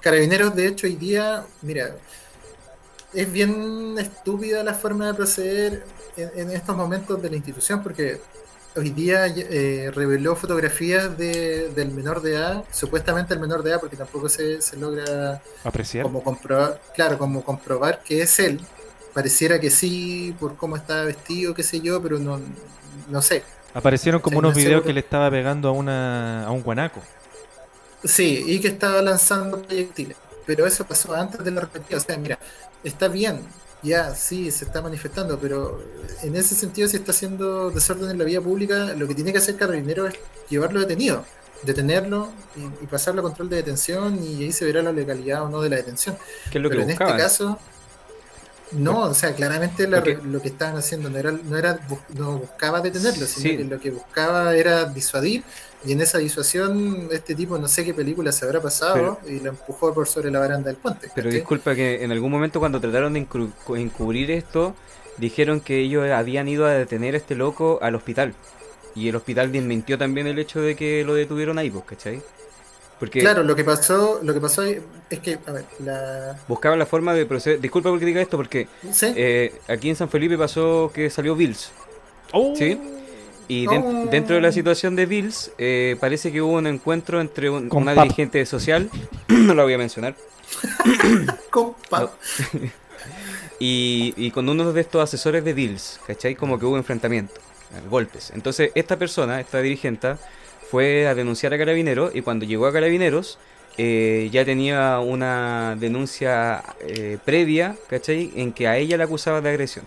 carabineros, 0.00 0.54
de 0.54 0.66
hecho, 0.66 0.86
hoy 0.86 0.96
día, 0.96 1.44
mira, 1.62 1.96
es 3.14 3.32
bien 3.32 3.96
estúpida 3.98 4.62
la 4.62 4.74
forma 4.74 5.06
de 5.06 5.14
proceder 5.14 5.84
en, 6.16 6.30
en 6.38 6.50
estos 6.50 6.76
momentos 6.76 7.20
de 7.22 7.30
la 7.30 7.36
institución, 7.36 7.82
porque 7.82 8.20
hoy 8.76 8.90
día 8.90 9.26
eh, 9.28 9.90
reveló 9.94 10.36
fotografías 10.36 11.16
de, 11.16 11.70
del 11.70 11.90
menor 11.92 12.20
de 12.22 12.34
edad, 12.34 12.64
supuestamente 12.72 13.34
el 13.34 13.40
menor 13.40 13.62
de 13.62 13.70
edad, 13.70 13.80
porque 13.80 13.96
tampoco 13.96 14.28
se, 14.28 14.60
se 14.62 14.76
logra 14.76 15.42
Apreciar. 15.64 16.02
como 16.02 16.22
comprobar, 16.22 16.80
claro, 16.94 17.18
como 17.18 17.44
comprobar 17.44 18.02
que 18.02 18.22
es 18.22 18.38
él. 18.40 18.60
Pareciera 19.12 19.60
que 19.60 19.70
sí, 19.70 20.34
por 20.40 20.56
cómo 20.56 20.76
estaba 20.76 21.04
vestido, 21.04 21.54
qué 21.54 21.62
sé 21.62 21.80
yo, 21.80 22.02
pero 22.02 22.18
no, 22.18 22.40
no 23.08 23.22
sé. 23.22 23.44
Aparecieron 23.72 24.20
como 24.20 24.38
Sí, 24.38 24.38
unos 24.38 24.52
no 24.52 24.54
videos 24.54 24.82
por- 24.82 24.84
que 24.84 24.92
le 24.92 25.00
estaba 25.00 25.30
pegando 25.30 25.68
a 25.68 25.72
una 25.72 26.44
a 26.46 26.50
un 26.50 26.62
guanaco. 26.62 27.02
Sí, 28.04 28.42
y 28.46 28.60
que 28.60 28.68
estaba 28.68 29.00
lanzando 29.02 29.62
proyectiles. 29.62 30.16
Pero 30.46 30.66
eso 30.66 30.86
pasó 30.86 31.14
antes 31.14 31.42
de 31.42 31.50
la 31.50 31.62
repetida. 31.62 31.96
O 31.98 32.00
sea, 32.00 32.18
mira, 32.18 32.38
está 32.82 33.08
bien, 33.08 33.40
ya, 33.84 34.14
sí, 34.14 34.50
se 34.50 34.64
está 34.64 34.82
manifestando, 34.82 35.38
pero 35.38 35.80
en 36.22 36.34
ese 36.34 36.54
sentido, 36.54 36.88
si 36.88 36.96
está 36.96 37.12
haciendo 37.12 37.70
desorden 37.70 38.10
en 38.10 38.18
la 38.18 38.24
vía 38.24 38.40
pública, 38.40 38.94
lo 38.96 39.06
que 39.06 39.14
tiene 39.14 39.30
que 39.32 39.38
hacer 39.38 39.56
Carabinero 39.56 40.06
es 40.08 40.14
llevarlo 40.48 40.80
detenido, 40.80 41.24
detenerlo 41.62 42.32
y, 42.56 42.84
y 42.84 42.86
pasarlo 42.86 43.20
a 43.20 43.24
control 43.24 43.48
de 43.50 43.56
detención 43.56 44.22
y 44.22 44.44
ahí 44.44 44.52
se 44.52 44.64
verá 44.64 44.82
la 44.82 44.92
legalidad 44.92 45.42
o 45.44 45.48
no 45.48 45.60
de 45.62 45.68
la 45.70 45.76
detención. 45.76 46.16
¿Qué 46.50 46.58
es 46.58 46.62
lo 46.62 46.68
que 46.70 46.76
pero 46.76 46.82
en 46.82 46.88
buscaban? 46.88 47.14
este 47.14 47.22
caso, 47.22 47.58
no, 48.72 49.02
o 49.02 49.14
sea, 49.14 49.34
claramente 49.34 49.86
la- 49.86 49.98
Porque- 49.98 50.18
lo 50.24 50.40
que 50.42 50.48
estaban 50.48 50.76
haciendo 50.76 51.08
no 51.10 51.18
era, 51.18 51.30
no 51.32 51.56
era 51.56 51.78
no 52.16 52.38
buscaba 52.38 52.80
detenerlo, 52.80 53.26
sino 53.26 53.50
Sí. 53.50 53.56
que 53.58 53.64
lo 53.64 53.78
que 53.78 53.90
buscaba 53.90 54.54
era 54.56 54.84
disuadir, 54.86 55.44
y 55.86 55.92
en 55.92 56.00
esa 56.00 56.18
disuasión 56.18 57.08
este 57.10 57.34
tipo 57.34 57.58
no 57.58 57.68
sé 57.68 57.84
qué 57.84 57.92
película 57.92 58.32
se 58.32 58.44
habrá 58.44 58.60
pasado 58.60 59.18
y 59.28 59.40
lo 59.40 59.50
empujó 59.50 59.92
por 59.92 60.06
sobre 60.06 60.30
la 60.30 60.38
baranda 60.38 60.68
del 60.68 60.76
puente. 60.76 61.10
Pero 61.14 61.30
disculpa 61.30 61.74
que 61.74 62.02
en 62.02 62.12
algún 62.12 62.30
momento 62.30 62.60
cuando 62.60 62.80
trataron 62.80 63.12
de 63.12 63.20
encubrir 63.20 64.30
esto, 64.30 64.74
dijeron 65.18 65.60
que 65.60 65.80
ellos 65.80 66.10
habían 66.10 66.48
ido 66.48 66.66
a 66.66 66.72
detener 66.72 67.14
a 67.14 67.18
este 67.18 67.34
loco 67.34 67.78
al 67.82 67.94
hospital. 67.94 68.34
Y 68.94 69.08
el 69.08 69.16
hospital 69.16 69.50
desmintió 69.50 69.98
también 69.98 70.26
el 70.26 70.38
hecho 70.38 70.60
de 70.60 70.76
que 70.76 71.04
lo 71.04 71.14
detuvieron 71.14 71.58
ahí, 71.58 71.70
pues, 71.70 71.84
¿cachai? 71.84 72.22
Porque 72.98 73.20
Claro, 73.20 73.42
lo 73.42 73.56
que 73.56 73.64
pasó, 73.64 74.20
lo 74.22 74.32
que 74.32 74.40
pasó 74.40 74.62
es 74.62 74.80
que, 75.20 75.38
a 75.46 75.52
ver, 75.52 75.64
la 75.80 76.38
buscaban 76.46 76.78
la 76.78 76.86
forma 76.86 77.12
de 77.12 77.26
proceder. 77.26 77.60
Disculpa 77.60 77.90
porque 77.90 78.06
diga 78.06 78.22
esto, 78.22 78.36
porque 78.36 78.68
¿sí? 78.92 79.12
eh, 79.16 79.52
aquí 79.68 79.90
en 79.90 79.96
San 79.96 80.08
Felipe 80.08 80.38
pasó 80.38 80.92
que 80.94 81.10
salió 81.10 81.34
Bills. 81.34 81.72
¿Sí? 82.56 82.78
Y 83.48 83.66
Oh. 83.68 84.06
dentro 84.10 84.34
de 84.36 84.40
la 84.42 84.52
situación 84.52 84.96
de 84.96 85.06
Bills, 85.06 85.50
eh, 85.58 85.96
parece 86.00 86.32
que 86.32 86.40
hubo 86.40 86.52
un 86.54 86.66
encuentro 86.66 87.20
entre 87.20 87.50
un- 87.50 87.68
Con 87.68 87.82
una 87.82 87.94
Pap. 87.94 88.04
dirigente 88.04 88.44
social, 88.46 88.88
no 89.28 89.54
la 89.54 89.62
voy 89.64 89.74
a 89.74 89.78
mencionar, 89.78 90.14
compa. 91.50 92.10
y, 93.58 94.14
y 94.16 94.30
con 94.30 94.48
uno 94.48 94.72
de 94.72 94.80
estos 94.80 95.02
asesores 95.02 95.44
de 95.44 95.52
Bills, 95.52 96.00
¿cachai? 96.06 96.34
Como 96.34 96.58
que 96.58 96.66
hubo 96.66 96.76
enfrentamiento, 96.76 97.34
eh, 97.34 97.80
golpes. 97.88 98.30
Entonces, 98.34 98.70
esta 98.74 98.96
persona, 98.98 99.40
esta 99.40 99.60
dirigente, 99.60 100.14
fue 100.70 101.06
a 101.06 101.14
denunciar 101.14 101.52
a 101.54 101.58
Carabineros 101.58 102.14
y 102.14 102.22
cuando 102.22 102.46
llegó 102.46 102.66
a 102.66 102.72
Carabineros 102.72 103.38
eh, 103.76 104.28
ya 104.32 104.44
tenía 104.44 104.98
una 105.00 105.76
denuncia 105.78 106.62
eh, 106.80 107.18
previa, 107.24 107.76
¿cachai? 107.88 108.32
En 108.36 108.52
que 108.52 108.68
a 108.68 108.76
ella 108.78 108.96
la 108.96 109.04
acusaba 109.04 109.40
de 109.40 109.50
agresión, 109.50 109.84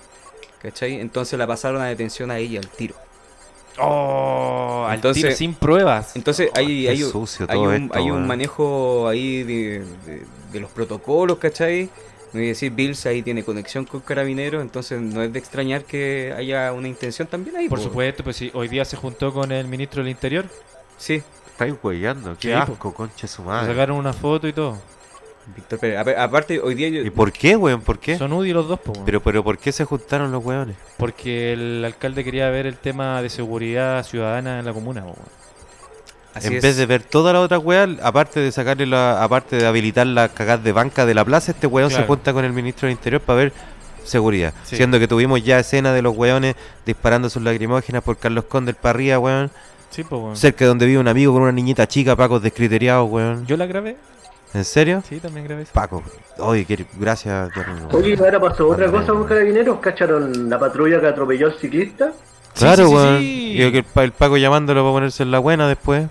¿cachai? 0.62 0.99
Entonces 0.99 1.39
la 1.39 1.47
pasaron 1.47 1.82
a 1.82 1.88
detención 1.88 2.30
a 2.32 2.38
ella 2.38 2.60
al 2.60 2.68
tiro. 2.68 2.95
Oh, 3.80 4.86
al 4.88 4.95
Entonces- 4.95 5.23
tiro 5.23 5.36
sin 5.36 5.53
pruebas. 5.53 6.15
Entonces 6.15 6.49
hay, 6.55 6.88
hay, 6.88 7.01
sucio 7.01 7.45
hay 7.49 7.55
todo 7.57 7.69
un, 7.69 7.84
esto, 7.84 7.97
hay 7.97 8.09
un 8.11 8.28
manejo 8.28 9.07
ahí 9.07 9.43
de, 9.43 9.86
de- 10.05 10.23
de 10.51 10.59
los 10.59 10.71
protocolos, 10.71 11.38
¿cachai? 11.38 11.89
No 12.34 12.39
voy 12.39 12.45
a 12.45 12.47
decir, 12.49 12.71
Bills 12.71 13.05
ahí 13.05 13.21
tiene 13.21 13.43
conexión 13.43 13.86
con 13.86 14.01
Carabineros, 14.01 14.61
entonces 14.61 15.01
no 15.01 15.21
es 15.23 15.32
de 15.32 15.39
extrañar 15.39 15.84
que 15.86 16.34
haya 16.36 16.73
una 16.73 16.88
intención 16.88 17.28
también 17.28 17.55
ahí. 17.55 17.69
Por 17.69 17.80
po. 17.80 17.86
supuesto, 17.86 18.23
pues 18.23 18.36
sí, 18.36 18.51
hoy 18.53 18.67
día 18.67 18.84
se 18.86 18.97
juntó 18.97 19.34
con 19.34 19.51
el 19.51 19.67
ministro 19.67 20.03
del 20.03 20.11
Interior, 20.11 20.45
Sí, 20.97 21.21
Estáis 21.51 21.73
huellando, 21.82 22.36
qué 22.39 22.49
Sí, 22.53 22.65
po. 22.65 22.73
asco, 22.73 22.93
concha 22.93 23.28
su 23.28 23.43
sacaron 23.43 23.97
una 23.97 24.13
foto 24.13 24.47
y 24.47 24.53
todo. 24.53 24.78
Víctor 25.56 25.80
Pérez. 25.80 25.98
Apa- 26.00 26.22
Aparte, 26.24 26.60
hoy 26.60 26.76
día 26.76 26.89
yo... 26.89 27.02
¿Y 27.02 27.10
por 27.10 27.32
qué, 27.32 27.56
weón? 27.56 27.82
¿Por 27.82 28.00
qué? 28.00 28.18
Son 28.18 28.32
UDI 28.34 28.52
los 28.54 28.68
dos, 28.68 28.80
po, 28.80 28.91
weón. 28.91 29.06
Pero, 29.06 29.22
pero, 29.22 29.43
¿por 29.43 29.58
qué 29.58 29.72
se 29.72 29.86
juntaron 29.86 30.32
los 30.32 30.43
weones? 30.43 30.76
porque 30.98 31.54
el 31.54 31.84
alcalde 31.86 32.24
quería 32.24 32.50
ver 32.50 32.66
el 32.66 32.76
tema 32.78 33.22
de 33.22 33.30
seguridad 33.30 34.04
ciudadana 34.06 34.60
en 34.60 34.66
la 34.66 34.74
comuna. 34.74 35.02
po, 35.02 35.08
weón. 35.08 35.18
así 36.34 36.48
en 36.48 36.54
es. 36.56 36.64
vez 36.64 36.78
de 36.78 36.86
ver 36.86 37.04
toda 37.04 37.34
la 37.34 37.39
otra 37.41 37.60
weá, 37.60 37.88
aparte 38.04 38.39
de 38.39 38.52
sacarle 38.52 38.86
la, 38.86 39.24
aparte 39.24 39.56
de 39.56 39.66
habilitar 39.66 40.06
la 40.08 40.30
cagada 40.30 40.62
de 40.62 40.72
banca 40.72 41.06
de 41.06 41.14
la 41.14 41.24
plaza, 41.26 41.52
este 41.52 41.68
weón 41.68 41.89
se 41.91 42.04
junta 42.04 42.34
con 42.34 42.43
el 42.45 42.54
ministro 42.54 42.88
del 42.88 42.98
Interior 42.98 43.22
para 43.22 43.38
ver 43.38 43.54
seguridad. 44.04 44.54
Sí. 44.64 44.76
Siendo 44.78 45.00
que 45.00 45.08
tuvimos 45.08 45.43
ya 45.43 45.60
escena 45.60 45.91
de 45.93 46.02
los 46.02 46.16
weones 46.16 46.56
disparando 46.86 47.30
sus 47.30 47.41
lacrimógenas 47.43 48.04
por 48.04 48.18
Carlos 48.18 48.45
Conde 48.45 48.72
el 48.72 48.78
Parrilla, 48.78 49.18
weón. 49.20 49.50
Sí, 49.89 50.04
pues, 50.04 50.22
weón. 50.22 50.36
Cerca 50.36 50.66
de 50.66 50.70
donde 50.70 50.86
vive 50.86 51.00
un 51.00 51.08
amigo 51.08 51.32
con 51.34 51.41
una 51.41 51.52
niñita 51.52 51.88
chica, 51.88 52.16
Pacos 52.16 52.41
descriteriados, 52.41 53.10
weón. 53.10 53.45
Yo 53.48 53.56
la 53.58 53.66
grabé. 53.66 53.95
¿En 54.54 54.64
serio? 54.64 55.04
Sí, 55.08 55.20
también 55.20 55.45
grabé 55.45 55.64
eso. 55.64 55.72
Paco. 55.74 56.04
Oye, 56.39 56.66
qué- 56.66 56.86
gracias. 57.00 57.52
Oye, 57.91 58.16
ahora 58.18 58.39
pasó 58.39 58.70
otra 58.70 58.89
cosa 58.89 59.08
con 59.08 59.26
carabineros, 59.26 59.80
¿cacharon 59.80 60.50
la 60.50 60.58
patrulla 60.58 61.00
que 61.00 61.08
atropelló 61.08 61.48
al 61.48 61.54
ciclista? 61.60 62.12
Claro, 62.58 62.84
sí, 62.86 62.89
sí, 62.89 62.95
weón. 62.95 63.20
sí. 63.20 63.52
Y 63.62 63.72
que 63.72 63.78
el, 63.80 63.84
pa- 63.84 64.04
el 64.04 64.12
Paco 64.14 64.38
llamándolo 64.38 64.82
para 64.82 64.93
ponerse 64.93 65.24
en 65.24 65.32
la 65.32 65.39
buena 65.39 65.68
después. 65.68 66.08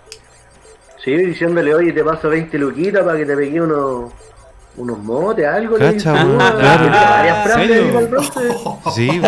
Sí, 1.02 1.12
diciéndole, 1.16 1.74
oye, 1.74 1.92
te 1.92 2.04
paso 2.04 2.28
20 2.28 2.58
luquitas 2.58 3.04
para 3.04 3.16
que 3.18 3.26
te 3.26 3.36
pegué 3.36 3.60
unos, 3.60 4.12
unos 4.76 4.98
motes, 4.98 5.46
algo. 5.46 5.76
le 5.78 5.84
Cacha, 5.86 6.12
dice, 6.12 6.24
weón, 6.24 6.38
"Ah, 6.40 6.54
claro. 6.58 6.90
varias 6.90 7.36
¿En 7.38 7.42
frases 7.44 7.68
serio? 7.68 7.84
ahí 7.84 7.90
para 7.92 8.00
el 8.00 8.08
bronce". 8.08 8.40
Sí, 8.94 9.22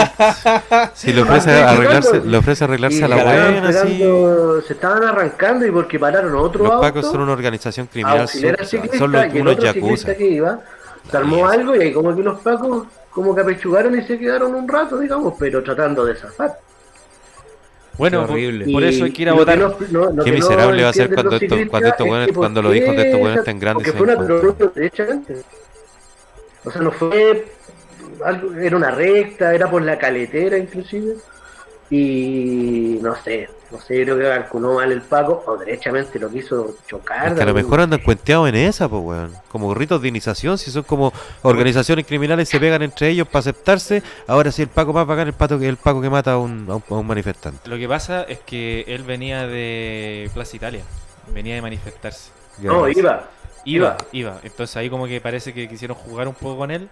sí 0.95 1.13
le 1.13 1.23
ofrece 1.23 1.51
Ah, 1.51 1.71
arreglarse, 1.71 2.21
le 2.21 2.37
ofrece 2.37 2.65
arreglarse 2.65 2.99
Y 2.99 3.03
a 3.03 3.09
la 3.09 3.17
buena, 3.17 3.73
sí. 3.73 3.79
pegando- 3.89 4.61
Se 4.63 4.73
estaban 4.75 5.03
arrancando 5.05 5.67
y 5.67 5.71
porque 5.71 5.99
pararon 5.99 6.35
otro 6.35 6.65
Los 6.65 6.73
auto, 6.73 6.83
Pacos 6.83 7.07
son 7.11 7.21
una 7.23 7.33
organización 7.33 7.87
criminal, 7.87 8.29
son, 8.29 8.51
al 8.51 8.67
ciclista, 8.67 8.99
son 8.99 9.13
los, 9.13 9.25
unos 9.35 9.53
otro 9.55 9.65
yakuza. 9.65 9.73
ciclista 9.73 10.15
que 10.17 10.29
iba, 10.29 10.59
se 11.11 11.17
armó 11.17 11.47
algo 11.49 11.75
y 11.77 11.81
ahí 11.81 11.93
como 11.93 12.15
que 12.15 12.23
los 12.23 12.41
pacos 12.41 12.87
como 13.11 13.35
que 13.35 13.41
apechugaron 13.41 13.99
y 13.99 14.03
se 14.05 14.19
quedaron 14.19 14.55
un 14.55 14.69
rato, 14.69 14.99
digamos, 14.99 15.35
pero 15.39 15.63
tratando 15.63 16.05
de 16.05 16.15
zafar. 16.15 16.59
Bueno, 17.99 18.23
horrible. 18.23 18.73
por 18.73 18.85
eso 18.85 19.05
hay 19.05 19.13
que 19.13 19.23
ir 19.23 19.29
a 19.29 19.33
votar. 19.35 19.59
no- 19.59 20.25
Qué 20.25 20.33
miserable 20.33 20.83
va 20.85 20.89
a 20.89 20.93
ser 20.93 21.13
cuando 21.13 21.37
esto- 21.37 21.57
cuando 21.69 21.89
estos 21.89 22.07
es 22.07 22.27
que 22.27 22.33
por 22.33 22.41
cuando 22.43 22.63
los 22.63 22.75
hijos 22.77 22.97
de 22.97 23.03
estos 23.03 23.21
esa- 23.21 23.35
estén 23.41 23.59
grandes 23.59 23.87
Porque 23.93 23.99
fue 23.99 24.15
una 24.15 24.25
protesta 24.27 24.73
derechamente. 24.75 25.37
O 26.65 26.71
sea, 26.71 26.81
no 26.83 26.93
fue 26.93 27.45
algo, 28.25 28.55
era 28.55 28.77
una 28.77 28.91
recta, 28.93 29.55
era 29.55 29.71
por 29.71 29.83
la 29.83 29.99
caletera 29.99 30.57
inclusive. 30.57 31.15
Y 31.91 32.99
no 33.03 33.15
sé, 33.17 33.49
no 33.71 33.81
sé, 33.81 34.03
creo 34.03 34.17
que 34.17 34.25
calculó 34.25 34.75
mal 34.75 34.91
el 34.91 35.03
Paco 35.03 35.45
o 35.47 35.57
derechamente 35.59 36.19
lo 36.19 36.31
quiso 36.31 36.77
chocar. 36.87 37.29
Es 37.29 37.35
que 37.35 37.43
a 37.43 37.47
lo 37.47 37.55
mejor 37.55 37.81
andan 37.81 38.01
cuenteados 38.01 38.49
en 38.49 38.55
esa, 38.55 38.89
pues, 38.89 39.03
weón. 39.03 39.33
Como 39.51 39.75
ritos 39.75 40.01
de 40.01 40.09
iniciación, 40.09 40.57
si 40.57 40.71
son 40.71 40.85
como 40.85 41.13
organizaciones 41.43 42.07
criminales 42.07 42.49
se 42.49 42.59
pegan 42.59 42.83
entre 42.83 43.09
ellos 43.09 43.27
para 43.29 43.41
aceptarse. 43.41 44.03
Ahora 44.27 44.51
sí, 44.53 44.63
el 44.63 44.69
Paco 44.69 44.93
más 44.93 45.07
bacán, 45.07 45.29
el, 45.29 45.35
pato 45.35 45.59
que, 45.59 45.69
el 45.69 45.77
Paco 45.77 46.01
que 46.01 46.09
mata 46.09 46.33
a 46.33 46.39
un, 46.39 46.67
a 46.71 46.77
un, 46.77 46.85
a 46.89 46.95
un 46.95 47.07
manifestante. 47.07 47.69
Lo 47.69 47.77
que 47.77 47.89
pasa 47.89 48.23
es 48.23 48.39
que 48.41 48.85
él 48.89 49.03
venía 49.03 49.47
de 49.47 50.31
Plaza 50.33 50.57
Italia. 50.57 50.83
Venía 51.35 51.55
de 51.55 51.63
manifestarse. 51.63 52.31
No, 52.59 52.89
iba. 52.89 53.29
Iba, 53.65 53.97
iba. 54.13 54.41
Entonces 54.43 54.77
ahí 54.77 54.89
como 54.89 55.07
que 55.07 55.21
parece 55.21 55.53
que 55.53 55.69
quisieron 55.69 55.97
jugar 55.97 56.27
un 56.27 56.35
poco 56.35 56.57
con 56.57 56.71
él 56.71 56.89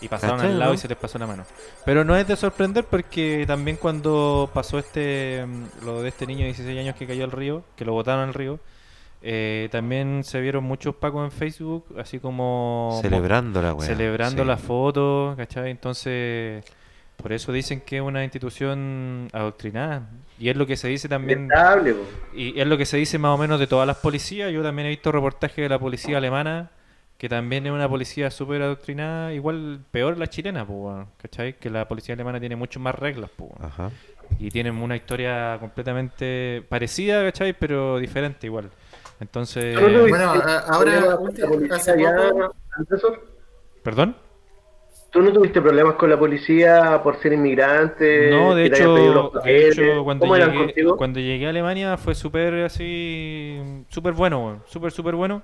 y 0.00 0.08
pasaron 0.08 0.36
¿Cachai, 0.36 0.52
al 0.52 0.58
lado 0.58 0.70
no? 0.72 0.74
y 0.74 0.78
se 0.78 0.88
les 0.88 0.96
pasó 0.96 1.18
la 1.18 1.26
mano. 1.26 1.44
Pero 1.84 2.04
no 2.04 2.16
es 2.16 2.26
de 2.26 2.36
sorprender 2.36 2.84
porque 2.84 3.44
también 3.46 3.76
cuando 3.76 4.50
pasó 4.52 4.78
este 4.78 5.44
mm, 5.46 5.84
lo 5.84 6.02
de 6.02 6.08
este 6.08 6.26
niño 6.26 6.40
de 6.40 6.46
16 6.46 6.78
años 6.78 6.96
que 6.96 7.06
cayó 7.06 7.24
al 7.24 7.32
río, 7.32 7.64
que 7.76 7.84
lo 7.84 7.92
botaron 7.92 8.28
al 8.28 8.34
río, 8.34 8.58
eh, 9.22 9.68
también 9.70 10.24
se 10.24 10.40
vieron 10.40 10.64
muchos 10.64 10.94
pacos 10.94 11.24
en 11.24 11.30
Facebook, 11.30 11.84
así 11.98 12.18
como 12.18 12.98
Celebrando 13.02 13.60
la 13.60 13.74
weón. 13.74 13.86
celebrando 13.86 14.42
sí. 14.42 14.48
la 14.48 14.56
foto, 14.56 15.34
¿cachai? 15.36 15.70
Entonces, 15.70 16.64
por 17.20 17.32
eso 17.32 17.52
dicen 17.52 17.82
que 17.82 17.96
es 17.96 18.02
una 18.02 18.24
institución 18.24 19.28
adoctrinada. 19.32 20.08
Y 20.38 20.48
es 20.48 20.56
lo 20.56 20.66
que 20.66 20.76
se 20.78 20.88
dice 20.88 21.06
también 21.06 21.50
y 22.32 22.58
es 22.58 22.66
lo 22.66 22.78
que 22.78 22.86
se 22.86 22.96
dice 22.96 23.18
más 23.18 23.34
o 23.34 23.38
menos 23.38 23.60
de 23.60 23.66
todas 23.66 23.86
las 23.86 23.98
policías. 23.98 24.50
Yo 24.50 24.62
también 24.62 24.86
he 24.86 24.90
visto 24.90 25.12
reportajes 25.12 25.56
de 25.56 25.68
la 25.68 25.78
policía 25.78 26.16
alemana, 26.16 26.70
que 27.20 27.28
también 27.28 27.66
es 27.66 27.72
una 27.72 27.86
policía 27.86 28.30
súper 28.30 28.62
adoctrinada, 28.62 29.34
igual 29.34 29.80
peor 29.90 30.16
la 30.16 30.26
chilena, 30.26 30.64
pues, 30.66 31.06
¿cachai? 31.20 31.52
Que 31.52 31.68
la 31.68 31.86
policía 31.86 32.14
alemana 32.14 32.40
tiene 32.40 32.56
muchas 32.56 32.82
más 32.82 32.94
reglas, 32.94 33.28
pues. 33.36 33.50
Ajá. 33.60 33.90
y 34.38 34.48
tienen 34.50 34.76
una 34.76 34.96
historia 34.96 35.58
completamente 35.60 36.62
parecida, 36.70 37.22
¿cachai? 37.22 37.52
Pero 37.52 37.98
diferente 37.98 38.46
igual. 38.46 38.70
Entonces, 39.20 39.78
Bueno, 40.08 40.30
a- 40.30 40.60
ahora. 40.60 41.18
¿perdón? 43.82 44.16
¿Tú 45.10 45.20
no 45.20 45.30
tuviste 45.30 45.60
problemas 45.60 45.96
con 45.96 46.08
la 46.08 46.18
policía 46.18 47.02
por 47.02 47.20
ser 47.20 47.34
inmigrante? 47.34 48.30
No, 48.30 48.54
de 48.54 48.64
hecho, 48.64 48.94
de 48.94 49.30
papeles? 49.30 49.78
hecho 49.78 50.04
cuando, 50.04 50.20
¿Cómo 50.22 50.36
eran 50.36 50.52
llegué, 50.68 50.84
cuando 50.96 51.20
llegué 51.20 51.46
a 51.46 51.50
Alemania 51.50 51.98
fue 51.98 52.14
súper 52.14 52.54
así, 52.64 53.84
súper 53.90 54.14
bueno, 54.14 54.62
súper, 54.66 54.90
súper 54.90 55.16
bueno. 55.16 55.42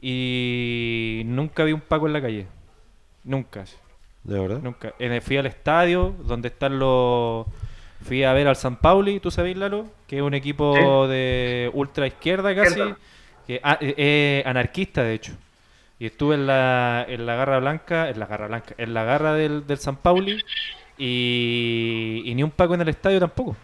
Y 0.00 1.22
nunca 1.26 1.64
vi 1.64 1.72
un 1.72 1.80
Paco 1.80 2.06
en 2.06 2.12
la 2.12 2.22
calle. 2.22 2.46
Nunca. 3.24 3.64
¿De 4.24 4.38
verdad? 4.38 4.60
Nunca. 4.62 4.94
En- 4.98 5.20
fui 5.22 5.36
al 5.36 5.46
estadio 5.46 6.14
donde 6.24 6.48
están 6.48 6.78
los. 6.78 7.46
Fui 8.02 8.22
a 8.22 8.32
ver 8.32 8.46
al 8.46 8.56
San 8.56 8.76
Pauli, 8.76 9.18
¿tú 9.18 9.30
sabes, 9.30 9.56
Lalo? 9.56 9.86
Que 10.06 10.18
es 10.18 10.22
un 10.22 10.34
equipo 10.34 11.08
de 11.08 11.70
ultra 11.74 12.06
izquierda 12.06 12.54
casi. 12.54 12.80
Que 13.46 13.60
ah, 13.62 13.78
eh, 13.80 13.94
eh, 13.96 14.42
anarquista, 14.46 15.02
de 15.02 15.14
hecho. 15.14 15.32
Y 15.98 16.06
estuve 16.06 16.36
en 16.36 16.46
la, 16.46 17.04
en 17.08 17.26
la 17.26 17.34
garra 17.34 17.58
blanca, 17.58 18.08
en 18.08 18.20
la 18.20 18.26
garra 18.26 18.46
blanca, 18.46 18.74
en 18.78 18.94
la 18.94 19.02
garra 19.02 19.34
del, 19.34 19.66
del 19.66 19.78
San 19.78 19.96
Pauli. 19.96 20.38
Y, 20.96 22.22
y 22.24 22.34
ni 22.34 22.42
un 22.42 22.50
Paco 22.52 22.74
en 22.74 22.82
el 22.82 22.88
estadio 22.88 23.18
tampoco. 23.18 23.56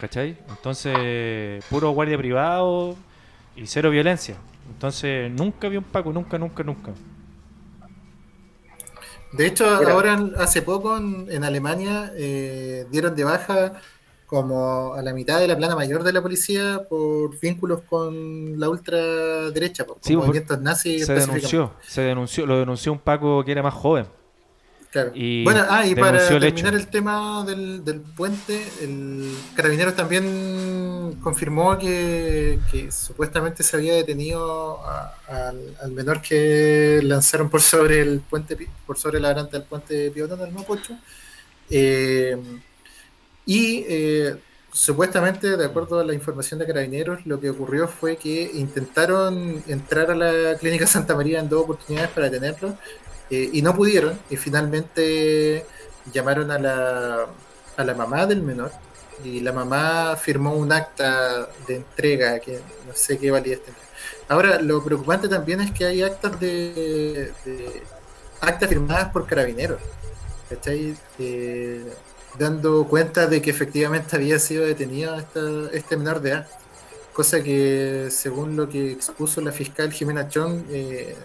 ¿Cachai? 0.00 0.36
Entonces, 0.50 1.64
puro 1.70 1.90
guardia 1.90 2.18
privado 2.18 2.94
y 3.56 3.66
cero 3.66 3.90
violencia. 3.90 4.36
Entonces, 4.70 5.30
nunca 5.30 5.68
vi 5.68 5.76
un 5.76 5.84
Paco, 5.84 6.12
nunca, 6.12 6.38
nunca, 6.38 6.62
nunca. 6.62 6.92
De 9.32 9.46
hecho, 9.46 9.64
Mira. 9.80 9.92
ahora 9.92 10.18
hace 10.38 10.62
poco 10.62 10.96
en, 10.96 11.26
en 11.30 11.44
Alemania 11.44 12.12
eh, 12.16 12.86
dieron 12.90 13.14
de 13.14 13.24
baja 13.24 13.72
como 14.24 14.94
a 14.94 15.02
la 15.02 15.12
mitad 15.12 15.38
de 15.38 15.46
la 15.46 15.56
plana 15.56 15.76
mayor 15.76 16.02
de 16.02 16.12
la 16.12 16.20
policía 16.22 16.82
por 16.88 17.38
vínculos 17.38 17.82
con 17.82 18.58
la 18.58 18.68
ultraderecha, 18.68 19.84
por, 19.84 19.96
con 19.96 20.04
Sí, 20.04 20.14
por- 20.14 20.24
movimientos 20.26 20.60
nazis. 20.60 21.06
Se 21.06 21.14
denunció, 21.14 21.74
se 21.86 22.02
denunció, 22.02 22.46
lo 22.46 22.58
denunció 22.58 22.92
un 22.92 22.98
Paco 22.98 23.44
que 23.44 23.52
era 23.52 23.62
más 23.62 23.74
joven. 23.74 24.06
Claro. 24.96 25.10
Y 25.14 25.44
bueno, 25.44 25.62
ah, 25.68 25.86
y 25.86 25.94
para 25.94 26.22
el 26.26 26.40
terminar 26.40 26.72
hecho. 26.72 26.82
el 26.82 26.88
tema 26.88 27.44
del, 27.44 27.84
del 27.84 28.00
puente, 28.00 28.66
el 28.80 29.30
Carabineros 29.54 29.94
también 29.94 31.18
confirmó 31.22 31.76
que, 31.76 32.58
que 32.70 32.90
supuestamente 32.90 33.62
se 33.62 33.76
había 33.76 33.92
detenido 33.94 34.80
a- 34.86 35.12
al, 35.28 35.76
al 35.82 35.90
menor 35.90 36.22
que 36.22 37.00
lanzaron 37.02 37.50
por 37.50 37.60
sobre 37.60 38.00
el 38.00 38.20
puente, 38.20 38.56
por 38.86 38.96
sobre 38.96 39.20
la 39.20 39.28
baranda 39.28 39.50
del 39.58 39.64
puente 39.64 40.10
Piotón 40.12 40.38
del 40.38 40.52
Mapocho. 40.52 40.96
Eh, 41.68 42.38
y 43.44 43.84
eh, 43.88 44.36
supuestamente, 44.72 45.58
de 45.58 45.64
acuerdo 45.66 46.00
a 46.00 46.04
la 46.04 46.14
información 46.14 46.58
de 46.58 46.66
Carabineros, 46.66 47.26
lo 47.26 47.38
que 47.38 47.50
ocurrió 47.50 47.86
fue 47.86 48.16
que 48.16 48.50
intentaron 48.54 49.62
entrar 49.68 50.10
a 50.10 50.14
la 50.14 50.56
clínica 50.58 50.86
Santa 50.86 51.14
María 51.14 51.40
en 51.40 51.48
dos 51.50 51.64
oportunidades 51.64 52.10
para 52.10 52.30
detenerlo 52.30 52.76
eh, 53.30 53.50
y 53.52 53.62
no 53.62 53.74
pudieron. 53.74 54.18
Y 54.30 54.36
finalmente 54.36 55.66
llamaron 56.12 56.50
a 56.50 56.58
la, 56.58 57.26
a 57.76 57.84
la 57.84 57.94
mamá 57.94 58.26
del 58.26 58.42
menor 58.42 58.72
y 59.24 59.40
la 59.40 59.52
mamá 59.52 60.16
firmó 60.16 60.54
un 60.54 60.72
acta 60.72 61.48
de 61.66 61.76
entrega 61.76 62.38
que 62.40 62.60
no 62.86 62.94
sé 62.94 63.18
qué 63.18 63.30
validez 63.30 63.62
tendrá. 63.64 63.82
Ahora, 64.28 64.60
lo 64.60 64.82
preocupante 64.84 65.28
también 65.28 65.60
es 65.60 65.72
que 65.72 65.84
hay 65.86 66.02
actas 66.02 66.38
de, 66.40 67.32
actas 68.40 68.68
firmadas 68.68 69.10
por 69.12 69.26
carabineros, 69.26 69.80
¿cachai? 70.48 70.96
Eh, 71.18 71.84
dando 72.38 72.86
cuenta 72.88 73.26
de 73.26 73.40
que 73.42 73.50
efectivamente 73.50 74.16
había 74.16 74.38
sido 74.38 74.64
detenido 74.64 75.16
esta- 75.18 75.70
este 75.72 75.96
menor 75.96 76.20
de 76.20 76.30
edad. 76.30 76.48
Cosa 77.12 77.42
que, 77.42 78.08
según 78.10 78.56
lo 78.56 78.68
que 78.68 78.92
expuso 78.92 79.40
la 79.40 79.52
fiscal 79.52 79.92
Jimena 79.92 80.28
Chong, 80.28 80.64
eh, 80.70 81.16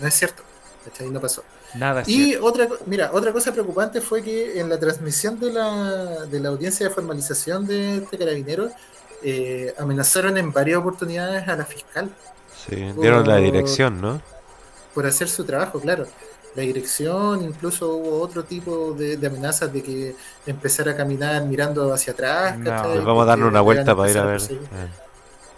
no 0.00 0.06
es 0.08 0.14
cierto. 0.14 0.44
¿Cachai? 0.84 1.10
No 1.10 1.20
pasó. 1.20 1.46
Nada 1.72 2.04
Y 2.06 2.34
cierto. 2.34 2.40
otra, 2.40 2.68
mira, 2.86 3.10
otra 3.12 3.32
cosa 3.32 3.52
preocupante 3.52 4.00
fue 4.00 4.22
que 4.22 4.60
en 4.60 4.68
la 4.68 4.78
transmisión 4.78 5.38
de 5.40 5.52
la, 5.52 6.26
de 6.26 6.40
la 6.40 6.50
audiencia 6.50 6.88
de 6.88 6.94
formalización 6.94 7.66
de 7.66 7.98
este 7.98 8.18
carabinero, 8.18 8.74
eh, 9.22 9.74
amenazaron 9.78 10.36
en 10.38 10.52
varias 10.52 10.78
oportunidades 10.78 11.48
a 11.48 11.56
la 11.56 11.66
fiscal 11.66 12.16
Sí, 12.50 12.92
dieron 12.94 13.26
la 13.28 13.36
dirección, 13.38 14.00
¿no? 14.00 14.22
por 14.92 15.06
hacer 15.06 15.28
su 15.28 15.44
trabajo, 15.44 15.80
claro. 15.80 16.06
la 16.54 16.62
dirección, 16.62 17.42
incluso 17.42 17.90
hubo 17.96 18.20
otro 18.20 18.44
tipo 18.44 18.94
de, 18.94 19.16
de 19.16 19.26
amenazas 19.26 19.72
de 19.72 19.82
que 19.82 20.16
empezar 20.46 20.88
a 20.88 20.96
caminar 20.96 21.44
mirando 21.46 21.92
hacia 21.92 22.12
atrás. 22.12 22.58
Pues 22.82 23.02
vamos 23.04 23.28
a 23.28 23.36
Porque 23.36 23.44
una 23.44 23.60
vuelta 23.60 23.96
para 23.96 24.10
ir 24.10 24.18
a 24.18 24.24
ver. 24.24 24.42
Eh. 24.70 24.94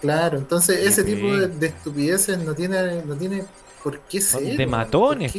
Claro, 0.00 0.38
entonces 0.38 0.78
ese 0.86 1.04
Sí. 1.04 1.04
tipo 1.04 1.34
de, 1.36 1.48
de 1.48 1.66
estupideces 1.68 2.38
no 2.38 2.54
tiene, 2.54 3.02
no 3.02 3.16
tiene 3.16 3.46
por 3.82 4.00
qué 4.00 4.20
Son 4.20 4.40
ser. 4.40 4.56
de 4.56 4.66
weón, 4.66 4.70
matones. 4.70 5.32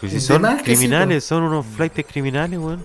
Pues 0.00 0.12
si 0.12 0.20
son 0.20 0.42
criminales, 0.64 1.24
son 1.24 1.42
unos 1.42 1.66
flights 1.66 2.04
criminales, 2.06 2.58
weón. 2.58 2.84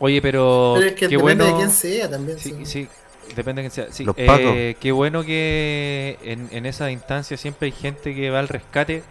Oye, 0.00 0.22
pero, 0.22 0.74
Pero 0.76 0.86
es 0.86 0.92
que 0.94 1.08
qué 1.08 1.16
depende 1.16 1.44
bueno. 1.44 1.44
de 1.46 1.54
quién 1.54 1.70
sea 1.70 2.08
también. 2.10 2.38
Sí, 2.38 2.54
sí. 2.58 2.66
sí, 2.66 2.88
depende 3.34 3.62
de 3.62 3.68
quién 3.68 3.72
sea. 3.86 3.92
Sí, 3.92 4.04
Los 4.04 4.14
eh, 4.16 4.76
qué 4.80 4.92
bueno 4.92 5.24
que 5.24 6.18
en, 6.22 6.48
en 6.52 6.66
esa 6.66 6.90
instancia 6.90 7.36
siempre 7.36 7.66
hay 7.66 7.72
gente 7.72 8.14
que 8.14 8.30
va 8.30 8.38
al 8.38 8.48
rescate 8.48 9.02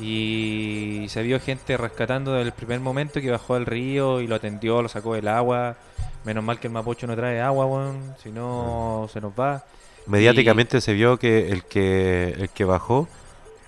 y 0.00 1.06
se 1.08 1.22
vio 1.22 1.40
gente 1.40 1.76
rescatando 1.76 2.32
desde 2.34 2.46
el 2.46 2.52
primer 2.52 2.78
momento 2.80 3.20
que 3.20 3.30
bajó 3.30 3.54
al 3.56 3.66
río 3.66 4.20
y 4.20 4.28
lo 4.28 4.36
atendió, 4.36 4.80
lo 4.80 4.88
sacó 4.88 5.14
del 5.14 5.26
agua. 5.28 5.76
Menos 6.24 6.44
mal 6.44 6.60
que 6.60 6.68
el 6.68 6.72
mapocho 6.72 7.06
no 7.06 7.16
trae 7.16 7.40
agua, 7.40 7.66
weón, 7.66 8.14
si 8.22 8.30
no 8.30 9.08
se 9.12 9.20
nos 9.20 9.32
va. 9.32 9.64
Mediáticamente 10.06 10.80
se 10.80 10.92
vio 10.92 11.18
que 11.18 11.50
el 11.50 11.64
que 11.64 12.34
el 12.38 12.48
que 12.50 12.64
bajó 12.64 13.08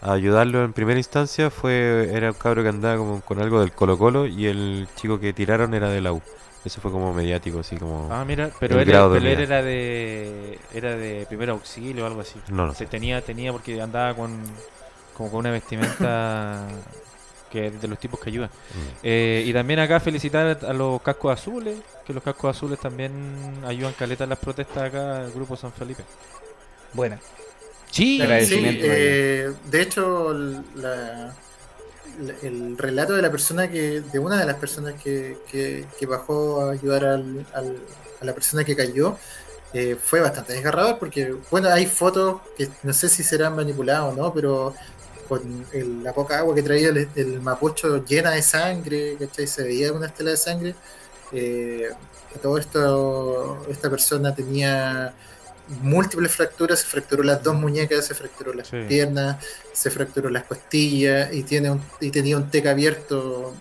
a 0.03 0.13
ayudarlo 0.13 0.65
en 0.65 0.73
primera 0.73 0.99
instancia 0.99 1.51
fue 1.51 2.11
era 2.15 2.29
un 2.31 2.35
cabro 2.35 2.63
que 2.63 2.69
andaba 2.71 2.97
como 2.97 3.21
con 3.23 3.41
algo 3.41 3.61
del 3.61 3.73
Colo 3.73 3.99
Colo 3.99 4.27
y 4.27 4.47
el 4.47 4.89
chico 4.97 5.21
que 5.21 5.33
tiraron 5.33 5.75
era 5.75 5.91
de 5.91 6.01
la 6.01 6.13
U. 6.13 6.23
Eso 6.65 6.81
fue 6.81 6.91
como 6.91 7.15
mediático, 7.15 7.61
así 7.61 7.77
como... 7.77 8.09
Ah, 8.13 8.25
mira, 8.27 8.51
pero, 8.61 8.79
él, 8.81 8.85
grado 8.85 9.11
de 9.15 9.21
pero 9.21 9.31
él 9.31 9.39
unidad. 9.39 9.43
era 9.43 9.63
de 9.63 10.59
era 10.75 10.97
de 10.97 11.25
primer 11.27 11.51
auxilio 11.51 12.05
o 12.05 12.07
algo 12.07 12.21
así. 12.21 12.39
No, 12.49 12.67
no 12.67 12.75
Se 12.75 12.85
sé. 12.85 12.87
tenía 12.87 13.23
tenía 13.23 13.53
porque 13.53 13.81
andaba 13.81 14.15
con 14.15 14.43
como 15.17 15.31
con 15.31 15.41
una 15.41 15.51
vestimenta 15.51 16.67
que 17.51 17.67
es 17.69 17.81
de 17.81 17.89
los 17.89 17.99
tipos 17.99 18.21
que 18.21 18.31
ayudan. 18.31 18.51
Mm. 18.51 18.97
Eh, 19.03 19.45
y 19.47 19.53
también 19.53 19.81
acá 19.81 20.01
felicitar 20.01 20.59
a 20.65 20.73
los 20.73 21.03
cascos 21.03 21.33
azules, 21.33 21.79
que 22.07 22.13
los 22.15 22.23
cascos 22.23 22.57
azules 22.57 22.79
también 22.79 23.13
ayudan 23.67 23.93
caleta 23.95 24.25
en 24.25 24.31
las 24.31 24.39
protestas 24.39 24.85
acá 24.85 25.23
del 25.25 25.33
grupo 25.33 25.57
San 25.57 25.73
Felipe. 25.73 26.05
Buena. 26.93 27.19
Sí, 27.91 28.19
Sí, 28.47 28.55
eh, 28.93 29.53
de 29.71 29.83
hecho, 29.83 30.33
la- 30.33 31.35
la- 32.21 32.35
el 32.43 32.77
relato 32.79 33.15
de 33.15 33.23
la 33.23 33.31
persona 33.31 33.69
que, 33.71 34.01
de 34.01 34.19
una 34.19 34.39
de 34.39 34.47
las 34.47 34.57
personas 34.57 34.95
que, 35.03 35.39
que- 35.51 35.87
que 35.99 36.07
bajó 36.07 36.61
a 36.63 36.73
ayudar 36.73 37.05
al- 37.05 37.47
al- 37.55 37.79
a 38.21 38.25
la 38.25 38.35
persona 38.35 38.65
que 38.65 38.77
cayó, 38.77 39.17
eh, 39.73 39.97
fue 40.03 40.21
bastante 40.21 40.53
desgarrador 40.53 40.99
porque, 40.99 41.35
bueno, 41.51 41.69
hay 41.71 41.87
fotos 41.87 42.41
que 42.57 42.69
no 42.83 42.93
sé 42.93 43.09
si 43.09 43.23
serán 43.23 43.57
manipuladas 43.57 44.13
o 44.13 44.17
no, 44.17 44.33
pero 44.35 44.75
con 45.29 45.65
el- 45.73 46.03
la 46.03 46.13
poca 46.13 46.39
agua 46.39 46.55
que 46.55 46.63
traía 46.63 46.89
el, 46.89 47.09
el 47.15 47.41
mapocho 47.41 48.05
llena 48.05 48.33
de 48.33 48.43
sangre, 48.43 49.17
¿cachai? 49.19 49.47
Se 49.47 49.63
veía 49.63 49.93
una 49.93 50.07
estela 50.07 50.31
de 50.33 50.37
sangre. 50.37 50.75
Eh, 51.33 51.89
todo 52.43 52.59
esto, 52.59 53.65
esta 53.71 53.89
persona 53.89 54.35
tenía 54.35 55.15
múltiples 55.83 56.33
fracturas, 56.33 56.81
se 56.81 56.87
fracturó 56.87 57.23
las 57.23 57.43
dos 57.43 57.55
muñecas, 57.55 58.05
se 58.07 58.15
fracturó 58.15 58.53
las 58.53 58.69
Sí. 58.69 58.77
piernas, 58.89 59.37
se 59.73 59.91
fracturó 59.91 60.29
las 60.31 60.45
costillas 60.45 61.33
y 61.33 61.43
tiene 61.45 61.71
un, 61.71 61.83
y 62.01 62.11
tenía 62.11 62.37
un 62.37 62.51
teca 62.51 62.71
abierto 62.71 63.55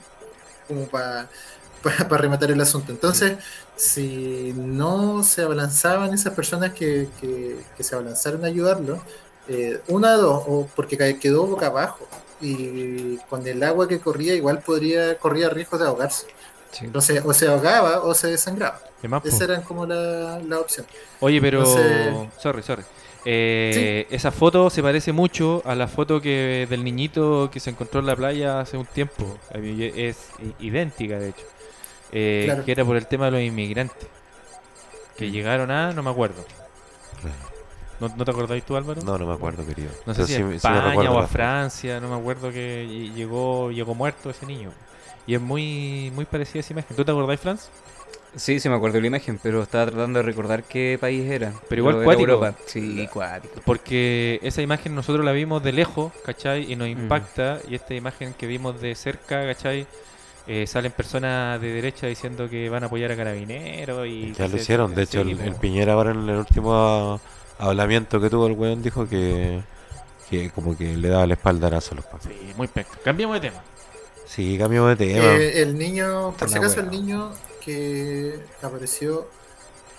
como 0.67 0.87
para 0.87 1.29
rematar 2.17 2.51
el 2.51 2.59
asunto. 2.61 2.91
Entonces, 2.91 3.37
si 3.75 4.53
no 4.55 5.23
se 5.23 5.43
abalanzaban 5.43 6.13
esas 6.13 6.33
personas 6.33 6.73
que, 6.73 7.07
que- 7.21 7.57
que 7.77 7.83
se 7.83 7.95
abalanzaron 7.95 8.43
a 8.43 8.47
ayudarlo, 8.47 9.01
eh, 9.47 9.79
una 9.87 10.13
dos, 10.13 10.43
o 10.47 10.67
porque 10.75 10.97
quedó 11.19 11.45
boca 11.47 11.67
abajo 11.67 12.07
y 12.41 13.17
con 13.29 13.45
el 13.47 13.63
agua 13.63 13.87
que 13.87 13.99
corría 13.99 14.33
igual 14.35 14.59
podría 14.59 15.17
corría 15.17 15.49
riesgo 15.49 15.77
de 15.77 15.85
ahogarse. 15.85 16.25
Sí. 16.71 16.85
Entonces, 16.85 17.23
o 17.25 17.33
se 17.33 17.47
ahogaba 17.47 18.01
o 18.03 18.13
se 18.13 18.27
desangraba. 18.27 18.79
Esas 19.23 19.41
eran 19.41 19.61
como 19.63 19.85
la, 19.85 20.39
la 20.47 20.59
opción. 20.59 20.85
Oye, 21.19 21.41
pero. 21.41 21.59
Entonces- 21.59 22.29
Sorry, 22.41 22.63
sorry. 22.63 22.83
Eh, 23.25 24.07
Esa 24.09 24.31
foto 24.31 24.69
se 24.69 24.81
parece 24.81 25.11
mucho 25.11 25.61
a 25.65 25.75
la 25.75 25.87
foto 25.87 26.21
que 26.21 26.65
del 26.69 26.83
niñito 26.83 27.49
que 27.51 27.59
se 27.59 27.69
encontró 27.69 27.99
en 27.99 28.05
la 28.05 28.15
playa 28.15 28.59
hace 28.61 28.77
un 28.77 28.85
tiempo. 28.85 29.37
Es 29.53 30.29
idéntica, 30.59 31.19
de 31.19 31.29
hecho. 31.29 31.45
Eh, 32.11 32.43
Claro. 32.45 32.65
Que 32.65 32.71
era 32.71 32.85
por 32.85 32.95
el 32.95 33.07
tema 33.07 33.25
de 33.25 33.31
los 33.31 33.41
inmigrantes. 33.41 34.07
Que 35.17 35.31
llegaron 35.31 35.69
a. 35.71 35.91
No 35.91 36.01
me 36.03 36.09
acuerdo. 36.11 36.43
¿No, 37.99 38.07
no 38.15 38.23
te 38.23 38.31
acordáis 38.31 38.63
tú, 38.63 38.77
Álvaro? 38.77 39.01
No, 39.01 39.17
no 39.17 39.27
me 39.27 39.33
acuerdo, 39.33 39.65
querido. 39.65 39.89
No 40.05 40.13
sé 40.13 40.21
Pero 40.23 40.27
si 40.27 40.33
sí 40.35 40.41
a 40.41 40.47
sí 40.49 40.55
España 40.55 41.11
o 41.11 41.19
a. 41.19 41.27
Francia, 41.27 41.99
no 41.99 42.07
me 42.09 42.15
acuerdo 42.15 42.49
que 42.51 42.85
ll- 42.87 43.13
llegó 43.13 43.71
llegó 43.71 43.93
muerto 43.93 44.29
ese 44.29 44.45
niño. 44.45 44.71
Y 45.29 45.35
es 45.35 45.41
muy 45.41 46.11
muy 46.15 46.25
parecida 46.25 46.57
a 46.57 46.61
esa 46.61 46.73
imagen. 46.73 46.97
¿Tú 46.97 47.05
te 47.05 47.11
acordáis, 47.11 47.39
Franz? 47.39 47.69
Sí, 48.35 48.59
se 48.59 48.67
me 48.67 48.75
acuerdo 48.75 48.95
de 48.95 49.01
la 49.01 49.07
imagen, 49.07 49.39
pero 49.41 49.61
estaba 49.61 49.85
tratando 49.91 50.17
de 50.19 50.23
recordar 50.23 50.63
qué 50.63 50.97
país 50.99 51.29
era. 51.29 51.53
Pero 51.67 51.81
igual 51.81 52.03
cuático. 52.03 52.31
Europa. 52.31 52.55
Sí, 52.65 53.07
cuático. 53.13 53.61
Porque 53.63 54.39
esa 54.41 54.63
imagen 54.63 54.95
nosotros 54.95 55.23
la 55.23 55.31
vimos 55.31 55.61
de 55.63 55.71
lejos, 55.71 56.11
¿cachai? 56.25 56.71
Y 56.71 56.75
nos 56.75 56.87
Mm. 56.87 56.91
impacta. 56.91 57.59
Y 57.67 57.75
esta 57.75 57.93
imagen 57.93 58.33
que 58.33 58.47
vimos 58.47 58.81
de 58.81 58.95
cerca, 58.95 59.45
¿cachai? 59.45 59.85
Eh, 60.47 60.65
salen 60.65 60.91
personas 60.93 61.61
de 61.61 61.73
derecha 61.73 62.07
diciendo 62.07 62.49
que 62.49 62.69
van 62.69 62.81
a 62.81 62.87
apoyar 62.87 63.11
a 63.11 63.15
carabineros 63.15 64.07
y... 64.07 64.33
Ya 64.33 64.47
lo 64.47 64.57
hicieron. 64.57 64.95
De 64.95 65.03
hecho, 65.03 65.23
sí, 65.23 65.37
el. 65.43 65.53
Piñera 65.55 65.93
ahora 65.93 66.09
en 66.09 66.27
el 66.27 66.37
último 66.37 67.21
hablamiento 67.59 68.19
que 68.19 68.31
tuvo 68.31 68.47
el 68.47 68.53
weón 68.53 68.81
dijo 68.81 69.07
que, 69.07 69.61
que 70.27 70.49
como 70.49 70.75
que 70.75 70.97
le 70.97 71.07
daba 71.09 71.27
la 71.27 71.33
espaldarazo 71.35 71.91
a 71.93 71.95
los 71.97 72.05
pacos. 72.05 72.23
Sí, 72.23 72.53
muy 72.57 72.67
pecto. 72.67 72.97
Cambiemos 73.03 73.39
de 73.39 73.49
tema. 73.49 73.61
Sí, 74.33 74.57
cambiamos 74.57 74.89
de 74.97 75.05
tema. 75.07 75.25
Eh, 75.35 75.61
el 75.61 75.77
niño, 75.77 76.33
por 76.37 76.49
si 76.49 76.57
acaso, 76.57 76.79
el 76.81 76.91
niño 76.91 77.33
que 77.65 78.39
apareció 78.61 79.27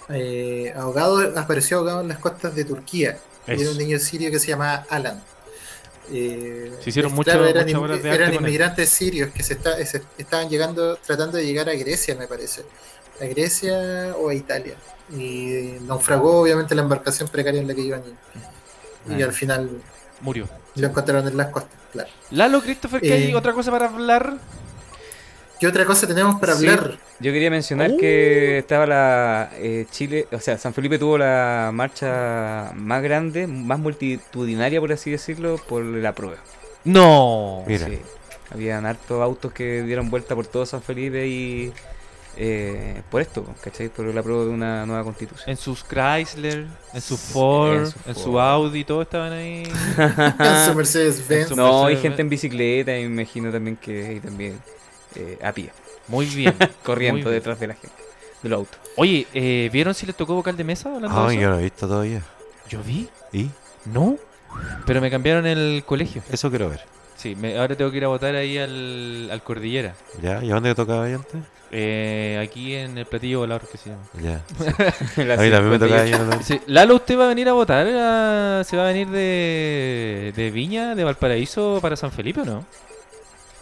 eh, 0.09 0.73
ahogado, 0.77 1.19
apareció 1.39 1.78
ahogado 1.78 2.01
en 2.02 2.09
las 2.09 2.19
costas 2.19 2.55
de 2.55 2.65
Turquía. 2.65 3.19
Y 3.47 3.61
Era 3.61 3.70
un 3.70 3.78
niño 3.78 3.98
sirio 3.98 4.31
que 4.31 4.39
se 4.39 4.48
llamaba 4.48 4.86
Alan. 4.89 5.23
Eh, 6.12 6.73
Se 6.82 6.90
hicieron 6.90 7.12
mucho- 7.12 7.31
eran, 7.32 7.65
muchas 7.65 7.66
inmi- 7.66 7.78
obras 7.85 8.02
de 8.02 8.11
arte 8.11 8.23
eran 8.23 8.35
inmigrantes 8.35 8.89
sirios 8.90 9.31
que 9.32 9.43
se, 9.43 9.55
está- 9.55 9.85
se 9.85 10.02
estaban 10.19 10.48
llegando, 10.48 10.97
tratando 10.97 11.36
de 11.36 11.44
llegar 11.47 11.69
a 11.69 11.74
Grecia, 11.74 12.15
me 12.15 12.27
parece. 12.28 12.62
A 13.20 13.24
Grecia 13.27 14.15
o 14.19 14.28
a 14.28 14.35
Italia. 14.35 14.74
Y 15.12 15.77
naufragó, 15.82 16.40
obviamente, 16.40 16.74
la 16.74 16.82
embarcación 16.82 17.28
precaria 17.28 17.61
en 17.61 17.66
la 17.69 17.74
que 17.74 17.81
iban. 17.81 18.02
Y, 19.09 19.15
y 19.15 19.23
al 19.23 19.32
final 19.32 19.70
Murió. 20.20 20.48
lo 20.76 20.86
encontraron 20.86 21.26
en 21.26 21.36
las 21.36 21.48
costas, 21.48 21.72
claro. 21.92 22.09
Lalo, 22.30 22.60
Christopher, 22.62 23.01
¿qué 23.01 23.12
hay 23.12 23.30
Eh, 23.30 23.36
otra 23.36 23.52
cosa 23.52 23.70
para 23.70 23.86
hablar? 23.86 24.34
¿Qué 25.59 25.66
otra 25.66 25.84
cosa 25.84 26.06
tenemos 26.06 26.40
para 26.40 26.55
Sí. 26.55 26.66
hablar? 26.68 26.98
Yo 27.18 27.32
quería 27.32 27.51
mencionar 27.51 27.90
Uh. 27.90 27.97
que 27.98 28.59
estaba 28.59 28.86
la 28.86 29.51
eh, 29.56 29.86
Chile, 29.90 30.26
o 30.32 30.38
sea, 30.40 30.56
San 30.56 30.72
Felipe 30.72 30.98
tuvo 30.98 31.18
la 31.18 31.70
marcha 31.72 32.72
más 32.76 33.02
grande, 33.02 33.47
más 33.47 33.78
multitudinaria, 33.78 34.80
por 34.80 34.90
así 34.92 35.10
decirlo, 35.10 35.56
por 35.68 35.82
la 35.82 36.14
prueba. 36.14 36.36
No. 36.84 37.62
Mira. 37.66 37.86
Sí. 37.86 37.98
Habían 38.52 38.86
hartos 38.86 39.20
autos 39.22 39.52
que 39.52 39.82
dieron 39.82 40.09
vuelta 40.10 40.34
por 40.34 40.47
todo 40.47 40.64
San 40.66 40.82
Felipe 40.82 41.26
y 41.26 41.72
eh, 42.36 43.02
por 43.11 43.20
esto, 43.20 43.44
¿cachai? 43.62 43.89
Por 43.89 44.07
la 44.15 44.23
prueba 44.23 44.44
de 44.44 44.51
una 44.51 44.86
nueva 44.86 45.05
constitución. 45.05 45.51
En 45.51 45.57
sus 45.57 45.85
Chrysler, 45.85 46.66
en 46.94 47.01
su 47.01 47.16
Ford, 47.16 47.81
en 47.81 47.86
su 47.86 47.98
en 48.09 48.15
su. 48.15 48.40
Audi, 48.40 48.85
todos 48.85 49.02
estaban 49.02 49.32
ahí. 49.32 49.62
en 50.39 50.66
su 50.66 50.74
Mercedes 50.74 51.27
Benz. 51.28 51.51
No, 51.57 51.86
hay 51.86 51.97
gente 51.97 52.23
en 52.23 52.28
bicicleta, 52.28 52.97
y 52.98 53.07
me 53.09 53.23
imagino 53.23 53.51
también 53.51 53.77
que 53.77 54.07
hay 54.07 54.20
también 54.20 54.59
eh, 55.16 55.39
a 55.43 55.52
pie, 55.52 55.70
Muy 56.09 56.27
bien. 56.27 56.55
corriendo 56.85 57.16
muy 57.19 57.23
bien. 57.24 57.35
detrás 57.35 57.59
de 57.61 57.66
la 57.66 57.74
gente, 57.74 57.97
de 58.43 58.48
los 58.48 58.59
autos. 58.59 58.78
Oye, 58.97 59.27
eh, 59.35 59.69
¿vieron 59.73 59.94
si 59.94 60.07
les 60.07 60.16
tocó 60.16 60.35
vocal 60.35 60.57
de 60.57 60.65
mesa 60.65 60.90
Ay, 61.09 61.35
eso? 61.36 61.40
yo 61.43 61.51
no 61.51 61.59
he 61.59 61.62
visto 61.62 61.86
todavía. 61.89 62.23
Yo 62.69 62.82
vi. 62.82 63.09
¿Y? 63.32 63.51
No. 63.86 64.16
Pero 64.86 65.01
me 65.01 65.11
cambiaron 65.11 65.47
el 65.47 65.85
colegio. 65.86 66.23
Eso 66.31 66.51
quiero 66.51 66.69
ver. 66.69 66.81
Sí, 67.16 67.36
me- 67.36 67.59
ahora 67.59 67.77
tengo 67.77 67.90
que 67.90 67.98
ir 67.98 68.05
a 68.05 68.09
votar 68.09 68.35
ahí 68.35 68.57
al, 68.59 69.28
al 69.31 69.43
Cordillera. 69.43 69.94
¿Ya? 70.23 70.43
¿Y 70.43 70.51
a 70.51 70.55
dónde 70.55 70.74
tocaba 70.74 71.05
ahí 71.05 71.12
antes? 71.12 71.40
Eh, 71.72 72.40
aquí 72.42 72.74
en 72.74 72.98
el 72.98 73.06
platillo 73.06 73.40
volador 73.40 73.62
que 73.68 73.78
se 73.78 73.90
llama. 73.90 74.02
Ya. 74.20 74.42
A 75.34 75.42
mí 75.42 75.51
también 75.51 75.68
me 75.70 75.78
58. 75.78 75.78
tocaba 75.78 76.01
ahí 76.02 76.12
en 76.12 76.32
el- 76.32 76.42
Sí, 76.44 76.60
Lalo, 76.66 76.97
¿usted 76.97 77.16
va 77.18 77.26
a 77.26 77.28
venir 77.28 77.48
a 77.48 77.52
votar? 77.52 77.86
a- 77.86 78.64
¿Se 78.64 78.76
va 78.76 78.84
a 78.84 78.86
venir 78.88 79.09
de, 79.09 80.32
de 80.34 80.51
Viña, 80.51 80.94
de 80.97 81.05
Valparaíso 81.05 81.78
para 81.80 81.94
San 81.97 82.10
Felipe 82.10 82.40
o 82.40 82.44
no? 82.44 82.64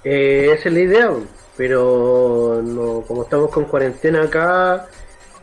Eh, 0.04 0.50
esa 0.56 0.68
es 0.68 0.74
la 0.74 0.80
idea, 0.80 1.10
pero 1.56 2.62
no, 2.64 3.02
como 3.06 3.24
estamos 3.24 3.50
con 3.50 3.64
cuarentena 3.66 4.22
acá, 4.22 4.86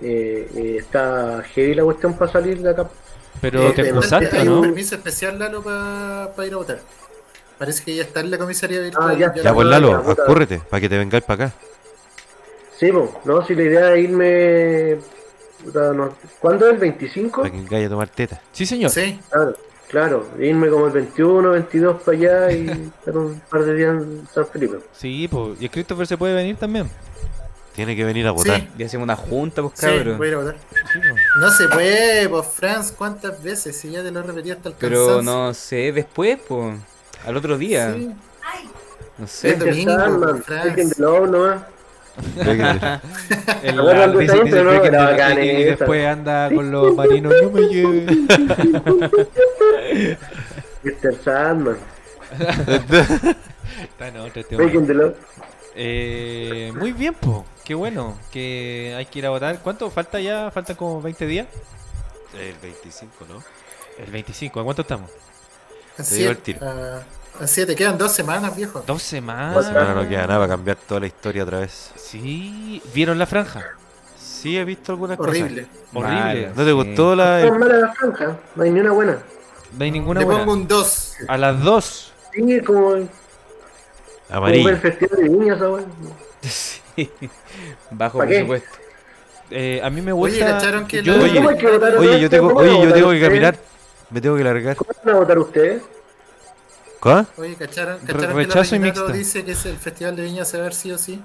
eh, 0.02 0.50
eh, 0.56 0.78
está 0.80 1.44
heavy 1.54 1.76
la 1.76 1.84
cuestión 1.84 2.14
para 2.18 2.32
salir 2.32 2.60
de 2.62 2.72
acá. 2.72 2.88
Pero 3.42 3.62
Eh, 3.70 3.74
te 3.76 3.90
cruzaste, 3.92 4.38
Hay 4.38 4.48
un 4.48 4.56
¿no? 4.56 4.62
permiso 4.62 4.96
especial, 4.96 5.38
Lalo, 5.38 5.62
para 5.62 6.48
ir 6.48 6.54
a 6.54 6.58
votar. 6.58 6.80
Parece 7.60 7.84
que 7.84 7.96
ya 7.96 8.04
está 8.04 8.22
en 8.22 8.32
la 8.32 8.38
comisaría 8.38 8.80
virtual. 8.82 9.12
Ah, 9.12 9.14
ya. 9.14 9.34
Ya, 9.36 9.44
la- 9.44 9.54
pues 9.54 9.66
Ya, 9.68 9.72
Lalo, 9.72 9.96
acúrrete, 9.98 10.62
para 10.70 10.82
que 10.82 10.90
te 10.90 10.98
vengáis 10.98 11.24
para 11.24 11.46
acá. 11.46 11.56
Sí, 12.80 12.92
po, 12.92 13.22
no, 13.26 13.46
si 13.46 13.56
la 13.56 13.64
idea 13.64 13.94
es 13.96 14.04
irme. 14.04 14.98
puta, 15.64 15.94
no, 15.94 16.14
¿Cuándo 16.40 16.68
es 16.68 16.74
el 16.74 16.80
25? 16.80 17.42
Para 17.42 17.52
que 17.54 17.58
vengáis 17.60 17.86
a 17.88 17.90
tomar 17.90 18.10
teta. 18.10 18.42
Sí, 18.52 18.66
señor. 18.66 18.92
Claro, 18.92 19.12
Sí, 19.54 19.62
Claro, 19.88 20.28
irme 20.40 20.68
como 20.70 20.88
el 20.88 20.92
21, 20.94 21.52
22 21.52 22.02
para 22.02 22.18
allá 22.18 22.52
y 22.52 22.68
estar 23.00 23.16
un 23.18 23.40
par 23.50 23.64
de 23.64 23.74
días 23.76 23.92
en 23.94 24.28
San 24.34 24.46
Felipe. 24.48 24.80
Sí, 24.94 25.28
pues. 25.30 25.62
Y 25.62 25.66
el 25.66 25.72
Christopher 25.72 26.08
se 26.08 26.18
puede 26.18 26.34
venir 26.34 26.58
también. 26.58 26.90
Tiene 27.76 27.96
que 27.96 28.04
venir 28.04 28.26
a 28.28 28.32
votar. 28.32 28.62
Sí. 28.62 28.70
Y 28.80 28.84
hacemos 28.84 29.04
una 29.04 29.16
junta, 29.16 29.62
pues 29.62 29.74
Sí, 29.76 29.86
cabrón. 29.86 30.18
voy 30.18 30.28
a 30.28 30.30
ir 30.30 30.36
a 30.36 30.38
votar. 30.40 30.56
Sí. 30.92 31.00
No 31.40 31.52
se 31.52 31.68
puede, 31.68 32.30
pues 32.30 32.48
Franz, 32.48 32.92
¿cuántas 32.92 33.42
veces? 33.44 33.78
Si 33.78 33.92
ya 33.92 34.02
te 34.02 34.12
lo 34.12 34.24
repetí 34.24 34.52
hasta 34.52 34.70
el 34.70 34.76
Pero 34.80 35.06
cansancio. 35.08 35.32
no 35.32 35.54
sé, 35.54 35.92
después, 35.92 36.40
pues. 36.48 36.78
Al 37.26 37.38
otro 37.38 37.58
día. 37.58 37.94
Sí. 37.94 38.12
No 39.18 39.26
Es 39.26 39.32
sé. 39.32 39.54
domingo, 39.56 40.38
Franz. 40.46 41.00
El- 43.64 43.82
cuando 43.82 44.20
dice- 44.20 44.44
dice 44.44 44.64
no, 44.64 44.82
que- 44.82 44.92
la 44.92 45.02
y- 45.02 45.06
bacana 45.12 45.44
y, 45.44 45.50
y 45.50 45.64
después 45.66 46.06
anda 46.08 46.50
con 46.54 46.72
los 46.72 46.96
marinos. 46.96 47.34
No 47.44 47.50
me 47.50 47.62
lleves. 47.62 48.18
Mr. 50.84 51.16
Sandman. 51.24 51.78
Está 53.82 54.08
en 54.08 54.18
otra 54.18 54.42
este 54.42 54.56
Love. 54.94 55.16
Eh, 55.76 56.72
muy 56.78 56.92
bien, 56.94 57.14
pues. 57.20 57.40
Qué 57.64 57.74
bueno 57.74 58.18
que 58.32 58.94
hay 58.96 59.06
que 59.08 59.20
ir 59.20 59.26
a 59.26 59.30
votar. 59.32 59.58
¿Cuánto 59.60 59.90
falta 59.90 60.20
ya? 60.20 60.52
¿Faltan 60.52 60.76
como 60.76 61.02
20 61.02 61.26
días? 61.26 61.48
El 62.40 62.54
25, 62.62 63.26
¿no? 63.28 63.44
El 63.98 64.12
25. 64.12 64.60
¿A 64.60 64.64
cuánto 64.64 64.84
estamos? 64.84 65.10
Te 65.98 66.16
digo 66.16 66.32
el 66.32 66.38
tiro. 66.38 66.60
A- 67.40 67.44
a 67.44 67.48
siete, 67.48 67.76
quedan 67.76 67.98
dos 67.98 68.12
semanas, 68.12 68.56
viejo. 68.56 68.84
Dos 68.86 69.02
semanas. 69.02 69.72
No, 69.72 69.96
no 69.96 70.08
queda 70.10 70.28
nada 70.28 70.40
para 70.40 70.50
cambiar 70.50 70.78
toda 70.78 71.02
la 71.02 71.08
historia 71.08 71.44
otra 71.44 71.60
vez. 71.60 71.92
Sí. 71.96 72.82
¿Vieron 72.94 73.18
la 73.20 73.26
franja? 73.26 73.64
Sí, 74.18 74.58
he 74.58 74.64
visto 74.64 74.92
algunas 74.92 75.20
Horrible. 75.20 75.68
Horrible. 75.94 76.10
Mala. 76.14 76.34
cosas. 76.34 76.56
¿No 76.58 76.64
te 76.64 76.70
Sí. 76.70 76.72
gustó 76.76 77.16
la.? 77.16 77.42
Son 77.48 77.60
malas 77.60 77.82
las 77.82 77.98
franjas, 77.98 78.36
no 78.56 78.64
hay 78.64 78.72
ni 78.72 78.80
una 78.80 78.92
buena. 78.92 79.18
No 79.78 79.84
hay 79.84 79.92
ninguna 79.92 80.20
Le 80.20 80.26
buena. 80.26 80.40
pongo 80.42 80.54
un 80.54 80.68
2. 80.68 81.16
A 81.28 81.38
las 81.38 81.62
2. 81.64 82.14
Sí, 82.34 82.54
es 82.54 82.64
como, 82.64 82.82
como 82.82 82.96
ver 82.96 83.08
el 84.30 84.36
Amarillo. 84.36 84.78
festival 84.78 85.20
de 85.40 85.48
esa 85.54 85.70
weá. 85.70 85.84
Sí. 86.42 87.10
Bajo 87.92 88.20
presupuesto. 88.20 88.70
Eh, 89.52 89.82
a 89.84 89.90
mí 89.90 90.02
me 90.02 90.12
Oye, 90.14 90.38
gusta. 90.40 90.46
¿cacharon 90.58 90.88
que 90.88 91.04
yo- 91.04 91.18
la- 91.18 91.24
Oye, 91.24 91.36
¿Cómo 91.36 91.50
hay 91.50 91.58
que 91.58 91.72
votar 91.72 91.96
Oye, 91.98 92.08
yo 92.14 92.20
vez? 92.22 92.30
tengo, 92.30 92.48
¿Cómo 92.54 92.60
oye, 92.62 92.84
yo 92.88 92.94
tengo 92.94 93.10
que 93.12 93.22
caminar. 93.22 93.58
Me 94.10 94.22
tengo 94.22 94.38
que 94.38 94.44
largar. 94.44 94.76
¿Cómo 94.76 94.92
van 95.04 95.16
a 95.16 95.20
votar 95.20 95.40
ustedes? 95.40 95.82
¿Cuál? 97.00 97.28
Oye, 97.38 97.56
¿cacharon, 97.56 98.00
cacharon 98.00 98.36
rechazo 98.36 98.72
que 98.72 98.80
mixta. 98.80 99.12
dice 99.12 99.46
que 99.46 99.52
es 99.52 99.66
el 99.66 99.78
festival 99.78 100.16
de 100.16 100.24
Viña 100.24 100.46
se 100.46 100.58
va 100.58 100.64
a 100.64 100.66
ver 100.66 100.74
sí 100.74 100.92
o 100.92 100.98
sí? 100.98 101.22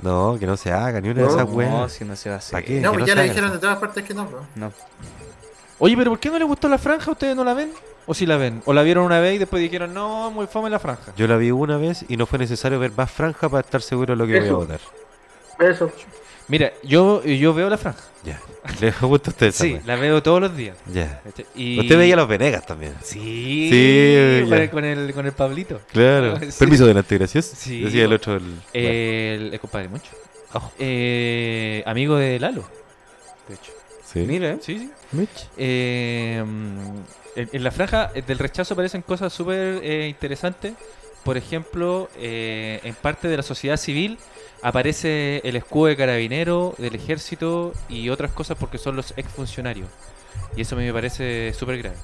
No, 0.00 0.36
que 0.38 0.46
no 0.46 0.56
se 0.56 0.72
haga 0.72 1.00
ni 1.00 1.10
una 1.10 1.22
de 1.22 1.26
No, 1.28 1.34
esas 1.34 1.46
No, 1.48 1.54
weas. 1.54 1.92
si 1.92 2.04
no 2.04 2.16
se 2.16 2.28
va 2.28 2.36
a 2.36 2.38
hacer. 2.38 2.52
¿Pa' 2.52 2.62
qué? 2.62 2.80
No, 2.80 2.90
pues 2.92 3.00
no 3.02 3.06
ya 3.06 3.14
le 3.14 3.22
dijeron 3.24 3.46
eso. 3.50 3.54
de 3.54 3.60
todas 3.60 3.78
partes 3.78 4.04
que 4.04 4.14
no, 4.14 4.26
bro. 4.26 4.46
No. 4.56 4.72
Oye, 5.78 5.96
pero 5.96 6.10
¿por 6.10 6.18
qué 6.20 6.30
no 6.30 6.38
le 6.38 6.44
gustó 6.44 6.68
la 6.68 6.78
franja? 6.78 7.10
¿Ustedes 7.10 7.36
no 7.36 7.44
la 7.44 7.54
ven? 7.54 7.72
¿O 8.06 8.14
sí 8.14 8.26
la 8.26 8.36
ven? 8.36 8.62
¿O 8.64 8.72
la 8.72 8.82
vieron 8.82 9.04
una 9.04 9.20
vez 9.20 9.34
y 9.36 9.38
después 9.38 9.62
dijeron, 9.62 9.94
no, 9.94 10.30
muy 10.32 10.46
fome 10.48 10.70
la 10.70 10.78
franja? 10.80 11.12
Yo 11.16 11.28
la 11.28 11.36
vi 11.36 11.50
una 11.52 11.76
vez 11.76 12.04
y 12.08 12.16
no 12.16 12.26
fue 12.26 12.38
necesario 12.38 12.78
ver 12.80 12.92
más 12.96 13.10
franja 13.10 13.48
para 13.48 13.60
estar 13.60 13.80
seguro 13.82 14.12
de 14.12 14.16
lo 14.16 14.26
que 14.26 14.40
voy 14.40 14.48
a 14.48 14.52
votar. 14.52 14.80
Eso. 15.60 15.90
Mira, 16.48 16.72
yo, 16.82 17.24
yo 17.24 17.54
veo 17.54 17.70
la 17.70 17.78
franja. 17.78 18.00
Ya. 18.24 18.40
¿Le 18.80 18.90
gusta 19.00 19.30
a 19.30 19.32
usted 19.32 19.46
esa 19.48 19.64
Sí, 19.64 19.72
wea? 19.74 19.82
la 19.84 19.96
veo 19.96 20.22
todos 20.22 20.40
los 20.40 20.56
días. 20.56 20.76
Ya. 20.92 21.20
Y... 21.54 21.78
Usted 21.80 21.96
veía 21.98 22.14
los 22.16 22.28
Venegas 22.28 22.66
también. 22.66 22.94
Sí, 23.02 23.68
Sí, 23.70 24.44
con, 24.48 24.58
el, 24.58 24.70
con, 24.70 24.84
el, 24.84 25.14
con 25.14 25.26
el 25.26 25.32
Pablito. 25.32 25.80
Claro. 25.92 26.38
Sí. 26.40 26.50
Permiso 26.58 26.86
delante, 26.86 27.16
gracias. 27.18 27.46
Sí. 27.46 27.80
Decía 27.82 28.04
el 28.04 28.12
otro. 28.12 28.36
El... 28.36 28.60
El, 28.72 29.54
el 29.54 29.60
compadre 29.60 29.88
mucho. 29.88 30.10
Oh. 30.54 30.70
Eh, 30.78 31.82
amigo 31.86 32.16
de 32.16 32.38
Lalo. 32.38 32.64
De 33.48 33.54
hecho. 33.54 33.72
Sí. 34.04 34.20
Mira, 34.20 34.50
¿eh? 34.50 34.58
Sí, 34.60 34.78
sí. 34.78 34.90
Mitch. 35.12 35.48
Eh, 35.56 36.36
en, 37.34 37.48
en 37.52 37.64
la 37.64 37.70
franja 37.70 38.10
del 38.26 38.38
rechazo 38.38 38.74
aparecen 38.74 39.00
cosas 39.02 39.32
súper 39.32 39.80
eh, 39.82 40.06
interesantes. 40.08 40.74
Por 41.24 41.36
ejemplo, 41.36 42.10
eh, 42.18 42.80
en 42.82 42.94
parte 42.94 43.28
de 43.28 43.36
la 43.38 43.42
sociedad 43.42 43.76
civil 43.78 44.18
aparece 44.62 45.40
el 45.44 45.56
escudo 45.56 45.86
de 45.88 45.96
carabinero, 45.96 46.74
del 46.78 46.94
ejército 46.94 47.72
y 47.88 48.08
otras 48.08 48.30
cosas 48.32 48.56
porque 48.58 48.78
son 48.78 48.96
los 48.96 49.12
exfuncionarios. 49.16 49.88
Y 50.56 50.62
eso 50.62 50.74
a 50.76 50.78
mí 50.78 50.84
me 50.84 50.92
parece 50.92 51.52
súper 51.52 51.78
grave. 51.78 51.96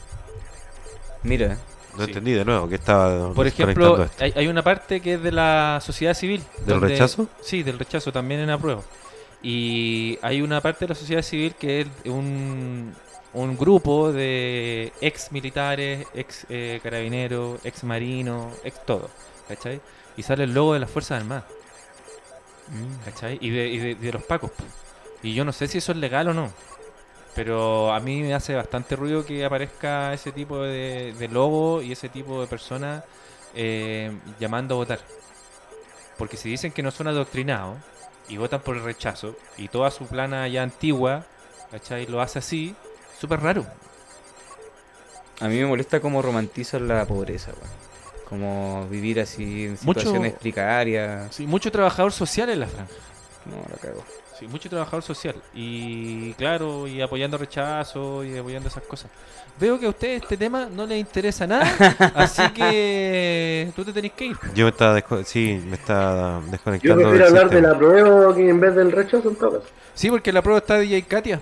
Mira. 1.23 1.59
No 1.97 2.05
Sí. 2.05 2.11
entendí 2.11 2.33
de 2.33 2.45
nuevo 2.45 2.69
que 2.69 2.77
estaba 2.77 3.33
Por 3.35 3.47
ejemplo, 3.47 4.05
esto. 4.05 4.23
hay, 4.23 4.33
hay 4.37 4.47
una 4.47 4.63
parte 4.63 5.01
que 5.01 5.15
es 5.15 5.23
de 5.23 5.33
la 5.33 5.81
sociedad 5.83 6.15
civil. 6.15 6.43
¿Del 6.65 6.81
rechazo? 6.81 7.27
Sí, 7.41 7.63
del 7.65 7.79
rechazo, 7.79 8.13
también 8.13 8.41
en 8.41 8.51
apruebo. 8.51 8.85
Y 9.43 10.19
hay 10.23 10.41
una 10.43 10.61
parte 10.61 10.85
de 10.85 10.91
la 10.91 10.95
sociedad 10.95 11.23
civil 11.23 11.55
que 11.59 11.81
es 11.81 11.87
un, 12.05 12.95
un 13.33 13.57
grupo 13.57 14.13
de 14.13 14.93
ex 15.01 15.33
militares, 15.33 16.07
ex 16.15 16.47
eh, 16.51 16.79
carabineros, 16.83 17.59
ex 17.65 17.83
marinos, 17.83 18.53
ex 18.63 18.85
todo. 18.87 19.11
¿Cachai? 19.49 19.81
Y 20.17 20.23
sale 20.23 20.45
el 20.45 20.55
logo 20.55 20.75
de 20.75 20.81
las 20.81 20.91
Fuerzas 20.91 21.21
Armadas. 21.21 21.45
¿Cachai? 23.05 23.39
Y 23.41 23.51
de, 23.51 23.67
y 23.69 23.95
de- 23.95 24.13
los 24.13 24.23
pacos. 24.23 24.51
Y 25.23 25.35
yo 25.35 25.45
no 25.45 25.53
sé 25.53 25.67
si 25.69 25.79
eso 25.79 25.93
es 25.93 25.99
legal 25.99 26.29
o 26.29 26.35
no. 26.35 26.53
Pero 27.35 27.93
a 27.93 28.01
mí 28.01 28.23
me 28.23 28.35
hace 28.35 28.55
bastante 28.55 28.97
ruido 28.97 29.25
que 29.25 29.45
aparezca 29.45 30.13
ese 30.13 30.33
tipo 30.33 30.61
de, 30.63 31.15
de 31.19 31.29
logo 31.29 31.83
y 31.83 31.93
ese 31.93 32.09
tipo 32.09 32.41
de 32.41 32.47
personas 32.47 33.05
eh, 33.55 34.13
llamando 34.41 34.75
a 34.75 34.79
votar. 34.79 35.01
Porque 36.17 36.37
si 36.37 36.51
dicen 36.51 36.73
que 36.73 36.83
no 36.83 36.91
son 36.91 37.09
adoctrinados 37.09 37.79
y 38.29 38.37
votan 38.37 38.61
por 38.61 38.77
el 38.77 38.83
rechazo 38.83 39.37
y 39.57 39.69
toda 39.69 39.91
su 39.91 40.07
plana 40.07 40.49
ya 40.49 40.63
antigua, 40.63 41.25
¿cachai? 41.71 42.07
Lo 42.07 42.21
hace 42.21 42.41
así, 42.41 42.75
súper 43.21 43.41
raro. 43.41 43.65
A 45.41 45.47
mí 45.49 45.57
me 45.57 45.67
molesta 45.67 46.01
cómo 46.01 46.21
romantizan 46.23 46.89
la 46.89 47.05
pobreza, 47.07 47.53
weón. 47.53 47.88
Como 48.29 48.87
vivir 48.91 49.21
así 49.21 49.65
en 49.67 49.79
Mucho- 49.83 50.01
situaciones 50.01 50.35
precarias. 50.35 51.35
Sí, 51.35 51.47
mucho 51.47 51.71
trabajador 51.73 52.13
social 52.13 52.51
en 52.51 52.61
la 52.61 52.67
franja. 52.67 52.93
No, 53.47 53.57
la 53.71 53.77
cago. 53.79 54.05
Sí, 54.39 54.47
mucho 54.47 54.69
trabajador 54.69 55.03
social. 55.03 55.35
Y 55.55 56.33
claro, 56.35 56.87
y 56.87 57.01
apoyando 57.01 57.39
rechazo 57.39 58.23
y 58.25 58.37
apoyando 58.39 58.69
esas 58.69 58.83
cosas. 58.85 59.11
Veo 59.59 59.81
que 59.81 59.87
a 59.87 59.89
usted 59.89 60.11
este 60.23 60.37
tema 60.37 60.69
no 60.71 60.87
le 60.87 60.97
interesa 60.99 61.45
nada, 61.47 61.65
así 62.15 62.43
que 62.51 63.73
tú 63.75 63.85
te 63.85 63.93
tenés 63.93 64.13
que 64.13 64.27
ir. 64.27 64.37
Yo 64.55 64.67
me 64.67 64.71
estaba 64.71 64.97
desco- 65.01 65.25
sí, 65.25 65.61
me 65.67 65.75
estaba 65.75 66.41
Yo 66.45 66.51
desconectando 66.53 66.95
prefiero 67.03 67.25
del 67.25 67.37
hablar 67.37 67.51
de 67.51 67.61
la 67.63 67.77
prueba 67.77 68.35
que 68.37 68.49
en 68.49 68.61
vez 68.61 68.75
del 68.77 68.93
rechazo 68.93 69.29
en 69.31 69.35
todo 69.37 69.61
caso. 69.61 69.73
Sí, 69.95 70.11
porque 70.11 70.33
la 70.33 70.43
prueba 70.43 70.59
está 70.59 70.79
DJ 70.79 71.03
Katia. 71.03 71.41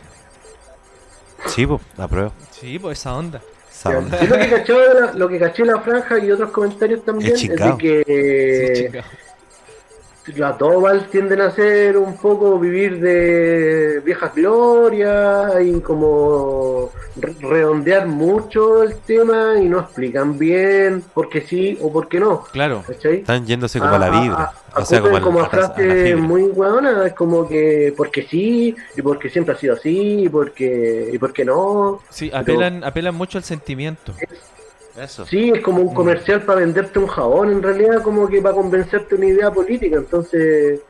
Sí, 1.46 1.66
pues, 1.66 1.82
la 1.98 2.08
prueba. 2.08 2.32
Sí, 2.52 2.78
pues 2.78 2.98
esa 2.98 3.14
onda. 3.14 3.42
Sound. 3.76 4.10
Yo 4.20 4.26
lo 4.26 4.38
que 4.38 4.48
caché 4.48 4.72
de 4.72 5.00
la, 5.00 5.12
lo 5.12 5.28
que 5.28 5.38
caché 5.38 5.64
la 5.64 5.80
franja 5.80 6.18
y 6.18 6.30
otros 6.30 6.50
comentarios 6.50 7.04
también 7.04 7.34
Es 7.34 7.44
es, 7.44 7.50
de 7.50 7.76
que 7.78 9.02
Las 10.34 10.58
Tobal 10.58 11.06
tienden 11.08 11.40
a 11.40 11.50
ser 11.52 11.96
un 11.96 12.16
poco 12.16 12.58
vivir 12.58 13.00
de 13.00 14.00
viejas 14.04 14.34
glorias 14.34 15.52
y 15.64 15.80
como 15.80 16.90
re- 17.16 17.34
redondear 17.40 18.06
mucho 18.08 18.82
el 18.82 18.96
tema 18.98 19.54
y 19.60 19.68
no 19.68 19.80
explican 19.80 20.36
bien 20.38 21.02
por 21.14 21.28
qué 21.28 21.42
sí 21.42 21.78
o 21.80 21.92
por 21.92 22.08
qué 22.08 22.18
no. 22.18 22.42
Claro. 22.50 22.82
¿Cachai? 22.86 23.18
Están 23.18 23.46
yéndose 23.46 23.78
como 23.78 23.94
a 23.94 23.98
la 23.98 24.10
vibra. 24.20 24.52
ah, 24.74 24.80
O 24.80 24.84
sea, 24.84 25.00
como, 25.00 25.20
como 25.20 25.40
a, 25.40 25.44
a 25.44 25.46
a 25.46 25.50
frases 25.50 26.16
muy 26.16 26.42
es 27.06 27.12
como 27.12 27.48
que 27.48 27.94
porque 27.96 28.22
sí, 28.24 28.74
y 28.96 29.02
porque 29.02 29.30
siempre 29.30 29.54
ha 29.54 29.58
sido 29.58 29.74
así, 29.74 30.24
y 30.24 30.28
porque, 30.28 31.08
y 31.12 31.18
porque 31.18 31.44
no. 31.44 32.00
Sí, 32.10 32.30
apelan, 32.34 32.82
apelan 32.82 33.14
mucho 33.14 33.38
al 33.38 33.44
sentimiento. 33.44 34.12
Eso. 34.98 35.26
Sí, 35.26 35.50
es 35.54 35.62
como 35.62 35.82
un 35.82 35.94
comercial 35.94 36.42
para 36.42 36.60
venderte 36.60 36.98
un 36.98 37.06
jabón, 37.06 37.52
en 37.52 37.62
realidad, 37.62 38.02
como 38.02 38.28
que 38.28 38.40
para 38.40 38.54
convencerte 38.54 39.14
una 39.14 39.26
idea 39.26 39.50
política. 39.50 39.96
Entonces, 39.96 40.80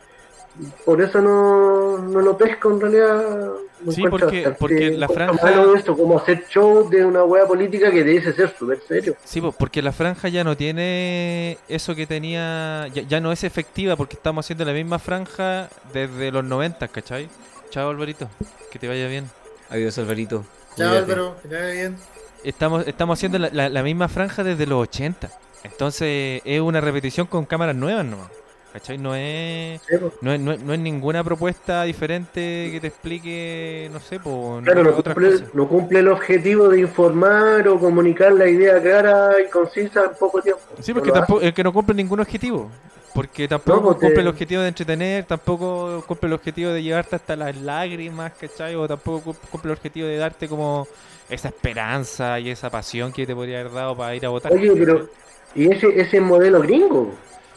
por 0.85 1.01
eso 1.03 1.21
no, 1.21 1.99
no 1.99 2.21
lo 2.21 2.37
pesco, 2.39 2.71
en 2.71 2.81
realidad. 2.81 3.51
Sí, 3.91 4.03
porque- 4.09 4.55
porque 4.59 4.91
la 4.93 5.07
franja- 5.07 5.75
eso, 5.77 5.97
como 5.97 6.19
hacer 6.19 6.45
show 6.49 6.89
de 6.89 7.05
una 7.05 7.25
wea 7.25 7.47
política 7.47 7.91
que 7.91 8.03
te 8.03 8.11
dice 8.11 8.33
ser 8.33 8.55
súper 8.59 8.81
serio. 8.89 9.15
Sí, 9.23 9.41
po, 9.41 9.53
porque 9.53 9.83
la 9.83 9.93
franja 9.93 10.29
ya 10.29 10.43
no 10.45 10.57
tiene 10.57 11.59
eso 11.69 11.95
que 11.95 12.07
tenía, 12.07 12.89
ya, 12.95 13.03
ya 13.03 13.21
no 13.21 13.33
es 13.33 13.45
efectiva 13.45 13.95
porque 13.97 14.17
estamos 14.17 14.47
haciendo 14.47 14.65
la 14.65 14.73
misma 14.73 14.99
franja 14.99 15.69
desde 15.93 16.33
los 16.33 16.43
90, 16.45 16.89
¿cachai? 16.89 17.29
Chao 17.71 17.91
Alvarito, 17.91 18.29
que 18.71 18.79
te 18.79 18.89
vaya 18.89 19.09
bien. 19.09 19.29
Adiós, 19.69 19.99
Alvarito. 19.99 20.45
Chao. 20.77 20.97
Álvaro, 20.97 21.37
que 21.43 21.49
te 21.49 21.55
vaya 21.55 21.73
bien. 21.73 22.16
Estamos, 22.47 22.87
estamos 22.87 23.19
haciendo 23.19 23.39
la, 23.39 23.51
la- 23.53 23.69
la 23.69 23.83
misma 23.83 24.09
franja 24.09 24.45
desde 24.45 24.67
los 24.67 24.83
80. 24.83 25.31
Entonces 25.65 26.41
es 26.45 26.61
una 26.61 26.81
repetición 26.81 27.27
con 27.27 27.45
cámaras 27.45 27.75
nuevas 27.75 28.05
nomás. 28.05 28.29
¿Cachai? 28.73 28.99
No 28.99 29.15
es, 29.15 29.81
no 30.21 30.33
es, 30.35 30.39
no 30.41 30.53
es, 30.53 30.61
no 30.61 30.75
es 30.75 30.79
ninguna 30.79 31.25
propuesta 31.25 31.83
diferente 31.85 32.69
que 32.71 32.79
te 32.79 32.89
explique, 32.89 33.89
no 33.91 34.01
sé, 34.01 34.21
por 34.21 34.63
Claro, 34.65 34.85
no 34.85 34.93
cumple, 34.95 35.31
cosas. 35.31 35.55
no 35.55 35.67
cumple 35.67 35.99
el 36.01 36.09
objetivo 36.09 36.69
de 36.69 36.81
informar 36.81 37.67
o 37.69 37.81
comunicar 37.81 38.33
la 38.33 38.47
idea 38.47 38.79
clara 38.83 39.31
y 39.45 39.51
concisa 39.51 40.05
en 40.05 40.11
poco 40.21 40.43
tiempo. 40.43 40.61
Sí, 40.81 40.93
porque 40.93 41.11
tampoco, 41.11 41.41
es 41.41 41.55
que 41.55 41.65
no 41.65 41.73
cumple 41.73 41.95
ningún 41.95 42.21
objetivo. 42.21 42.71
Porque 43.15 43.49
tampoco 43.49 43.97
cumple 43.99 44.21
el 44.21 44.29
objetivo 44.29 44.61
de 44.61 44.69
entretener, 44.69 45.25
tampoco 45.25 46.05
cumple 46.07 46.27
el 46.27 46.35
objetivo 46.35 46.71
de 46.71 46.83
llevarte 46.83 47.17
hasta 47.17 47.35
las 47.35 47.57
lágrimas, 47.57 48.33
¿cachai? 48.39 48.75
O 48.75 48.87
tampoco 48.87 49.23
cum- 49.33 49.37
cumple 49.51 49.71
el 49.73 49.77
objetivo 49.79 50.07
de 50.07 50.19
darte 50.19 50.47
como 50.49 50.87
esa 51.29 51.49
esperanza 51.49 52.39
y 52.41 52.51
esa 52.51 52.71
pasión 52.71 53.13
que 53.13 53.27
te 53.27 53.35
podría 53.35 53.61
haber 53.61 53.73
dado 53.73 53.97
para 53.97 54.15
ir 54.15 54.27
a 54.27 54.29
votar. 54.29 54.53
Oye, 54.53 54.73
pero. 54.77 55.09
¿Y 55.55 55.73
ese, 55.73 55.89
ese 55.99 56.21
modelo 56.21 56.61
gringo? 56.61 57.15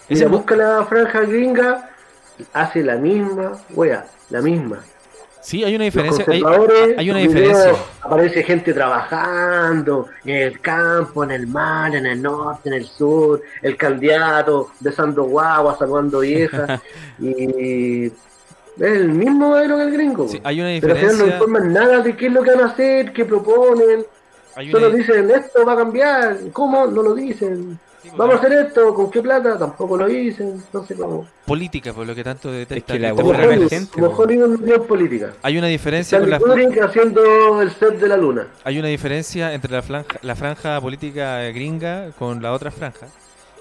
Mira, 0.08 0.28
busca 0.28 0.56
la 0.56 0.86
franja 0.86 1.22
gringa, 1.22 1.90
hace 2.54 2.82
la 2.82 2.96
misma, 2.96 3.62
wea, 3.72 4.08
la 4.30 4.42
misma. 4.42 4.84
Sí, 5.42 5.64
hay 5.64 5.76
una 5.76 5.86
diferencia. 5.86 6.26
Hay, 6.28 6.44
hay 6.98 7.10
una 7.10 7.20
diferencia. 7.20 7.74
Aparece 8.02 8.44
gente 8.44 8.74
trabajando 8.74 10.08
en 10.26 10.36
el 10.36 10.60
campo, 10.60 11.24
en 11.24 11.32
el 11.32 11.48
mar, 11.48 11.96
en 11.96 12.06
el 12.06 12.22
norte, 12.22 12.70
en 12.70 12.76
el 12.76 12.86
sur, 12.86 13.42
el 13.62 13.78
candidato 13.78 14.72
besando 14.80 15.24
guaguas, 15.24 15.78
saludando 15.80 16.20
viejas. 16.20 16.82
y 17.20 18.12
es 18.80 18.92
el 18.98 19.10
mismo 19.10 19.50
modelo 19.50 19.78
que 19.78 19.84
el 19.84 19.92
gringo. 19.92 20.28
Sí, 20.28 20.40
hay 20.44 20.62
una 20.62 20.70
Pero 20.80 20.94
al 20.94 21.00
final 21.00 21.18
no 21.18 21.24
diferencia. 21.26 21.36
informan 21.36 21.74
nada 21.74 22.00
de 22.02 22.16
qué 22.16 22.28
es 22.28 22.34
lo 22.34 22.44
que 22.44 22.52
van 22.52 22.62
a 22.62 22.66
hacer, 22.68 23.14
qué 23.14 23.26
proponen. 23.26 24.06
Hay 24.56 24.72
Solo 24.72 24.88
una, 24.88 24.96
dicen 24.98 25.30
esto 25.32 25.66
va 25.66 25.74
a 25.74 25.78
cambiar. 25.78 26.38
¿Cómo? 26.52 26.86
No 26.88 27.02
lo 27.04 27.14
dicen. 27.16 27.80
sí, 28.02 28.10
Vamos 28.18 28.36
a 28.36 28.38
hacer 28.40 28.54
esto, 28.54 28.94
¿con 28.94 29.10
qué 29.12 29.22
plata? 29.22 29.58
Tampoco 29.58 29.96
lo 29.98 30.08
dicen. 30.08 30.62
No 30.74 30.86
sé 30.86 30.96
cómo. 30.96 31.28
política, 31.46 31.94
por 31.94 32.06
lo 32.08 32.14
que 32.16 32.24
tanto 32.24 32.52
detesta. 32.52 32.94
que 32.94 33.00
la 33.00 33.16
gente. 33.70 34.02
Hollywood 34.02 34.60
no 34.60 34.76
es 34.76 34.82
política. 34.82 35.34
Hay 35.44 35.58
una 35.58 35.68
diferencia 35.68 36.20
con 36.20 36.30
la, 36.30 36.40
Kubrick 36.40 36.82
haciendo 36.82 37.62
el 37.62 37.72
set 37.72 38.00
de 38.00 38.08
la 38.08 38.18
luna. 38.18 38.48
hay 38.64 38.80
una 38.80 38.88
diferencia 38.88 39.54
entre 39.54 39.72
la 39.72 39.82
franja, 39.82 40.20
la 40.22 40.36
franja 40.36 40.82
política 40.82 41.42
gringa 41.52 42.12
con 42.18 42.42
la 42.42 42.52
otra 42.54 42.72
franja. 42.72 43.08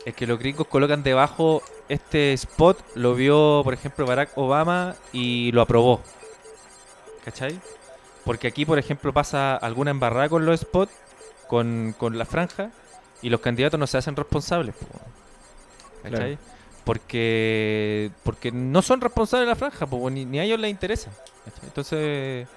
Es 0.09 0.15
que 0.15 0.27
los 0.27 0.39
gringos 0.39 0.67
colocan 0.67 1.03
debajo 1.03 1.63
este 1.91 2.33
spot, 2.33 2.83
lo 2.95 3.15
vio, 3.15 3.61
por 3.63 3.75
ejemplo, 3.75 4.07
Barack 4.07 4.31
Obama 4.39 4.97
y 5.13 5.53
lo 5.53 5.61
aprobó. 5.61 6.01
¿Cachai? 7.27 7.61
Porque 8.25 8.47
aquí, 8.47 8.65
por 8.65 8.79
ejemplo, 8.79 9.13
pasa 9.13 9.55
alguna 9.55 9.91
embarrada 9.91 10.31
con 10.31 10.47
los 10.47 10.61
spots, 10.61 10.93
con, 11.47 11.95
con 11.99 12.17
la 12.17 12.25
franja, 12.25 12.71
y 13.21 13.29
los 13.29 13.43
candidatos 13.43 13.79
no 13.79 13.87
se 13.87 13.99
hacen 13.99 14.17
responsables. 14.17 14.75
po. 14.77 14.87
¿Cachai? 16.05 16.37
Claro. 16.37 16.39
Porque, 16.85 18.11
porque 18.23 18.51
no 18.51 18.81
son 18.81 19.03
responsables 19.03 19.47
de 19.47 19.51
la 19.51 19.57
franja, 19.57 19.87
po, 19.87 20.09
ni, 20.09 20.25
ni 20.25 20.39
a 20.39 20.45
ellos 20.45 20.59
les 20.59 20.71
interesa. 20.71 21.11
¿cachai? 21.45 21.67
Entonces, 21.67 22.49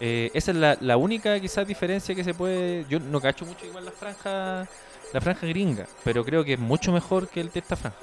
eh, 0.00 0.30
esa 0.34 0.50
es 0.50 0.56
la, 0.56 0.76
la 0.80 0.96
única 0.96 1.38
quizás 1.38 1.68
diferencia 1.68 2.16
que 2.16 2.24
se 2.24 2.34
puede. 2.34 2.84
Yo 2.88 2.98
no 2.98 3.20
cacho 3.20 3.46
mucho 3.46 3.64
igual 3.64 3.84
la 3.84 3.92
franja, 3.92 4.66
la 5.16 5.22
franja 5.22 5.46
gringa, 5.46 5.86
pero 6.04 6.26
creo 6.26 6.44
que 6.44 6.52
es 6.52 6.58
mucho 6.58 6.92
mejor 6.92 7.28
que 7.28 7.40
el 7.40 7.50
de 7.50 7.60
esta 7.60 7.74
franja. 7.74 7.96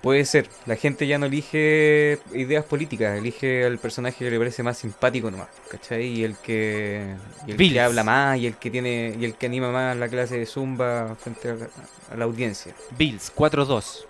Puede 0.00 0.24
ser. 0.24 0.48
La 0.64 0.74
gente 0.74 1.06
ya 1.06 1.18
no 1.18 1.26
elige 1.26 2.18
ideas 2.32 2.64
políticas, 2.64 3.18
elige 3.18 3.66
al 3.66 3.78
personaje 3.78 4.24
que 4.24 4.30
le 4.30 4.38
parece 4.38 4.62
más 4.62 4.78
simpático 4.78 5.30
nomás, 5.30 5.48
¿cachai? 5.70 6.06
Y 6.06 6.24
el 6.24 6.38
que, 6.38 7.14
y 7.46 7.50
el 7.50 7.56
Bills. 7.58 7.74
que 7.74 7.80
habla 7.82 8.04
más, 8.04 8.38
y 8.38 8.46
el 8.46 8.56
que 8.56 8.70
tiene, 8.70 9.14
y 9.20 9.26
el 9.26 9.34
que 9.34 9.44
anima 9.44 9.70
más 9.70 9.98
la 9.98 10.08
clase 10.08 10.38
de 10.38 10.46
zumba 10.46 11.14
frente 11.16 11.50
a 11.50 11.54
la, 11.56 11.68
a 12.10 12.16
la 12.16 12.24
audiencia. 12.24 12.74
Bills 12.96 13.30
4-2. 13.36 14.06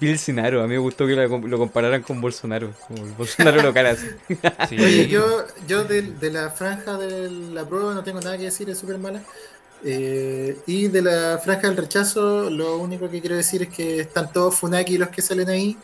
Bill 0.00 0.18
Sinaro, 0.18 0.62
a 0.62 0.64
mí 0.64 0.70
me 0.70 0.78
gustó 0.78 1.06
que 1.06 1.14
lo 1.14 1.58
compararan 1.58 2.02
con 2.02 2.20
Bolsonaro, 2.20 2.72
como 2.86 3.04
el 3.04 3.12
Bolsonaro 3.12 3.62
local 3.62 3.86
así. 3.86 4.08
Sí. 4.68 4.78
Oye, 4.78 5.08
yo, 5.08 5.44
yo 5.66 5.84
de, 5.84 6.02
de 6.02 6.30
la 6.30 6.50
franja 6.50 6.98
de 6.98 7.30
la 7.30 7.64
prueba 7.64 7.94
no 7.94 8.02
tengo 8.02 8.20
nada 8.20 8.36
que 8.36 8.44
decir, 8.44 8.68
es 8.68 8.78
súper 8.78 8.98
mala. 8.98 9.22
Eh, 9.84 10.58
y 10.66 10.88
de 10.88 11.02
la 11.02 11.38
franja 11.42 11.68
del 11.68 11.76
rechazo, 11.76 12.50
lo 12.50 12.78
único 12.78 13.08
que 13.10 13.20
quiero 13.20 13.36
decir 13.36 13.62
es 13.62 13.68
que 13.68 14.00
están 14.00 14.32
todos 14.32 14.54
Funaki 14.56 14.98
los 14.98 15.08
que 15.10 15.22
salen 15.22 15.48
ahí. 15.48 15.76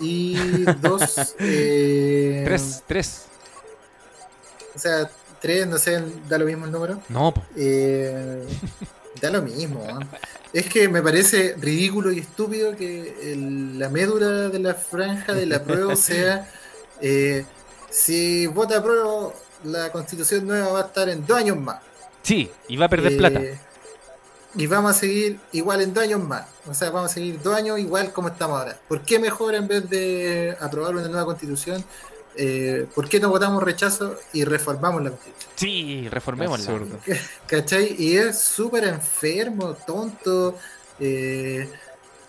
Y 0.00 0.36
dos, 0.82 1.34
eh, 1.40 2.42
Tres, 2.44 2.82
tres. 2.86 3.22
o 4.74 4.78
sea, 4.78 5.10
tres, 5.40 5.66
no 5.66 5.78
sé, 5.78 6.02
da 6.28 6.38
lo 6.38 6.44
mismo 6.46 6.66
el 6.66 6.72
número. 6.72 7.02
No. 7.08 7.32
Eh, 7.56 8.44
da 9.20 9.30
lo 9.30 9.42
mismo. 9.42 9.84
¿no? 9.88 10.00
Es 10.52 10.66
que 10.68 10.88
me 10.88 11.02
parece 11.02 11.54
ridículo 11.58 12.12
y 12.12 12.20
estúpido 12.20 12.76
que 12.76 13.32
el- 13.32 13.78
la 13.78 13.88
médula 13.88 14.48
de 14.50 14.58
la 14.58 14.74
franja 14.74 15.32
de 15.34 15.46
la 15.46 15.62
prueba 15.62 15.96
sea 15.96 16.48
eh, 17.00 17.44
si 17.90 18.46
vota 18.46 18.82
prueba 18.82 19.32
la 19.64 19.90
constitución 19.90 20.46
nueva 20.46 20.68
va 20.72 20.80
a 20.80 20.86
estar 20.86 21.08
en 21.08 21.26
dos 21.26 21.36
años 21.38 21.56
más. 21.56 21.80
Sí, 22.22 22.50
y 22.68 22.76
va 22.76 22.86
a 22.86 22.88
perder 22.88 23.12
Eh, 23.12 23.16
plata. 23.16 23.42
Y 24.54 24.66
vamos 24.66 24.96
a 24.96 24.98
seguir 24.98 25.40
igual 25.52 25.82
en 25.82 25.92
dos 25.94 26.02
años 26.04 26.20
más. 26.22 26.46
O 26.66 26.74
sea, 26.74 26.90
vamos 26.90 27.10
a 27.10 27.14
seguir 27.14 27.40
dos 27.42 27.54
años 27.54 27.78
igual 27.78 28.12
como 28.12 28.28
estamos 28.28 28.58
ahora. 28.58 28.78
¿Por 28.88 29.02
qué 29.02 29.18
mejor 29.18 29.54
en 29.54 29.68
vez 29.68 29.88
de 29.88 30.56
aprobar 30.60 30.94
una 30.96 31.08
nueva 31.08 31.24
constitución? 31.26 31.84
eh, 32.40 32.86
¿Por 32.94 33.08
qué 33.08 33.18
no 33.20 33.30
votamos 33.30 33.62
rechazo 33.62 34.16
y 34.32 34.44
reformamos 34.44 35.02
la 35.02 35.10
constitución? 35.10 35.52
Sí, 35.56 36.08
reformémosla. 36.10 36.72
Absurdo. 36.72 37.00
¿Cachai? 37.46 37.94
Y 37.98 38.16
es 38.16 38.38
súper 38.40 38.84
enfermo, 38.84 39.74
tonto. 39.74 40.56
eh, 40.98 41.68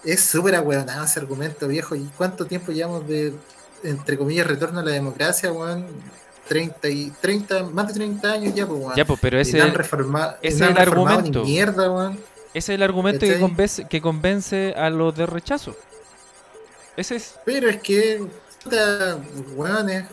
es 0.03 0.21
súper 0.21 0.55
ahueonado 0.55 1.05
ese 1.05 1.19
argumento 1.19 1.67
viejo. 1.67 1.95
¿Y 1.95 2.05
cuánto 2.17 2.45
tiempo 2.47 2.71
llevamos 2.71 3.07
de, 3.07 3.33
entre 3.83 4.17
comillas, 4.17 4.47
retorno 4.47 4.79
a 4.79 4.83
la 4.83 4.91
democracia, 4.91 5.51
weón? 5.51 5.87
30 6.49 6.89
y 6.89 7.13
30, 7.21 7.63
más 7.65 7.87
de 7.87 7.93
30 7.93 8.31
años 8.31 8.55
ya, 8.55 8.65
pues, 8.65 8.81
weón. 8.81 8.95
Ya, 8.95 9.05
pues, 9.05 9.19
pero 9.21 9.39
ese, 9.39 9.59
es 10.41 10.61
el 10.61 10.77
argumento. 10.77 11.43
Mierda, 11.45 11.91
weón. 11.91 12.19
ese 12.53 12.73
es 12.73 12.75
el 12.75 12.83
argumento 12.83 13.25
que 13.25 13.39
convence, 13.39 13.87
que 13.87 14.01
convence 14.01 14.73
a 14.75 14.89
los 14.89 15.15
de 15.15 15.27
rechazo. 15.27 15.75
Ese 16.97 17.17
es. 17.17 17.35
Pero 17.45 17.69
es 17.69 17.77
que, 17.77 18.27
puta, 18.63 19.19
weón, 19.55 19.89
es 19.91 20.05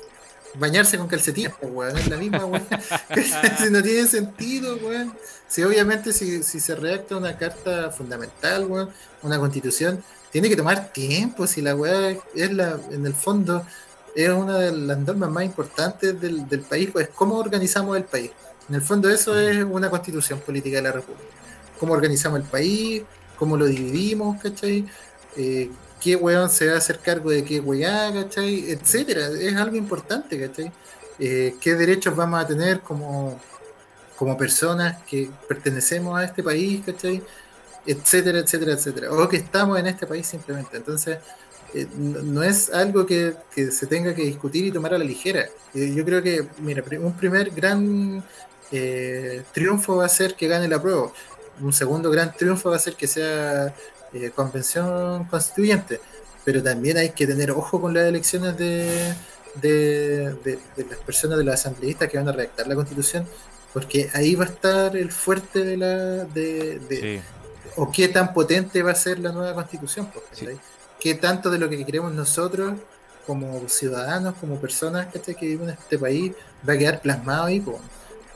bañarse 0.55 0.99
con 0.99 1.09
calcetines, 1.09 1.55
pues, 1.59 1.73
weón, 1.73 1.97
es 1.97 2.07
la 2.07 2.19
misma, 2.19 2.45
weón. 2.45 2.67
si 3.59 3.71
no 3.71 3.83
tiene 3.83 4.07
sentido, 4.07 4.77
weón. 4.77 5.15
Si 5.49 5.65
obviamente 5.65 6.13
si, 6.13 6.43
si 6.43 6.61
se 6.61 6.75
redacta 6.75 7.17
una 7.17 7.39
carta 7.39 7.91
fundamental, 7.91 8.67
weón, 8.67 8.91
una 9.23 9.39
constitución, 9.39 10.05
tiene 10.31 10.51
que 10.51 10.57
tomar 10.57 10.93
tiempo, 10.93 11.47
si 11.47 11.63
la 11.63 11.75
weá 11.75 12.15
es 12.35 12.53
la, 12.53 12.79
en 12.91 13.07
el 13.07 13.15
fondo, 13.15 13.65
es 14.17 14.31
una 14.31 14.59
de 14.59 14.73
las 14.73 14.99
normas 14.99 15.31
más 15.31 15.45
importantes 15.45 16.19
del, 16.19 16.49
del 16.49 16.63
país, 16.63 16.89
pues 16.91 17.11
cómo 17.15 17.37
organizamos 17.39 17.97
el 17.99 18.05
país. 18.05 18.31
En 18.69 18.75
el 18.75 18.83
fondo 18.83 19.11
eso 19.11 19.39
es 19.39 19.63
una 19.63 19.91
constitución 19.91 20.41
política 20.41 20.79
de 20.79 20.83
la 20.83 20.93
República. 20.93 21.29
Cómo 21.79 21.93
organizamos 21.93 22.41
el 22.41 22.47
país, 22.47 23.03
cómo 23.39 23.59
lo 23.59 23.67
dividimos, 23.67 24.41
¿cachai? 24.43 24.87
Eh, 25.37 25.71
qué 26.01 26.17
weón 26.17 26.49
se 26.49 26.67
va 26.67 26.75
a 26.75 26.79
hacer 26.79 26.99
cargo 26.99 27.31
de 27.31 27.45
qué 27.45 27.61
weá, 27.61 28.11
¿cachai? 28.13 28.71
Etcétera. 28.71 29.29
Es 29.29 29.55
algo 29.55 29.77
importante, 29.77 30.41
¿cachai? 30.41 30.73
Eh, 31.19 31.55
qué 31.61 31.75
derechos 31.75 32.17
vamos 32.17 32.43
a 32.43 32.47
tener 32.47 32.81
como, 32.81 33.39
como 34.17 34.37
personas 34.37 35.03
que 35.05 35.31
pertenecemos 35.47 36.19
a 36.19 36.25
este 36.25 36.43
país, 36.43 36.83
¿cachai? 36.87 37.23
Etcétera, 37.85 38.39
etcétera, 38.39 38.73
etcétera. 38.73 39.13
O 39.13 39.29
que 39.29 39.37
estamos 39.37 39.79
en 39.79 39.87
este 39.87 40.07
país 40.07 40.27
simplemente. 40.27 40.79
Entonces, 40.79 41.19
eh, 41.81 41.87
no, 41.97 42.43
es 42.43 42.73
algo 42.73 43.05
que, 43.07 43.35
que 43.55 43.71
se 43.71 43.87
tenga 43.87 44.15
que 44.15 44.23
discutir 44.23 44.65
y 44.67 44.73
tomar 44.73 44.95
a 44.95 44.99
la 44.99 45.05
ligera. 45.05 45.47
Eh, 45.75 45.93
yo 45.95 46.05
creo 46.05 46.23
que, 46.23 46.47
mira, 46.59 46.83
un 47.01 47.13
primer 47.17 47.51
gran 47.51 48.23
eh, 48.73 49.43
triunfo 49.53 49.97
va 49.97 50.07
a 50.07 50.09
ser 50.09 50.35
que 50.35 50.49
gane 50.49 50.69
la 50.69 50.81
prueba. 50.81 51.13
Un 51.61 51.73
segundo 51.73 52.11
gran 52.11 52.33
triunfo 52.35 52.71
va 52.71 52.77
a 52.77 52.81
ser 52.87 52.95
que 52.95 53.07
sea 53.07 53.75
eh, 54.13 54.31
convención 54.35 55.25
constituyente. 55.27 56.01
Pero 56.45 56.63
también 56.63 56.97
hay 56.97 57.11
que 57.11 57.27
tener 57.27 57.51
ojo 57.51 57.81
con 57.81 57.93
las 57.93 58.05
elecciones 58.07 58.57
de, 58.57 59.15
de, 59.61 60.35
de- 60.45 60.59
de 60.77 60.85
las 60.91 60.99
personas 61.01 61.39
de 61.39 61.45
los 61.45 61.55
asambleístas 61.55 62.09
que 62.09 62.19
van 62.19 62.29
a 62.29 62.33
redactar 62.33 62.67
la 62.69 62.75
constitución, 62.77 63.27
porque 63.73 64.09
ahí 64.15 64.35
va 64.37 64.45
a 64.45 64.49
estar 64.49 64.97
el 64.97 65.11
fuerte 65.11 65.65
de 65.65 65.77
la 65.77 66.25
de, 66.25 66.81
Sí. 66.89 67.21
o 67.77 67.91
qué 67.91 68.07
tan 68.09 68.33
potente 68.33 68.81
va 68.83 68.93
a 68.93 68.95
ser 68.95 69.19
la 69.19 69.33
nueva 69.33 69.55
constitución, 69.55 70.09
Sí. 70.33 70.47
Qué 71.01 71.15
tanto 71.15 71.51
de 71.51 71.59
lo 71.59 71.69
que 71.69 71.85
queremos 71.85 72.13
nosotros 72.13 72.75
como 73.27 73.69
ciudadanos, 73.69 74.35
como 74.41 74.61
personas 74.61 75.09
que 75.13 75.35
viven 75.47 75.69
en 75.71 75.75
este 75.75 75.99
país, 75.99 76.33
va 76.69 76.75
a 76.75 76.79
quedar 76.79 77.01
plasmado 77.01 77.45
ahí. 77.45 77.61
po. 77.61 77.81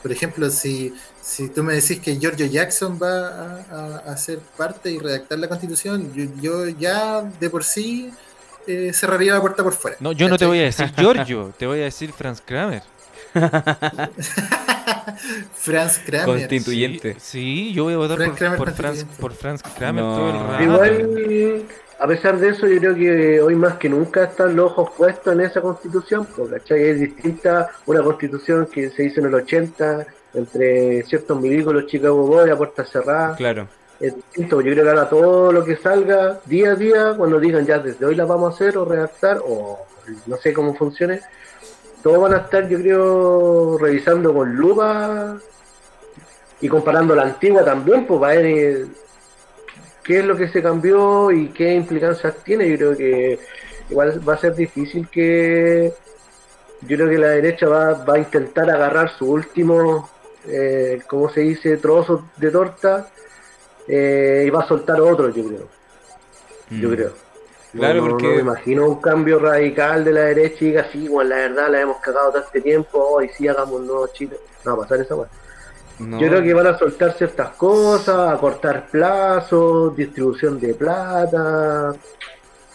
Por 0.01 0.11
ejemplo, 0.11 0.49
si, 0.49 0.93
si 1.21 1.47
tú 1.49 1.63
me 1.63 1.73
decís 1.75 1.99
que 1.99 2.17
Giorgio 2.17 2.45
Jackson 2.47 2.99
va 3.01 3.27
a, 3.27 3.65
a- 3.71 3.97
a 4.11 4.17
ser 4.17 4.39
parte 4.57 4.89
y 4.91 4.97
redactar 4.97 5.37
la 5.39 5.47
constitución, 5.47 6.11
yo, 6.13 6.25
yo 6.41 6.67
ya 6.67 7.21
de 7.21 7.49
por 7.49 7.63
sí 7.63 8.11
eh, 8.67 8.91
cerraría 8.93 9.33
la 9.35 9.41
puerta 9.41 9.63
por 9.63 9.73
fuera. 9.73 9.97
No, 9.99 10.11
yo 10.11 10.27
no 10.27 10.37
te 10.37 10.45
voy 10.45 10.59
a 10.59 10.63
decir 10.63 10.91
Giorgio, 10.97 11.53
te 11.57 11.67
voy 11.67 11.81
a 11.81 11.83
decir 11.85 12.11
Franz 12.13 12.41
Kramer. 12.43 12.83
Franz 15.55 15.99
Kramer. 16.05 16.25
Constituyente. 16.25 17.13
Sí, 17.13 17.19
sí, 17.69 17.73
yo 17.73 17.83
voy 17.85 17.93
a 17.93 17.97
votar 17.97 18.17
Franz 18.17 18.39
por, 18.39 18.57
por 18.57 18.73
Franz, 18.73 19.05
por 19.19 19.33
Franz 19.33 19.61
Kramer 19.77 20.03
No. 20.03 20.15
todo 20.15 20.29
el 20.29 20.47
rato. 20.47 20.63
Igual, 20.63 21.63
a 22.03 22.07
pesar 22.07 22.39
de 22.39 22.49
eso, 22.49 22.65
yo 22.67 22.79
creo 22.79 22.95
que 22.95 23.41
hoy 23.41 23.53
más 23.55 23.75
que 23.75 23.87
nunca 23.87 24.23
están 24.23 24.55
los 24.55 24.71
ojos 24.71 24.89
puestos 24.97 25.33
en 25.33 25.41
esa 25.41 25.61
constitución, 25.61 26.27
porque 26.35 26.89
es 26.89 26.99
distinta 26.99 27.69
una 27.85 28.01
constitución 28.01 28.65
que 28.65 28.89
se 28.89 29.03
hizo 29.03 29.19
en 29.19 29.27
el 29.27 29.35
80 29.35 30.07
entre 30.33 31.03
ciertos 31.03 31.39
milicos, 31.39 31.73
los 31.75 31.85
Chicago 31.85 32.25
Boys, 32.25 32.51
a 32.51 32.57
puerta 32.57 32.83
cerrada, 32.85 33.35
Claro. 33.35 33.67
es 33.99 34.15
distinto. 34.15 34.61
Yo 34.61 34.71
creo 34.71 34.83
que 34.83 34.89
ahora 34.89 35.07
todo 35.09 35.51
lo 35.51 35.63
que 35.63 35.75
salga 35.77 36.39
día 36.45 36.71
a 36.71 36.75
día, 36.75 37.13
cuando 37.15 37.39
digan 37.39 37.67
ya 37.67 37.77
desde 37.77 38.03
hoy 38.03 38.15
la 38.15 38.25
vamos 38.25 38.51
a 38.51 38.55
hacer 38.55 38.77
o 38.79 38.85
redactar, 38.85 39.39
o 39.45 39.85
no 40.25 40.37
sé 40.37 40.53
cómo 40.53 40.73
funcione, 40.73 41.21
todos 42.01 42.19
van 42.19 42.33
a 42.33 42.37
estar, 42.37 42.67
yo 42.67 42.79
creo, 42.79 43.77
revisando 43.77 44.33
con 44.33 44.55
lupa 44.55 45.37
y 46.61 46.67
comparando 46.67 47.13
la 47.15 47.23
antigua 47.23 47.63
también, 47.63 48.07
pues 48.07 48.19
para 48.19 48.33
ver 48.33 48.45
eh, 48.47 48.85
qué 50.03 50.19
es 50.19 50.25
lo 50.25 50.35
que 50.35 50.49
se 50.49 50.61
cambió 50.61 51.31
y 51.31 51.49
qué 51.49 51.73
implicancias 51.73 52.35
tiene. 52.43 52.67
Yo 52.69 52.77
creo 52.77 52.97
que 52.97 53.39
igual 53.89 54.27
va 54.27 54.33
a 54.33 54.37
ser 54.37 54.55
difícil 54.55 55.07
que. 55.09 55.93
Yo 56.81 56.97
creo 56.97 57.09
que 57.09 57.17
la 57.17 57.27
derecha 57.29 57.67
va, 57.67 57.93
va 57.93 58.15
a 58.15 58.19
intentar 58.19 58.69
agarrar 58.69 59.11
su 59.17 59.29
último, 59.31 60.09
eh, 60.47 60.99
¿cómo 61.07 61.29
se 61.29 61.41
dice?, 61.41 61.77
trozo 61.77 62.29
de 62.37 62.49
torta 62.49 63.07
eh, 63.87 64.45
y 64.47 64.49
va 64.49 64.61
a 64.63 64.67
soltar 64.67 64.99
otro, 64.99 65.29
yo 65.29 65.45
creo. 65.47 65.67
Yo 66.71 66.89
Mm. 66.89 66.93
creo. 66.95 67.11
Claro, 67.73 68.01
no, 68.01 68.09
porque- 68.09 68.27
no 68.27 68.33
me 68.35 68.39
imagino 68.41 68.87
un 68.89 68.99
cambio 69.01 69.37
radical 69.39 70.03
de 70.03 70.11
la 70.11 70.21
derecha 70.21 70.57
y 70.61 70.67
diga, 70.67 70.87
sí, 70.91 71.07
bueno, 71.07 71.29
la 71.29 71.35
verdad 71.37 71.69
la 71.69 71.81
hemos 71.81 71.97
cagado 72.01 72.31
todo 72.31 72.41
este 72.41 72.61
tiempo, 72.61 72.97
hoy 72.99 73.29
sí 73.37 73.47
hagamos 73.47 73.79
un 73.79 73.87
nuevo 73.87 74.07
Chile. 74.07 74.37
No 74.65 74.75
va 74.75 74.83
a 74.83 74.87
pasar 74.87 75.05
esa 75.05 75.15
weá. 75.15 75.29
No. 76.01 76.19
Yo 76.19 76.27
creo 76.27 76.41
que 76.43 76.53
van 76.53 76.67
a 76.67 76.77
soltar 76.77 77.13
ciertas 77.13 77.49
cosas, 77.51 78.33
a 78.33 78.37
cortar 78.37 78.87
plazos, 78.87 79.95
distribución 79.95 80.59
de 80.59 80.73
plata, 80.73 81.93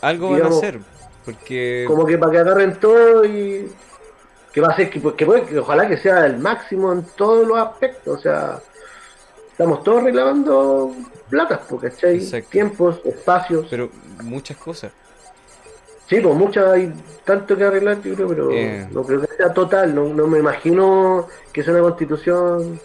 Algo 0.00 0.30
van 0.30 0.42
a 0.42 0.48
hacer. 0.48 0.80
Porque. 1.24 1.84
como 1.88 2.06
que 2.06 2.16
para 2.18 2.32
que 2.32 2.38
agarren 2.38 2.78
todo 2.78 3.24
y 3.24 3.70
que 4.52 4.60
va 4.60 4.68
a 4.68 4.76
ser 4.76 4.88
que, 4.88 5.00
pues, 5.00 5.14
que, 5.16 5.26
que 5.46 5.58
ojalá 5.58 5.88
que 5.88 5.96
sea 5.98 6.24
el 6.26 6.38
máximo 6.38 6.92
en 6.92 7.04
todos 7.16 7.46
los 7.46 7.58
aspectos, 7.58 8.18
o 8.18 8.22
sea, 8.22 8.60
estamos 9.50 9.82
todos 9.82 10.02
reclamando 10.04 10.92
platas, 11.28 11.60
porque 11.68 11.90
¿cachai? 11.90 12.16
Exacto. 12.16 12.48
Tiempos, 12.50 13.00
espacios, 13.04 13.66
Pero 13.68 13.90
muchas 14.22 14.56
cosas. 14.56 14.92
sí, 16.08 16.20
pues 16.20 16.34
muchas 16.36 16.68
hay 16.68 16.92
tanto 17.24 17.56
que 17.56 17.64
arreglar, 17.64 18.00
yo 18.02 18.14
creo, 18.14 18.28
pero 18.28 18.50
Eh. 18.52 18.86
no 18.92 19.02
creo 19.02 19.20
que 19.22 19.34
sea 19.36 19.52
total, 19.52 19.92
no, 19.94 20.04
no 20.14 20.26
me 20.28 20.38
imagino 20.38 21.26
que 21.52 21.62
sea 21.64 21.72
una 21.74 21.82
constitución 21.82 22.80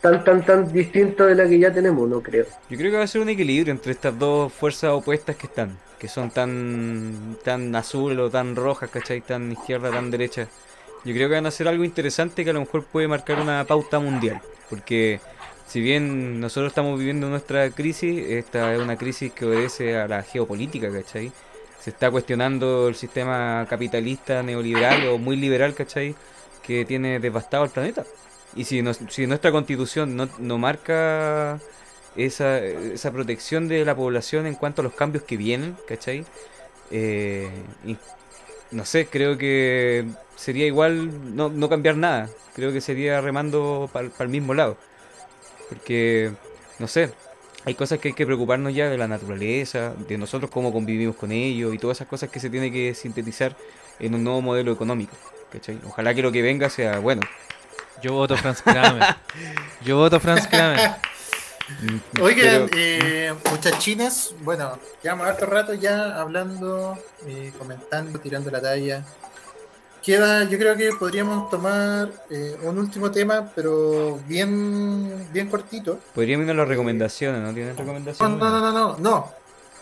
tan, 0.00 0.24
tan, 0.24 0.44
tan 0.44 0.72
distinta 0.72 1.26
de 1.26 1.34
la 1.34 1.48
que 1.48 1.58
ya 1.58 1.72
tenemos, 1.72 2.08
no 2.08 2.22
creo. 2.22 2.46
Yo 2.68 2.76
creo 2.78 2.90
que 2.90 2.96
va 2.96 3.04
a 3.04 3.08
ser 3.08 3.20
un 3.20 3.28
equilibrio 3.28 3.72
entre 3.72 3.92
estas 3.92 4.18
dos 4.18 4.52
fuerzas 4.52 4.90
opuestas 4.90 5.36
que 5.36 5.46
están, 5.46 5.78
que 5.98 6.08
son 6.08 6.30
tan 6.30 7.36
tan 7.44 7.74
azul 7.74 8.18
o 8.20 8.30
tan 8.30 8.56
rojas, 8.56 8.90
¿cachai? 8.90 9.20
Tan 9.20 9.52
izquierda, 9.52 9.90
tan 9.90 10.10
derecha. 10.10 10.48
Yo 11.04 11.14
creo 11.14 11.28
que 11.28 11.34
van 11.34 11.46
a 11.46 11.50
hacer 11.50 11.68
algo 11.68 11.84
interesante 11.84 12.44
que 12.44 12.50
a 12.50 12.52
lo 12.52 12.60
mejor 12.60 12.84
puede 12.84 13.08
marcar 13.08 13.40
una 13.40 13.64
pauta 13.64 14.00
mundial, 14.00 14.40
porque 14.68 15.20
si 15.66 15.80
bien 15.80 16.40
nosotros 16.40 16.70
estamos 16.70 16.98
viviendo 16.98 17.28
nuestra 17.28 17.70
crisis, 17.70 18.24
esta 18.30 18.74
es 18.74 18.80
una 18.80 18.96
crisis 18.96 19.32
que 19.32 19.46
obedece 19.46 19.96
a 19.96 20.06
la 20.08 20.22
geopolítica, 20.22 20.90
¿cachai? 20.92 21.32
Se 21.80 21.90
está 21.90 22.10
cuestionando 22.10 22.88
el 22.88 22.94
sistema 22.94 23.66
capitalista 23.68 24.42
neoliberal 24.42 25.08
o 25.08 25.18
muy 25.18 25.36
liberal, 25.36 25.74
¿cachai? 25.74 26.14
Que 26.62 26.84
tiene 26.84 27.20
devastado 27.20 27.64
el 27.64 27.70
planeta. 27.70 28.04
Y 28.56 28.64
si, 28.64 28.82
nos- 28.82 29.00
si 29.10 29.26
nuestra 29.26 29.52
constitución 29.52 30.16
no, 30.16 30.58
marca 30.58 31.60
esa, 32.16 32.58
esa 32.58 33.12
protección 33.12 33.68
de 33.68 33.84
la 33.84 33.94
población 33.94 34.46
en 34.46 34.54
cuanto 34.54 34.80
a 34.82 34.84
los 34.84 34.94
cambios 34.94 35.24
que 35.24 35.36
vienen, 35.36 35.76
¿cachai? 35.86 36.24
Eh, 36.90 37.50
no 38.70 38.84
sé, 38.84 39.06
creo 39.06 39.38
que 39.38 40.04
sería 40.36 40.66
igual 40.66 41.36
no, 41.36 41.48
no 41.48 41.68
cambiar 41.68 41.96
nada. 41.96 42.28
Creo 42.54 42.72
que 42.72 42.80
sería 42.80 43.20
remando 43.20 43.88
para 43.92 44.08
el 44.18 44.28
mismo 44.28 44.54
lado. 44.54 44.76
Porque, 45.68 46.32
no 46.78 46.88
sé, 46.88 47.10
hay 47.64 47.74
cosas 47.74 47.98
que 47.98 48.08
hay 48.08 48.14
que 48.14 48.26
preocuparnos 48.26 48.74
ya 48.74 48.88
de 48.90 48.98
la 48.98 49.08
naturaleza, 49.08 49.94
de 50.08 50.18
nosotros 50.18 50.50
cómo 50.50 50.72
convivimos 50.72 51.16
con 51.16 51.32
ellos 51.32 51.74
y 51.74 51.78
todas 51.78 51.98
esas 51.98 52.08
cosas 52.08 52.30
que 52.30 52.40
se 52.40 52.50
tiene 52.50 52.72
que 52.72 52.94
sintetizar 52.94 53.56
en 54.00 54.14
un 54.14 54.24
nuevo 54.24 54.42
modelo 54.42 54.72
económico. 54.72 55.16
¿cachai? 55.52 55.78
Ojalá 55.86 56.14
que 56.14 56.22
lo 56.22 56.32
que 56.32 56.42
venga 56.42 56.70
sea 56.70 56.98
bueno. 57.00 57.22
Yo 58.02 58.12
voto 58.12 58.36
Franz 58.36 58.62
Kramer. 58.62 59.16
Yo 59.84 59.96
voto 59.96 60.20
Franz 60.20 60.46
Kramer. 60.46 60.92
Oigan, 62.20 62.68
Pero- 62.68 62.68
eh, 62.76 63.34
muchachines, 63.50 64.34
bueno, 64.42 64.78
llevamos 65.02 65.26
harto 65.26 65.46
rato 65.46 65.74
ya 65.74 66.20
hablando, 66.20 66.96
eh, 67.26 67.52
comentando, 67.58 68.20
tirando 68.20 68.50
la 68.50 68.60
talla. 68.60 69.04
Queda, 70.02 70.44
yo 70.44 70.56
creo 70.58 70.76
que 70.76 70.90
podríamos 70.92 71.50
tomar 71.50 72.12
eh, 72.30 72.56
un 72.62 72.78
último 72.78 73.10
tema, 73.10 73.50
pero 73.56 74.20
bien, 74.28 75.26
bien 75.32 75.48
cortito. 75.50 75.98
Podríamos 76.14 76.44
ir 76.44 76.52
a 76.52 76.54
las 76.54 76.68
recomendaciones, 76.68 77.42
¿no? 77.42 77.52
¿Tienen 77.52 77.74
No, 77.74 77.80
recomendaciones? 77.80 78.38
no, 78.38 78.50
no, 78.50 78.60
no, 78.60 78.72
no, 78.72 78.96
no, 78.98 79.32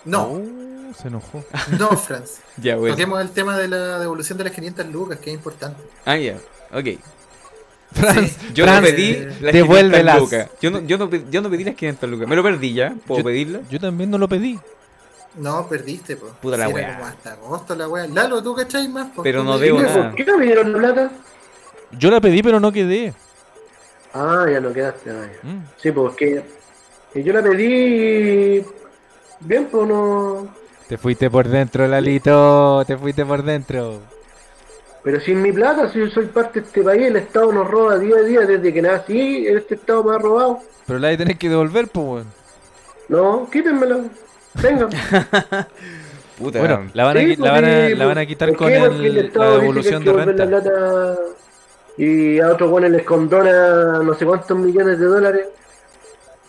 no, 0.06 0.28
Uh, 0.28 0.94
se 0.94 1.08
enojó. 1.08 1.44
no, 1.78 1.88
Franz. 1.98 2.38
Ya, 2.56 2.76
bueno. 2.76 2.94
Toquemos 2.94 3.20
el 3.20 3.30
tema 3.32 3.58
de 3.58 3.68
la 3.68 3.98
devolución 3.98 4.38
de 4.38 4.44
las 4.44 4.52
500 4.54 4.86
lucas, 4.86 5.18
que 5.18 5.28
es 5.30 5.34
importante. 5.36 5.82
Ah, 6.06 6.16
ya, 6.16 6.38
ok. 6.72 6.98
Franz, 7.94 8.36
Yo 8.54 8.64
Franz, 8.64 8.80
no 8.82 8.86
pedí 8.88 9.26
las 9.40 9.52
devuélvelas. 9.52 10.16
500 10.16 10.20
lucas. 10.20 10.50
Yo 10.60 10.70
no, 10.70 10.80
yo, 10.80 10.98
no, 10.98 11.10
yo 11.30 11.40
no 11.42 11.50
pedí 11.50 11.64
las 11.64 11.74
500 11.74 12.10
lucas. 12.10 12.28
Me 12.28 12.36
lo 12.36 12.42
perdí 12.42 12.74
ya. 12.74 12.94
¿Puedo 13.06 13.20
Yo- 13.20 13.24
pedirla? 13.24 13.60
Yo 13.70 13.78
también 13.80 14.10
no 14.10 14.18
lo 14.18 14.28
pedí. 14.28 14.58
No, 15.36 15.66
perdiste, 15.68 16.16
pues. 16.16 16.32
Puta 16.40 16.56
la 16.56 16.66
como 16.66 16.78
hasta 17.04 17.32
agosto 17.32 17.74
la 17.74 17.88
wea. 17.88 18.06
Lalo, 18.06 18.42
¿tú 18.42 18.54
cachai 18.54 18.86
más? 18.88 19.08
po? 19.10 19.22
Pero 19.22 19.40
¿Tú 19.40 19.44
no 19.46 19.58
debo 19.58 19.80
nada. 19.82 20.10
¿Por 20.10 20.14
qué 20.14 20.24
no 20.24 20.38
me 20.38 20.44
dieron 20.44 20.72
la 20.72 20.78
plata? 20.78 21.10
Yo 21.92 22.10
la 22.10 22.20
pedí, 22.20 22.42
pero 22.42 22.60
no 22.60 22.70
quedé. 22.70 23.14
Ah, 24.12 24.46
ya 24.50 24.60
no 24.60 24.72
quedaste. 24.72 25.10
ah. 25.10 25.28
Mm. 25.42 25.58
Sí, 25.82 25.90
pues 25.90 26.14
que 26.14 26.42
que 27.12 27.22
yo 27.24 27.32
la 27.32 27.42
pedí 27.42 28.64
bien, 29.40 29.68
pues 29.70 29.88
no. 29.88 30.48
Te 30.88 30.98
fuiste 30.98 31.30
por 31.30 31.48
dentro, 31.48 31.86
Lalito. 31.88 32.84
Te 32.86 32.96
fuiste 32.96 33.24
por 33.24 33.42
dentro. 33.42 34.00
Pero 35.04 35.20
sin 35.20 35.42
mi 35.42 35.52
plata, 35.52 35.90
si 35.92 35.98
yo 36.00 36.08
soy 36.08 36.26
parte 36.26 36.60
de 36.60 36.66
este 36.66 36.82
país, 36.82 37.02
el 37.06 37.16
Estado 37.16 37.52
nos 37.52 37.68
roba 37.68 37.98
día 37.98 38.16
a 38.16 38.22
día 38.22 38.40
desde 38.40 38.72
que 38.72 38.80
nací, 38.82 39.46
este 39.46 39.74
Estado 39.74 40.02
me 40.02 40.14
ha 40.14 40.18
robado. 40.18 40.58
Pero 40.86 40.98
la 40.98 41.14
tenés 41.16 41.38
que 41.38 41.48
devolver, 41.50 41.88
pues, 41.88 42.06
weón. 42.06 42.26
No, 43.08 43.48
quítenmela. 43.50 43.98
Venga. 44.62 44.88
Puta. 46.38 46.58
Bueno, 46.58 46.90
la 46.94 47.04
van, 47.04 47.16
a, 47.18 47.20
Sí, 47.20 47.26
qui- 47.26 47.38
la, 47.38 47.50
van 47.52 47.64
a, 47.64 47.86
sí, 47.88 47.94
la 47.94 48.06
van 48.06 48.18
a 48.18 48.26
quitar 48.26 48.48
¿por 48.50 48.58
con 48.58 48.72
el- 48.72 48.80
la 48.80 49.30
que 49.30 49.38
devolución 49.60 50.02
hay 50.02 50.04
que 50.04 50.10
de 50.10 50.16
la 50.16 50.24
renta. 50.24 50.46
plata 50.46 51.14
y 51.96 52.40
a 52.40 52.48
otros 52.48 52.70
buenos 52.70 52.90
les 52.90 53.04
condona 53.04 54.02
no 54.02 54.14
sé 54.14 54.24
cuántos 54.26 54.58
millones 54.58 54.98
de 54.98 55.04
dólares. 55.06 55.46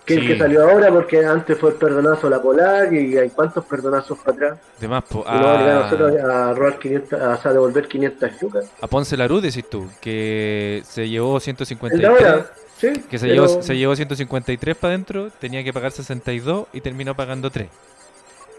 Que 0.05 0.13
el 0.13 0.21
Sí. 0.21 0.27
que 0.27 0.37
salió 0.37 0.69
ahora, 0.69 0.91
porque 0.91 1.25
antes 1.25 1.57
fue 1.57 1.71
el 1.71 1.77
perdonazo 1.77 2.27
a 2.27 2.29
la 2.29 2.39
Polar 2.41 2.93
y 2.93 3.17
hay 3.17 3.29
cuántos 3.31 3.65
perdonazos 3.65 4.19
para 4.19 4.31
atrás. 4.35 4.59
De 4.79 4.87
más, 4.87 5.03
po, 5.03 5.23
a 5.27 5.35
obligar 5.35 5.69
a 5.69 5.79
nosotros 5.79 6.15
a 6.21 6.53
robar 6.53 6.77
500, 6.77 7.19
a, 7.21 7.29
o 7.31 7.41
sea, 7.41 7.49
a 7.51 7.53
devolver 7.55 7.87
500 7.87 8.41
lucas. 8.41 8.65
a 8.81 8.87
Ponce 8.87 9.17
Larú 9.17 9.41
decís 9.41 9.65
tú, 9.67 9.89
que 9.99 10.83
se 10.87 11.09
llevó 11.09 11.29
El 11.37 11.39
de 11.39 11.43
153. 11.45 12.05
ahora, 12.07 12.45
sí. 12.77 12.93
Que 13.09 13.17
se, 13.17 13.27
pero- 13.29 13.47
llevó, 13.47 13.61
se 13.63 13.75
llevó 13.77 13.95
153 13.95 14.75
para 14.77 14.93
adentro, 14.93 15.29
tenía 15.39 15.63
que 15.63 15.73
pagar 15.73 15.91
62 15.91 16.67
y 16.71 16.81
terminó 16.81 17.15
pagando 17.15 17.49
3. 17.49 17.67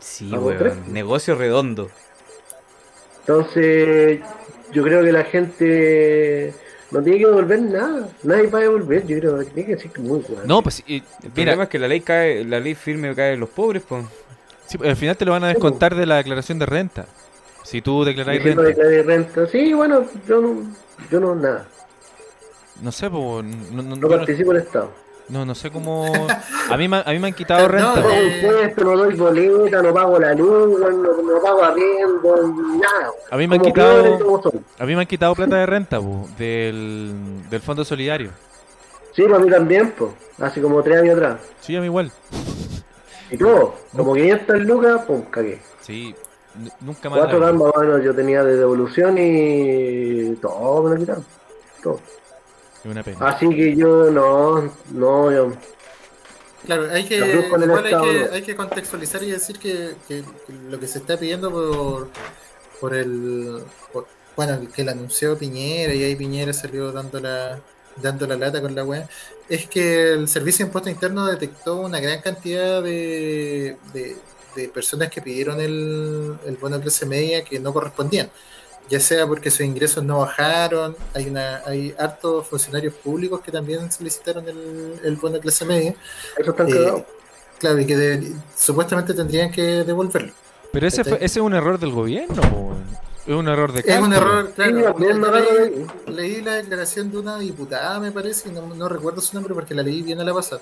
Sí, 0.01 0.31
¿Hago 0.35 0.47
weón. 0.47 0.59
tres? 0.59 0.75
Negocio 0.89 1.37
redondo. 1.37 1.91
Entonces, 3.21 4.21
yo 4.73 4.83
creo 4.83 5.03
que 5.05 5.13
la 5.13 5.25
gente 5.25 6.55
no 6.91 7.03
tiene 7.03 7.19
que 7.19 7.27
devolver 7.27 7.63
nada. 7.63 8.09
Nadie 8.23 8.47
va 8.49 8.59
a 8.59 8.63
devolver, 8.63 9.07
yo 9.07 9.19
creo 9.19 9.39
que 9.39 9.45
tiene 9.47 9.77
que 9.77 9.79
ser 9.89 9.99
muy 10.01 10.21
bueno. 10.21 10.43
No, 10.47 10.63
pues 10.63 10.81
eh, 10.87 10.97
El 10.97 11.03
mira, 11.23 11.33
problema 11.35 11.63
es 11.65 11.69
que 11.69 11.79
la 11.79 11.89
ley 11.89 12.01
cae, 12.01 12.45
la 12.45 12.61
ley 12.61 12.75
firme 12.75 13.15
cae 13.15 13.35
en 13.35 13.41
los 13.41 13.49
pobres, 13.51 13.83
pues. 13.89 14.05
sí, 14.67 14.79
al 14.85 14.97
final 14.97 15.17
te 15.17 15.25
lo 15.25 15.33
van 15.33 15.45
a 15.45 15.49
descontar 15.49 15.95
de 15.95 16.07
la 16.07 16.17
declaración 16.17 16.59
de 16.59 16.67
renta. 16.67 17.07
Si 17.65 17.83
tú 17.83 18.05
declaráis 18.05 18.39
Diciendo 18.41 18.63
renta. 18.63 18.83
declaré 18.83 19.03
renta. 19.03 19.47
Sí, 19.49 19.73
bueno, 19.75 20.05
yo 20.29 20.41
no, 20.41 20.63
yo 21.11 21.19
no, 21.21 21.35
nada. 21.35 21.67
No 22.81 22.93
sé, 22.93 23.11
po, 23.11 23.43
no, 23.43 23.83
no, 23.83 23.83
No 23.83 23.97
no- 23.97 24.09
participo 24.09 24.53
en 24.53 24.59
el 24.59 24.63
Estado. 24.63 24.93
No, 25.29 25.45
no 25.45 25.55
sé 25.55 25.71
cómo. 25.71 26.13
A 26.71 26.77
mí, 26.77 26.89
me- 26.89 27.03
a 27.05 27.11
mí 27.13 27.19
me 27.21 27.29
han 27.29 27.35
quitado 27.35 27.69
renta. 27.69 27.95
No 27.97 28.03
pago 28.03 28.23
impuestos, 28.23 28.85
no 28.85 28.97
doy 28.97 29.15
boleta, 29.15 29.83
no 29.83 29.95
pago 29.95 30.19
la 30.19 30.35
luz, 30.35 30.81
no, 30.81 30.91
no 30.91 31.41
pago 31.41 31.63
arriendo, 31.63 32.53
nada. 32.81 33.11
A 33.31 33.37
mí 33.37 33.47
me 33.47 33.55
han 33.55 33.61
Como 33.61 33.73
quitado. 33.73 34.53
A 34.81 34.85
mí 34.87 34.95
me 34.97 35.01
han 35.03 35.07
quitado 35.07 35.35
plata 35.37 35.57
de 35.57 35.67
renta, 35.67 36.01
po, 36.01 36.29
del, 36.37 37.15
del 37.49 37.61
fondo 37.61 37.85
solidario. 37.85 38.31
Sí, 39.15 39.23
para 39.25 39.39
mí 39.39 39.49
también, 39.49 39.93
pues. 39.97 40.11
Hace 40.41 40.61
como 40.61 40.83
tres 40.83 40.99
años 41.01 41.15
atrás. 41.17 41.41
Sí, 41.61 41.77
a 41.77 41.81
mí 41.81 41.87
igual. 41.87 42.11
Y 43.31 43.37
todo, 43.37 43.75
como 43.97 44.13
500 44.15 44.61
lucas, 44.63 45.05
pum, 45.07 45.23
cagué. 45.31 45.61
Sí, 45.83 46.15
nunca 46.81 47.09
más. 47.09 47.21
Cuatro 47.21 47.41
gambas, 47.41 47.73
bueno, 47.75 47.99
yo 47.99 48.13
tenía 48.15 48.43
de 48.45 48.57
devolución 48.57 49.17
y 49.19 50.35
todo 50.37 50.83
me 50.83 50.91
lo 50.91 50.97
quitaron. 50.97 51.25
Todo. 51.83 52.01
Es 52.87 52.93
una 52.93 53.03
pena. 53.03 53.29
Así 53.29 53.49
que 53.49 53.77
yo 53.77 54.11
no, 54.11 54.73
no, 54.93 55.33
yo. 55.33 55.53
Claro, 56.65 56.89
hay 56.91 57.05
que, 57.05 57.17
igual 57.17 57.85
hay 57.87 57.93
que, 58.29 58.35
hay 58.35 58.43
que 58.43 58.57
contextualizar 58.57 59.23
y 59.23 59.31
decir 59.31 59.59
que, 59.59 59.97
que- 60.09 60.23
que 60.47 60.53
lo 60.71 60.79
que 60.81 60.87
se 60.87 60.99
está 60.99 61.17
pidiendo 61.19 61.51
por, 61.51 62.09
por 62.81 62.95
el. 62.95 63.63
por- 63.93 64.07
bueno, 64.37 64.61
que 64.73 64.85
lo 64.85 64.91
anunció 64.93 65.39
Piñera 65.39 65.95
y 65.95 66.03
ahí 66.05 66.15
Piñera 66.17 66.53
salió 66.53 66.93
dando 66.93 67.21
la, 67.21 67.61
dando 67.97 68.27
la 68.27 68.37
lata 68.37 68.61
con 68.61 68.75
la 68.75 68.85
web, 68.85 69.09
es 69.49 69.67
que 69.69 70.13
el 70.13 70.29
Servicio 70.29 70.65
de 70.65 70.69
Impuesto 70.69 70.91
Interno 70.91 71.27
detectó 71.27 71.77
una 71.81 72.01
gran 72.01 72.21
cantidad 72.21 72.83
de, 72.83 73.79
de, 73.95 74.17
de 74.55 74.69
personas 74.69 75.09
que 75.11 75.23
pidieron 75.23 75.61
el, 75.61 76.37
el 76.47 76.57
bono 76.59 76.81
clase 76.81 77.07
media 77.07 77.45
que 77.45 77.59
no 77.61 77.73
correspondían. 77.73 78.31
Ya 78.89 79.01
sea 79.01 79.27
porque 79.27 79.51
sus 79.51 79.63
ingresos 79.63 80.05
no 80.05 80.19
bajaron, 80.21 80.97
hay 81.13 81.27
una 81.27 81.61
hay 81.67 81.93
hartos 81.99 82.47
funcionarios 82.47 82.95
públicos 82.95 83.41
que 83.41 83.51
también 83.51 83.91
solicitaron 83.91 84.49
el, 84.49 85.01
el 85.03 85.17
bono 85.17 85.41
clase 85.41 85.65
media. 85.65 85.95
Eso 86.39 86.51
están 86.53 86.69
Eh, 86.69 87.05
claro, 87.59 87.81
y 87.81 87.87
que 87.87 87.97
de- 87.97 88.33
supuestamente 88.57 89.13
tendrían 89.13 89.51
que 89.51 89.63
devolverlo. 89.83 90.33
Pero 90.73 90.87
ese, 90.87 91.03
fue- 91.05 91.17
ese 91.17 91.25
es 91.41 91.45
un 91.45 91.55
error 91.55 91.79
del 91.81 91.91
gobierno, 91.91 92.77
es 93.27 93.35
un 93.35 93.49
error 93.49 93.73
de 93.73 93.81
Es 93.81 93.99
un 93.99 94.11
cálculo. 94.11 94.17
error, 94.17 94.53
claro. 94.53 94.95
Sí, 94.99 95.87
de 96.07 96.13
leí, 96.13 96.43
la 96.43 96.55
declaración 96.55 97.11
de 97.11 97.19
una 97.19 97.39
diputada, 97.39 97.99
me 97.99 98.13
parece, 98.13 98.51
y 98.51 98.53
no, 98.53 98.63
no 98.73 98.89
recuerdo 98.89 99.21
su 99.21 99.35
nombre 99.35 99.53
porque 99.55 99.75
la 99.75 99.83
leí 99.83 100.03
bien 100.03 100.21
a 100.21 100.25
la 100.25 100.33
pasada, 100.35 100.61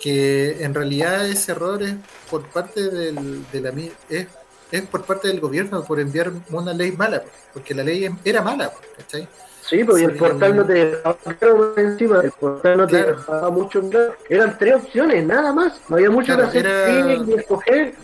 que 0.00 0.62
en 0.64 0.72
realidad 0.74 1.28
ese 1.28 1.52
error 1.52 1.82
es 1.82 1.94
por 2.30 2.46
parte 2.48 2.88
del, 2.88 3.44
de 3.52 3.60
la 3.60 3.72
mi- 3.72 3.92
es, 4.08 4.26
es 4.72 4.82
por 4.82 5.02
parte 5.04 5.28
del 5.28 5.40
gobierno 5.40 5.84
por 5.84 6.00
enviar 6.00 6.32
una 6.50 6.72
ley 6.72 6.92
mala, 6.92 7.22
porque 7.52 7.74
la 7.74 7.82
ley 7.84 8.08
era 8.24 8.42
mala, 8.42 8.72
¿cachai? 8.96 9.28
Sí, 9.68 9.84
pues 9.84 10.02
y 10.02 10.04
el 10.06 10.16
portal 10.16 10.56
no 10.56 10.64
te 10.66 10.72
dejaba 10.72 11.16
claro 11.38 11.74
encima, 11.78 12.20
el 12.20 12.32
portal 12.32 12.76
no 12.78 12.86
te 12.86 12.96
Claro. 12.96 13.16
dejaba 13.16 13.50
mucho 13.50 13.78
en 13.78 13.90
claro. 13.90 14.14
Eran 14.28 14.58
tres 14.58 14.74
opciones, 14.74 15.24
nada 15.24 15.52
más. 15.52 15.80
No 15.88 15.96
había 15.96 16.10
mucho 16.10 16.34
Claro, 16.34 16.42
que 16.50 16.58
hacer 16.58 16.66
era- 16.66 17.16
ni 17.22 17.34
escoger. 17.34 17.94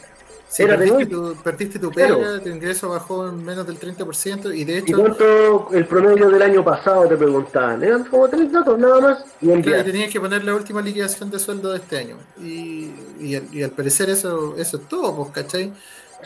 Era 0.57 0.79
de 0.79 0.87
perdiste, 0.89 1.07
tu, 1.15 1.37
perdiste 1.45 1.79
tu 1.79 1.91
Claro. 1.91 2.19
pega, 2.21 2.41
tu 2.41 2.49
ingreso 2.49 2.89
bajó 2.89 3.29
en 3.29 3.45
menos 3.45 3.67
del 3.67 3.79
30% 3.79 4.51
y 4.51 4.65
de 4.65 4.75
¿Y 4.75 4.77
hecho 4.79 4.99
cuánto 4.99 5.69
el 5.75 5.85
promedio 5.87 6.31
del 6.31 6.41
año 6.41 6.65
pasado 6.65 7.07
te 7.07 7.19
preguntaban? 7.19 7.83
Eran 7.85 8.05
como 8.05 8.27
tres 8.29 8.51
datos, 8.51 8.79
nada 8.79 8.99
más. 8.99 9.19
Y 9.43 9.47
Claro, 9.47 9.51
y 9.51 9.53
enviar. 9.53 9.85
tenías 9.85 10.11
que 10.11 10.19
poner 10.21 10.45
la 10.45 10.55
última 10.55 10.81
liquidación 10.81 11.31
de 11.31 11.39
sueldo 11.39 11.71
de 11.73 11.79
este 11.79 11.99
año. 11.99 12.17
Y, 12.41 12.91
y, 13.21 13.35
al- 13.37 13.49
y 13.55 13.63
al 13.63 13.73
parecer 13.73 14.09
eso, 14.09 14.55
eso 14.57 14.79
es 14.79 14.89
todo, 14.89 15.15
pues, 15.17 15.33
¿cachai? 15.33 15.71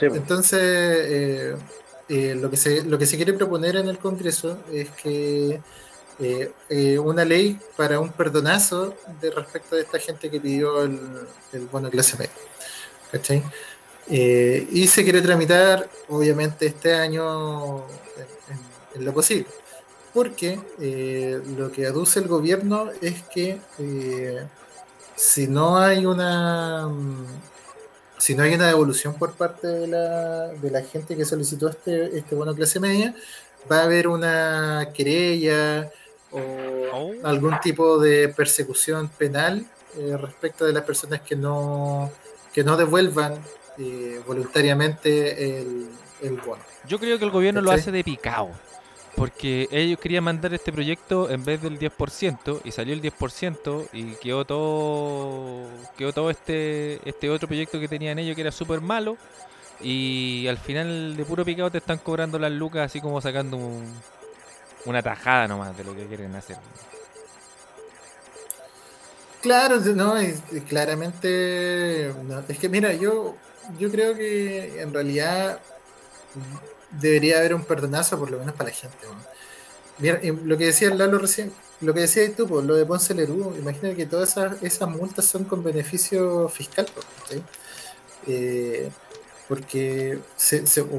Entonces, 0.01 0.61
eh, 0.63 1.57
eh, 2.09 2.35
lo, 2.35 2.51
que 2.51 2.57
se, 2.57 2.85
lo 2.85 2.99
que 2.99 3.07
se 3.07 3.17
quiere 3.17 3.33
proponer 3.33 3.77
en 3.77 3.89
el 3.89 3.99
Congreso 3.99 4.59
es 4.73 4.91
que 4.91 5.61
eh, 6.19 6.99
una 6.99 7.25
ley 7.25 7.59
para 7.77 7.99
un 7.99 8.11
perdonazo 8.11 8.95
de 9.21 9.31
respecto 9.31 9.77
de 9.77 9.83
esta 9.83 9.99
gente 9.99 10.31
que 10.31 10.41
pidió 10.41 10.83
el, 10.83 10.99
el 11.53 11.67
bono 11.67 11.91
clase 11.91 12.17
media. 12.17 12.33
¿Cachai? 13.11 13.43
Y 14.09 14.87
se 14.89 15.05
quiere 15.05 15.23
tramitar, 15.23 15.89
obviamente, 16.09 16.67
este 16.67 16.95
año 16.95 17.87
en, 18.95 19.05
lo 19.05 19.13
posible. 19.13 19.47
Porque 20.13 20.59
lo 21.57 21.73
que 21.73 21.87
aduce 21.87 22.21
el 22.21 22.29
gobierno 22.29 22.91
es 23.01 23.23
que 23.35 23.59
si 25.17 25.47
no 25.47 25.79
hay 25.79 26.05
una 26.05 26.91
si 28.23 28.37
no 28.37 28.45
hay 28.45 28.55
una 28.55 28.69
devolución 28.69 29.15
por 29.15 29.33
parte 29.33 29.67
de 29.67 29.89
la, 29.89 30.47
de 30.49 30.71
la 30.71 30.83
gente 30.83 31.17
que 31.17 31.25
solicitó 31.25 31.69
este, 31.69 32.17
este 32.17 32.37
bono 32.37 32.55
clase 32.55 32.79
media, 32.79 33.17
va 33.71 33.81
a 33.81 33.83
haber 33.83 34.07
una 34.07 34.91
querella 34.95 35.91
o 36.31 36.41
Oh. 36.95 37.11
algún 37.25 37.59
tipo 37.61 37.99
de 37.99 38.29
persecución 38.29 39.09
penal 39.09 39.65
eh, 39.97 40.15
respecto 40.19 40.67
de 40.67 40.75
las 40.75 40.85
personas 40.85 41.23
que 41.23 41.35
no, 41.35 42.13
que 42.53 42.63
no 42.63 42.77
devuelvan 42.77 43.43
eh, 43.79 44.21
voluntariamente 44.27 45.61
el, 45.61 45.89
el 46.23 46.37
bono. 46.37 46.63
Yo 46.87 46.99
creo 46.99 47.19
que 47.19 47.25
el 47.25 47.31
gobierno 47.31 47.61
lo 47.63 47.71
hace 47.73 47.91
de 47.91 48.05
picado. 48.05 48.51
Porque 49.15 49.69
ellos 49.71 49.99
querían 50.01 50.25
mandar 50.25 50.55
este 50.55 50.73
proyecto 50.73 51.31
en 51.31 51.45
vez 51.45 51.61
del 51.61 51.79
10% 51.79 52.61
y 52.65 52.73
salió 52.73 52.95
el 52.95 53.03
10% 53.03 53.89
y 53.93 54.15
quedó 54.17 54.45
todo 54.47 55.69
quedó 55.99 56.13
todo 56.15 56.31
este 56.31 57.01
este 57.09 57.29
otro 57.31 57.47
proyecto 57.47 57.79
que 57.79 57.89
tenían 57.89 58.19
ellos 58.19 58.35
que 58.35 58.41
era 58.43 58.53
súper 58.53 58.81
malo 58.81 59.19
y 59.81 60.47
al 60.49 60.59
final 60.59 61.17
de 61.17 61.25
puro 61.27 61.45
picado 61.45 61.71
te 61.71 61.79
están 61.79 61.99
cobrando 61.99 62.39
las 62.39 62.53
lucas 62.53 62.87
así 62.87 63.01
como 63.01 63.21
sacando 63.21 63.57
un- 63.59 64.03
una 64.87 65.03
tajada 65.03 65.49
nomás 65.49 65.77
de 65.77 65.85
lo 65.85 65.95
que 65.95 66.07
quieren 66.07 66.35
hacer. 66.37 66.59
Claro, 69.41 69.81
no, 69.81 70.23
y 70.23 70.35
claramente, 70.69 72.09
es 72.49 72.59
que 72.61 72.69
mira, 72.69 72.93
yo, 72.95 73.37
yo 73.79 73.91
creo 73.91 74.15
que 74.15 74.81
en 74.81 74.95
realidad 74.95 75.59
debería 77.01 77.39
haber 77.39 77.55
un 77.55 77.65
perdonazo 77.65 78.19
por 78.19 78.31
lo 78.31 78.39
menos 78.39 78.55
para 78.55 78.71
la 78.71 78.77
gente. 78.77 78.97
y 80.23 80.31
lo 80.31 80.59
que 80.59 80.67
decía 80.67 80.95
Lalo 80.95 81.19
recién, 81.19 81.53
lo 81.81 81.95
que 81.95 82.01
decías 82.01 82.35
tú, 82.37 82.47
lo 82.63 82.75
de 82.75 82.87
Ponce 82.87 83.15
Lerú, 83.15 83.55
imagina 83.59 83.95
que 83.95 84.07
todas 84.07 84.37
esas, 84.63 84.89
multas 84.89 85.25
son 85.25 85.45
con 85.45 85.63
beneficio 85.63 86.49
fiscal, 86.49 86.87
¿cachai? 87.21 87.43
Eh, 88.27 88.91
porque, 89.49 90.19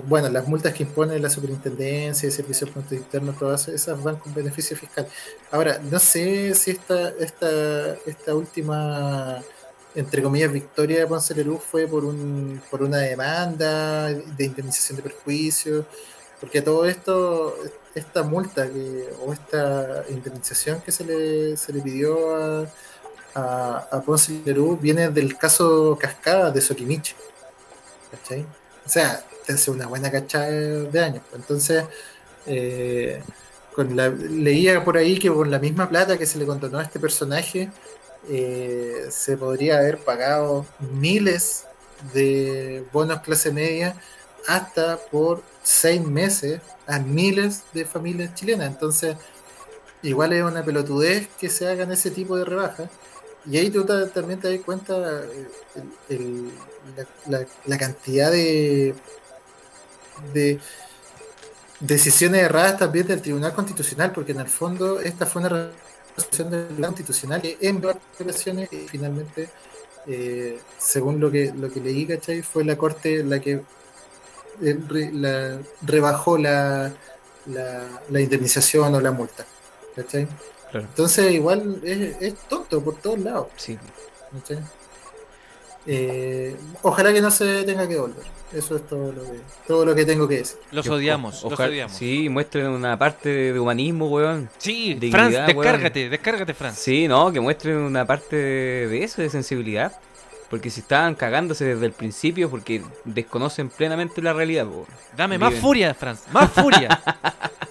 bueno, 0.07 0.29
las 0.29 0.47
multas 0.47 0.73
que 0.73 0.83
impone 0.83 1.17
la 1.17 1.29
superintendencia 1.29 2.29
de 2.29 2.35
servicios 2.35 2.69
públicos 2.69 2.99
internos, 2.99 3.39
todas 3.39 3.67
esas 3.67 4.03
van 4.03 4.17
con 4.17 4.33
beneficio 4.33 4.77
fiscal. 4.77 5.07
Ahora, 5.49 5.79
no 5.79 5.97
sé 5.97 6.53
si 6.53 6.71
esta, 6.71 7.09
esta, 7.19 7.95
esta 8.05 8.35
última, 8.35 9.41
entre 9.95 10.21
comillas, 10.23 10.51
victoria 10.51 10.99
de 10.99 11.07
Ponce 11.07 11.35
Lerú 11.35 11.59
fue 11.59 11.87
por, 11.87 12.03
un, 12.05 12.61
por 12.69 12.81
una 12.83 12.97
demanda 12.97 14.07
de 14.07 14.45
indemnización 14.45 14.97
de 14.97 15.03
perjuicios, 15.03 15.85
porque 16.39 16.61
todo 16.61 16.85
esto, 16.85 17.55
esta 17.95 18.23
multa 18.23 18.67
que, 18.67 19.09
o 19.25 19.31
esta 19.33 20.03
indemnización 20.09 20.81
que 20.81 20.91
se 20.91 21.03
le, 21.05 21.57
se 21.57 21.71
le 21.71 21.81
pidió 21.81 22.35
a, 22.35 22.67
a, 23.35 23.87
a 23.91 24.01
Ponce 24.01 24.41
Lerú 24.45 24.77
viene 24.81 25.09
del 25.09 25.37
caso 25.37 25.97
Cascada 25.99 26.51
de 26.51 26.61
Soquimiche. 26.61 27.15
¿Cachai? 28.11 28.45
O 28.85 28.89
sea, 28.89 29.23
hace 29.47 29.71
una 29.71 29.87
buena 29.87 30.11
cachada 30.11 30.49
de 30.49 30.99
años. 30.99 31.23
Entonces, 31.33 31.83
eh, 32.45 33.21
leía 34.29 34.83
por 34.83 34.97
ahí 34.97 35.17
que 35.17 35.29
con 35.29 35.49
la 35.49 35.59
misma 35.59 35.89
plata 35.89 36.17
que 36.17 36.25
se 36.25 36.37
le 36.37 36.45
condonó 36.45 36.79
a 36.79 36.83
este 36.83 36.99
personaje, 36.99 37.69
eh, 38.29 39.07
se 39.11 39.37
podría 39.37 39.77
haber 39.79 39.99
pagado 39.99 40.65
miles 40.79 41.65
de 42.13 42.83
bonos 42.91 43.21
clase 43.21 43.51
media 43.51 43.95
hasta 44.47 44.97
por 45.11 45.43
seis 45.63 46.01
meses 46.01 46.61
a 46.87 46.99
miles 46.99 47.63
de 47.73 47.85
familias 47.85 48.33
chilenas. 48.35 48.67
Entonces, 48.69 49.15
igual 50.03 50.33
es 50.33 50.43
una 50.43 50.63
pelotudez 50.65 51.27
que 51.39 51.49
se 51.49 51.67
hagan 51.67 51.91
ese 51.91 52.11
tipo 52.11 52.37
de 52.37 52.45
rebajas. 52.45 52.89
Y 53.45 53.57
ahí 53.57 53.69
tú 53.69 53.85
ta- 53.85 54.07
también 54.09 54.39
te 54.39 54.49
das 54.55 54.65
cuenta 54.65 54.95
eh, 55.23 55.47
el- 56.09 56.51
la, 56.97 57.39
la- 57.39 57.47
la 57.65 57.77
cantidad 57.77 58.31
de, 58.31 58.95
de 60.33 60.59
decisiones 61.79 62.43
erradas 62.43 62.77
también 62.77 63.07
del 63.07 63.21
Tribunal 63.21 63.53
Constitucional, 63.53 64.11
porque 64.11 64.31
en 64.31 64.39
el 64.39 64.49
fondo 64.49 64.99
esta 64.99 65.25
fue 65.25 65.41
una 65.41 65.69
Tribunal 66.29 66.67
Constitucional 66.79 67.41
que 67.41 67.57
en 67.61 67.81
varias 67.81 68.03
ocasiones 68.19 68.71
y 68.71 68.87
finalmente, 68.87 69.49
eh, 70.07 70.59
según 70.77 71.19
lo 71.19 71.31
que, 71.31 71.51
lo 71.55 71.71
que 71.71 71.79
leí, 71.79 72.05
¿cachai? 72.05 72.41
Fue 72.41 72.63
la 72.63 72.77
Corte 72.77 73.23
la 73.23 73.39
que 73.39 73.61
eh, 74.61 74.79
la- 75.13 75.59
rebajó 75.81 76.37
la, 76.37 76.93
la, 77.47 78.01
la 78.09 78.21
indemnización 78.21 78.93
o 78.93 79.01
la 79.01 79.11
multa. 79.11 79.45
¿cachai? 79.95 80.27
Claro. 80.71 80.87
Entonces 80.87 81.31
igual 81.31 81.79
es, 81.83 82.15
es 82.21 82.35
tonto 82.49 82.83
por 82.83 82.95
todos 82.97 83.19
lados. 83.19 83.47
Sí. 83.57 83.77
¿cachai? 84.31 84.59
Eh, 85.85 86.55
ojalá 86.81 87.11
que 87.13 87.21
no 87.21 87.29
se 87.31 87.63
tenga 87.63 87.87
que 87.87 87.97
volver. 87.97 88.23
Eso 88.53 88.75
es 88.75 88.87
todo 88.87 89.11
lo 89.11 89.23
que, 89.23 89.39
todo 89.67 89.85
lo 89.85 89.95
que 89.95 90.05
tengo 90.05 90.27
que 90.27 90.37
decir. 90.37 90.57
Los 90.71 90.85
Yo- 90.85 90.93
odiamos, 90.93 91.43
los 91.43 91.53
ojalá- 91.53 91.69
odiamos. 91.69 91.97
Sí, 91.97 92.29
muestren 92.29 92.67
una 92.67 92.97
parte 92.97 93.51
de 93.51 93.59
humanismo, 93.59 94.07
weón. 94.09 94.49
Sí, 94.59 94.93
Dignidad, 94.93 95.11
Franz, 95.11 95.33
weón. 95.35 95.47
descárgate, 95.47 96.09
descárgate, 96.09 96.53
Franz. 96.53 96.77
Sí, 96.77 97.07
no, 97.07 97.31
que 97.33 97.39
muestren 97.39 97.77
una 97.77 98.05
parte 98.05 98.35
de 98.35 99.03
eso, 99.03 99.21
de 99.21 99.29
sensibilidad. 99.29 99.91
Porque 100.49 100.69
si 100.69 100.81
estaban 100.81 101.15
cagándose 101.15 101.65
desde 101.65 101.87
el 101.87 101.93
principio, 101.93 102.47
porque 102.47 102.83
desconocen 103.05 103.69
plenamente 103.69 104.21
la 104.21 104.33
realidad, 104.33 104.67
po. 104.67 104.85
Dame 105.17 105.39
más 105.39 105.55
furia, 105.55 105.95
Franz, 105.95 106.21
más 106.31 106.51
furia. 106.51 107.01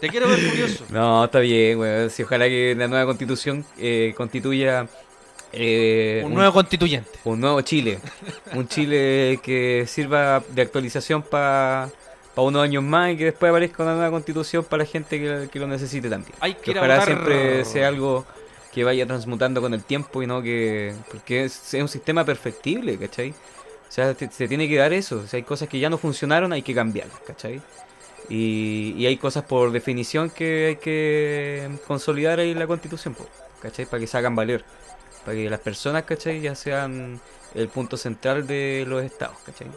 Te 0.01 0.09
quiero 0.09 0.27
ver 0.29 0.41
furioso. 0.41 0.85
No, 0.91 1.25
está 1.27 1.39
bien, 1.39 1.79
weón. 1.79 2.11
Sí, 2.11 2.25
ojalá 2.25 2.47
que 2.47 2.75
la 2.77 2.89
nueva 2.89 3.07
constitución 3.07 3.65
eh, 3.79 4.13
constituya 4.17 4.89
eh, 5.53 6.23
Un 6.25 6.35
nuevo 6.35 6.53
constituyente. 6.53 7.11
un 7.25 7.41
nuevo 7.41 7.61
Chile. 7.63 7.99
Un 8.55 8.69
Chile 8.69 9.41
que 9.43 9.85
sirva 9.87 10.43
de 10.51 10.63
actualización 10.63 11.23
para 11.23 11.91
unos 12.37 12.63
años 12.63 12.83
más 12.83 13.13
y 13.13 13.17
que 13.17 13.25
después 13.27 13.51
aparezca 13.51 13.83
una 13.83 13.95
nueva 13.95 14.11
constitución 14.11 14.65
para 14.65 14.85
la 14.85 14.89
gente 14.91 15.19
que, 15.19 15.49
que 15.53 15.59
lo 15.59 15.67
necesite 15.67 16.09
también. 16.09 16.35
Hay 16.41 16.55
que 16.55 16.73
Que 16.73 16.79
ojalá 16.79 16.95
votar. 17.01 17.07
siempre 17.09 17.65
sea 17.65 17.89
algo 17.89 18.25
que 18.73 18.85
vaya 18.85 19.07
transmutando 19.07 19.61
con 19.61 19.75
el 19.75 19.85
tiempo 19.85 20.23
y 20.23 20.27
no 20.27 20.43
que... 20.43 20.95
Porque 21.11 21.45
es, 21.45 21.75
es 21.75 21.83
un 21.83 21.89
sistema 21.89 22.25
perfectible, 22.25 22.97
¿cachai? 22.97 23.31
O 23.31 23.35
sea, 23.95 24.15
te- 24.15 24.31
se 24.31 24.49
tiene 24.49 24.67
que 24.67 24.77
dar 24.77 24.95
eso. 24.95 25.17
O 25.25 25.27
sea, 25.27 25.37
hay 25.37 25.43
cosas 25.43 25.69
que 25.69 25.79
ya 25.79 25.91
no 25.91 25.99
funcionaron, 25.99 26.53
hay 26.55 26.63
que 26.63 26.75
cambiarlas, 26.75 27.19
¿cachai? 27.27 27.61
Y, 28.31 28.95
y 28.97 29.05
hay 29.07 29.19
cosas 29.19 29.45
por 29.45 29.71
definición 29.73 30.31
que 30.31 30.69
hay 30.69 30.77
que 30.77 31.69
consolidar 31.87 32.39
ahí 32.41 32.53
en 32.53 32.59
la 32.59 32.67
constitución. 32.67 33.15
¿cachai? 33.61 33.85
Para 33.85 34.01
que 34.01 34.07
se 34.07 34.17
hagan 34.17 34.35
valer. 34.35 34.65
Para 35.25 35.37
que 35.37 35.49
las 35.51 35.61
personas, 35.61 36.03
¿cachai? 36.05 36.41
Ya 36.41 36.55
sean 36.55 37.21
el 37.55 37.69
punto 37.69 37.97
central 37.97 38.47
de 38.47 38.85
los 38.89 39.03
estados, 39.05 39.37
¿cachai? 39.47 39.69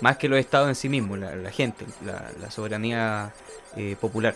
Más 0.00 0.16
que 0.16 0.28
los 0.28 0.38
estados 0.38 0.68
en 0.68 0.74
sí 0.74 0.88
mismos, 0.88 1.18
la, 1.18 1.34
la 1.36 1.50
gente, 1.50 1.86
la, 2.04 2.30
la 2.40 2.50
soberanía 2.50 3.32
eh, 3.76 3.96
popular. 4.00 4.34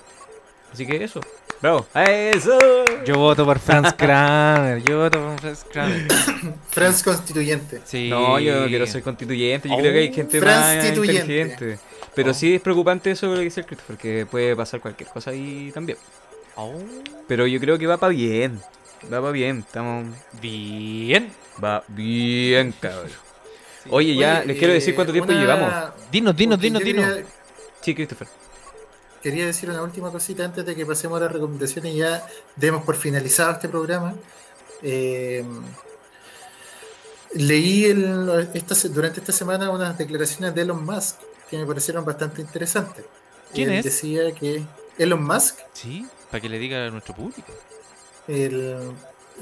Así 0.73 0.87
que 0.87 1.03
eso. 1.03 1.21
Bravo. 1.61 1.87
¡Eso! 1.95 2.57
Yo 3.05 3.17
voto 3.17 3.45
por 3.45 3.59
Franz 3.59 3.93
Kramer. 3.95 4.81
Yo 4.85 4.99
voto 5.01 5.19
por 5.21 5.41
Franz 5.41 5.65
Kramer. 5.71 6.07
Franz 6.71 7.03
Constituyente. 7.03 7.81
Sí. 7.85 8.09
No, 8.09 8.39
yo 8.39 8.61
no 8.61 8.67
quiero 8.69 8.87
ser 8.87 9.03
constituyente. 9.03 9.69
Yo 9.69 9.75
Oh, 9.75 9.79
creo 9.79 9.93
que 9.93 9.99
hay 9.99 10.13
gente 10.13 10.41
más 10.41 10.85
inteligente. 10.87 11.79
Pero 12.15 12.31
Oh. 12.31 12.35
sí 12.35 12.55
es 12.55 12.61
preocupante 12.61 13.11
eso 13.11 13.33
que 13.35 13.41
dice 13.41 13.61
el 13.61 13.67
Christopher, 13.67 13.97
que 13.97 14.27
puede 14.27 14.55
pasar 14.55 14.81
cualquier 14.81 15.09
cosa 15.11 15.31
ahí 15.33 15.71
también. 15.75 15.99
Oh, 16.55 16.75
Pero 17.27 17.47
yo 17.47 17.59
creo 17.61 17.77
que 17.79 17.87
va 17.87 17.97
para 17.97 18.13
bien. 18.13 18.61
Va 19.05 19.21
para 19.21 19.31
bien. 19.33 19.59
Estamos. 19.61 20.07
bien. 20.41 21.33
Va 21.63 21.83
bien, 21.89 22.73
cabrón. 22.81 23.11
Oye, 23.91 24.15
ya 24.17 24.45
les 24.45 24.59
quiero 24.59 24.73
decir 24.75 24.95
cuánto 24.95 25.13
tiempo 25.13 25.33
una- 25.33 25.41
llevamos. 25.41 25.73
Dinos, 26.13 26.37
dinos, 26.37 26.61
dinos, 26.61 26.83
dinos. 26.83 27.07
quería- 27.07 27.27
Sí, 27.81 27.95
Christopher. 27.95 28.29
Quería 29.23 29.47
decir 29.47 29.69
una 29.71 29.83
última 29.83 30.11
cosita 30.13 30.45
antes 30.45 30.65
de 30.65 30.77
que 30.77 30.85
pasemos 30.87 31.17
a 31.19 31.25
las 31.25 31.33
recomendaciones 31.33 31.95
y 31.95 31.99
ya 31.99 32.25
demos 32.57 32.85
por 32.85 32.97
finalizado 32.97 33.53
este 33.53 33.69
programa. 33.69 34.15
Eh, 34.83 35.45
leí 37.35 37.85
el- 37.87 38.49
esta 38.55 38.75
se- 38.75 38.89
durante 38.89 39.21
esta 39.21 39.33
semana 39.33 39.71
unas 39.71 39.97
declaraciones 39.99 40.55
de 40.55 40.63
Elon 40.63 40.85
Musk 40.85 41.17
que 41.51 41.59
me 41.59 41.67
parecieron 41.67 42.05
bastante 42.05 42.41
interesantes. 42.41 43.05
¿Quién 43.53 43.71
Él 43.71 43.79
es? 43.79 43.85
Decía 43.85 44.33
que 44.35 44.63
Elon 44.99 45.23
Musk, 45.25 45.59
Sí, 45.73 46.07
para 46.31 46.41
que 46.41 46.49
le 46.49 46.59
diga 46.59 46.87
a 46.87 46.91
nuestro 46.91 47.15
público. 47.15 47.53
El 48.29 48.93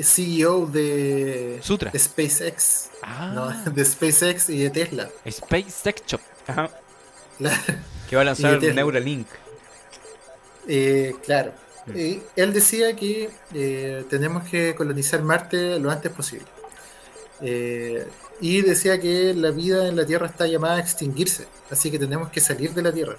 CEO 0.00 0.66
de 0.66 1.58
Sutra. 1.62 1.92
SpaceX, 1.96 2.90
Ah, 3.02 3.32
no, 3.34 3.70
de 3.72 3.84
SpaceX 3.84 4.48
y 4.50 4.58
de 4.62 4.70
Tesla. 4.70 5.10
Space 5.24 5.70
Sex 5.70 6.02
Shop. 6.06 6.20
Ajá. 6.46 6.70
Claro. 7.38 7.56
Que 8.08 8.16
va 8.16 8.22
a 8.22 8.24
lanzar 8.26 8.62
Neuralink. 8.74 9.26
Eh, 10.68 11.14
claro. 11.24 11.52
Mm. 11.86 11.92
Eh, 11.94 12.22
él 12.36 12.52
decía 12.52 12.94
que 12.96 13.30
eh, 13.54 14.04
tenemos 14.10 14.48
que 14.48 14.74
colonizar 14.74 15.22
Marte 15.22 15.78
lo 15.78 15.90
antes 15.90 16.10
posible. 16.12 16.46
Eh, 17.40 18.06
y 18.40 18.62
decía 18.62 19.00
que 19.00 19.34
la 19.34 19.50
vida 19.50 19.88
en 19.88 19.96
la 19.96 20.04
Tierra 20.04 20.26
está 20.26 20.46
llamada 20.46 20.76
a 20.76 20.80
extinguirse, 20.80 21.46
así 21.70 21.90
que 21.90 21.98
tenemos 21.98 22.30
que 22.30 22.40
salir 22.40 22.72
de 22.74 22.82
la 22.82 22.92
Tierra. 22.92 23.16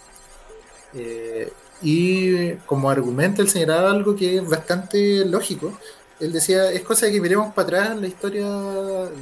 Y 1.82 2.54
como 2.66 2.90
argumento 2.90 3.42
él 3.42 3.50
señalaba 3.50 3.92
algo 3.92 4.16
que 4.16 4.38
es 4.38 4.48
bastante 4.48 5.26
lógico. 5.26 5.78
Él 6.20 6.34
decía, 6.34 6.72
es 6.72 6.82
cosa 6.82 7.06
de 7.06 7.12
que 7.12 7.22
miremos 7.22 7.54
para 7.54 7.68
atrás 7.68 7.92
en 7.92 8.02
la 8.02 8.08
historia 8.08 8.48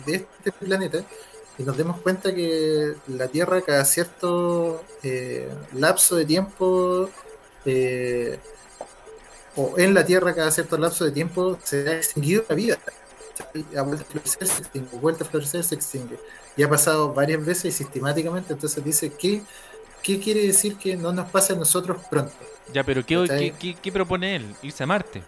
de 0.06 0.16
este 0.16 0.52
planeta 0.52 1.04
y 1.58 1.64
nos 1.64 1.78
demos 1.78 2.00
cuenta 2.02 2.34
que 2.34 2.96
la 3.08 3.28
Tierra 3.28 3.62
cada 3.62 3.86
cierto 3.86 4.84
eh, 5.04 5.50
lapso 5.74 6.16
de 6.16 6.26
tiempo 6.26 7.10
eh, 7.66 8.38
o 9.56 9.74
en 9.78 9.94
la 9.94 10.06
Tierra 10.06 10.36
cada 10.36 10.52
cierto 10.52 10.78
lapso 10.78 11.06
de 11.06 11.12
tiempo 11.12 11.58
se 11.64 11.88
ha 11.88 11.98
extinguido 11.98 12.44
la 12.50 12.56
vida. 12.56 12.78
Ha 13.76 13.82
vuelto 13.82 14.04
a 14.04 14.08
florecer, 14.08 14.48
se 14.48 14.62
extingue, 14.62 14.98
vuelta 14.98 15.24
a 15.24 15.28
florecer, 15.28 15.64
se 15.64 15.76
extingue. 15.76 16.20
Y 16.58 16.64
ha 16.64 16.70
pasado 16.70 17.14
varias 17.14 17.46
veces 17.46 17.66
y 17.66 17.72
sistemáticamente, 17.72 18.54
entonces 18.54 18.84
dice 18.84 19.12
que 19.12 19.42
¿qué 20.06 20.20
quiere 20.20 20.46
decir 20.46 20.78
que 20.78 20.96
no 20.96 21.12
nos 21.12 21.30
pase 21.32 21.54
a 21.54 21.56
nosotros 21.56 21.98
pronto? 22.10 22.32
Ya, 22.72 22.84
pero 22.84 23.04
¿qué, 23.06 23.16
¿Cachai? 23.28 23.52
qué, 23.52 23.58
qué- 23.74 23.78
qué 23.82 23.92
propone 23.92 24.36
él? 24.36 24.56
Irse 24.62 24.84
a 24.84 24.88
Marte. 24.88 25.24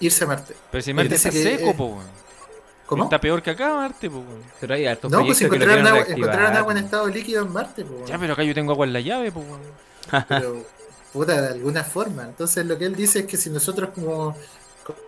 Irse 0.00 0.24
a 0.24 0.26
Marte. 0.26 0.54
Pero 0.70 0.82
si 0.82 0.92
Marte 0.92 1.14
está 1.14 1.30
que, 1.30 1.42
seco, 1.42 1.70
eh, 1.70 1.74
po. 1.76 1.86
weón. 1.86 2.24
¿Cómo? 2.86 3.04
Está 3.04 3.20
peor 3.20 3.40
que 3.42 3.50
acá, 3.50 3.74
Marte, 3.76 4.10
po. 4.10 4.18
weón. 4.18 4.42
Pero 4.60 4.74
hay 4.74 4.86
hartos 4.86 5.10
No, 5.10 5.24
pues 5.24 5.40
encontraron 5.42 5.86
agua, 5.86 6.04
encontraron 6.08 6.56
agua 6.56 6.72
en 6.72 6.78
estado 6.78 7.06
líquido 7.08 7.42
en 7.44 7.52
Marte, 7.52 7.84
po, 7.84 8.04
Ya, 8.06 8.18
pero 8.18 8.32
acá 8.32 8.42
yo 8.42 8.54
tengo 8.54 8.72
agua 8.72 8.86
en 8.86 8.92
la 8.92 9.00
llave, 9.00 9.30
po. 9.32 9.40
weón. 9.40 9.60
pero 10.28 10.64
puta, 11.12 11.40
de 11.40 11.48
alguna 11.54 11.84
forma. 11.84 12.24
Entonces 12.24 12.66
lo 12.66 12.76
que 12.76 12.86
él 12.86 12.96
dice 12.96 13.20
es 13.20 13.26
que 13.26 13.36
si 13.36 13.48
nosotros 13.50 13.90
como, 13.94 14.36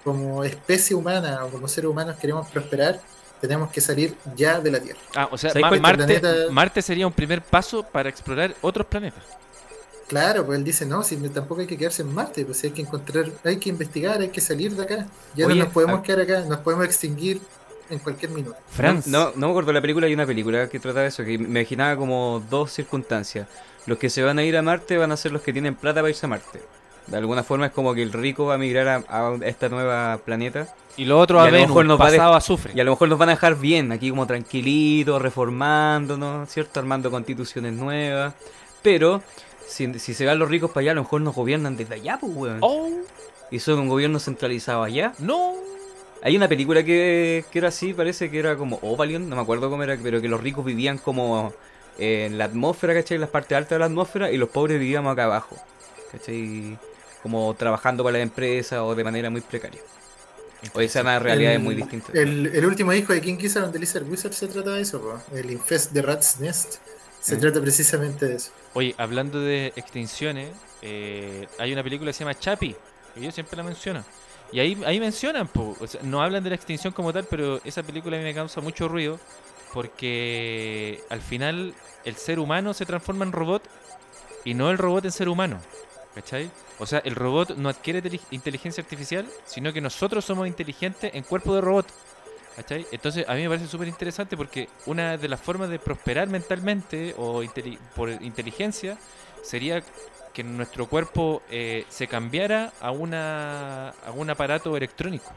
como 0.04 0.44
especie 0.44 0.94
humana 0.96 1.44
o 1.44 1.50
como 1.50 1.68
seres 1.68 1.90
humanos 1.90 2.16
queremos 2.16 2.48
prosperar, 2.48 3.00
tenemos 3.40 3.70
que 3.70 3.80
salir 3.80 4.16
ya 4.34 4.60
de 4.60 4.70
la 4.70 4.80
Tierra. 4.80 4.98
Ah, 5.14 5.28
o 5.30 5.36
sea, 5.38 5.50
¿Sabes 5.50 5.62
Ma- 5.70 5.78
Marte, 5.78 6.04
planeta- 6.20 6.50
Marte 6.50 6.82
sería 6.82 7.06
un 7.06 7.12
primer 7.12 7.42
paso 7.42 7.82
para 7.82 8.08
explorar 8.08 8.54
otros 8.60 8.86
planetas. 8.86 9.22
Claro, 10.08 10.46
pues 10.46 10.58
él 10.58 10.64
dice, 10.64 10.86
no, 10.86 11.02
si 11.02 11.16
tampoco 11.30 11.62
hay 11.62 11.66
que 11.66 11.76
quedarse 11.76 12.02
en 12.02 12.14
Marte, 12.14 12.44
pues 12.44 12.62
hay 12.62 12.70
que 12.70 12.82
encontrar, 12.82 13.26
hay 13.44 13.56
que 13.56 13.70
investigar, 13.70 14.20
hay 14.20 14.28
que 14.28 14.40
salir 14.40 14.72
de 14.76 14.82
acá. 14.84 15.06
Ya 15.34 15.46
Oye, 15.46 15.56
no 15.56 15.64
nos 15.64 15.72
podemos 15.72 15.98
a- 15.98 16.02
quedar 16.02 16.20
acá, 16.20 16.40
nos 16.48 16.60
podemos 16.60 16.84
extinguir 16.86 17.40
en 17.90 17.98
cualquier 17.98 18.30
minuto. 18.30 18.56
Franz. 18.70 19.06
No, 19.08 19.32
no 19.34 19.46
me 19.46 19.50
acuerdo 19.50 19.68
de 19.68 19.74
la 19.74 19.80
película, 19.80 20.06
hay 20.06 20.14
una 20.14 20.26
película 20.26 20.68
que 20.68 20.78
trata 20.78 21.00
de 21.00 21.08
eso, 21.08 21.24
que 21.24 21.36
me 21.38 21.60
imaginaba 21.60 21.96
como 21.96 22.40
dos 22.48 22.72
circunstancias. 22.72 23.48
Los 23.86 23.98
que 23.98 24.08
se 24.10 24.22
van 24.22 24.38
a 24.38 24.44
ir 24.44 24.56
a 24.56 24.62
Marte 24.62 24.96
van 24.96 25.10
a 25.12 25.16
ser 25.16 25.32
los 25.32 25.42
que 25.42 25.52
tienen 25.52 25.74
plata 25.74 26.00
para 26.00 26.10
irse 26.10 26.26
a 26.26 26.28
Marte. 26.28 26.60
De 27.06 27.16
alguna 27.16 27.42
forma 27.44 27.66
es 27.66 27.72
como 27.72 27.94
que 27.94 28.02
el 28.02 28.12
rico 28.12 28.46
va 28.46 28.54
a 28.54 28.58
migrar 28.58 28.88
a, 28.88 29.04
a 29.28 29.36
esta 29.44 29.68
nueva 29.68 30.18
planeta 30.24 30.74
Y 30.96 31.04
lo 31.04 31.18
otro 31.20 31.38
Y 31.38 31.40
a 31.40 31.44
a 31.44 31.50
lo 31.50 31.58
mejor 31.58 31.86
nos 31.86 32.00
va 32.00 32.06
a 32.06 32.08
pasado 32.10 32.34
azufre. 32.34 32.72
y 32.74 32.80
a 32.80 32.84
lo 32.84 32.92
mejor 32.92 33.08
nos 33.08 33.18
van 33.18 33.28
a 33.28 33.32
dejar 33.32 33.56
bien, 33.56 33.92
aquí 33.92 34.10
como 34.10 34.26
tranquilitos, 34.26 35.22
reformándonos, 35.22 36.48
¿cierto? 36.48 36.80
Armando 36.80 37.10
constituciones 37.10 37.72
nuevas. 37.74 38.34
Pero 38.82 39.22
si, 39.66 39.98
si 39.98 40.14
se 40.14 40.26
van 40.26 40.38
los 40.38 40.48
ricos 40.48 40.70
para 40.70 40.82
allá, 40.82 40.90
a 40.92 40.94
lo 40.94 41.02
mejor 41.02 41.20
nos 41.20 41.34
gobiernan 41.34 41.76
desde 41.76 41.94
allá, 41.96 42.18
pues, 42.20 42.32
weón. 42.34 42.58
Oh, 42.60 42.88
Y 43.50 43.58
son 43.60 43.78
un 43.80 43.88
gobierno 43.88 44.18
centralizado 44.18 44.82
allá. 44.82 45.12
no. 45.18 45.54
Hay 46.22 46.34
una 46.36 46.48
película 46.48 46.82
que, 46.82 47.44
que 47.52 47.58
era 47.58 47.68
así, 47.68 47.92
parece 47.92 48.30
que 48.30 48.38
era 48.38 48.56
como 48.56 48.78
Ovalion, 48.82 49.28
no 49.28 49.36
me 49.36 49.42
acuerdo 49.42 49.68
cómo 49.70 49.82
era, 49.84 49.96
pero 50.02 50.20
que 50.20 50.28
los 50.28 50.40
ricos 50.40 50.64
vivían 50.64 50.98
como 50.98 51.52
en 51.98 52.38
la 52.38 52.46
atmósfera, 52.46 52.94
¿cachai? 52.94 53.16
En 53.16 53.20
las 53.20 53.30
partes 53.30 53.56
altas 53.56 53.70
de 53.76 53.78
la 53.80 53.84
atmósfera 53.84 54.32
y 54.32 54.36
los 54.38 54.48
pobres 54.48 54.80
vivíamos 54.80 55.12
acá 55.12 55.24
abajo, 55.24 55.56
¿cachai? 56.10 56.78
Como 57.22 57.54
trabajando 57.54 58.04
para 58.04 58.18
la 58.18 58.22
empresa 58.22 58.84
o 58.84 58.94
de 58.94 59.04
manera 59.04 59.30
muy 59.30 59.40
precaria. 59.40 59.80
O 60.74 60.80
esa 60.80 61.00
es 61.00 61.04
una 61.04 61.18
realidad 61.18 61.52
El- 61.54 61.60
muy 61.60 61.74
distinta. 61.74 62.12
El, 62.14 62.46
el 62.46 62.66
último 62.66 62.92
disco 62.92 63.12
de 63.12 63.20
King 63.20 63.36
Gizzard 63.38 63.70
the 63.72 63.78
Lizard 63.78 64.04
Wizard 64.08 64.32
se 64.32 64.46
trata 64.48 64.70
de 64.70 64.82
eso, 64.82 65.00
po. 65.00 65.20
el 65.36 65.50
Infest 65.50 65.92
the 65.92 66.02
Rat's 66.02 66.40
Nest. 66.40 66.76
Se 67.20 67.36
Mm. 67.36 67.40
trata 67.40 67.60
precisamente 67.60 68.26
de 68.26 68.36
eso. 68.36 68.50
Oye, 68.74 68.94
hablando 68.98 69.40
de 69.40 69.72
extinciones, 69.76 70.50
eh, 70.82 71.46
hay 71.58 71.72
una 71.72 71.82
película 71.82 72.10
que 72.10 72.12
se 72.12 72.20
llama 72.20 72.38
Chapi, 72.38 72.76
que 73.14 73.20
yo 73.20 73.30
siempre 73.32 73.56
la 73.56 73.62
menciono. 73.64 74.04
Y 74.52 74.60
ahí, 74.60 74.80
ahí 74.86 75.00
mencionan, 75.00 75.48
po, 75.48 75.76
o 75.80 75.86
sea, 75.88 76.00
no 76.04 76.22
hablan 76.22 76.44
de 76.44 76.50
la 76.50 76.56
extinción 76.56 76.92
como 76.92 77.12
tal, 77.12 77.26
pero 77.28 77.60
esa 77.64 77.82
película 77.82 78.16
a 78.16 78.20
mí 78.20 78.24
me 78.24 78.34
causa 78.34 78.60
mucho 78.60 78.86
ruido 78.88 79.18
porque 79.72 81.00
al 81.10 81.20
final 81.20 81.74
el 82.04 82.16
ser 82.16 82.38
humano 82.38 82.72
se 82.74 82.86
transforma 82.86 83.24
en 83.24 83.32
robot 83.32 83.62
y 84.44 84.54
no 84.54 84.70
el 84.70 84.78
robot 84.78 85.04
en 85.04 85.12
ser 85.12 85.28
humano. 85.28 85.60
¿Cachai? 86.16 86.50
O 86.78 86.86
sea, 86.86 87.00
el 87.04 87.14
robot 87.14 87.56
no 87.56 87.68
adquiere 87.68 88.02
teli- 88.02 88.20
inteligencia 88.30 88.82
artificial, 88.82 89.26
sino 89.44 89.72
que 89.72 89.80
nosotros 89.82 90.24
somos 90.24 90.48
inteligentes 90.48 91.14
en 91.14 91.22
cuerpo 91.22 91.54
de 91.54 91.60
robot. 91.60 91.86
¿Cachai? 92.56 92.86
Entonces 92.90 93.26
a 93.28 93.34
mí 93.34 93.42
me 93.42 93.48
parece 93.50 93.68
súper 93.68 93.86
interesante 93.86 94.34
porque 94.34 94.68
una 94.86 95.18
de 95.18 95.28
las 95.28 95.38
formas 95.40 95.68
de 95.68 95.78
prosperar 95.78 96.26
mentalmente 96.28 97.14
o 97.18 97.42
inteli- 97.42 97.78
por 97.94 98.08
inteligencia 98.08 98.96
sería 99.42 99.82
que 100.32 100.42
nuestro 100.42 100.86
cuerpo 100.86 101.42
eh, 101.50 101.84
se 101.90 102.06
cambiara 102.08 102.72
a, 102.80 102.90
una, 102.92 103.90
a 103.90 104.10
un 104.14 104.30
aparato 104.30 104.74
electrónico. 104.74 105.30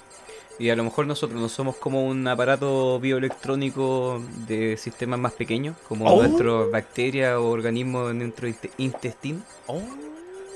Y 0.59 0.69
a 0.69 0.75
lo 0.77 0.83
mejor 0.85 1.07
nosotros 1.07 1.39
no 1.39 1.47
somos 1.49 1.75
como 1.77 2.05
un 2.05 2.25
aparato 2.27 2.99
bioelectrónico 3.01 4.21
de 4.47 4.75
sistemas 4.77 5.19
más 5.19 5.33
pequeños, 5.33 5.75
como 5.89 6.05
Oh. 6.05 6.21
nuestras 6.23 6.71
bacterias 6.71 7.35
o 7.37 7.49
organismos 7.49 8.11
en 8.11 8.19
nuestro 8.19 8.47
inte- 8.47 8.71
intestino, 8.77 9.41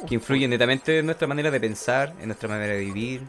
que 0.07 0.15
influyen 0.15 0.49
netamente 0.49 0.99
en 0.99 1.05
nuestra 1.05 1.27
manera 1.27 1.49
de 1.51 1.59
pensar, 1.59 2.13
en 2.19 2.27
nuestra 2.27 2.49
manera 2.49 2.73
de 2.73 2.79
vivir. 2.79 3.21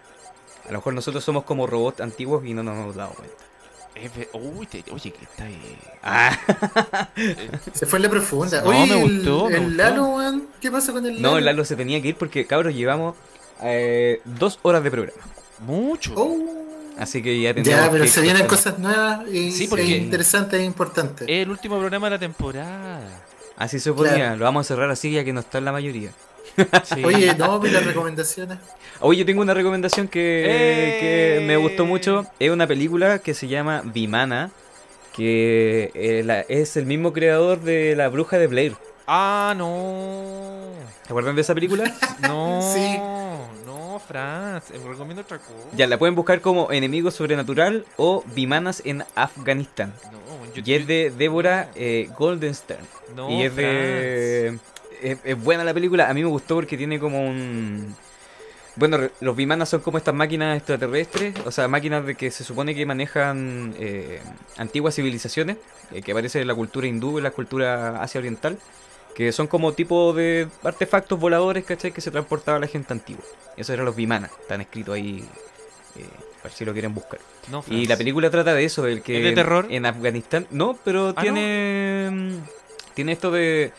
A 0.68 0.72
lo 0.72 0.78
mejor 0.78 0.94
nosotros 0.94 1.22
somos 1.22 1.44
como 1.44 1.66
robots 1.66 2.00
antiguos 2.00 2.44
y 2.46 2.54
no 2.54 2.62
nos 2.62 2.74
hemos 2.74 2.94
dado 2.96 3.10
cuenta. 3.14 3.34
Uy, 4.32 4.66
te- 4.66 4.84
oye, 4.90 5.12
que 5.12 5.24
está 5.24 5.44
ahí. 5.44 5.78
Ah, 6.02 6.36
Se 7.72 7.86
fue 7.86 7.98
en 7.98 8.02
la 8.04 8.10
profunda. 8.10 8.60
No, 8.60 8.70
Oye, 8.70 8.86
me 8.86 9.02
el, 9.04 9.16
gustó, 9.18 9.48
me 9.48 9.56
el 9.56 9.62
gustó. 9.64 9.76
Lalo, 9.76 10.06
weón, 10.16 10.46
¿qué 10.60 10.70
pasa 10.70 10.92
con 10.92 11.06
el 11.06 11.14
no, 11.22 11.28
Lalo? 11.28 11.38
el 11.38 11.44
Lalo 11.44 11.64
se 11.64 11.76
tenía 11.76 12.02
que 12.02 12.08
ir 12.08 12.16
porque, 12.16 12.44
cabros, 12.46 12.74
llevamos 12.74 13.14
eh, 13.62 14.20
dos 14.24 14.58
horas 14.62 14.82
de 14.82 14.90
programa. 14.90 15.22
Mucho. 15.60 16.12
Oh. 16.16 16.38
Así 16.98 17.22
que 17.22 17.40
ya 17.40 17.54
tendríamos 17.54 17.84
Ya, 17.86 17.90
pero 17.92 18.04
que 18.04 18.10
se 18.10 18.20
vienen 18.20 18.46
cosas 18.48 18.78
nuevas 18.80 19.28
y 19.28 19.52
Sí, 19.52 19.64
e 19.64 19.68
porque- 19.68 19.84
interesantes 19.84 20.60
e 20.60 20.64
importantes. 20.64 21.28
Es 21.28 21.42
el 21.44 21.50
último 21.50 21.78
programa 21.78 22.06
de 22.08 22.10
la 22.12 22.18
temporada. 22.18 23.00
Así 23.56 23.78
se 23.78 23.92
ponía, 23.92 24.14
Claro. 24.14 24.36
lo 24.38 24.44
vamos 24.44 24.66
a 24.66 24.74
cerrar 24.74 24.90
así 24.90 25.12
ya 25.12 25.24
que 25.24 25.32
no 25.32 25.38
está 25.40 25.58
en 25.58 25.66
la 25.66 25.72
mayoría. 25.72 26.10
Sí. 26.84 27.04
Oye, 27.04 27.34
no, 27.38 27.58
vi 27.60 27.70
las 27.70 27.84
recomendaciones. 27.84 28.58
Oye, 29.00 29.20
yo 29.20 29.26
tengo 29.26 29.42
una 29.42 29.54
recomendación 29.54 30.08
que, 30.08 30.44
¡Eh! 30.46 30.98
que 31.38 31.44
me 31.46 31.56
gustó 31.56 31.84
mucho. 31.84 32.26
Es 32.38 32.50
una 32.50 32.66
película 32.66 33.18
que 33.18 33.34
se 33.34 33.48
llama 33.48 33.82
Vimana, 33.84 34.50
que 35.12 35.90
eh, 35.94 36.22
la- 36.24 36.40
es 36.40 36.76
el 36.76 36.86
mismo 36.86 37.12
creador 37.12 37.60
de 37.60 37.96
La 37.96 38.08
Bruja 38.08 38.38
de 38.38 38.46
Blair. 38.46 38.76
Ah, 39.06 39.54
no. 39.56 40.70
¿Se 41.06 41.08
acuerdan 41.12 41.34
de 41.34 41.42
esa 41.42 41.54
película? 41.54 41.92
No. 42.20 42.60
Sí. 42.72 42.98
No, 43.66 44.00
Franz, 44.06 44.70
eh, 44.70 44.80
recomiendo 44.86 45.22
otra 45.22 45.38
cosa. 45.38 45.52
Ya, 45.76 45.86
la 45.86 45.98
pueden 45.98 46.14
buscar 46.14 46.40
como 46.40 46.72
Enemigo 46.72 47.10
Sobrenatural 47.10 47.84
o 47.96 48.24
Vimanas 48.34 48.80
en 48.84 49.04
Afganistán. 49.14 49.92
No, 50.10 50.18
yo- 50.54 50.62
Y 50.64 50.74
es 50.74 50.86
de 50.86 51.12
Débora 51.16 51.68
eh, 51.74 52.08
Goldenstern. 52.18 52.84
No, 53.14 53.30
y 53.30 53.42
es 53.42 53.54
de. 53.56 54.58
Es, 55.04 55.18
es 55.22 55.42
buena 55.42 55.64
la 55.64 55.74
película. 55.74 56.08
A 56.08 56.14
mí 56.14 56.22
me 56.22 56.28
gustó 56.28 56.54
porque 56.56 56.76
tiene 56.76 56.98
como 56.98 57.20
un. 57.24 57.94
Bueno, 58.76 58.98
los 59.20 59.36
Vimanas 59.36 59.68
son 59.68 59.82
como 59.82 59.98
estas 59.98 60.14
máquinas 60.14 60.56
extraterrestres, 60.56 61.34
o 61.46 61.52
sea, 61.52 61.68
máquinas 61.68 62.04
de 62.04 62.16
que 62.16 62.32
se 62.32 62.42
supone 62.42 62.74
que 62.74 62.84
manejan 62.86 63.72
eh, 63.78 64.20
antiguas 64.56 64.96
civilizaciones, 64.96 65.58
eh, 65.92 66.02
que 66.02 66.10
aparecen 66.10 66.42
en 66.42 66.48
la 66.48 66.56
cultura 66.56 66.86
hindú 66.88 67.18
y 67.20 67.22
la 67.22 67.30
cultura 67.30 68.02
asia 68.02 68.18
oriental, 68.18 68.58
que 69.14 69.30
son 69.30 69.46
como 69.46 69.74
tipo 69.74 70.12
de 70.12 70.48
artefactos 70.64 71.20
voladores, 71.20 71.64
¿cachai? 71.64 71.92
Que 71.92 72.00
se 72.00 72.10
transportaba 72.10 72.58
la 72.58 72.66
gente 72.66 72.92
antigua. 72.92 73.22
Esos 73.56 73.74
eran 73.74 73.84
los 73.84 73.94
Vimanas, 73.94 74.32
están 74.40 74.60
escritos 74.60 74.96
ahí, 74.96 75.24
eh, 75.96 76.04
para 76.42 76.52
si 76.52 76.64
lo 76.64 76.72
quieren 76.72 76.94
buscar. 76.94 77.20
No, 77.52 77.62
Y 77.70 77.86
la 77.86 77.96
película 77.96 78.28
trata 78.28 78.54
de 78.54 78.64
eso, 78.64 78.82
del 78.82 79.02
que 79.02 79.18
¿Es 79.18 79.22
de 79.24 79.32
terror? 79.32 79.66
en 79.70 79.86
Afganistán, 79.86 80.48
no, 80.50 80.76
pero 80.84 81.14
Ah, 81.14 81.22
tiene 81.22 82.40
tiene 82.94 83.12
esto 83.12 83.30
de, 83.30 83.72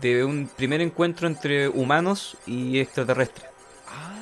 de 0.00 0.24
un 0.24 0.48
primer 0.48 0.80
encuentro 0.80 1.26
entre 1.26 1.68
humanos 1.68 2.36
y 2.46 2.78
extraterrestres. 2.80 3.48
Ah. 3.88 4.14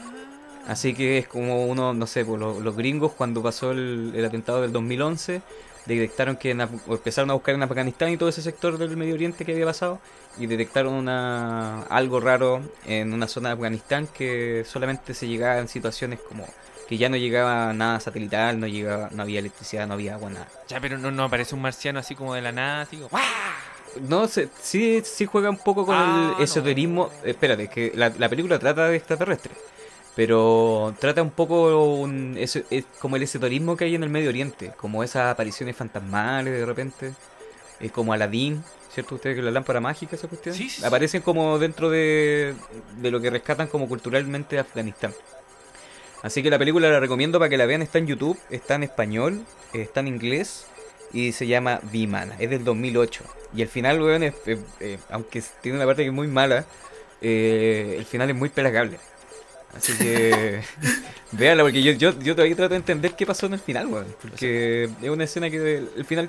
Así 0.68 0.94
que 0.94 1.18
es 1.18 1.28
como 1.28 1.66
uno, 1.66 1.94
no 1.94 2.06
sé, 2.06 2.24
pues, 2.24 2.40
los, 2.40 2.60
los 2.60 2.76
gringos 2.76 3.12
cuando 3.12 3.42
pasó 3.42 3.72
el, 3.72 4.12
el 4.14 4.24
atentado 4.24 4.62
del 4.62 4.72
2011 4.72 5.42
detectaron 5.86 6.36
que 6.36 6.50
en 6.50 6.60
empezaron 6.60 7.30
a 7.30 7.34
buscar 7.34 7.54
en 7.54 7.62
Afganistán 7.62 8.10
y 8.10 8.16
todo 8.16 8.28
ese 8.28 8.42
sector 8.42 8.76
del 8.76 8.96
Medio 8.96 9.14
Oriente 9.14 9.44
que 9.44 9.52
había 9.52 9.66
pasado 9.66 10.00
y 10.36 10.46
detectaron 10.46 10.92
una, 10.92 11.82
algo 11.84 12.20
raro 12.20 12.60
en 12.84 13.12
una 13.12 13.28
zona 13.28 13.50
de 13.50 13.54
Afganistán 13.54 14.08
que 14.08 14.64
solamente 14.66 15.14
se 15.14 15.28
llegaba 15.28 15.58
en 15.58 15.68
situaciones 15.68 16.18
como 16.20 16.46
que 16.88 16.98
ya 16.98 17.08
no 17.08 17.16
llegaba 17.16 17.72
nada 17.72 17.98
satelital, 18.00 18.60
no 18.60 18.66
llegaba, 18.66 19.08
no 19.12 19.22
había 19.22 19.40
electricidad, 19.40 19.86
no 19.88 19.94
había 19.94 20.14
agua, 20.14 20.30
nada. 20.30 20.48
Ya, 20.68 20.80
pero 20.80 20.98
no, 20.98 21.10
no 21.10 21.24
aparece 21.24 21.54
un 21.54 21.62
marciano 21.62 21.98
así 21.98 22.14
como 22.14 22.34
de 22.34 22.42
la 22.42 22.52
nada, 22.52 22.82
así 22.82 22.96
como. 22.96 23.08
¡guau! 23.08 23.22
No, 24.00 24.28
se- 24.28 24.48
sí, 24.62 25.02
sí 25.04 25.26
juega 25.26 25.50
un 25.50 25.58
poco 25.58 25.86
con 25.86 25.94
Ah, 25.96 26.34
el 26.38 26.44
esoterismo. 26.44 27.10
no. 27.22 27.28
Espérate, 27.28 27.68
que 27.68 27.92
la, 27.94 28.10
la 28.18 28.28
película 28.28 28.58
trata 28.58 28.88
de 28.88 28.96
extraterrestres. 28.96 29.56
Pero 30.14 30.94
trata 30.98 31.22
un 31.22 31.30
poco 31.30 31.94
un, 31.96 32.36
eso, 32.38 32.60
es 32.70 32.84
como 33.00 33.16
el 33.16 33.22
esoterismo 33.22 33.76
que 33.76 33.84
hay 33.84 33.94
en 33.94 34.02
el 34.02 34.08
Medio 34.10 34.30
Oriente. 34.30 34.72
Como 34.76 35.04
esas 35.04 35.30
apariciones 35.32 35.76
fantasmales 35.76 36.52
de 36.54 36.64
repente. 36.66 37.12
eh, 37.80 37.90
como 37.90 38.12
Aladdin, 38.14 38.64
¿cierto? 38.90 39.16
Ustedes 39.16 39.36
que 39.36 39.42
la 39.42 39.50
lámpara 39.50 39.80
mágica, 39.80 40.16
esa 40.16 40.28
cuestión. 40.28 40.54
Sí, 40.54 40.70
sí, 40.70 40.80
sí. 40.80 40.86
Aparecen 40.86 41.20
como 41.20 41.58
dentro 41.58 41.90
de, 41.90 42.54
de 42.98 43.10
lo 43.10 43.20
que 43.20 43.28
rescatan 43.28 43.66
como 43.68 43.86
culturalmente 43.88 44.58
Afganistán. 44.58 45.12
Así 46.22 46.42
que 46.42 46.48
la 46.50 46.58
película 46.58 46.88
la 46.90 46.98
recomiendo 46.98 47.38
para 47.38 47.50
que 47.50 47.58
la 47.58 47.66
vean. 47.66 47.82
Está 47.82 47.98
en 47.98 48.06
YouTube, 48.06 48.38
está 48.50 48.74
en 48.76 48.84
español, 48.84 49.44
está 49.74 50.00
en 50.00 50.08
inglés 50.08 50.66
y 51.18 51.32
se 51.32 51.46
llama 51.46 51.80
Vimana. 51.92 52.36
Es 52.38 52.50
del 52.50 52.62
2008. 52.64 53.24
Y 53.54 53.62
el 53.62 53.68
final, 53.68 54.02
weón, 54.02 54.22
es- 54.22 54.34
eh, 54.80 54.98
aunque 55.10 55.42
tiene 55.62 55.78
una 55.78 55.86
parte 55.86 56.02
que 56.02 56.08
es 56.08 56.14
muy 56.14 56.26
mala, 56.28 56.64
eh, 57.22 57.94
el 57.98 58.04
final 58.04 58.28
es 58.30 58.36
muy 58.36 58.48
pelagable. 58.50 58.98
Así 59.74 59.92
que 59.96 60.60
véanla, 61.32 61.62
porque 61.64 61.82
yo, 61.82 61.92
yo, 61.92 62.18
yo 62.20 62.34
todavía 62.34 62.56
trato 62.56 62.70
de 62.70 62.76
entender 62.76 63.14
qué 63.16 63.24
pasó 63.26 63.46
en 63.46 63.54
el 63.54 63.60
final, 63.60 63.86
weón. 63.86 64.06
Porque 64.20 64.90
es 65.02 65.08
una 65.10 65.24
escena 65.24 65.48
que. 65.50 65.84
El 65.96 66.04
final 66.04 66.28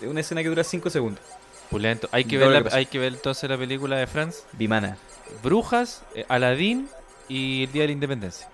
es 0.00 0.06
una 0.08 0.20
escena 0.20 0.42
que 0.42 0.48
dura 0.48 0.62
5 0.64 0.90
segundos. 0.90 1.22
Pulento. 1.70 2.08
Hay 2.12 2.24
que, 2.24 2.36
ver 2.38 2.48
la- 2.50 2.62
que 2.64 2.74
hay 2.76 2.86
que 2.86 2.98
ver 2.98 3.12
entonces 3.14 3.48
la 3.50 3.56
película 3.58 3.96
de 3.96 4.06
Franz. 4.06 4.44
Vimana. 4.52 4.96
Brujas, 5.42 6.02
eh, 6.14 6.24
Aladdin 6.28 6.88
y 7.28 7.64
el 7.64 7.72
Día 7.72 7.82
de 7.82 7.88
la 7.88 7.92
Independencia. 7.92 8.48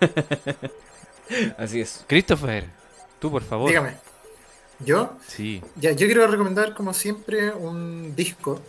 Así 1.58 1.80
es. 1.80 2.04
Christopher, 2.06 2.64
tú 3.18 3.30
por 3.30 3.42
favor. 3.42 3.68
Dígame. 3.68 3.94
¿Yo? 4.84 5.12
Sí. 5.26 5.62
Ya, 5.76 5.92
yo 5.92 6.06
quiero 6.06 6.26
recomendar, 6.26 6.74
como 6.74 6.92
siempre, 6.94 7.50
un 7.52 8.14
disco 8.16 8.60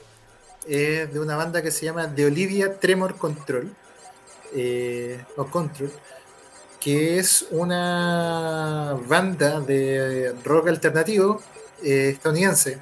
eh, 0.67 1.07
de 1.11 1.19
una 1.19 1.35
banda 1.35 1.61
que 1.61 1.71
se 1.71 1.85
llama 1.85 2.13
The 2.13 2.25
Olivia 2.25 2.79
Tremor 2.79 3.17
Control, 3.17 3.73
eh, 4.55 5.23
o 5.37 5.45
Control, 5.45 5.91
que 6.79 7.17
es 7.19 7.47
una 7.51 8.97
banda 9.07 9.59
de 9.61 10.33
rock 10.43 10.67
alternativo 10.67 11.41
eh, 11.83 12.09
estadounidense, 12.13 12.77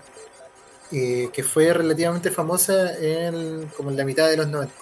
eh, 0.92 1.30
que 1.32 1.44
fue 1.44 1.72
relativamente 1.74 2.32
famosa 2.32 2.98
en, 2.98 3.68
como 3.78 3.92
en 3.92 3.98
la 3.98 4.04
mitad 4.04 4.30
de 4.30 4.38
los 4.38 4.48
90. 4.48 4.74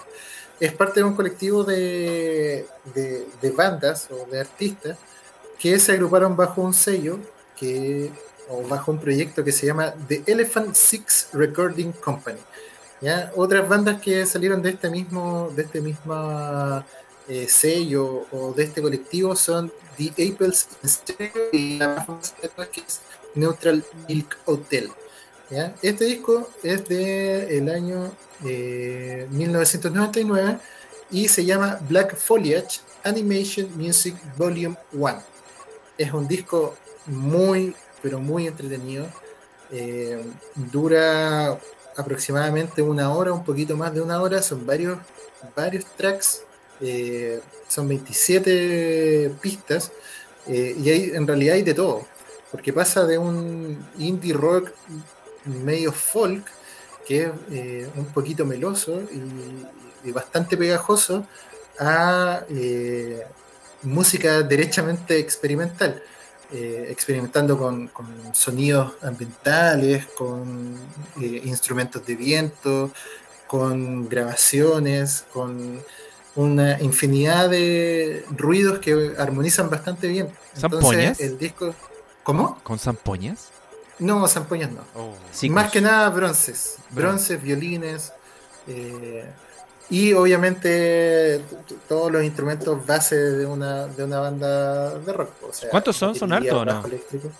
Es 0.58 0.72
parte 0.72 1.00
de 1.00 1.04
un 1.04 1.14
colectivo 1.14 1.62
de, 1.64 2.66
de- 2.94 3.26
de 3.40 3.50
bandas 3.50 4.08
o 4.10 4.26
de 4.30 4.40
artistas 4.40 4.98
que 5.58 5.78
se 5.78 5.92
agruparon 5.92 6.36
bajo 6.36 6.62
un 6.62 6.74
sello 6.74 7.18
que 7.56 8.10
o 8.50 8.62
bajo 8.66 8.92
un 8.92 8.98
proyecto 8.98 9.44
que 9.44 9.52
se 9.52 9.66
llama 9.66 9.94
The 10.08 10.24
Elephant 10.26 10.74
Six 10.74 11.28
Recording 11.32 11.92
Company. 11.92 12.40
¿ya? 13.00 13.32
Otras 13.36 13.68
bandas 13.68 14.00
que 14.00 14.26
salieron 14.26 14.60
de 14.60 14.70
este 14.70 14.90
mismo, 14.90 15.50
de 15.54 15.62
este 15.62 15.80
mismo 15.80 16.84
sello 17.46 18.26
o 18.32 18.52
de 18.52 18.64
este 18.64 18.82
colectivo 18.82 19.36
son 19.36 19.72
The 19.96 20.32
Apples 20.32 20.68
y 21.52 21.78
la 21.78 21.88
más 21.88 22.06
famosa 22.06 22.34
de 22.42 22.68
que 22.68 22.80
es 22.80 23.00
Neutral 23.34 23.84
Milk 24.08 24.36
Hotel. 24.46 24.90
¿ya? 25.50 25.74
Este 25.82 26.06
disco 26.06 26.48
es 26.62 26.88
del 26.88 27.68
año 27.68 28.12
eh, 28.44 29.26
1999 29.30 30.58
y 31.10 31.28
se 31.28 31.44
llama 31.44 31.78
Black 31.88 32.16
Foliage 32.16 32.80
Animation 33.04 33.70
Music 33.76 34.16
Volume 34.36 34.76
1. 34.92 35.22
Es 35.98 36.12
un 36.12 36.26
disco 36.26 36.76
muy, 37.06 37.74
pero 38.02 38.18
muy 38.20 38.46
entretenido. 38.46 39.06
Eh, 39.70 40.20
dura 40.54 41.58
aproximadamente 41.96 42.82
una 42.82 43.12
hora, 43.14 43.32
un 43.32 43.44
poquito 43.44 43.76
más 43.76 43.94
de 43.94 44.00
una 44.00 44.20
hora. 44.20 44.42
Son 44.42 44.64
varios, 44.66 44.98
varios 45.54 45.84
tracks. 45.96 46.42
eh, 46.80 47.40
son 47.68 47.86
27 47.88 49.32
pistas. 49.40 49.92
eh, 50.46 50.74
y 50.82 50.90
hay, 50.90 51.10
en 51.14 51.26
realidad 51.26 51.56
hay 51.56 51.62
de 51.62 51.74
todo. 51.74 52.06
Porque 52.50 52.72
pasa 52.72 53.06
de 53.06 53.18
un 53.18 53.78
indie 53.98 54.32
rock 54.32 54.70
medio 55.44 55.92
folk, 55.92 56.44
que 57.06 57.30
es 57.50 57.88
un 57.96 58.06
poquito 58.06 58.44
meloso 58.44 59.00
y, 59.02 60.08
y 60.08 60.12
bastante 60.12 60.56
pegajoso, 60.56 61.26
a 61.78 62.44
música 63.82 64.42
derechamente 64.42 65.18
experimental 65.18 66.02
eh, 66.52 66.86
experimentando 66.90 67.56
con, 67.58 67.88
con 67.88 68.06
sonidos 68.34 68.92
ambientales, 69.02 70.06
con 70.16 70.76
eh, 71.20 71.42
instrumentos 71.44 72.04
de 72.06 72.16
viento, 72.16 72.90
con 73.46 74.08
grabaciones, 74.08 75.24
con 75.32 75.82
una 76.36 76.80
infinidad 76.80 77.50
de 77.50 78.24
ruidos 78.30 78.78
que 78.78 79.14
armonizan 79.18 79.68
bastante 79.70 80.06
bien. 80.08 80.28
¿Zampoñas? 80.56 81.20
el 81.20 81.38
disco... 81.38 81.74
¿Cómo? 82.22 82.60
¿Con 82.62 82.78
zampoñas? 82.78 83.48
No, 83.98 84.26
zampoñas 84.28 84.70
no. 84.70 84.82
Ciclos. 85.32 85.54
Más 85.62 85.70
que 85.72 85.80
nada 85.80 86.08
bronces. 86.10 86.76
Bron- 86.90 86.94
Bronces, 86.94 87.42
violines. 87.42 88.12
eh, 88.66 89.24
y 89.90 90.12
obviamente 90.12 91.40
todos 91.88 92.12
los 92.12 92.22
instrumentos 92.22 92.86
base 92.86 93.16
de 93.16 93.44
una, 93.44 93.86
de 93.86 94.04
una 94.04 94.20
banda 94.20 94.98
de 94.98 95.12
rock. 95.12 95.30
o 95.48 95.52
sea, 95.52 95.68
¿Cuántos 95.68 95.96
son? 95.96 96.14
¿Son 96.14 96.32
hartos 96.32 96.52
o 96.52 96.64
no? 96.64 96.86
eléctrico. 96.86 97.30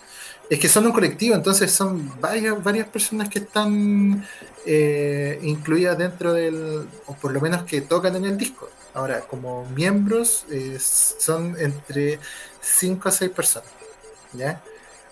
Es 0.49 0.59
que 0.59 0.67
son 0.67 0.85
un 0.85 0.91
colectivo, 0.91 1.33
entonces 1.33 1.71
son 1.71 2.19
varias, 2.19 2.61
varias 2.61 2.87
personas 2.89 3.29
que 3.29 3.39
están 3.39 4.27
eh, 4.65 5.39
incluidas 5.43 5.97
dentro 5.97 6.33
del, 6.33 6.85
o 7.05 7.15
por 7.15 7.31
lo 7.31 7.39
menos 7.39 7.63
que 7.63 7.79
tocan 7.81 8.17
en 8.17 8.25
el 8.25 8.37
disco. 8.37 8.69
Ahora, 8.93 9.21
como 9.21 9.65
miembros, 9.69 10.45
eh, 10.51 10.77
son 10.79 11.55
entre 11.57 12.19
5 12.59 13.07
a 13.07 13.11
6 13.11 13.31
personas. 13.31 13.69
¿ya? 14.33 14.61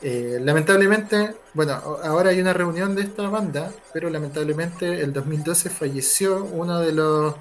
Eh, 0.02 0.40
lamentablemente, 0.42 1.36
bueno, 1.54 1.74
ahora 2.04 2.30
hay 2.30 2.40
una 2.40 2.54
reunión 2.54 2.96
de 2.96 3.02
esta 3.02 3.28
banda, 3.28 3.72
pero 3.94 4.10
lamentablemente 4.10 5.02
el 5.02 5.12
2012 5.12 5.70
falleció 5.70 6.46
uno 6.46 6.80
de 6.80 6.94
los 6.94 7.36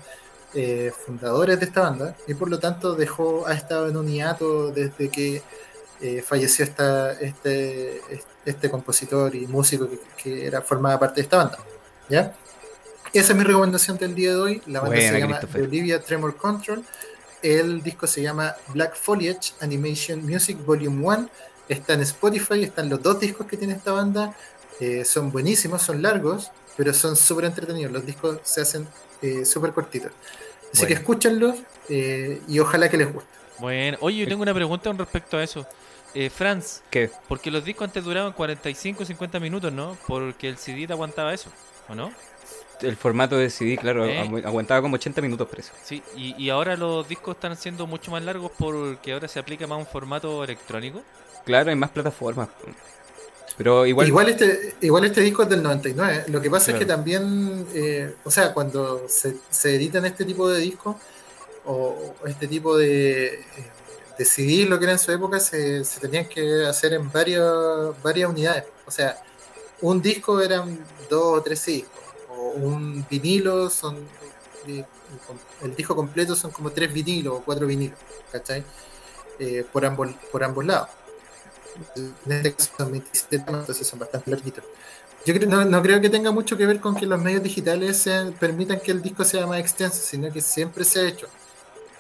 eh, 0.55 0.93
fundadores 1.07 1.61
de 1.61 1.67
esta 1.67 1.83
banda 1.83 2.17
y 2.27 2.35
por 2.35 2.51
lo 2.51 2.59
tanto 2.59 2.95
dejó, 2.95 3.47
ha 3.47 3.55
estado 3.55 3.89
en 3.89 3.97
un 3.97 4.09
hiato 4.09 4.73
desde 4.73 5.09
que 5.09 5.43
eh, 6.01 6.23
falleció 6.23 6.65
esta, 6.65 7.13
este, 7.13 8.01
este 8.45 8.71
compositor 8.71 9.35
y 9.37 9.47
músico 9.47 9.89
que, 9.89 9.99
que 10.17 10.47
era 10.47 10.61
formaba 10.63 10.99
parte 10.99 11.17
de 11.17 11.23
esta 11.23 11.37
banda. 11.37 11.59
¿ya? 12.09 12.35
Esa 13.13 13.33
es 13.33 13.39
mi 13.39 13.45
recomendación 13.45 13.97
del 13.99 14.15
día 14.15 14.31
de 14.31 14.37
hoy. 14.37 14.63
La 14.67 14.81
banda 14.81 14.97
Buena, 14.97 15.13
se 15.13 15.19
llama. 15.21 15.41
The 15.41 15.63
Olivia 15.63 16.01
Tremor 16.01 16.37
Control. 16.37 16.85
El 17.41 17.83
disco 17.83 18.07
se 18.07 18.23
llama 18.23 18.55
Black 18.69 18.97
Foliage 18.97 19.55
Animation 19.61 20.25
Music 20.27 20.59
Volume 20.65 21.07
1. 21.07 21.31
Está 21.69 21.95
en 21.95 22.01
Spotify, 22.01 22.63
están 22.65 22.89
los 22.89 23.03
dos 23.03 23.21
discos 23.21 23.47
que 23.47 23.57
tiene 23.57 23.75
esta 23.75 23.93
banda. 23.93 24.35
Eh, 24.81 25.05
son 25.05 25.31
buenísimos, 25.33 25.83
son 25.83 26.01
largos, 26.03 26.51
pero 26.77 26.95
son 26.95 27.17
súper 27.17 27.47
entretenidos. 27.47 27.93
Los 27.93 28.07
discos 28.07 28.39
se 28.43 28.61
hacen 28.63 28.87
eh, 29.23 29.45
súper 29.45 29.73
cortitos. 29.73 30.13
Así 30.73 30.81
que 30.83 30.95
Bueno. 30.95 31.01
escúchenlo 31.01 31.55
eh, 31.89 32.41
y 32.49 32.59
ojalá 32.59 32.89
que 32.89 32.97
les 32.97 33.13
guste. 33.13 33.29
Bueno, 33.59 33.99
oye, 34.01 34.19
yo 34.19 34.29
tengo 34.29 34.43
una 34.43 34.55
pregunta 34.55 34.89
con 34.89 34.99
respecto 34.99 35.37
a 35.37 35.43
eso. 35.43 35.67
Eh, 36.15 36.31
Franz, 36.31 36.81
¿Qué? 36.91 37.11
porque 37.29 37.51
los 37.51 37.65
discos 37.65 37.87
antes 37.87 38.03
duraban 38.05 38.33
45 38.33 39.05
50 39.05 39.41
minutos, 39.41 39.73
¿no? 39.73 39.97
Porque 40.07 40.49
el 40.49 40.57
CD 40.57 40.87
te 40.87 40.93
aguantaba 40.95 41.35
eso, 41.35 41.51
¿o 41.89 41.95
no? 41.95 42.13
El 42.81 42.97
formato 42.97 43.37
de 43.37 43.51
CD, 43.51 43.77
claro, 43.77 44.07
¿Eh? 44.07 44.21
agu- 44.23 44.45
aguantaba 44.47 44.81
como 44.81 44.95
80 44.95 45.21
minutos 45.21 45.49
preso. 45.49 45.73
Sí, 45.83 46.03
y, 46.17 46.35
y 46.43 46.49
ahora 46.51 46.77
los 46.77 47.07
discos 47.09 47.35
están 47.35 47.57
siendo 47.57 47.87
mucho 47.89 48.11
más 48.13 48.23
largos 48.23 48.53
porque 48.57 49.13
ahora 49.13 49.27
se 49.29 49.39
aplica 49.41 49.67
más 49.67 49.79
un 49.79 49.87
formato 49.87 50.45
electrónico. 50.45 51.03
Claro, 51.45 51.71
hay 51.71 51.77
más 51.77 51.91
plataformas. 51.91 52.49
Pero 53.57 53.85
igual, 53.87 54.07
Igual, 54.07 54.29
este, 54.29 54.75
igual 54.83 55.05
este 55.05 55.21
disco 55.21 55.43
es 55.43 55.49
del 55.49 55.63
99. 55.63 56.25
Lo 56.29 56.41
que 56.41 56.49
pasa 56.51 56.67
Claro. 56.67 56.79
es 56.79 56.85
que 56.85 56.87
también, 56.87 57.67
eh, 57.75 58.15
o 58.25 58.31
sea, 58.31 58.55
cuando 58.55 59.09
se, 59.09 59.37
se 59.51 59.75
editan 59.75 60.05
este 60.07 60.25
tipo 60.25 60.49
de 60.49 60.61
discos 60.61 60.97
o, 61.65 62.15
este 62.27 62.47
tipo 62.47 62.77
de, 62.79 63.45
de 64.17 64.25
CD, 64.25 64.65
lo 64.67 64.79
que 64.79 64.85
era 64.85 64.93
en 64.93 64.99
su 65.01 65.11
época, 65.11 65.41
se, 65.41 65.85
se 65.85 65.99
tenían 66.01 66.27
que 66.29 66.67
hacer 66.67 66.93
en 66.95 67.11
varias, 67.11 67.45
varias 68.03 68.31
unidades. 68.31 68.65
O 68.87 68.91
sea, 68.93 69.21
un 69.81 70.01
disco 70.01 70.41
eran 70.41 70.79
dos 71.11 71.39
o 71.39 71.43
tres 71.43 71.65
discos. 71.67 71.91
O 72.31 72.51
un 72.51 73.05
vinilo 73.11 73.69
son. 73.71 73.97
El 75.63 75.75
disco 75.75 75.97
completo 75.97 76.37
son 76.37 76.51
como 76.51 76.71
tres 76.71 76.93
vinilos 76.93 77.35
o 77.35 77.43
cuatro 77.43 77.67
vinilos, 77.67 77.99
¿cachai? 78.31 78.63
Eh, 79.39 79.65
por, 79.73 79.85
ambos, 79.87 80.09
por 80.31 80.45
ambos 80.45 80.65
lados. 80.67 80.89
En 82.27 82.33
este 82.33 82.55
caso 82.55 82.71
son 82.77 82.93
27 82.93 83.39
temas, 83.39 83.61
entonces 83.61 83.87
son 83.87 83.99
bastante 83.99 84.31
larguitos. 84.31 84.65
Yo 85.27 85.35
creo, 85.35 85.49
no, 85.49 85.65
no 85.65 85.83
creo 85.83 86.01
que 86.01 86.09
tenga 86.11 86.31
mucho 86.31 86.57
que 86.57 86.65
ver 86.67 86.81
con 86.81 86.95
que 86.95 87.05
los 87.07 87.21
medios 87.21 87.43
digitales 87.43 87.97
sean- 87.99 88.33
permitan 88.33 88.81
que 88.81 88.93
el 88.93 89.03
disco 89.03 89.25
sea 89.25 89.47
más 89.47 89.59
extenso, 89.61 90.01
sino 90.03 90.33
que 90.33 90.41
siempre 90.41 90.85
se 90.85 91.01
ha 91.01 91.09
hecho. 91.09 91.27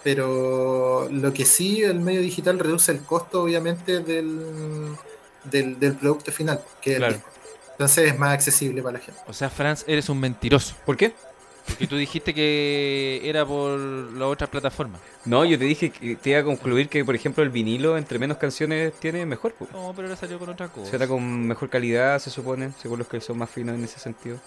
Pero 0.04 1.08
lo 1.10 1.32
que 1.32 1.44
sí, 1.44 1.82
el 1.82 2.00
medio 2.00 2.20
digital 2.20 2.58
reduce 2.58 2.92
el 2.92 3.00
costo, 3.02 3.42
obviamente, 3.42 4.00
del, 4.00 4.96
del, 5.44 5.78
del 5.78 5.94
producto 5.96 6.30
final, 6.32 6.62
que 6.80 6.92
es 6.92 6.96
Claro. 6.98 7.14
el 7.14 7.18
disco. 7.20 7.30
Entonces 7.72 8.12
es 8.12 8.18
más 8.18 8.32
accesible 8.34 8.82
para 8.82 8.98
la 8.98 9.04
gente. 9.04 9.20
O 9.26 9.32
sea, 9.32 9.50
Franz, 9.50 9.84
eres 9.86 10.08
un 10.08 10.18
mentiroso. 10.18 10.74
¿por 10.86 10.96
qué? 10.96 11.14
Porque 11.68 11.86
tú 11.86 11.96
dijiste 11.96 12.34
que 12.34 13.20
era 13.24 13.44
por 13.46 13.78
la 13.78 14.26
otra 14.26 14.46
plataforma. 14.46 14.98
No, 15.24 15.44
yo 15.44 15.58
te 15.58 15.64
dije 15.64 15.90
que 15.90 16.16
te 16.16 16.30
iba 16.30 16.40
a 16.40 16.44
concluir 16.44 16.88
que, 16.88 17.04
por 17.04 17.14
ejemplo, 17.14 17.42
el 17.42 17.50
vinilo, 17.50 17.96
entre 17.98 18.18
menos 18.18 18.38
canciones 18.38 18.94
tiene, 18.94 19.26
mejor. 19.26 19.52
pues. 19.52 19.70
No, 19.72 19.92
pero 19.94 20.08
ahora 20.08 20.16
salió 20.16 20.38
con 20.38 20.48
otra 20.48 20.68
cosa. 20.68 20.90
Será 20.90 21.06
con 21.06 21.46
mejor 21.46 21.68
calidad, 21.68 22.18
se 22.18 22.30
supone, 22.30 22.72
según 22.80 22.98
los 22.98 23.08
que 23.08 23.20
son 23.20 23.38
más 23.38 23.50
finos 23.50 23.76
en 23.76 23.84
ese 23.84 24.00
sentido. 24.00 24.38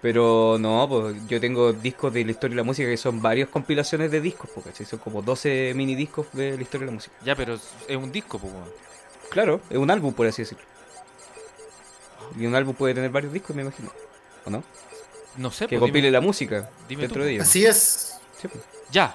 Pero 0.00 0.56
no, 0.60 0.86
pues 0.88 1.16
yo 1.26 1.40
tengo 1.40 1.72
discos 1.72 2.12
de 2.12 2.24
la 2.24 2.30
historia 2.30 2.54
de 2.54 2.62
la 2.62 2.64
música 2.64 2.88
que 2.88 2.96
son 2.96 3.20
varias 3.20 3.48
compilaciones 3.48 4.10
de 4.10 4.20
discos, 4.20 4.50
pues, 4.54 4.66
¿cachai? 4.66 4.86
Son 4.86 4.98
como 4.98 5.22
12 5.22 5.72
mini 5.74 5.94
discos 5.94 6.26
de 6.32 6.56
la 6.56 6.62
historia 6.62 6.86
de 6.86 6.92
la 6.92 6.94
música. 6.94 7.16
Ya, 7.24 7.34
pero 7.34 7.54
es 7.54 7.96
un 7.96 8.12
disco, 8.12 8.38
pues. 8.38 8.52
Claro, 9.30 9.60
es 9.68 9.76
un 9.78 9.90
álbum, 9.90 10.14
por 10.14 10.26
así 10.26 10.42
decirlo. 10.42 10.64
Y 12.38 12.46
un 12.46 12.54
álbum 12.54 12.74
puede 12.74 12.94
tener 12.94 13.10
varios 13.10 13.32
discos, 13.32 13.56
me 13.56 13.62
imagino. 13.62 13.90
¿O 14.44 14.50
no? 14.50 14.62
No 15.36 15.50
sé, 15.50 15.66
Que 15.66 15.78
pues, 15.78 15.88
compile 15.88 16.08
dime- 16.08 16.12
la 16.12 16.20
música 16.20 16.68
dime 16.88 17.02
dentro 17.02 17.20
tú, 17.22 17.26
de 17.26 17.32
ellos. 17.34 17.44
Así 17.46 17.64
es. 17.66 18.18
Sí, 18.40 18.48
pues. 18.48 18.62
Ya, 18.90 19.14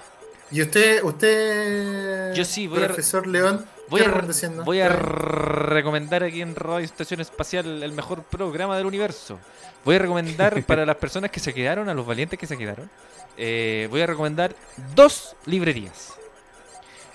¿Y 0.50 0.60
usted, 0.60 1.02
usted 1.02 2.34
Yo 2.34 2.44
sí, 2.44 2.66
voy 2.66 2.82
a- 2.82 2.86
profesor 2.86 3.26
León, 3.26 3.64
voy 3.88 4.02
qué 4.02 4.06
a, 4.06 4.62
voy 4.64 4.80
a 4.80 4.88
recomendar 4.90 6.22
aquí 6.22 6.42
en 6.42 6.54
Radio 6.54 6.84
Estación 6.84 7.20
Espacial 7.20 7.82
el 7.82 7.92
mejor 7.92 8.22
programa 8.24 8.76
del 8.76 8.84
universo. 8.86 9.38
Voy 9.84 9.96
a 9.96 9.98
recomendar 10.00 10.62
para 10.66 10.84
las 10.84 10.96
personas 10.96 11.30
que 11.30 11.40
se 11.40 11.54
quedaron, 11.54 11.88
a 11.88 11.94
los 11.94 12.04
valientes 12.06 12.38
que 12.38 12.46
se 12.46 12.58
quedaron, 12.58 12.90
eh, 13.38 13.88
voy 13.90 14.02
a 14.02 14.06
recomendar 14.06 14.54
dos 14.94 15.34
librerías. 15.46 16.12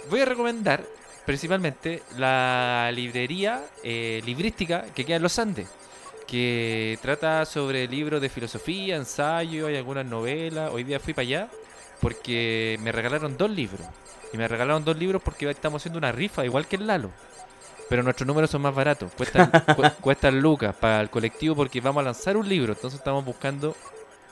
Voy 0.10 0.22
a 0.22 0.26
recomendar 0.26 0.84
principalmente 1.26 2.02
la 2.18 2.90
librería 2.94 3.64
eh, 3.84 4.22
librística 4.26 4.86
que 4.96 5.06
queda 5.06 5.18
en 5.18 5.24
los 5.24 5.38
Andes, 5.38 5.68
que 6.28 7.00
trata 7.02 7.46
sobre 7.46 7.88
libros 7.88 8.22
de 8.22 8.30
filosofía, 8.30 8.96
ensayo, 8.98 9.68
hay 9.68 9.78
algunas 9.78 10.06
novelas. 10.06 10.70
Hoy 10.74 10.84
día 10.84 11.00
fui 11.00 11.14
para 11.14 11.24
allá 11.24 11.48
porque 12.02 12.78
me 12.82 12.92
regalaron 12.92 13.38
dos 13.38 13.50
libros. 13.50 13.88
Y 14.34 14.38
me 14.38 14.48
regalaron 14.48 14.84
dos 14.84 14.98
libros 14.98 15.22
porque 15.24 15.50
estamos 15.50 15.82
haciendo 15.82 15.98
una 15.98 16.12
rifa, 16.12 16.44
igual 16.46 16.68
que 16.68 16.76
el 16.76 16.86
Lalo. 16.86 17.12
Pero 17.90 18.04
nuestros 18.04 18.28
números 18.28 18.50
son 18.52 18.62
más 18.62 18.76
baratos, 18.76 19.10
cuestan, 19.16 19.50
cu- 19.76 19.90
cuestan 20.02 20.42
lucas 20.42 20.76
para 20.76 21.00
el 21.00 21.10
colectivo 21.10 21.56
porque 21.56 21.80
vamos 21.80 22.02
a 22.02 22.06
lanzar 22.06 22.36
un 22.36 22.48
libro. 22.48 22.74
Entonces 22.74 23.00
estamos 23.00 23.24
buscando 23.24 23.76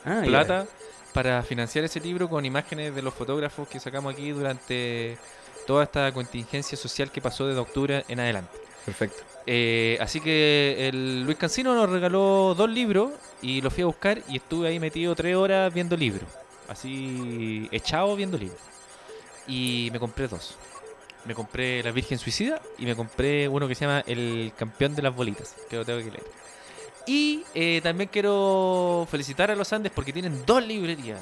Ah, 0.04 0.22
plata 0.24 0.68
para 1.14 1.42
financiar 1.44 1.86
ese 1.86 2.00
libro 2.02 2.30
con 2.30 2.44
imágenes 2.46 2.94
de 2.94 3.02
los 3.02 3.14
fotógrafos 3.14 3.68
que 3.70 3.80
sacamos 3.80 4.14
aquí 4.14 4.32
durante 4.32 5.18
toda 5.66 5.86
esta 5.86 6.12
contingencia 6.12 6.78
social 6.78 7.10
que 7.10 7.22
pasó 7.22 7.48
desde 7.48 7.62
octubre 7.62 8.04
en 8.10 8.20
adelante. 8.20 8.56
Perfecto. 8.86 9.24
Eh, 9.48 9.98
así 10.02 10.20
que 10.22 10.88
el 10.88 11.24
Luis 11.24 11.38
Cancino 11.38 11.76
nos 11.76 11.90
regaló 11.90 12.56
dos 12.56 12.70
libros 12.70 13.12
y 13.42 13.62
los 13.62 13.74
fui 13.74 13.84
a 13.84 13.86
buscar 13.86 14.22
y 14.28 14.38
estuve 14.38 14.70
ahí 14.70 14.80
metido 14.80 15.16
tres 15.16 15.36
horas 15.36 15.74
viendo 15.74 15.96
libros. 15.96 16.28
Así 16.68 17.68
echado 17.72 18.16
viendo 18.16 18.38
libros. 18.38 18.60
Y 19.48 19.90
me 19.92 20.00
compré 20.00 20.28
dos. 20.28 20.58
Me 21.26 21.34
compré 21.34 21.84
La 21.84 21.92
Virgen 21.92 22.18
Suicida 22.20 22.62
y 22.78 22.86
me 22.86 22.96
compré 22.96 23.48
uno 23.48 23.68
que 23.68 23.76
se 23.76 23.86
llama 23.86 24.04
El 24.06 24.52
Campeón 24.58 24.96
de 24.96 25.02
las 25.02 25.16
Bolitas, 25.16 25.56
que 25.70 25.76
lo 25.78 25.86
tengo 25.86 26.00
que 26.00 26.12
leer. 26.12 26.24
Y 27.08 27.44
eh, 27.54 27.82
también 27.84 28.10
quiero 28.12 29.08
felicitar 29.10 29.52
a 29.52 29.56
los 29.56 29.72
Andes 29.74 29.92
porque 29.94 30.14
tienen 30.14 30.44
dos 30.46 30.66
librerías. 30.66 31.22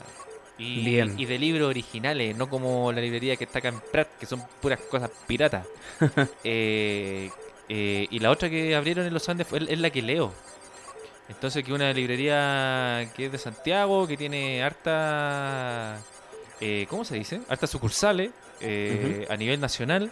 Y, 0.58 0.86
Bien. 0.86 1.16
y 1.18 1.26
de 1.26 1.40
libros 1.40 1.68
originales, 1.68 2.38
no 2.38 2.48
como 2.48 2.92
la 2.92 3.02
librería 3.02 3.36
que 3.36 3.46
está 3.46 3.60
acá 3.60 3.70
en 3.70 3.80
Prat, 3.92 4.08
que 4.20 4.26
son 4.26 4.44
puras 4.62 4.80
cosas 4.90 5.10
piratas. 5.28 5.66
Eh, 6.44 7.30
eh, 7.76 8.08
y 8.12 8.20
la 8.20 8.30
otra 8.30 8.50
que 8.50 8.76
abrieron 8.76 9.06
en 9.08 9.14
los 9.14 9.28
Andes 9.30 9.48
fue, 9.48 9.60
es 9.68 9.80
la 9.80 9.90
que 9.90 10.02
leo. 10.04 10.32
Entonces, 11.30 11.64
que 11.64 11.74
una 11.74 11.92
librería 11.94 13.10
que 13.16 13.26
es 13.28 13.32
de 13.32 13.38
Santiago, 13.38 14.06
que 14.08 14.16
tiene 14.18 14.62
harta. 14.62 15.98
eh, 16.60 16.86
¿Cómo 16.90 17.04
se 17.04 17.16
dice? 17.16 17.42
Hartas 17.50 17.70
sucursales 17.72 18.30
eh, 18.62 19.26
a 19.30 19.36
nivel 19.38 19.60
nacional. 19.60 20.12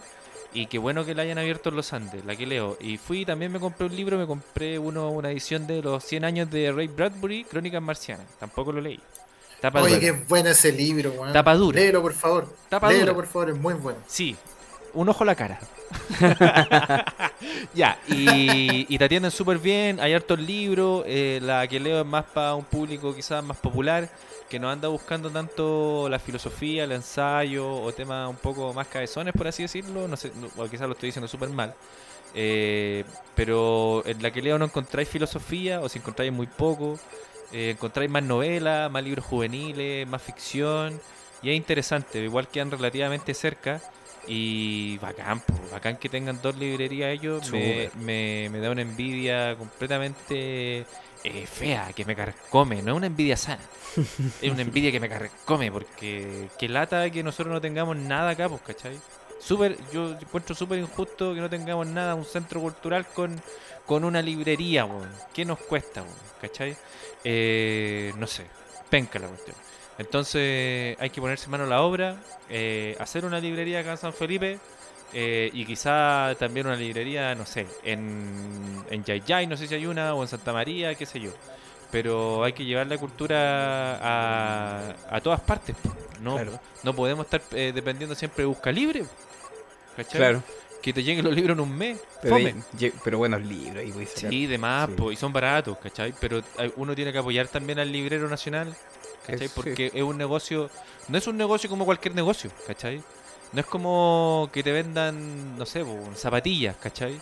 Y 0.54 0.66
qué 0.66 0.78
bueno 0.78 1.04
que 1.06 1.14
la 1.14 1.22
hayan 1.22 1.38
abierto 1.38 1.70
en 1.70 1.76
los 1.76 1.92
Andes, 1.92 2.24
la 2.26 2.34
que 2.36 2.46
leo. 2.46 2.76
Y 2.80 2.98
fui 2.98 3.24
también 3.24 3.52
me 3.52 3.60
compré 3.60 3.86
un 3.86 3.96
libro, 3.96 4.18
me 4.18 4.26
compré 4.26 4.78
uno, 4.78 5.08
una 5.10 5.30
edición 5.30 5.66
de 5.66 5.80
los 5.82 6.04
100 6.04 6.24
años 6.26 6.50
de 6.50 6.70
Ray 6.72 6.88
Bradbury, 6.88 7.44
Crónicas 7.44 7.80
Marcianas. 7.80 8.26
Tampoco 8.38 8.72
lo 8.72 8.80
leí. 8.82 9.00
Tapa 9.62 9.80
Oye, 9.80 9.94
dura. 9.94 10.00
qué 10.00 10.12
bueno 10.28 10.48
ese 10.50 10.72
libro, 10.72 11.10
weón. 11.12 11.32
Tapa 11.32 11.54
dura. 11.54 11.80
Léelo, 11.80 12.02
por 12.02 12.12
favor. 12.14 12.54
Tapa 12.68 12.88
Léelo, 12.88 13.12
dura. 13.12 13.14
por 13.14 13.26
favor, 13.28 13.50
es 13.50 13.56
muy 13.56 13.74
bueno. 13.74 14.00
Sí, 14.06 14.36
un 14.94 15.08
ojo 15.08 15.24
a 15.24 15.26
la 15.26 15.34
cara. 15.34 15.58
ya, 17.74 17.98
y, 18.08 18.96
te 18.98 19.04
atienden 19.04 19.30
súper 19.30 19.58
bien, 19.58 20.00
hay 20.00 20.14
hartos 20.14 20.38
libros, 20.38 21.04
eh, 21.06 21.40
la 21.42 21.66
que 21.66 21.80
leo 21.80 22.00
es 22.00 22.06
más 22.06 22.24
para 22.24 22.54
un 22.54 22.64
público 22.64 23.14
quizás 23.14 23.42
más 23.44 23.56
popular, 23.56 24.08
que 24.48 24.58
no 24.58 24.70
anda 24.70 24.88
buscando 24.88 25.30
tanto 25.30 26.08
la 26.08 26.18
filosofía, 26.18 26.84
el 26.84 26.92
ensayo 26.92 27.74
o 27.74 27.92
temas 27.92 28.28
un 28.28 28.36
poco 28.36 28.72
más 28.74 28.86
cabezones, 28.86 29.34
por 29.34 29.48
así 29.48 29.62
decirlo, 29.62 30.08
no 30.08 30.16
sé, 30.16 30.32
o 30.56 30.64
quizás 30.66 30.86
lo 30.86 30.92
estoy 30.92 31.08
diciendo 31.08 31.28
súper 31.28 31.48
mal. 31.48 31.74
Eh, 32.34 33.04
pero 33.34 34.02
en 34.06 34.22
la 34.22 34.30
que 34.30 34.40
leo 34.40 34.58
no 34.58 34.64
encontráis 34.64 35.08
filosofía 35.08 35.80
o 35.80 35.88
si 35.88 35.98
encontráis 35.98 36.32
muy 36.32 36.46
poco, 36.46 36.98
eh, 37.52 37.70
encontráis 37.70 38.10
más 38.10 38.22
novelas, 38.22 38.90
más 38.90 39.04
libros 39.04 39.24
juveniles, 39.24 40.06
más 40.08 40.22
ficción 40.22 41.00
y 41.42 41.50
es 41.50 41.56
interesante, 41.56 42.22
igual 42.22 42.48
quedan 42.48 42.70
relativamente 42.70 43.34
cerca 43.34 43.82
y 44.26 44.98
bacán, 44.98 45.40
po, 45.40 45.54
bacán 45.70 45.96
que 45.96 46.08
tengan 46.08 46.40
dos 46.40 46.56
librerías 46.56 47.12
ellos, 47.12 47.50
me, 47.50 47.90
me, 47.96 48.48
me 48.50 48.58
da 48.60 48.70
una 48.70 48.82
envidia 48.82 49.56
completamente 49.56 50.86
eh, 51.24 51.46
fea, 51.46 51.92
que 51.94 52.04
me 52.04 52.16
carcome, 52.16 52.82
no 52.82 52.92
es 52.92 52.96
una 52.96 53.06
envidia 53.06 53.36
sana, 53.36 53.62
es 54.40 54.50
una 54.50 54.62
envidia 54.62 54.90
que 54.90 55.00
me 55.00 55.08
carcome, 55.08 55.70
porque 55.70 56.48
qué 56.58 56.68
lata 56.68 57.10
que 57.10 57.22
nosotros 57.22 57.52
no 57.52 57.60
tengamos 57.60 57.96
nada 57.96 58.30
acá, 58.30 58.48
pues, 58.48 58.62
¿cachai? 58.62 58.98
Súper, 59.40 59.76
yo 59.92 60.12
encuentro 60.12 60.54
súper 60.54 60.78
injusto 60.78 61.34
que 61.34 61.40
no 61.40 61.50
tengamos 61.50 61.86
nada, 61.88 62.14
un 62.14 62.24
centro 62.24 62.60
cultural 62.60 63.06
con, 63.08 63.42
con 63.86 64.04
una 64.04 64.22
librería, 64.22 64.84
weón. 64.84 65.10
¿Qué 65.34 65.44
nos 65.44 65.58
cuesta, 65.58 66.02
weón? 66.02 66.14
¿Cachai? 66.40 66.76
Eh, 67.24 68.12
no 68.18 68.26
sé, 68.28 68.46
penca 68.88 69.18
la 69.18 69.26
cuestión. 69.26 69.56
Entonces 69.98 70.96
hay 70.98 71.10
que 71.10 71.20
ponerse 71.20 71.48
mano 71.48 71.64
a 71.64 71.66
la 71.66 71.82
obra, 71.82 72.16
eh, 72.48 72.96
hacer 72.98 73.24
una 73.24 73.38
librería 73.40 73.80
acá 73.80 73.92
en 73.92 73.98
San 73.98 74.12
Felipe 74.12 74.58
eh, 75.12 75.50
y 75.52 75.64
quizá 75.66 76.34
también 76.38 76.66
una 76.66 76.76
librería, 76.76 77.34
no 77.34 77.44
sé, 77.46 77.66
en, 77.84 78.82
en 78.90 79.04
Yayay, 79.04 79.46
no 79.46 79.56
sé 79.56 79.66
si 79.68 79.74
hay 79.74 79.86
una, 79.86 80.14
o 80.14 80.22
en 80.22 80.28
Santa 80.28 80.52
María, 80.52 80.94
qué 80.94 81.04
sé 81.06 81.20
yo. 81.20 81.30
Pero 81.90 82.42
hay 82.42 82.54
que 82.54 82.64
llevar 82.64 82.86
la 82.86 82.96
cultura 82.96 83.98
a, 84.00 84.94
a 85.10 85.20
todas 85.20 85.40
partes. 85.40 85.76
No, 86.22 86.36
Claro. 86.36 86.58
no 86.84 86.94
podemos 86.94 87.26
estar 87.26 87.42
eh, 87.52 87.72
dependiendo 87.74 88.14
siempre 88.14 88.42
de 88.42 88.46
Busca 88.46 88.72
Libre. 88.72 89.04
¿cachai? 89.96 90.18
Claro. 90.18 90.42
Que 90.80 90.92
te 90.92 91.02
lleguen 91.02 91.24
los 91.24 91.34
libros 91.34 91.54
en 91.56 91.60
un 91.60 91.76
mes. 91.76 91.98
Pero, 92.22 92.36
lle- 92.38 92.92
pero 93.04 93.18
buenos 93.18 93.42
libros 93.42 93.84
sacar. 94.08 94.30
Sí, 94.30 94.46
de 94.46 94.56
más, 94.58 94.88
Sí. 94.88 94.94
po, 94.96 95.12
y 95.12 95.16
son 95.16 95.32
baratos, 95.32 95.76
¿cachai? 95.78 96.14
Pero 96.18 96.40
hay- 96.56 96.72
uno 96.76 96.94
tiene 96.94 97.12
que 97.12 97.18
apoyar 97.18 97.46
también 97.48 97.78
al 97.78 97.92
librero 97.92 98.28
nacional 98.28 98.74
¿cachai? 99.26 99.48
Porque 99.48 99.90
es 99.92 100.02
un 100.02 100.18
negocio, 100.18 100.70
no 101.08 101.18
es 101.18 101.26
un 101.26 101.36
negocio 101.36 101.68
como 101.68 101.84
cualquier 101.84 102.14
negocio, 102.14 102.50
¿cachai? 102.66 103.02
No 103.52 103.60
es 103.60 103.66
como 103.66 104.48
que 104.52 104.62
te 104.62 104.72
vendan, 104.72 105.58
no 105.58 105.66
sé, 105.66 105.84
zapatillas, 106.16 106.76
¿cachai? 106.76 107.20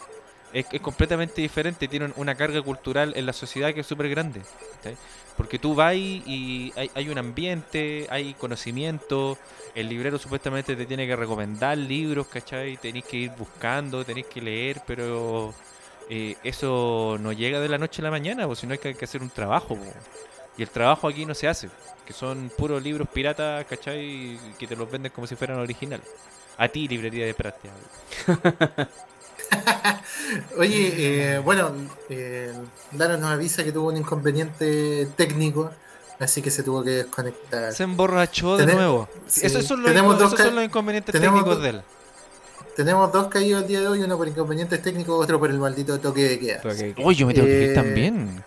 Es, 0.53 0.67
es 0.71 0.81
completamente 0.81 1.41
diferente, 1.41 1.89
tienen 1.89 2.13
una 2.17 2.35
carga 2.35 2.61
cultural 2.63 3.13
en 3.17 3.27
la 3.27 3.33
sociedad 3.33 3.73
que 3.73 3.81
es 3.81 3.87
súper 3.87 4.09
grande, 4.09 4.43
¿cachai? 4.77 4.97
Porque 5.37 5.59
tú 5.59 5.75
vas 5.75 5.95
y 5.95 6.73
hay, 6.77 6.91
hay 6.95 7.09
un 7.09 7.19
ambiente, 7.19 8.07
hay 8.11 8.35
conocimiento, 8.35 9.39
el 9.75 9.89
librero 9.89 10.19
supuestamente 10.19 10.77
te 10.77 10.87
tiene 10.87 11.07
que 11.07 11.17
recomendar 11.17 11.79
libros, 11.79 12.27
¿cachai? 12.27 12.77
Tenéis 12.77 13.05
que 13.05 13.17
ir 13.17 13.31
buscando, 13.31 14.05
tenéis 14.05 14.27
que 14.27 14.41
leer, 14.41 14.83
pero 14.87 15.55
eh, 16.09 16.37
eso 16.43 17.17
no 17.21 17.33
llega 17.33 17.61
de 17.61 17.69
la 17.69 17.79
noche 17.79 18.03
a 18.03 18.05
la 18.05 18.11
mañana, 18.11 18.47
pues 18.47 18.59
si 18.59 18.67
no 18.67 18.73
hay 18.73 18.79
que, 18.79 18.89
hay 18.89 18.95
que 18.95 19.05
hacer 19.05 19.23
un 19.23 19.31
trabajo. 19.31 19.77
po. 19.77 19.85
Y 20.61 20.63
el 20.63 20.69
trabajo 20.69 21.09
aquí 21.09 21.25
no 21.25 21.35
se 21.35 21.49
hace, 21.49 21.71
que 22.05 22.13
son 22.13 22.53
puros 22.55 22.83
libros 22.83 23.09
piratas, 23.09 23.65
¿cachai? 23.65 24.39
Que 24.59 24.67
te 24.67 24.77
los 24.77 24.91
venden 24.91 25.11
como 25.11 25.27
si 25.27 25.35
fueran 25.35 25.59
original. 25.59 26.03
A 26.59 26.69
ti, 26.69 26.87
librería 26.87 27.25
de 27.25 27.33
práctica. 27.33 27.73
Oye, 30.59 30.93
eh, 30.99 31.39
bueno, 31.39 31.73
eh, 32.11 32.53
Laro 32.99 33.17
nos 33.17 33.31
avisa 33.31 33.65
que 33.65 33.73
tuvo 33.73 33.89
un 33.89 33.97
inconveniente 33.97 35.09
técnico, 35.17 35.71
así 36.19 36.43
que 36.43 36.51
se 36.51 36.63
tuvo 36.63 36.85
que 36.85 36.91
desconectar. 36.91 37.73
Se 37.73 37.85
emborrachó 37.85 38.59
de 38.59 38.67
nuevo. 38.67 39.09
sí, 39.27 39.47
Esos, 39.47 39.65
son 39.65 39.83
los, 39.83 39.91
esos 39.91 40.39
son 40.39 40.63
inconvenientes 40.63 41.19
técnicos 41.19 41.63
de 41.63 41.71
él. 41.71 41.83
Tenemos 42.77 43.11
dos 43.11 43.29
caídos 43.29 43.63
el 43.63 43.69
día 43.69 43.81
de 43.81 43.89
hoy, 43.89 44.03
uno 44.03 44.19
por 44.19 44.29
inconvenientes 44.29 44.83
técnicos, 44.83 45.25
otro 45.25 45.39
por 45.41 45.49
el 45.49 45.59
maldito 45.59 45.99
toque 45.99 46.29
de 46.29 46.39
queda. 46.39 46.63
Uy, 47.03 47.15
yo 47.15 47.27
me 47.27 47.33
tengo 47.33 47.47
que 47.47 47.63
ir 47.65 47.71
Eh, 47.71 47.75
también. 47.75 48.45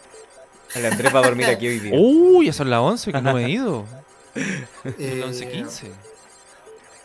El 0.76 0.86
Andrés 0.86 1.14
va 1.14 1.20
a 1.20 1.24
dormir 1.24 1.46
aquí 1.46 1.68
hoy 1.68 1.80
día. 1.80 1.94
Uy, 1.96 2.48
ya 2.48 2.54
son 2.54 2.70
las 2.70 2.80
11 2.80 3.12
que 3.12 3.22
no 3.22 3.38
he 3.38 3.50
ido. 3.50 3.86
Eh, 4.98 5.22
Las 5.24 5.40
11.15. 5.40 5.90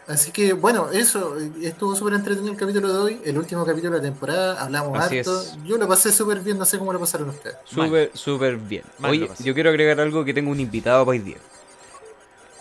Así 0.07 0.31
que 0.33 0.55
bueno, 0.55 0.89
eso, 0.91 1.37
estuvo 1.61 1.95
súper 1.95 2.15
entretenido 2.15 2.51
el 2.55 2.59
capítulo 2.59 2.91
de 2.91 2.99
hoy, 2.99 3.21
el 3.27 3.37
último 3.37 3.67
capítulo 3.67 3.93
de 3.93 3.99
la 3.99 4.03
temporada, 4.03 4.63
hablamos 4.63 4.99
Así 4.99 5.19
harto, 5.19 5.43
es. 5.43 5.59
yo 5.67 5.77
lo 5.77 5.87
pasé 5.87 6.11
súper 6.11 6.41
bien, 6.41 6.57
no 6.57 6.65
sé 6.65 6.79
cómo 6.79 6.91
lo 6.95 6.99
pasaron 6.99 7.29
ustedes. 7.29 7.57
Súper, 7.67 8.11
súper 8.15 8.57
bien. 8.57 8.85
Mal 8.99 9.27
pasé. 9.29 9.45
yo 9.45 9.53
quiero 9.53 9.69
agregar 9.69 10.01
algo 10.01 10.25
que 10.25 10.33
tengo 10.33 10.51
un 10.51 10.59
invitado 10.59 11.05
para 11.05 11.11
hoy 11.11 11.19
día. 11.19 11.37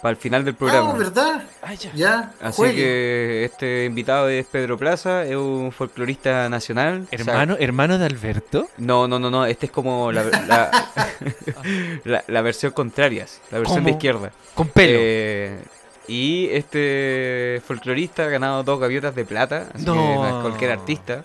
Para 0.01 0.11
el 0.11 0.17
final 0.17 0.45
del 0.45 0.53
programa. 0.53 0.91
Ah, 0.93 0.97
¿verdad? 0.97 1.43
Ya. 1.79 1.91
Ya, 1.95 2.33
Así 2.41 2.55
juegue. 2.57 2.75
que 2.75 3.45
este 3.45 3.85
invitado 3.85 4.29
es 4.29 4.45
Pedro 4.45 4.77
Plaza, 4.77 5.23
es 5.25 5.35
un 5.35 5.71
folclorista 5.71 6.47
nacional. 6.49 7.03
O 7.05 7.09
sea, 7.09 7.19
Hermano, 7.19 7.55
hermano 7.59 7.97
de 7.97 8.05
Alberto. 8.05 8.67
no, 8.77 9.07
no, 9.07 9.17
no, 9.19 9.31
no, 9.31 9.45
este 9.45 9.65
es 9.65 9.71
como 9.71 10.11
la, 10.11 10.23
la, 10.23 10.71
la- 12.03 12.23
la 12.27 12.41
versión 12.41 12.71
contraria, 12.73 13.25
la 13.51 13.59
versión 13.59 13.83
de 13.83 13.91
izquierda. 13.91 14.31
Con 14.53 14.67
pelo. 14.69 14.97
Eh, 15.01 15.59
y 16.07 16.47
este 16.51 17.61
folclorista 17.67 18.23
ha 18.25 18.29
ganado 18.29 18.63
dos 18.63 18.79
gaviotas 18.79 19.13
de 19.15 19.25
plata, 19.25 19.67
así 19.73 19.83
que 19.83 19.89
No. 19.91 19.95
no 19.95 20.27
es 20.27 20.33
cualquier 20.43 20.71
artista. 20.71 21.23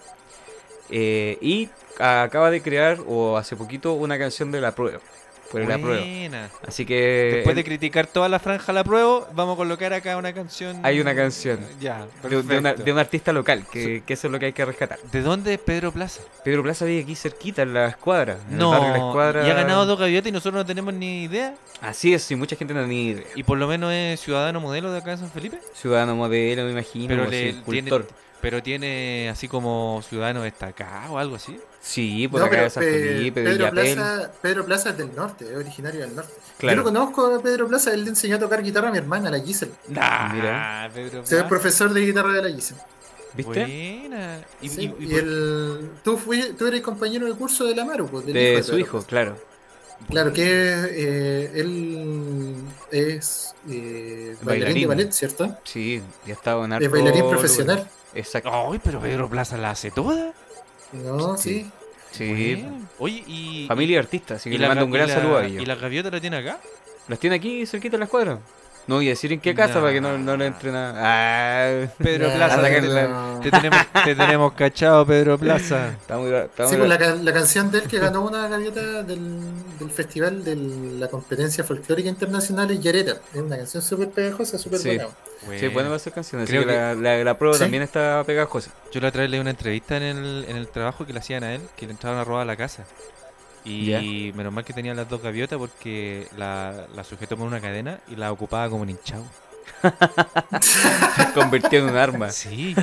Eh, 0.91 1.39
y 1.41 1.69
acaba 1.99 2.51
de 2.51 2.63
crear, 2.63 2.99
o 3.07 3.37
hace 3.37 3.55
poquito, 3.55 3.93
una 3.93 4.19
canción 4.19 4.51
de 4.51 4.61
la 4.61 4.75
prueba. 4.75 4.99
La. 5.55 6.51
Así 6.67 6.85
que 6.87 7.31
Después 7.37 7.57
de 7.57 7.65
criticar 7.65 8.07
toda 8.07 8.29
la 8.29 8.39
franja 8.39 8.73
la 8.73 8.85
prueba, 8.85 9.29
vamos 9.35 9.55
a 9.55 9.57
colocar 9.57 9.93
acá 9.93 10.17
una 10.17 10.33
canción. 10.33 10.81
Hay 10.85 11.01
una 11.01 11.15
canción. 11.15 11.61
Ya, 11.81 12.07
de, 12.23 12.29
de 12.29 12.37
una- 12.39 12.47
perfecto. 12.47 12.83
de 12.85 12.93
un 12.93 12.99
artista 12.99 13.33
local, 13.33 13.65
que, 13.71 14.03
que 14.07 14.15
eso 14.15 14.27
es 14.29 14.33
lo 14.33 14.39
que 14.39 14.47
hay 14.47 14.53
que 14.53 14.65
rescatar. 14.65 14.99
¿De 15.11 15.23
dónde 15.23 15.55
es 15.55 15.61
Pedro 15.61 15.93
Plaza? 15.93 16.23
Pedro 16.45 16.63
Plaza 16.63 16.85
vive 16.85 17.03
aquí 17.03 17.15
cerquita, 17.15 17.63
en 17.63 17.75
la 17.75 17.89
escuadra. 17.89 18.39
En 18.51 18.59
No, 18.59 18.73
La 18.73 18.97
Escuadra. 18.97 19.47
y 19.47 19.51
ha 19.51 19.55
ganado 19.55 19.87
dos 19.87 19.99
gaviotas 19.99 20.29
y 20.29 20.33
nosotros 20.33 20.55
no 20.63 20.67
tenemos 20.67 20.95
ni 20.95 21.25
idea. 21.25 21.55
Así 21.81 22.15
es, 22.15 22.31
y 22.31 22.37
mucha 22.37 22.57
gente 22.57 22.75
no 22.75 22.81
tiene 22.81 22.95
ni 22.95 23.09
idea. 23.11 23.25
Y 23.35 23.43
por 23.43 23.59
lo 23.59 23.67
menos 23.67 23.93
es 23.93 24.21
ciudadano 24.21 24.61
modelo 24.61 24.93
de 24.93 24.99
acá 24.99 25.11
de 25.13 25.19
San 25.19 25.31
Felipe. 25.31 25.59
Ciudadano 25.75 26.15
modelo, 26.17 26.65
me 26.65 26.71
imagino, 26.73 27.09
Pero 27.09 27.27
le-. 27.29 27.55
Pero 28.41 28.61
tiene 28.63 29.29
así 29.31 29.47
como 29.47 30.03
ciudadano 30.09 30.43
destacado 30.43 31.15
o 31.15 31.19
algo 31.19 31.37
así. 31.37 31.59
Sí, 31.83 32.29
por 32.29 32.41
No, 32.41 32.47
acá 32.47 32.51
pero 32.53 32.63
de 32.65 32.71
San 32.71 32.83
Pe- 32.85 32.91
Felipe, 32.93 33.41
de 33.41 33.51
Pedro, 33.51 33.71
Villapel. 33.73 33.95
Plaza, 33.97 34.31
Pedro 34.41 34.65
Plaza 34.65 34.91
es 34.91 34.97
del 34.99 35.15
norte, 35.17 35.45
es 35.51 35.57
originario 35.57 36.01
del 36.01 36.15
norte. 36.15 36.33
Claro. 36.59 36.77
Yo 36.77 36.77
lo 36.77 36.85
conozco 36.85 37.27
a 37.35 37.43
Pedro 37.43 37.67
Plaza, 37.69 37.93
él 37.93 38.05
le 38.05 38.11
enseñó 38.11 38.37
a 38.37 38.39
tocar 38.39 38.63
guitarra 38.63 38.89
a 38.89 38.93
mi 38.93 38.99
hermana, 38.99 39.31
la 39.31 39.41
Giselle. 39.41 39.73
Nah, 39.89 40.33
Mira. 40.33 40.91
Pedro 40.95 41.11
Soy 41.11 41.21
Plaza. 41.23 41.39
el 41.43 41.49
profesor 41.49 41.93
de 41.93 42.01
guitarra 42.07 42.33
de 42.35 42.43
la 42.49 42.55
Giselle. 42.55 42.81
¿Viste? 43.35 43.53
Buena. 44.07 44.41
Y, 44.61 44.69
Sí, 44.69 44.83
y- 44.83 44.85
y 44.85 45.07
y 45.07 45.11
por- 45.11 45.19
el, 45.19 45.91
tú, 46.05 46.17
fui, 46.19 46.53
tú 46.57 46.67
eres 46.69 46.83
compañero 46.83 47.27
de 47.27 47.33
curso 47.35 47.65
de 47.65 47.75
la 47.75 47.85
Maru, 47.85 48.07
pues, 48.09 48.27
del 48.27 48.35
De 48.35 48.53
hijo 48.53 48.63
su 48.63 48.71
Pedro 48.71 48.79
hijo, 48.81 49.03
claro. 49.03 49.37
Claro, 50.09 50.33
que 50.33 50.43
eh, 50.45 51.51
él 51.55 52.57
es 52.91 53.55
eh, 53.71 54.37
bailarín, 54.43 54.45
Bailarín. 54.45 54.81
de 54.83 54.87
ballet, 54.87 55.13
¿cierto? 55.13 55.57
Sí, 55.65 56.03
ya 56.27 56.35
estaba 56.35 56.65
en 56.65 56.73
Es 56.73 56.77
harto 56.77 56.91
bailarín 56.91 57.21
lugar. 57.23 57.39
profesional. 57.39 57.89
Exacto. 58.15 58.51
Ay, 58.53 58.81
pero 58.83 59.01
Pedro 59.01 59.29
Plaza 59.29 59.57
la 59.57 59.71
hace 59.71 59.91
toda. 59.91 60.33
No, 60.93 61.37
Sí. 61.37 61.71
sí. 62.11 62.57
Sí. 62.57 62.67
Oye, 62.99 63.25
y. 63.27 63.67
Familia 63.67 63.97
y 63.97 63.99
artista, 63.99 64.35
así 64.35 64.51
que 64.51 64.57
y 64.57 64.59
le 64.59 64.69
mando 64.69 64.85
un 64.85 64.91
gran 64.91 65.09
saludo 65.09 65.39
a 65.39 65.47
ellos. 65.47 65.63
¿Y 65.63 65.67
la 65.67 65.75
gaviota 65.77 66.11
la 66.11 66.21
tiene 66.21 66.37
acá? 66.37 66.61
¿Las 67.09 67.19
tiene 67.19 67.37
aquí 67.37 67.65
cerquita 67.67 67.93
de 67.93 67.99
la 68.01 68.05
escuadra? 68.05 68.39
No 68.89 68.97
voy 68.97 69.07
a 69.07 69.11
decir 69.11 69.33
en 69.33 69.41
qué 69.41 69.55
casa 69.55 69.75
para 69.81 69.93
que 69.93 70.01
no, 70.01 70.19
no 70.19 70.37
le 70.37 70.47
entre 70.47 70.73
nada. 70.73 70.95
Ah, 70.99 71.87
Pedro 71.99 72.29
Nah, 72.29 72.35
Plaza. 72.35 72.63
te, 72.63 72.71
que 72.71 72.81
la- 72.83 73.09
no. 73.09 73.41
te 73.41 73.51
tenemos, 73.53 73.81
te 74.05 74.15
tenemos 74.17 74.53
cachado, 74.55 75.07
Pedro 75.07 75.39
Plaza. 75.39 75.89
está 76.01 76.19
muy, 76.19 76.33
está 76.35 76.67
Sí, 76.69 76.77
muy- 76.77 76.89
pues 76.89 77.01
la, 77.01 77.15
la 77.15 77.33
canción 77.33 77.71
de 77.71 77.79
él 77.79 77.85
que 77.89 77.99
ganó 78.01 78.23
una 78.23 78.49
gaviota 78.49 78.81
del, 79.05 79.41
del 79.79 79.91
festival 79.91 80.43
de 80.45 80.57
la 80.57 81.09
competencia 81.09 81.63
folclórica 81.63 82.09
internacional 82.09 82.71
es 82.73 82.81
Yareta. 82.81 83.19
Es 83.33 83.41
una 83.41 83.57
canción 83.57 83.83
súper 83.85 84.11
pegajosa, 84.11 84.59
súper 84.59 84.81
Sí. 84.81 84.89
buena. 84.89 85.07
Sí, 85.59 85.69
bueno 85.69 85.91
va 85.91 85.97
a 85.97 85.99
ser 86.01 86.13
canción. 86.13 86.43
Así 86.43 86.51
Creo 86.51 86.63
que, 86.63 86.69
que- 86.69 86.75
la, 86.75 86.95
la, 86.95 87.25
la 87.25 87.39
prueba 87.39 87.55
Sí. 87.57 87.63
también 87.63 87.83
está 87.85 88.23
pegajosa. 88.27 88.71
Yo 88.93 89.01
la 89.01 89.09
otra 89.09 89.23
vez 89.23 89.31
leí 89.31 89.39
una 89.41 89.51
entrevista 89.51 89.97
en 89.97 90.03
el, 90.03 90.45
en 90.49 90.57
el 90.57 90.67
trabajo 90.69 91.07
que 91.07 91.13
le 91.13 91.21
hacían 91.21 91.45
a 91.45 91.55
él, 91.55 91.63
que 91.77 91.87
le 91.87 91.93
entraron 91.93 92.19
a 92.19 92.25
robar 92.25 92.47
la 92.47 92.57
casa. 92.57 92.85
Y 93.65 93.87
Ya. 93.87 94.01
menos 94.37 94.53
mal 94.53 94.65
que 94.65 94.73
tenía 94.73 94.93
las 94.95 95.09
dos 95.09 95.23
gaviotas 95.23 95.59
porque 95.59 96.27
la, 96.37 96.87
la 96.95 97.05
sujetó 97.05 97.37
con 97.37 97.47
una 97.47 97.61
cadena 97.61 98.01
y 98.09 98.17
la 98.17 98.33
ocupaba 98.33 98.69
como 98.69 98.83
un 98.83 98.91
hinchado. 98.91 99.25
Convirtió 101.35 101.79
en 101.81 101.87
un 101.91 101.97
arma. 101.97 102.31
Sí, 102.31 102.75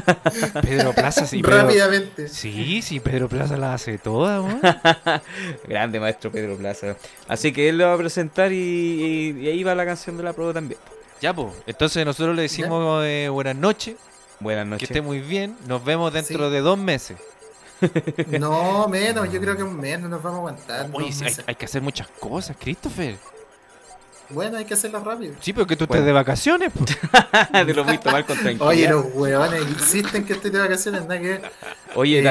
Pedro 0.61 0.93
Plaza, 0.93 1.25
sí, 1.25 1.41
Pedro, 1.41 1.57
Rápidamente. 1.63 2.27
sí, 2.27 2.81
sí, 2.81 2.99
Pedro 2.99 3.27
Plaza 3.29 3.57
la 3.57 3.73
hace 3.73 3.97
toda. 3.97 4.41
Grande 5.67 5.99
maestro 5.99 6.31
Pedro 6.31 6.55
Plaza. 6.57 6.95
Así 7.27 7.51
que 7.51 7.69
él 7.69 7.77
lo 7.77 7.87
va 7.87 7.93
a 7.93 7.97
presentar 7.97 8.51
y, 8.51 8.55
y- 8.57 9.39
y 9.41 9.47
ahí 9.47 9.63
va 9.63 9.75
la 9.75 9.85
canción 9.85 10.17
de 10.17 10.23
la 10.23 10.33
prueba 10.33 10.53
también. 10.53 10.79
Ya, 11.21 11.33
pues, 11.33 11.47
entonces 11.67 12.05
nosotros 12.05 12.35
le 12.35 12.43
decimos 12.43 13.03
eh, 13.05 13.27
buenas 13.29 13.55
noches, 13.55 13.95
Buenas 14.39 14.63
que 14.65 14.69
noches. 14.69 14.89
esté 14.89 15.01
muy 15.01 15.19
bien, 15.19 15.55
nos 15.67 15.83
vemos 15.83 16.13
dentro 16.13 16.47
Sí. 16.47 16.53
de 16.53 16.61
dos 16.61 16.77
meses. 16.77 17.17
No, 18.39 18.87
menos, 18.87 19.31
yo 19.31 19.39
creo 19.39 19.55
que 19.55 19.63
un 19.63 19.79
mes 19.79 19.99
no 19.99 20.07
nos 20.09 20.21
vamos 20.21 20.37
a 20.37 20.39
aguantar. 20.39 20.89
Oye, 20.93 21.11
hay, 21.47 21.55
que 21.55 21.65
hacer 21.65 21.81
muchas 21.81 22.07
cosas, 22.19 22.55
Christopher. 22.59 23.15
Bueno, 24.31 24.57
hay 24.59 24.65
que 24.65 24.75
hacerlo 24.75 25.03
rápido. 25.03 25.33
Sí, 25.39 25.53
pero 25.53 25.65
que 25.65 25.75
tú 25.75 25.87
Bueno. 25.87 26.01
estés 26.01 26.05
de 26.05 26.11
vacaciones, 26.13 26.71
pues. 26.77 26.95
Te 27.65 27.73
lo 27.73 27.83
voy 27.83 27.95
a 27.95 27.99
tomar 27.99 28.25
con 28.25 28.37
tranquilidad. 28.37 28.67
Oye, 28.67 28.87
los 28.87 29.05
huevones 29.13 29.61
insisten 29.67 30.23
que 30.23 30.33
estoy 30.33 30.51
de 30.51 30.59
vacaciones, 30.59 31.01
nada 31.01 31.19
que 31.19 31.27
ver. 31.29 31.51
Oye, 31.95 32.19
Eh, 32.19 32.25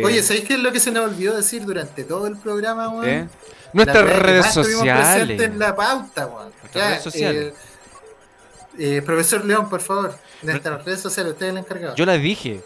eh, 0.00 0.02
Oye, 0.04 0.22
¿sabéis 0.22 0.44
qué 0.44 0.54
es 0.54 0.60
lo 0.60 0.70
que 0.72 0.78
se 0.80 0.90
nos 0.90 1.06
olvidó 1.10 1.34
decir 1.34 1.64
durante 1.64 2.04
todo 2.04 2.26
el 2.26 2.36
programa, 2.36 2.90
weón? 2.90 3.08
¿eh? 3.08 3.28
Nuestras 3.72 4.04
redes 4.18 4.52
sociales. 4.52 5.40
en 5.40 5.58
la 5.58 5.74
pauta, 5.74 6.26
weón. 6.26 6.52
Nuestras 6.60 6.88
redes 6.90 7.02
sociales. 7.02 7.54
eh, 8.78 8.96
eh, 8.96 9.02
profesor 9.02 9.42
León, 9.44 9.70
por 9.70 9.80
favor, 9.80 10.14
nuestras 10.42 10.84
redes 10.84 11.00
sociales, 11.00 11.32
usted 11.32 11.46
es 11.46 11.52
el 11.52 11.58
encargado. 11.58 11.94
Yo 11.94 12.04
las 12.04 12.20
dije 12.20 12.60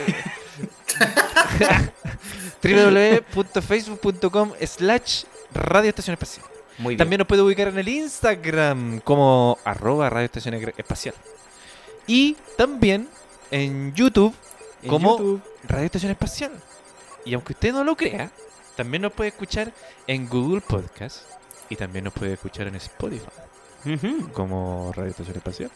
www.facebook.com 2.63 4.51
slash 4.65 5.23
Radio 5.53 5.89
Estación 5.89 6.13
Espacial. 6.13 6.45
Muy 6.77 6.91
bien. 6.93 6.97
También 6.99 7.19
nos 7.19 7.27
puede 7.27 7.41
ubicar 7.41 7.67
en 7.69 7.77
el 7.77 7.87
Instagram 7.87 8.99
como 9.01 9.57
arroba 9.63 10.09
Radio 10.09 10.25
Estación 10.25 10.55
Espacial. 10.77 11.15
Y 12.05 12.35
también 12.57 13.07
en 13.51 13.93
YouTube 13.93 14.33
En 14.83 14.89
como 14.89 15.17
YouTube. 15.17 15.41
Radio 15.67 15.85
Estación 15.85 16.11
Espacial. 16.11 16.51
Y 17.25 17.33
aunque 17.33 17.53
usted 17.53 17.73
no 17.73 17.83
lo 17.83 17.95
crea, 17.95 18.31
también 18.77 19.01
nos 19.01 19.11
puede 19.11 19.29
escuchar 19.31 19.73
en 20.07 20.29
Google 20.29 20.61
Podcast 20.61 21.23
y 21.69 21.75
también 21.75 22.05
nos 22.05 22.13
puede 22.13 22.33
escuchar 22.33 22.67
en 22.67 22.75
Spotify 22.75 23.27
como 24.33 24.91
Radio 24.95 25.09
Estación 25.11 25.35
Espacial. 25.37 25.71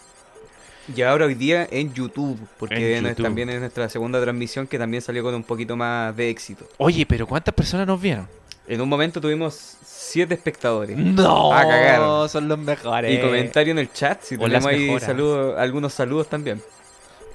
Y 0.95 1.01
ahora 1.03 1.25
hoy 1.25 1.35
día 1.35 1.67
en 1.71 1.93
YouTube, 1.93 2.39
porque 2.57 2.97
En 2.97 3.03
no- 3.03 3.09
YouTube. 3.09 3.23
también 3.23 3.49
es 3.49 3.59
nuestra 3.59 3.87
segunda 3.89 4.21
transmisión 4.21 4.67
que 4.67 4.77
también 4.79 5.01
salió 5.01 5.23
con 5.23 5.33
un 5.35 5.43
poquito 5.43 5.75
más 5.77 6.15
de 6.15 6.29
éxito. 6.29 6.65
Oye, 6.77 7.05
pero 7.05 7.27
¿cuántas 7.27 7.53
personas 7.53 7.85
nos 7.87 8.01
vieron? 8.01 8.27
En 8.67 8.79
un 8.81 8.89
momento 8.89 9.19
tuvimos 9.21 9.77
siete 9.83 10.33
espectadores. 10.33 10.97
No, 10.97 11.49
cagaron. 11.51 12.29
son 12.29 12.47
los 12.47 12.57
mejores. 12.57 13.13
Y 13.17 13.21
comentario 13.21 13.71
en 13.71 13.79
el 13.79 13.91
chat, 13.91 14.21
si 14.23 14.35
O 14.35 14.39
tenemos 14.39 14.65
ahí 14.65 14.99
saludos, 14.99 15.57
algunos 15.57 15.93
saludos 15.93 16.27
también. 16.29 16.61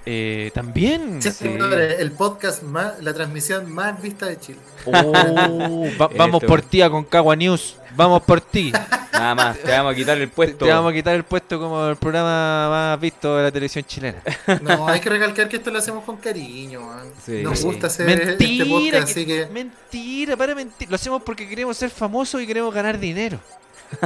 Eh, 0.07 0.51
también. 0.55 1.21
Sí, 1.21 1.31
Sí. 1.33 1.49
brother, 1.49 1.97
el 2.01 2.13
podcast 2.13 2.63
más, 2.63 3.03
la 3.03 3.13
transmisión 3.13 3.71
más 3.73 4.01
vista 4.01 4.27
de 4.27 4.39
Chile. 4.39 4.59
Oh, 4.87 4.93
va- 6.01 6.09
vamos 6.17 6.43
por 6.45 6.63
ti 6.63 6.81
a 6.83 6.89
Concagua 6.91 7.35
News. 7.37 7.77
Vamos 7.97 8.23
por 8.23 8.41
ti. 8.43 8.73
Nada 9.13 9.35
más, 9.35 9.59
te 9.59 9.71
vamos 9.73 9.93
a 9.93 9.97
quitar 9.97 10.19
el 10.19 10.29
puesto. 10.29 10.67
Te 10.67 10.71
vamos 10.71 10.93
a 10.93 10.95
quitar 10.95 11.15
el 11.15 11.25
puesto 11.25 11.59
como 11.59 11.87
el 11.89 11.97
programa 11.97 12.69
más 12.69 13.01
visto 13.01 13.37
de 13.39 13.45
la 13.45 13.51
televisión 13.51 13.85
chilena. 13.85 14.23
No, 14.61 14.87
hay 14.87 15.01
que 15.01 15.09
recalcar 15.09 15.49
que 15.49 15.57
esto 15.57 15.71
lo 15.71 15.79
hacemos 15.79 16.05
con 16.05 16.19
cariño. 16.19 16.83
Sí. 17.25 17.43
Nos 17.43 17.59
Sí. 17.61 17.65
gusta 17.65 17.87
hacer 17.87 18.07
Mentira, 18.07 18.65
este 18.65 18.67
podcast, 18.67 18.93
que- 18.93 19.21
así 19.21 19.27
que. 19.27 19.47
mentira, 19.47 20.37
para 20.37 20.55
mentir. 20.55 20.91
Lo 20.91 20.97
hacemos 20.97 21.23
porque 21.23 21.49
queremos 21.49 21.75
ser 21.77 21.89
famosos 21.91 22.43
y 22.43 22.47
queremos 22.47 22.73
ganar 22.75 22.99
dinero. 23.01 23.41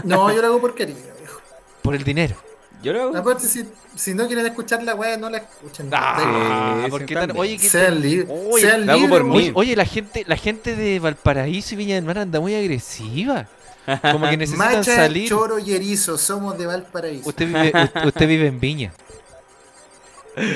No, 0.05 0.33
yo 0.33 0.41
lo 0.41 0.47
hago 0.47 0.61
por 0.61 0.75
cariño. 0.77 0.99
Por 1.83 1.95
el 1.97 2.05
dinero. 2.05 2.37
Yo 2.83 2.93
lo 2.93 3.03
hago. 3.03 3.17
Aparte, 3.17 3.47
si, 3.47 3.65
si 3.95 4.15
no 4.15 4.27
quieren 4.27 4.47
escuchar 4.47 4.83
la 4.83 4.95
weá, 4.95 5.17
no 5.17 5.29
la 5.29 5.39
escuchen. 5.39 5.89
Ah, 5.93 6.81
sí, 6.85 6.91
porque 6.91 7.15
tan- 7.15 7.37
oye, 7.37 7.57
que 7.59 7.69
sean 7.69 8.01
libres. 8.01 8.29
Oye, 8.31 8.63
sean 8.63 8.87
lo 8.87 8.93
hago 8.93 9.01
libres, 9.03 9.19
por 9.21 9.23
weón. 9.31 9.37
mí. 9.37 9.43
Oye, 9.49 9.53
oye, 9.55 9.77
la 9.77 9.85
gente, 9.85 10.25
la 10.27 10.37
gente 10.37 10.75
de 10.77 10.99
Valparaíso 11.01 11.75
y 11.75 11.77
Viña 11.79 11.95
del 11.97 12.05
Mar 12.05 12.19
anda 12.19 12.41
muy 12.41 12.55
agresiva. 12.55 13.47
Como 14.13 14.29
que 14.31 14.37
necesitan 14.39 14.77
Macha, 14.77 14.97
salir. 14.97 15.29
choro 15.29 15.59
y 15.59 15.75
erizo, 15.75 16.17
somos 16.17 16.57
de 16.57 16.67
Valparaíso. 16.67 17.29
Usted 17.29 17.47
vive, 17.47 17.73
usted 18.07 18.29
vive 18.29 18.47
en 18.47 18.61
Viña. 18.61 18.93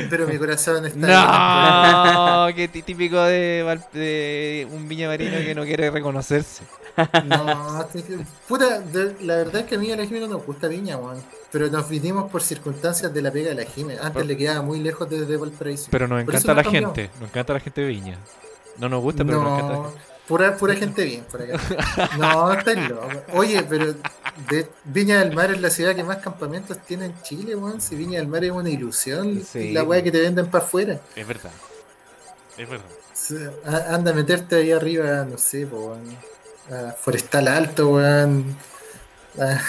Pero 0.09 0.27
mi 0.27 0.39
corazón 0.39 0.87
está 0.87 2.47
No, 2.49 2.55
qué 2.55 2.69
tí- 2.69 2.83
típico 2.83 3.21
de, 3.23 3.79
de 3.93 4.67
un 4.71 4.89
Viña 4.89 5.09
Marino 5.09 5.37
que 5.39 5.55
no 5.55 5.65
quiere 5.65 5.91
reconocerse. 5.91 6.63
No, 7.27 7.87
puta, 8.49 8.81
de- 8.81 9.17
la 9.23 9.37
verdad 9.37 9.63
es 9.63 9.67
que 9.67 9.75
a 9.75 9.79
mí 9.79 9.91
a 9.91 9.97
la 9.97 10.05
Jime 10.07 10.21
no 10.21 10.29
nos 10.29 10.45
gusta 10.47 10.69
Viña, 10.69 10.97
weón. 10.97 11.23
Pero 11.51 11.69
nos 11.69 11.89
vinimos 11.89 12.31
por 12.31 12.43
circunstancias 12.43 13.13
de 13.13 13.23
la 13.23 13.31
pega 13.31 13.51
de 13.51 13.57
la 13.57 13.65
Jime. 13.65 13.97
Antes 14.01 14.27
le 14.27 14.37
quedaba 14.37 14.63
muy 14.63 14.81
lejos 14.81 15.09
desde 15.09 15.37
Valparaíso. 15.37 15.89
Pero 15.91 16.07
nos 16.09 16.21
encanta 16.23 16.55
la 16.55 16.65
gente. 16.65 17.11
Nos 17.21 17.29
encanta 17.31 17.53
la 17.53 17.61
gente 17.61 17.81
de 17.81 17.87
Viña. 17.89 18.19
No 18.79 18.89
nos 18.89 19.03
gusta, 19.03 19.25
pero 19.25 19.43
nos 19.43 19.53
encanta 19.59 19.73
la 19.79 19.85
gente. 19.89 20.01
pura, 20.27 20.57
pura 20.57 20.75
gente 20.75 21.05
bien 21.05 21.25
por 21.31 21.43
acá. 21.43 21.61
No, 22.19 22.53
estáis 22.53 22.89
loco. 22.89 23.09
Oye, 23.35 23.63
pero 23.69 23.95
de 24.51 24.69
Viña 24.85 25.21
del 25.21 25.35
Mar 25.35 25.51
es 25.53 25.61
la 25.61 25.71
ciudad 25.71 25.95
que 25.95 26.03
más 26.03 26.17
campamentos 26.19 26.79
tiene 26.87 27.07
en 27.07 27.23
Chile, 27.23 27.55
weón. 27.55 27.81
Si 27.81 27.95
Viña 27.95 28.19
del 28.19 28.29
Mar 28.29 28.45
es 28.45 28.51
una 28.51 28.71
ilusión, 28.71 29.43
Sí. 29.45 29.73
la 29.73 29.83
weá 29.85 30.03
que 30.03 30.11
te 30.11 30.21
venden 30.21 30.47
para 30.47 30.65
afuera. 30.65 31.01
Es 31.15 31.27
verdad. 31.27 31.51
Es 32.57 32.69
verdad. 32.69 33.93
Anda 33.95 34.11
a 34.11 34.15
meterte 34.15 34.57
ahí 34.57 34.73
arriba, 34.73 35.25
no 35.25 35.39
sé, 35.39 35.67
po, 35.67 35.77
weón. 35.87 36.34
A 36.71 36.93
Forestal 36.93 37.49
Alto, 37.49 37.89
weón. 37.91 38.57
A, 39.39 39.61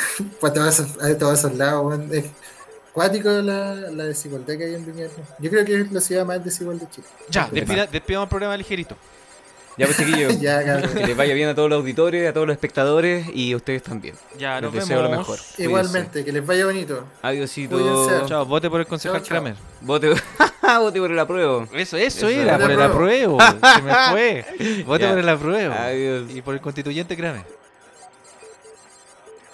todos 0.54 0.80
a 1.02 1.18
todos 1.18 1.40
esos 1.40 1.54
lados, 1.56 1.86
weón. 1.86 2.10
Es 2.14 2.26
cuático 2.94 3.30
la, 3.30 3.76
la 3.76 4.04
desigualdad 4.06 4.58
que 4.58 4.66
hay 4.66 4.76
en 4.76 4.86
Viña. 4.86 5.08
Yo 5.40 5.50
creo 5.50 5.66
que 5.66 5.82
es 5.82 5.92
la 5.92 6.00
ciudad 6.02 6.26
más 6.26 6.44
desigual 6.44 6.80
de 6.80 6.90
Chile. 6.90 7.08
Ya, 7.30 7.50
despida- 7.52 7.88
despidamos 7.88 8.26
el 8.28 8.30
programa 8.30 8.56
ligerito. 8.58 8.96
Ya, 9.78 9.86
pues 9.88 9.98
chiquillos. 9.98 10.34
Que 10.94 11.08
les 11.08 11.18
vaya 11.18 11.34
bien 11.34 11.50
a 11.50 11.56
todos 11.56 11.70
los 11.70 11.80
auditores, 11.80 12.30
a 12.30 12.34
todos 12.34 12.48
los 12.48 12.54
espectadores 12.54 13.28
y 13.34 13.52
a 13.54 13.58
ustedes 13.58 13.84
también. 13.84 14.16
Ya, 14.38 14.56
Les 14.56 14.64
nos 14.64 14.74
deseo 14.74 14.98
vemos. 15.02 15.12
lo 15.12 15.18
mejor. 15.18 15.40
Igualmente, 15.58 16.24
que 16.24 16.32
les 16.32 16.46
vaya 16.46 16.66
bonito. 16.66 17.06
Adiosito. 17.22 17.78
Cuídense. 17.78 18.26
Chao, 18.28 18.46
vote 18.46 18.70
por 18.70 18.80
el 18.80 18.88
concejal 18.88 19.18
Chao, 19.22 19.26
chao. 19.28 19.38
Kramer. 19.44 19.56
Vote, 19.82 20.10
vote 20.80 21.00
por 21.00 21.12
el 21.12 21.20
apruebo. 21.20 21.64
Eso, 21.74 21.98
eso, 21.98 22.28
Eso 22.28 22.30
era, 22.30 22.56
era. 22.56 22.58
por 22.60 22.72
el 22.72 22.82
apruebo. 22.82 23.38
Se 23.42 23.82
me 23.82 23.94
fue. 24.12 24.84
Vote 24.88 25.04
Ya. 25.04 25.10
por 25.10 25.20
el 25.20 25.30
apruebo. 25.30 25.74
Adiós. 25.74 26.24
Y 26.34 26.42
por 26.42 26.54
el 26.54 26.62
constituyente 26.62 27.16
Kramer. 27.18 27.44